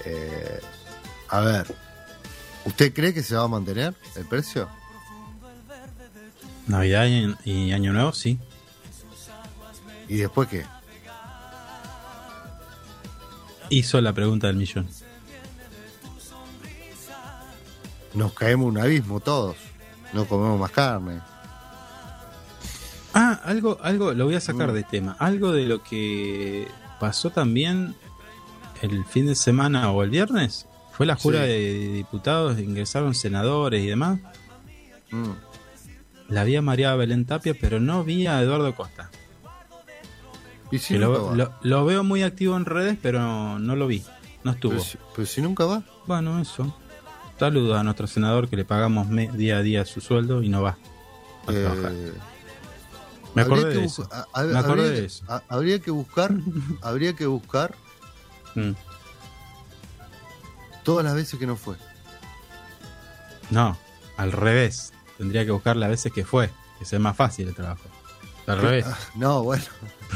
eh, 0.04 0.60
a 1.28 1.40
ver, 1.40 1.74
¿usted 2.64 2.94
cree 2.94 3.12
que 3.12 3.22
se 3.22 3.34
va 3.36 3.42
a 3.44 3.48
mantener 3.48 3.94
el 4.14 4.24
precio? 4.26 4.68
Navidad 6.68 7.06
y, 7.06 7.34
y 7.44 7.72
Año 7.72 7.92
Nuevo, 7.92 8.12
sí. 8.12 8.38
¿Y 10.08 10.16
después 10.18 10.48
qué? 10.48 10.64
Hizo 13.70 14.00
la 14.00 14.12
pregunta 14.12 14.46
del 14.46 14.56
millón. 14.56 14.86
Nos 18.14 18.32
caemos 18.32 18.64
en 18.66 18.70
un 18.70 18.78
abismo 18.78 19.20
todos, 19.20 19.56
no 20.14 20.24
comemos 20.26 20.58
más 20.58 20.70
carne. 20.70 21.20
Ah, 23.12 23.40
algo, 23.44 23.78
algo, 23.82 24.12
lo 24.12 24.24
voy 24.26 24.34
a 24.34 24.40
sacar 24.40 24.70
Mm. 24.70 24.74
de 24.74 24.82
tema. 24.84 25.16
Algo 25.18 25.52
de 25.52 25.64
lo 25.66 25.82
que 25.82 26.68
pasó 27.00 27.30
también 27.30 27.94
el 28.82 29.04
fin 29.04 29.26
de 29.26 29.34
semana 29.34 29.90
o 29.90 30.02
el 30.02 30.10
viernes 30.10 30.66
fue 30.92 31.06
la 31.06 31.16
jura 31.16 31.42
Sí. 31.42 31.48
de 31.48 31.92
diputados, 31.94 32.58
ingresaron 32.58 33.14
senadores 33.14 33.82
y 33.82 33.86
demás. 33.86 34.18
Mm. 35.10 35.30
La 36.28 36.44
vi 36.44 36.56
a 36.56 36.62
María 36.62 36.94
Belén 36.94 37.24
Tapia, 37.26 37.54
pero 37.58 37.80
no 37.80 38.02
vi 38.04 38.26
a 38.26 38.40
Eduardo 38.40 38.74
Costa. 38.74 39.10
¿Y 40.70 40.78
si 40.78 40.94
Que 40.94 41.00
nunca 41.00 41.18
lo, 41.18 41.26
va? 41.26 41.34
lo- 41.36 41.52
lo 41.62 41.84
veo 41.84 42.02
muy 42.04 42.22
activo 42.22 42.56
en 42.56 42.64
redes, 42.64 42.98
pero 43.00 43.58
no 43.58 43.76
lo 43.76 43.86
vi. 43.86 44.02
No 44.44 44.52
estuvo. 44.52 44.72
Pero 44.72 44.84
si, 44.84 44.98
pero 45.14 45.26
si 45.26 45.40
nunca 45.42 45.64
va. 45.64 45.82
Bueno, 46.06 46.40
eso. 46.40 46.74
Saludos 47.38 47.78
a 47.78 47.82
nuestro 47.84 48.06
senador 48.06 48.48
que 48.48 48.56
le 48.56 48.64
pagamos 48.64 49.08
me- 49.08 49.28
día 49.30 49.58
a 49.58 49.62
día 49.62 49.84
su 49.84 50.00
sueldo 50.00 50.42
y 50.42 50.48
no 50.48 50.62
va 50.62 50.78
a 51.46 51.52
trabajar. 51.52 51.92
Eh, 51.92 52.12
Me 53.34 53.42
habría 53.42 53.56
acordé 53.58 53.74
de 53.78 53.84
eso. 53.84 54.08
a- 54.10 54.26
a- 54.32 54.42
Me 54.44 54.58
acordé 54.58 54.82
habría 54.86 55.00
de 55.00 55.04
eso. 55.04 55.24
habría 55.48 55.78
que 55.80 55.90
buscar, 55.90 56.32
habría 56.82 57.12
que 57.14 57.26
buscar 57.26 57.74
Mm. 58.54 58.70
todas 60.82 61.04
las 61.04 61.14
veces 61.14 61.38
que 61.38 61.46
no 61.46 61.56
fue. 61.56 61.76
No, 63.50 63.76
al 64.16 64.32
revés. 64.32 64.92
Tendría 65.18 65.44
que 65.44 65.50
buscar 65.50 65.76
las 65.76 65.88
veces 65.90 66.12
que 66.12 66.24
fue, 66.24 66.50
que 66.78 66.84
sea 66.84 66.98
más 66.98 67.16
fácil 67.16 67.48
el 67.48 67.54
trabajo. 67.54 67.82
Al 68.46 68.60
revés. 68.60 68.86
No, 69.14 69.42
bueno. 69.42 69.64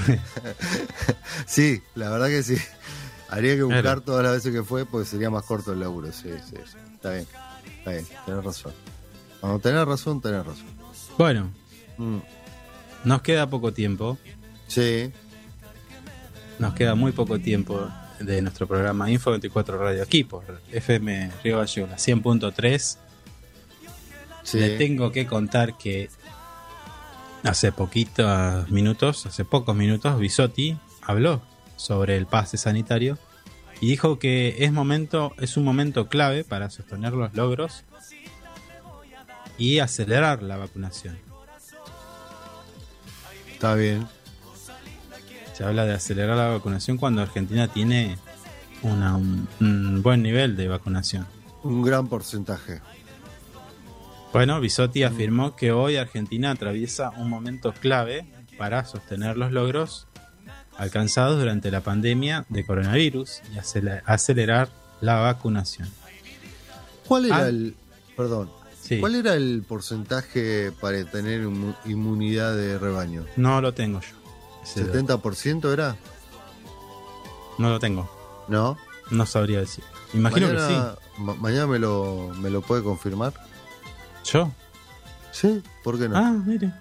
sí, 1.46 1.82
la 1.94 2.10
verdad 2.10 2.28
que 2.28 2.42
sí. 2.42 2.56
Habría 3.28 3.54
que 3.56 3.62
buscar 3.62 3.82
Claro. 3.82 4.00
todas 4.02 4.22
las 4.24 4.32
veces 4.34 4.52
que 4.52 4.62
fue 4.64 4.84
porque 4.86 5.06
sería 5.08 5.30
más 5.30 5.44
corto 5.44 5.72
el 5.72 5.80
laburo. 5.80 6.10
Sí, 6.12 6.30
sí, 6.48 6.56
sí. 6.64 6.76
Está 6.94 7.12
bien. 7.12 7.26
Está 7.78 7.90
bien, 7.92 8.06
tenés 8.26 8.44
razón. 8.44 8.72
Cuando 9.40 9.58
tenés 9.58 9.84
razón, 9.86 10.20
tenés 10.20 10.44
razón. 10.46 10.66
Bueno, 11.18 11.50
Mm, 11.98 12.18
nos 13.04 13.20
queda 13.22 13.48
poco 13.50 13.72
tiempo. 13.74 14.16
Sí, 14.68 15.12
Nos 16.58 16.72
queda 16.74 16.94
muy 16.94 17.12
poco 17.12 17.38
tiempo 17.38 17.90
de 18.20 18.40
nuestro 18.42 18.66
programa 18.66 19.10
Info 19.10 19.30
24 19.30 19.78
Radio 19.78 20.02
aquí 20.02 20.24
por 20.24 20.44
FM 20.72 21.30
Río 21.44 21.58
Gallegos, 21.58 21.90
la 21.90 21.96
100.3. 21.98 22.98
sí. 24.42 24.58
Le 24.60 24.76
tengo 24.78 25.10
que 25.12 25.26
contar 25.26 25.76
que 25.78 26.08
hace 27.44 27.72
poquitos 27.72 28.70
minutos, 28.70 29.26
hace 29.26 29.44
pocos 29.44 29.74
minutos, 29.74 30.18
Bisotti 30.18 30.76
habló 31.02 31.40
sobre 31.76 32.16
el 32.16 32.26
pase 32.26 32.56
sanitario 32.56 33.18
y 33.80 33.88
dijo 33.88 34.18
que 34.18 34.56
es 34.64 34.72
momento, 34.72 35.32
es 35.38 35.56
un 35.56 35.64
momento 35.64 36.08
clave 36.08 36.44
para 36.44 36.68
sostener 36.70 37.12
los 37.14 37.34
logros 37.34 37.84
y 39.58 39.78
acelerar 39.78 40.42
la 40.42 40.56
vacunación. 40.56 41.18
Está 43.52 43.74
bien. 43.74 44.06
Se 45.54 45.64
habla 45.64 45.84
de 45.84 45.92
acelerar 45.94 46.36
la 46.36 46.48
vacunación 46.48 46.96
cuando 46.96 47.20
Argentina 47.22 47.68
tiene 47.68 48.16
una- 48.82 49.16
un, 49.16 49.46
un 49.60 50.02
buen 50.02 50.22
nivel 50.22 50.56
de 50.56 50.68
vacunación. 50.68 51.26
Un 51.62 51.82
gran 51.82 52.08
porcentaje. 52.08 52.80
Bueno, 54.32 54.60
Bisotti 54.60 55.02
afirmó 55.02 55.56
que 55.56 55.72
hoy 55.72 55.96
Argentina 55.96 56.52
atraviesa 56.52 57.10
un 57.16 57.28
momento 57.28 57.72
clave 57.72 58.30
para 58.58 58.84
sostener 58.84 59.36
los 59.36 59.50
logros 59.50 60.06
alcanzados 60.78 61.38
durante 61.38 61.70
la 61.70 61.80
pandemia 61.80 62.46
de 62.48 62.64
coronavirus 62.64 63.42
y 63.52 63.56
acele- 63.58 64.02
acelerar 64.06 64.68
la 65.00 65.16
vacunación. 65.16 65.88
¿Cuál 67.06 67.26
era 67.26 67.38
Ah. 67.38 67.48
el. 67.48 67.74
Perdón. 68.16 68.50
Sí, 68.80 68.98
¿Cuál 68.98 69.14
era 69.16 69.34
el 69.34 69.64
porcentaje 69.66 70.72
para 70.80 71.04
tener 71.04 71.42
inmu- 71.44 71.76
inmunidad 71.86 72.56
de 72.56 72.78
rebaño? 72.78 73.24
no 73.36 73.60
lo 73.60 73.72
tengo 73.74 74.00
yo. 74.00 74.16
Ese 74.62 74.84
dato. 74.84 74.92
¿70% 74.98 75.72
era? 75.72 75.96
No 77.58 77.68
lo 77.70 77.78
tengo. 77.78 78.10
¿No? 78.48 78.76
No 79.10 79.26
sabría 79.26 79.60
decir. 79.60 79.84
Imagino 80.14 80.48
mañana, 80.48 80.94
ma- 81.18 81.34
mañana 81.34 81.66
me 81.66 81.78
lo, 81.78 82.32
me 82.40 82.50
lo 82.50 82.62
puede 82.62 82.82
confirmar. 82.82 83.32
¿Yo? 84.24 84.52
Sí, 85.32 85.62
¿por 85.84 85.98
qué 85.98 86.08
no? 86.08 86.16
Ah, 86.16 86.32
mire. 86.32 86.72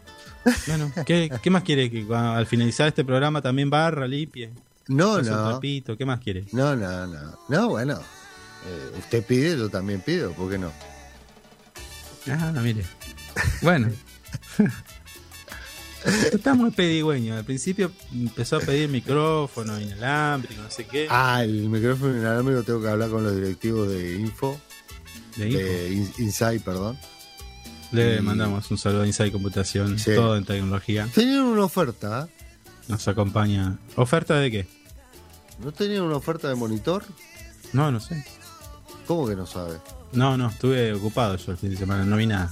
Bueno, 0.68 0.91
¿qué, 1.06 1.32
qué 1.41 1.49
más 1.49 1.64
quiere? 1.64 1.90
Que 1.91 2.06
al 2.14 2.45
finalizar 2.48 2.88
este 2.88 3.03
programa 3.06 3.41
también 3.41 3.70
barra, 3.70 4.07
limpie, 4.07 4.49
no, 4.88 5.22
no. 5.22 5.49
trapito, 5.49 5.95
¿qué 5.98 6.06
más 6.06 6.20
quiere? 6.20 6.45
No, 6.52 6.76
no, 6.76 7.06
no. 7.07 7.38
No, 7.48 7.70
bueno. 7.70 7.99
Eh, 8.66 8.91
usted 8.98 9.24
pide, 9.26 9.57
yo 9.57 9.70
también 9.70 10.02
pido, 10.02 10.32
¿por 10.34 10.49
qué 10.49 10.57
no? 10.57 10.72
Ah, 12.30 12.52
mire. 12.61 12.84
Bueno. 13.61 13.90
Está 16.32 16.53
muy 16.53 16.72
pedigüeño. 16.72 17.36
Al 17.36 17.44
principio 17.44 17.91
empezó 18.14 18.56
a 18.57 18.60
pedir 18.61 18.88
micrófono 18.90 19.80
inalámbrico, 19.80 20.61
no 20.61 20.72
sé 20.72 20.86
qué. 20.86 21.07
Ah, 21.10 21.44
el 21.44 21.70
micrófono 21.70 22.18
inalámbrico 22.18 22.64
tengo 22.64 22.82
que 22.82 22.88
hablar 22.90 23.10
con 23.10 23.24
los 23.24 23.36
directivos 23.36 23.90
de 23.90 24.16
Info, 24.16 24.57
de 25.36 25.48
info. 25.49 25.57
de 25.60 25.90
In- 25.94 26.14
Inside, 26.20 26.61
perdón. 26.61 26.98
Le 27.91 28.22
mandamos 28.22 28.70
un 28.72 28.78
saludo 28.78 29.02
a 29.03 29.07
Inside 29.07 29.32
Computación, 29.32 29.98
Sí. 29.98 30.14
todo 30.16 30.38
en 30.38 30.45
tecnología. 30.45 31.07
Tenían 31.14 31.41
una 31.44 31.64
oferta. 31.64 32.28
Nos 32.88 33.07
acompaña. 33.07 33.78
¿Oferta 33.95 34.36
de 34.36 34.52
qué? 34.52 34.68
¿No 35.60 35.72
tenían 35.72 36.03
una 36.03 36.16
oferta 36.16 36.48
de 36.49 36.56
monitor? 36.56 37.03
No, 37.74 37.91
no 37.91 37.99
sé. 37.99 38.24
¿Cómo 39.07 39.28
que 39.28 39.36
no 39.36 39.45
sabe? 39.45 39.78
No, 40.14 40.38
no, 40.38 40.49
estuve 40.49 40.94
ocupado 40.94 41.36
yo 41.36 41.52
el 41.52 41.57
fin 41.57 41.72
de 41.72 41.78
semana, 41.78 42.03
no 42.06 42.16
vi 42.18 42.26
nada. 42.28 42.52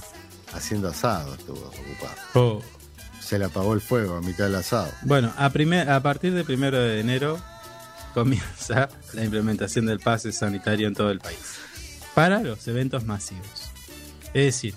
Haciendo 0.52 0.88
asado 0.88 1.34
estuvo 1.34 1.58
ocupado. 1.58 2.14
Oh, 2.34 2.62
Se 3.20 3.38
le 3.38 3.44
apagó 3.44 3.74
el 3.74 3.80
fuego 3.80 4.16
a 4.16 4.20
mitad 4.20 4.44
del 4.44 4.56
asado. 4.56 4.90
Bueno, 5.02 5.32
a, 5.36 5.50
primer, 5.50 5.90
a 5.90 6.00
partir 6.02 6.32
del 6.34 6.44
primero 6.44 6.78
de 6.78 7.00
enero 7.00 7.38
comienza 8.14 8.88
la 9.12 9.24
implementación 9.24 9.86
del 9.86 10.00
pase 10.00 10.32
sanitario 10.32 10.88
en 10.88 10.94
todo 10.94 11.10
el 11.10 11.20
país 11.20 11.38
para 12.14 12.42
los 12.42 12.66
eventos 12.68 13.04
masivos. 13.04 13.70
Es 14.34 14.44
decir, 14.46 14.74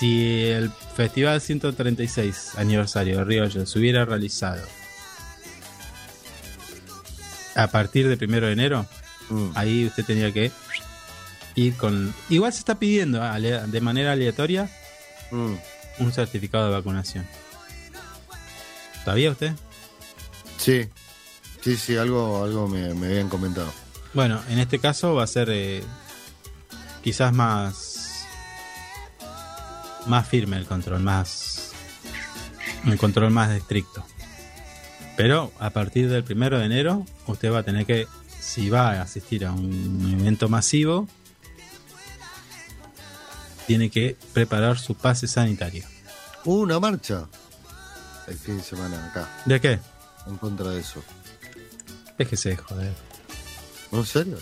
si 0.00 0.46
el 0.46 0.70
Festival 0.96 1.40
136 1.40 2.52
aniversario 2.56 3.18
de 3.18 3.24
Río 3.24 3.50
se 3.50 3.78
hubiera 3.78 4.04
realizado 4.04 4.62
a 7.54 7.66
partir 7.68 8.08
del 8.08 8.18
primero 8.18 8.46
de 8.46 8.52
enero, 8.54 8.86
Mm. 9.28 9.50
ahí 9.54 9.86
usted 9.86 10.04
tenía 10.04 10.32
que 10.32 10.50
ir 11.54 11.76
con... 11.76 12.12
Igual 12.30 12.52
se 12.52 12.60
está 12.60 12.78
pidiendo 12.78 13.22
ale- 13.22 13.66
de 13.66 13.80
manera 13.80 14.12
aleatoria 14.12 14.68
Mm. 15.30 15.54
un 16.00 16.12
certificado 16.12 16.64
de 16.66 16.72
vacunación. 16.72 17.26
¿Sabía 19.04 19.30
usted? 19.30 19.52
Sí, 20.58 20.88
sí, 21.62 21.76
sí, 21.76 21.96
algo, 21.96 22.42
algo 22.44 22.66
me, 22.68 22.92
me 22.94 23.06
habían 23.08 23.28
comentado. 23.28 23.72
Bueno, 24.14 24.40
en 24.48 24.58
este 24.58 24.78
caso 24.80 25.14
va 25.14 25.24
a 25.24 25.26
ser 25.28 25.48
eh, 25.50 25.82
quizás 27.02 27.32
más 27.32 27.89
más 30.06 30.28
firme 30.28 30.56
el 30.56 30.66
control, 30.66 31.00
más 31.00 31.72
un 32.84 32.96
control 32.96 33.30
más 33.30 33.50
estricto. 33.50 34.04
Pero 35.16 35.52
a 35.58 35.70
partir 35.70 36.08
del 36.08 36.24
primero 36.24 36.58
de 36.58 36.64
enero 36.66 37.04
usted 37.26 37.52
va 37.52 37.58
a 37.58 37.62
tener 37.62 37.84
que, 37.84 38.06
si 38.40 38.70
va 38.70 38.92
a 38.92 39.02
asistir 39.02 39.44
a 39.44 39.52
un 39.52 40.18
evento 40.20 40.48
masivo, 40.48 41.06
tiene 43.66 43.90
que 43.90 44.16
preparar 44.32 44.78
su 44.78 44.94
pase 44.94 45.28
sanitario. 45.28 45.84
Hubo 46.44 46.60
una 46.60 46.80
marcha 46.80 47.26
el 48.26 48.38
fin 48.38 48.56
de 48.56 48.62
semana 48.62 49.06
acá, 49.08 49.28
¿De 49.44 49.60
qué? 49.60 49.78
en 50.26 50.36
contra 50.36 50.70
de 50.70 50.80
eso. 50.80 51.02
Déjese 52.18 52.50
de 52.50 52.56
joder. 52.56 52.92
¿No, 53.92 53.98
¿En 54.00 54.06
serio? 54.06 54.38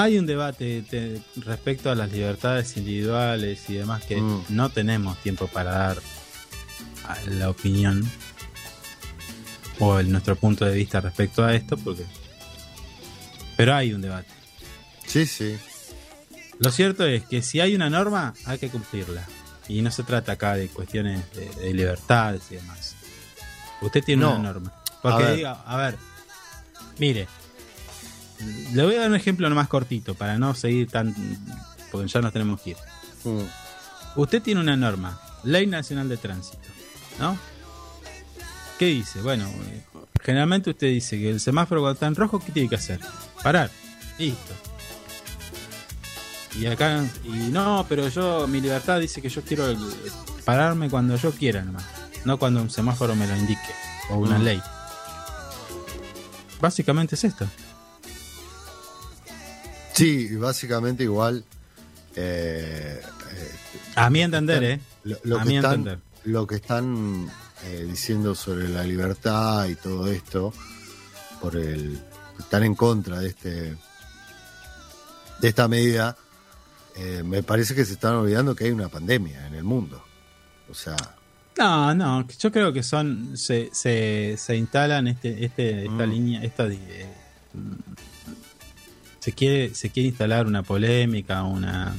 Hay 0.00 0.16
un 0.18 0.26
debate 0.26 0.82
te- 0.88 1.20
respecto 1.36 1.90
a 1.90 1.94
las 1.94 2.10
libertades 2.12 2.76
individuales 2.76 3.68
y 3.68 3.74
demás 3.74 4.04
que 4.04 4.16
Mm. 4.20 4.44
no 4.50 4.70
tenemos 4.70 5.18
tiempo 5.22 5.46
para 5.48 5.72
dar 5.72 5.98
la 7.26 7.50
opinión 7.50 8.08
o 9.80 9.98
el, 9.98 10.10
nuestro 10.10 10.36
punto 10.36 10.64
de 10.64 10.74
vista 10.74 11.00
respecto 11.00 11.44
a 11.44 11.54
esto, 11.54 11.76
porque 11.76 12.04
pero 13.56 13.74
hay 13.74 13.92
un 13.92 14.00
debate. 14.00 14.28
Sí, 15.06 15.26
sí. 15.26 15.58
Lo 16.60 16.70
cierto 16.70 17.04
es 17.06 17.24
que 17.24 17.42
si 17.42 17.58
hay 17.60 17.74
una 17.74 17.90
norma, 17.90 18.34
hay 18.46 18.58
que 18.58 18.68
cumplirla. 18.68 19.26
Y 19.68 19.82
no 19.82 19.90
se 19.90 20.02
trata 20.04 20.32
acá 20.32 20.54
de 20.54 20.68
cuestiones 20.68 21.22
de, 21.34 21.48
de 21.48 21.74
libertades 21.74 22.42
y 22.50 22.54
demás. 22.56 22.94
Usted 23.82 24.02
tiene 24.04 24.22
No. 24.22 24.36
una 24.36 24.52
norma. 24.52 24.72
Porque 25.02 25.24
A 25.24 25.32
diga, 25.32 25.52
a 25.66 25.76
ver, 25.76 25.96
mire, 26.98 27.26
le 28.72 28.84
voy 28.84 28.94
a 28.94 29.00
dar 29.00 29.10
un 29.10 29.16
ejemplo 29.16 29.48
nomás 29.48 29.68
cortito 29.68 30.14
para 30.14 30.38
no 30.38 30.54
seguir 30.54 30.88
tan. 30.90 31.14
porque 31.90 32.08
ya 32.08 32.20
nos 32.20 32.32
tenemos 32.32 32.60
que 32.60 32.70
ir. 32.70 32.76
Mm. 33.24 33.40
Usted 34.16 34.42
tiene 34.42 34.60
una 34.60 34.76
norma, 34.76 35.20
Ley 35.44 35.66
Nacional 35.66 36.08
de 36.08 36.16
Tránsito, 36.16 36.58
¿no? 37.18 37.38
¿Qué 38.78 38.86
dice? 38.86 39.20
Bueno, 39.22 39.48
generalmente 40.22 40.70
usted 40.70 40.88
dice 40.88 41.18
que 41.18 41.30
el 41.30 41.40
semáforo 41.40 41.80
cuando 41.80 41.94
está 41.94 42.06
en 42.06 42.14
rojo, 42.14 42.38
¿qué 42.38 42.52
tiene 42.52 42.68
que 42.68 42.74
hacer? 42.76 43.00
Parar. 43.42 43.70
Listo. 44.18 44.54
Y 46.58 46.66
acá, 46.66 47.04
y 47.24 47.28
no, 47.50 47.86
pero 47.88 48.08
yo, 48.08 48.46
mi 48.48 48.60
libertad 48.60 48.98
dice 49.00 49.22
que 49.22 49.28
yo 49.28 49.42
quiero 49.42 49.76
pararme 50.44 50.88
cuando 50.90 51.16
yo 51.16 51.30
quiera 51.32 51.62
nomás, 51.62 51.84
no 52.24 52.38
cuando 52.38 52.60
un 52.62 52.70
semáforo 52.70 53.14
me 53.14 53.26
lo 53.26 53.36
indique, 53.36 53.60
o 54.10 54.16
una 54.16 54.38
Mm. 54.38 54.42
ley. 54.42 54.62
Básicamente 56.60 57.14
es 57.14 57.24
esto. 57.24 57.46
Sí, 59.98 60.36
básicamente 60.36 61.02
igual. 61.02 61.44
eh, 62.14 63.00
eh, 63.02 63.50
A 63.96 64.08
mi 64.10 64.22
entender, 64.22 64.62
¿eh? 64.64 64.80
lo, 65.04 65.16
lo 65.24 65.36
A 65.38 65.42
que 65.42 65.48
mi 65.48 65.56
están, 65.56 65.72
entender. 65.74 65.98
lo 66.24 66.46
que 66.46 66.54
están 66.56 67.28
eh, 67.64 67.86
diciendo 67.90 68.34
sobre 68.34 68.68
la 68.68 68.84
libertad 68.84 69.66
y 69.66 69.74
todo 69.74 70.06
esto, 70.10 70.52
por 71.40 71.56
el 71.56 71.98
están 72.38 72.62
en 72.62 72.74
contra 72.76 73.18
de 73.20 73.28
este 73.28 73.76
de 75.40 75.48
esta 75.48 75.66
medida, 75.68 76.16
eh, 76.96 77.22
me 77.24 77.42
parece 77.42 77.74
que 77.74 77.84
se 77.84 77.92
están 77.94 78.14
olvidando 78.14 78.54
que 78.56 78.64
hay 78.64 78.70
una 78.70 78.88
pandemia 78.88 79.46
en 79.48 79.54
el 79.54 79.64
mundo. 79.64 80.04
O 80.70 80.74
sea, 80.74 80.96
No, 81.56 81.92
no, 81.94 82.26
yo 82.38 82.52
creo 82.52 82.72
que 82.72 82.82
son 82.84 83.36
se, 83.36 83.70
se, 83.72 84.36
se 84.38 84.56
instalan 84.56 85.08
este 85.08 85.44
este 85.44 85.86
esta 85.86 86.06
Mm. 86.06 86.10
línea 86.10 86.42
esta 86.44 86.66
se 89.28 89.34
quiere 89.34 89.74
se 89.74 89.90
quiere 89.90 90.08
instalar 90.08 90.46
una 90.46 90.62
polémica, 90.62 91.42
una 91.42 91.94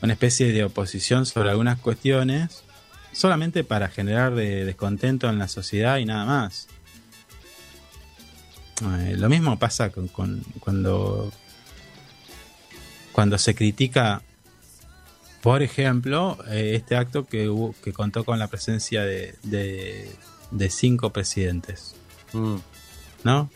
una 0.00 0.12
especie 0.12 0.52
de 0.52 0.62
oposición 0.62 1.26
sobre 1.26 1.50
algunas 1.50 1.80
cuestiones 1.80 2.62
solamente 3.12 3.64
para 3.64 3.88
generar 3.88 4.36
de- 4.36 4.64
descontento 4.64 5.28
en 5.28 5.38
la 5.38 5.48
sociedad 5.48 5.96
y 5.98 6.04
nada 6.04 6.24
más. 6.24 6.68
Eh, 9.00 9.16
lo 9.16 9.28
mismo 9.28 9.58
pasa 9.58 9.90
con, 9.90 10.06
con- 10.06 10.44
cuando 10.60 11.32
cuando 13.12 13.38
se 13.38 13.54
critica 13.56 14.22
por 15.42 15.62
ejemplo, 15.62 16.38
eh, 16.48 16.74
este 16.76 16.96
acto 16.96 17.24
que, 17.26 17.48
hubo, 17.48 17.74
que 17.82 17.92
contó 17.92 18.24
con 18.24 18.38
la 18.38 18.46
presencia 18.48 19.02
de, 19.02 19.34
de, 19.42 20.08
de 20.52 20.70
cinco 20.70 21.10
presidentes, 21.12 21.94
mm, 22.32 22.56
¿no? 23.24 23.50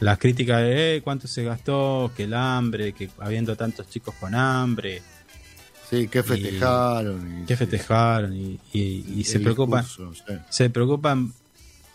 Las 0.00 0.18
críticas 0.18 0.60
de 0.62 0.96
eh, 0.96 1.02
cuánto 1.02 1.26
se 1.26 1.42
gastó, 1.44 2.10
que 2.16 2.24
el 2.24 2.34
hambre, 2.34 2.92
que 2.92 3.10
habiendo 3.18 3.56
tantos 3.56 3.88
chicos 3.90 4.14
con 4.20 4.34
hambre, 4.34 5.02
sí, 5.90 6.06
que 6.08 6.22
festejaron. 6.22 7.42
y- 7.42 7.46
que 7.46 7.56
festejaron 7.56 8.32
y, 8.36 8.60
y- 8.72 9.04
y 9.16 9.24
se 9.24 9.40
preocupan, 9.40 9.84
discurso, 9.84 10.22
sí. 10.26 10.34
se 10.50 10.70
preocupan, 10.70 11.32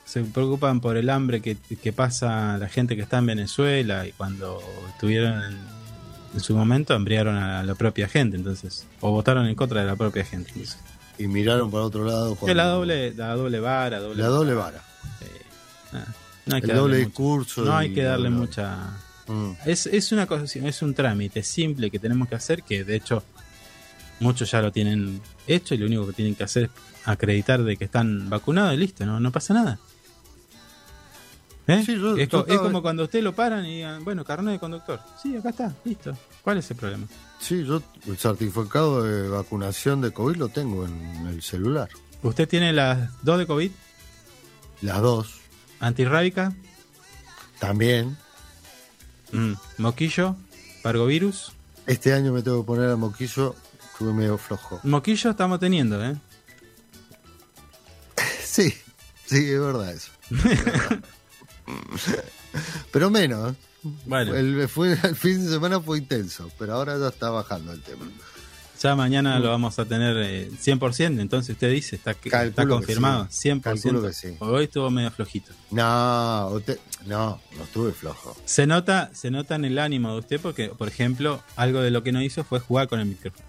se 0.05 0.21
preocupan 0.23 0.81
por 0.81 0.97
el 0.97 1.09
hambre 1.09 1.41
que, 1.41 1.55
que 1.81 1.93
pasa 1.93 2.57
la 2.57 2.67
gente 2.67 2.95
que 2.97 3.01
está 3.03 3.19
en 3.19 3.27
Venezuela 3.27 4.05
y 4.05 4.11
cuando 4.11 4.59
estuvieron 4.89 5.41
en, 5.41 5.57
en 6.33 6.39
su 6.41 6.55
momento 6.57 6.93
hambriaron 6.93 7.37
a 7.37 7.63
la 7.63 7.75
propia 7.75 8.09
gente, 8.09 8.35
entonces, 8.35 8.85
o 8.99 9.11
votaron 9.11 9.45
en 9.47 9.55
contra 9.55 9.79
de 9.79 9.87
la 9.87 9.95
propia 9.95 10.25
gente. 10.25 10.49
entonces. 10.51 10.77
Y 11.17 11.27
miraron 11.27 11.71
para 11.71 11.83
otro 11.85 12.03
lado. 12.03 12.35
Cuando- 12.35 12.53
la 12.55 12.65
doble, 12.65 13.13
la 13.13 13.33
doble 13.35 13.59
vara, 13.61 13.99
doble 13.99 14.21
la 14.21 14.27
doble 14.27 14.53
vara. 14.55 14.81
Ah, 15.93 16.03
no 16.45 16.55
hay 16.55 16.61
El 16.61 16.67
que 16.67 16.73
doble 16.73 16.97
darle 16.99 17.11
no 17.57 17.77
hay 17.77 17.91
y 17.91 17.93
que 17.93 18.03
darle 18.03 18.29
mucha. 18.29 18.97
Mm, 19.27 19.51
Es, 19.65 19.85
es 19.87 20.11
una 20.11 20.25
cosa, 20.27 20.43
es 20.45 20.81
un 20.81 20.93
trámite 20.93 21.43
simple 21.43 21.89
que 21.89 21.99
tenemos 21.99 22.27
que 22.27 22.35
hacer, 22.35 22.63
que 22.63 22.83
de 22.83 22.95
hecho 22.95 23.23
muchos 24.19 24.51
ya 24.51 24.61
lo 24.61 24.71
tienen 24.71 25.21
hecho 25.47 25.73
y 25.75 25.77
lo 25.77 25.85
único 25.85 26.07
que 26.07 26.13
tienen 26.13 26.35
que 26.35 26.43
hacer 26.43 26.63
es 26.65 26.69
acreditar 27.05 27.63
de 27.63 27.77
que 27.77 27.85
están 27.85 28.29
vacunados 28.29 28.73
y 28.73 28.77
listo, 28.77 29.05
no, 29.05 29.19
no 29.19 29.31
pasa 29.31 29.53
nada. 29.53 29.79
¿Eh? 31.65 31.81
Sí, 31.85 31.95
yo- 31.95 32.17
es, 32.17 32.27
yo 32.27 32.39
co- 32.39 32.45
es 32.45 32.51
estaba- 32.51 32.63
como 32.67 32.81
cuando 32.81 33.03
usted 33.03 33.23
lo 33.23 33.33
paran 33.33 33.65
y 33.65 33.75
digan, 33.77 34.03
bueno, 34.03 34.25
carnet 34.25 34.53
de 34.55 34.59
conductor. 34.59 34.99
Sí, 35.21 35.37
acá 35.37 35.49
está, 35.49 35.73
listo. 35.85 36.15
¿Cuál 36.41 36.57
es 36.57 36.69
el 36.71 36.75
problema? 36.77 37.07
Sí, 37.39 37.63
yo 37.65 37.81
el 38.05 38.17
certificado 38.17 39.01
de 39.03 39.29
vacunación 39.29 40.01
de 40.01 40.11
COVID 40.11 40.35
lo 40.35 40.49
tengo 40.49 40.85
en 40.85 41.27
el 41.27 41.41
celular. 41.41 41.87
¿Usted 42.21 42.49
tiene 42.49 42.73
las 42.73 43.09
dos 43.23 43.39
de 43.39 43.47
COVID? 43.47 43.71
Las 44.81 45.01
dos. 45.01 45.39
¿Antirrábica? 45.83 46.53
También. 47.59 48.17
Mm, 49.33 49.53
¿Moquillo? 49.79 50.37
¿Pargovirus? 50.81 51.51
Este 51.85 52.13
año 52.13 52.31
me 52.31 52.41
tengo 52.41 52.61
que 52.61 52.67
poner 52.67 52.89
a 52.89 52.95
moquillo, 52.95 53.53
estuve 53.91 54.13
medio 54.13 54.37
flojo. 54.37 54.79
Moquillo 54.83 55.31
estamos 55.31 55.59
teniendo, 55.59 56.01
¿eh? 56.01 56.15
Sí, 58.45 58.73
sí, 59.25 59.51
es 59.51 59.59
verdad 59.59 59.91
eso. 59.91 60.11
Es 60.31 60.63
verdad. 60.65 61.03
pero 62.91 63.09
menos. 63.09 63.53
Bueno. 64.05 64.35
El, 64.35 64.69
fue, 64.69 64.93
el 64.93 65.15
fin 65.17 65.43
de 65.43 65.51
semana 65.51 65.81
fue 65.81 65.97
intenso, 65.97 66.49
pero 66.57 66.75
ahora 66.75 66.97
ya 66.97 67.09
está 67.09 67.29
bajando 67.29 67.73
el 67.73 67.81
tema. 67.81 68.05
Ya 68.83 68.97
mañana 68.97 69.39
lo 69.39 69.47
vamos 69.49 69.79
a 69.79 69.85
tener 69.85 70.17
eh, 70.17 70.51
100%, 70.61 71.21
entonces 71.21 71.53
usted 71.53 71.71
dice, 71.71 71.95
está, 71.95 72.13
confirmado, 72.67 73.27
sí. 73.29 73.47
100%. 73.49 73.61
Calculo 73.61 74.01
que 74.01 74.11
sí. 74.11 74.35
Hoy 74.39 74.65
estuvo 74.65 74.89
medio 74.91 75.09
flojito. 75.09 75.53
No, 75.71 76.49
usted- 76.51 76.77
no, 77.05 77.39
no 77.57 77.63
estuve 77.63 77.93
flojo. 77.93 78.35
Se 78.43 78.67
nota, 78.67 79.09
se 79.13 79.31
nota 79.31 79.55
en 79.55 79.63
el 79.63 79.79
ánimo 79.79 80.11
de 80.11 80.19
usted 80.19 80.41
porque, 80.41 80.67
por 80.67 80.89
ejemplo, 80.89 81.41
algo 81.55 81.79
de 81.81 81.91
lo 81.91 82.03
que 82.03 82.11
no 82.11 82.21
hizo 82.21 82.43
fue 82.43 82.59
jugar 82.59 82.89
con 82.89 82.99
el 82.99 83.05
micrófono. 83.05 83.45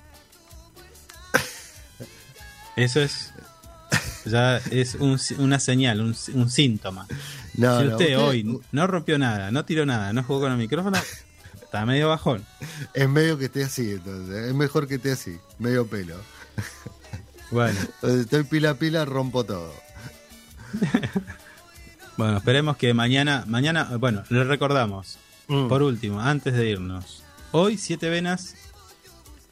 Eso 2.76 3.00
es 3.00 3.32
ya 4.26 4.58
es 4.70 4.94
un- 4.94 5.18
una 5.38 5.58
señal, 5.58 6.00
un, 6.00 6.14
un 6.34 6.50
síntoma. 6.50 7.06
No, 7.54 7.80
si 7.80 7.86
no, 7.86 7.90
usted- 7.96 8.18
hoy 8.18 8.60
no 8.72 8.86
rompió 8.86 9.18
nada, 9.18 9.50
no 9.50 9.64
tiró 9.64 9.84
nada, 9.84 10.12
no 10.12 10.22
jugó 10.22 10.42
con 10.42 10.52
el 10.52 10.58
micrófono, 10.58 10.96
está 11.74 11.86
medio 11.86 12.08
bajón. 12.08 12.44
Es 12.94 13.08
medio 13.08 13.36
que 13.36 13.46
esté 13.46 13.64
así, 13.64 13.90
entonces. 13.90 14.46
Es 14.46 14.54
mejor 14.54 14.86
que 14.86 14.94
esté 14.94 15.10
así, 15.10 15.38
medio 15.58 15.86
pelo. 15.88 16.14
Bueno, 17.50 17.76
Entonces, 17.96 18.20
estoy 18.20 18.44
pila 18.44 18.70
a 18.70 18.74
pila, 18.74 19.04
rompo 19.04 19.42
todo. 19.44 19.72
bueno, 22.16 22.36
esperemos 22.36 22.76
que 22.76 22.94
mañana, 22.94 23.44
mañana, 23.48 23.96
bueno, 23.98 24.22
le 24.28 24.44
recordamos, 24.44 25.18
Mm. 25.46 25.68
por 25.68 25.82
último, 25.82 26.22
antes 26.22 26.54
de 26.54 26.70
irnos, 26.70 27.22
hoy 27.52 27.76
siete 27.76 28.08
venas 28.08 28.54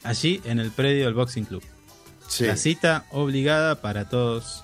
allí 0.01 0.41
en 0.43 0.59
el 0.59 0.71
predio 0.71 1.05
del 1.05 1.13
Boxing 1.13 1.45
Club. 1.45 1.61
Sí. 2.27 2.45
La 2.45 2.57
cita 2.57 3.05
obligada 3.11 3.79
para 3.79 4.09
todos 4.09 4.63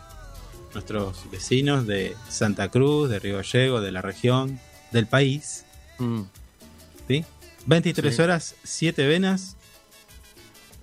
nuestros 0.73 1.29
vecinos 1.29 1.85
de 1.85 2.15
Santa 2.29 2.69
Cruz, 2.69 3.11
de 3.11 3.19
Río 3.19 3.35
Gallego, 3.35 3.79
de 3.79 3.91
la 3.91 4.01
región, 4.01 4.59
del 4.91 5.05
país. 5.05 5.65
Mm. 5.99 6.21
¿Sí? 7.69 7.81
23 7.81 8.15
Sí. 8.15 8.21
horas, 8.21 8.55
7 8.63 9.07
venas 9.07 9.55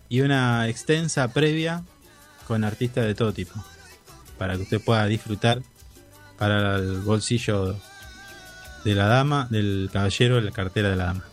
y 0.09 0.21
una 0.21 0.69
extensa 0.69 1.29
previa 1.33 1.85
con 2.47 2.65
artistas 2.65 3.05
de 3.07 3.15
todo 3.15 3.33
tipo. 3.33 3.53
Para 4.39 4.57
que 4.57 4.63
usted 4.63 4.81
pueda 4.81 5.07
disfrutar 5.07 5.63
para 6.39 6.77
el 6.77 7.01
bolsillo 7.01 7.77
de 8.85 8.95
la 8.95 9.07
dama, 9.07 9.49
del 9.51 9.89
caballero, 9.93 10.41
la 10.41 10.51
cartera 10.53 10.91
de 10.91 10.97
la 10.97 11.07
dama. 11.07 11.25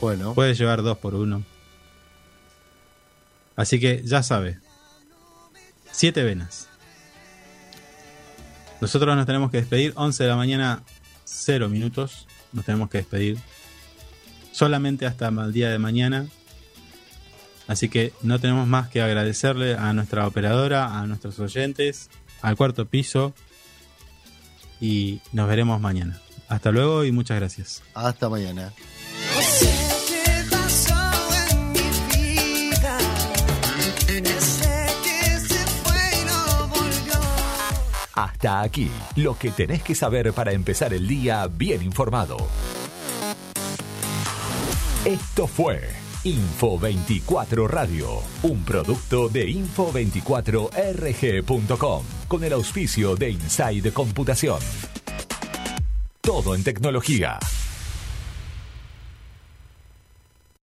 Bueno, 0.00 0.34
Puede 0.34 0.54
llevar 0.54 0.82
dos 0.82 0.98
por 0.98 1.14
uno. 1.14 1.44
Así 3.54 3.78
que 3.78 4.02
ya 4.04 4.22
sabe. 4.22 4.58
Siete 5.92 6.24
venas. 6.24 6.68
Nosotros 8.80 9.14
nos 9.14 9.26
tenemos 9.26 9.50
que 9.50 9.58
despedir. 9.58 9.92
11 9.94 10.24
de 10.24 10.28
la 10.28 10.36
mañana, 10.36 10.82
0 11.24 11.68
minutos. 11.68 12.26
Nos 12.52 12.64
tenemos 12.64 12.90
que 12.90 12.98
despedir. 12.98 13.38
Solamente 14.52 15.06
hasta 15.06 15.28
el 15.28 15.52
día 15.52 15.70
de 15.70 15.78
mañana. 15.78 16.26
Así 17.66 17.88
que 17.88 18.12
no 18.22 18.38
tenemos 18.38 18.66
más 18.66 18.88
que 18.88 19.02
agradecerle 19.02 19.74
a 19.74 19.92
nuestra 19.92 20.26
operadora, 20.26 20.98
a 20.98 21.06
nuestros 21.06 21.38
oyentes, 21.38 22.10
al 22.42 22.56
cuarto 22.56 22.86
piso. 22.86 23.34
Y 24.80 25.20
nos 25.32 25.48
veremos 25.48 25.80
mañana. 25.80 26.20
Hasta 26.48 26.70
luego 26.70 27.04
y 27.04 27.12
muchas 27.12 27.38
gracias. 27.38 27.82
hasta 27.94 28.28
mañana. 28.28 28.72
Hasta 38.14 38.60
aquí, 38.60 38.90
lo 39.16 39.38
que 39.38 39.50
tenés 39.50 39.82
que 39.82 39.94
saber 39.94 40.32
para 40.32 40.52
empezar 40.52 40.92
el 40.92 41.08
día 41.08 41.46
bien 41.46 41.82
informado. 41.82 42.36
Esto 45.04 45.48
fue 45.48 45.80
Info 46.22 46.78
24 46.78 47.66
Radio, 47.66 48.22
un 48.44 48.64
producto 48.64 49.28
de 49.28 49.48
info24rg.com, 49.48 52.04
con 52.28 52.44
el 52.44 52.52
auspicio 52.52 53.16
de 53.16 53.30
Inside 53.30 53.92
Computación. 53.92 54.60
Todo 56.20 56.54
en 56.54 56.62
tecnología. 56.62 57.40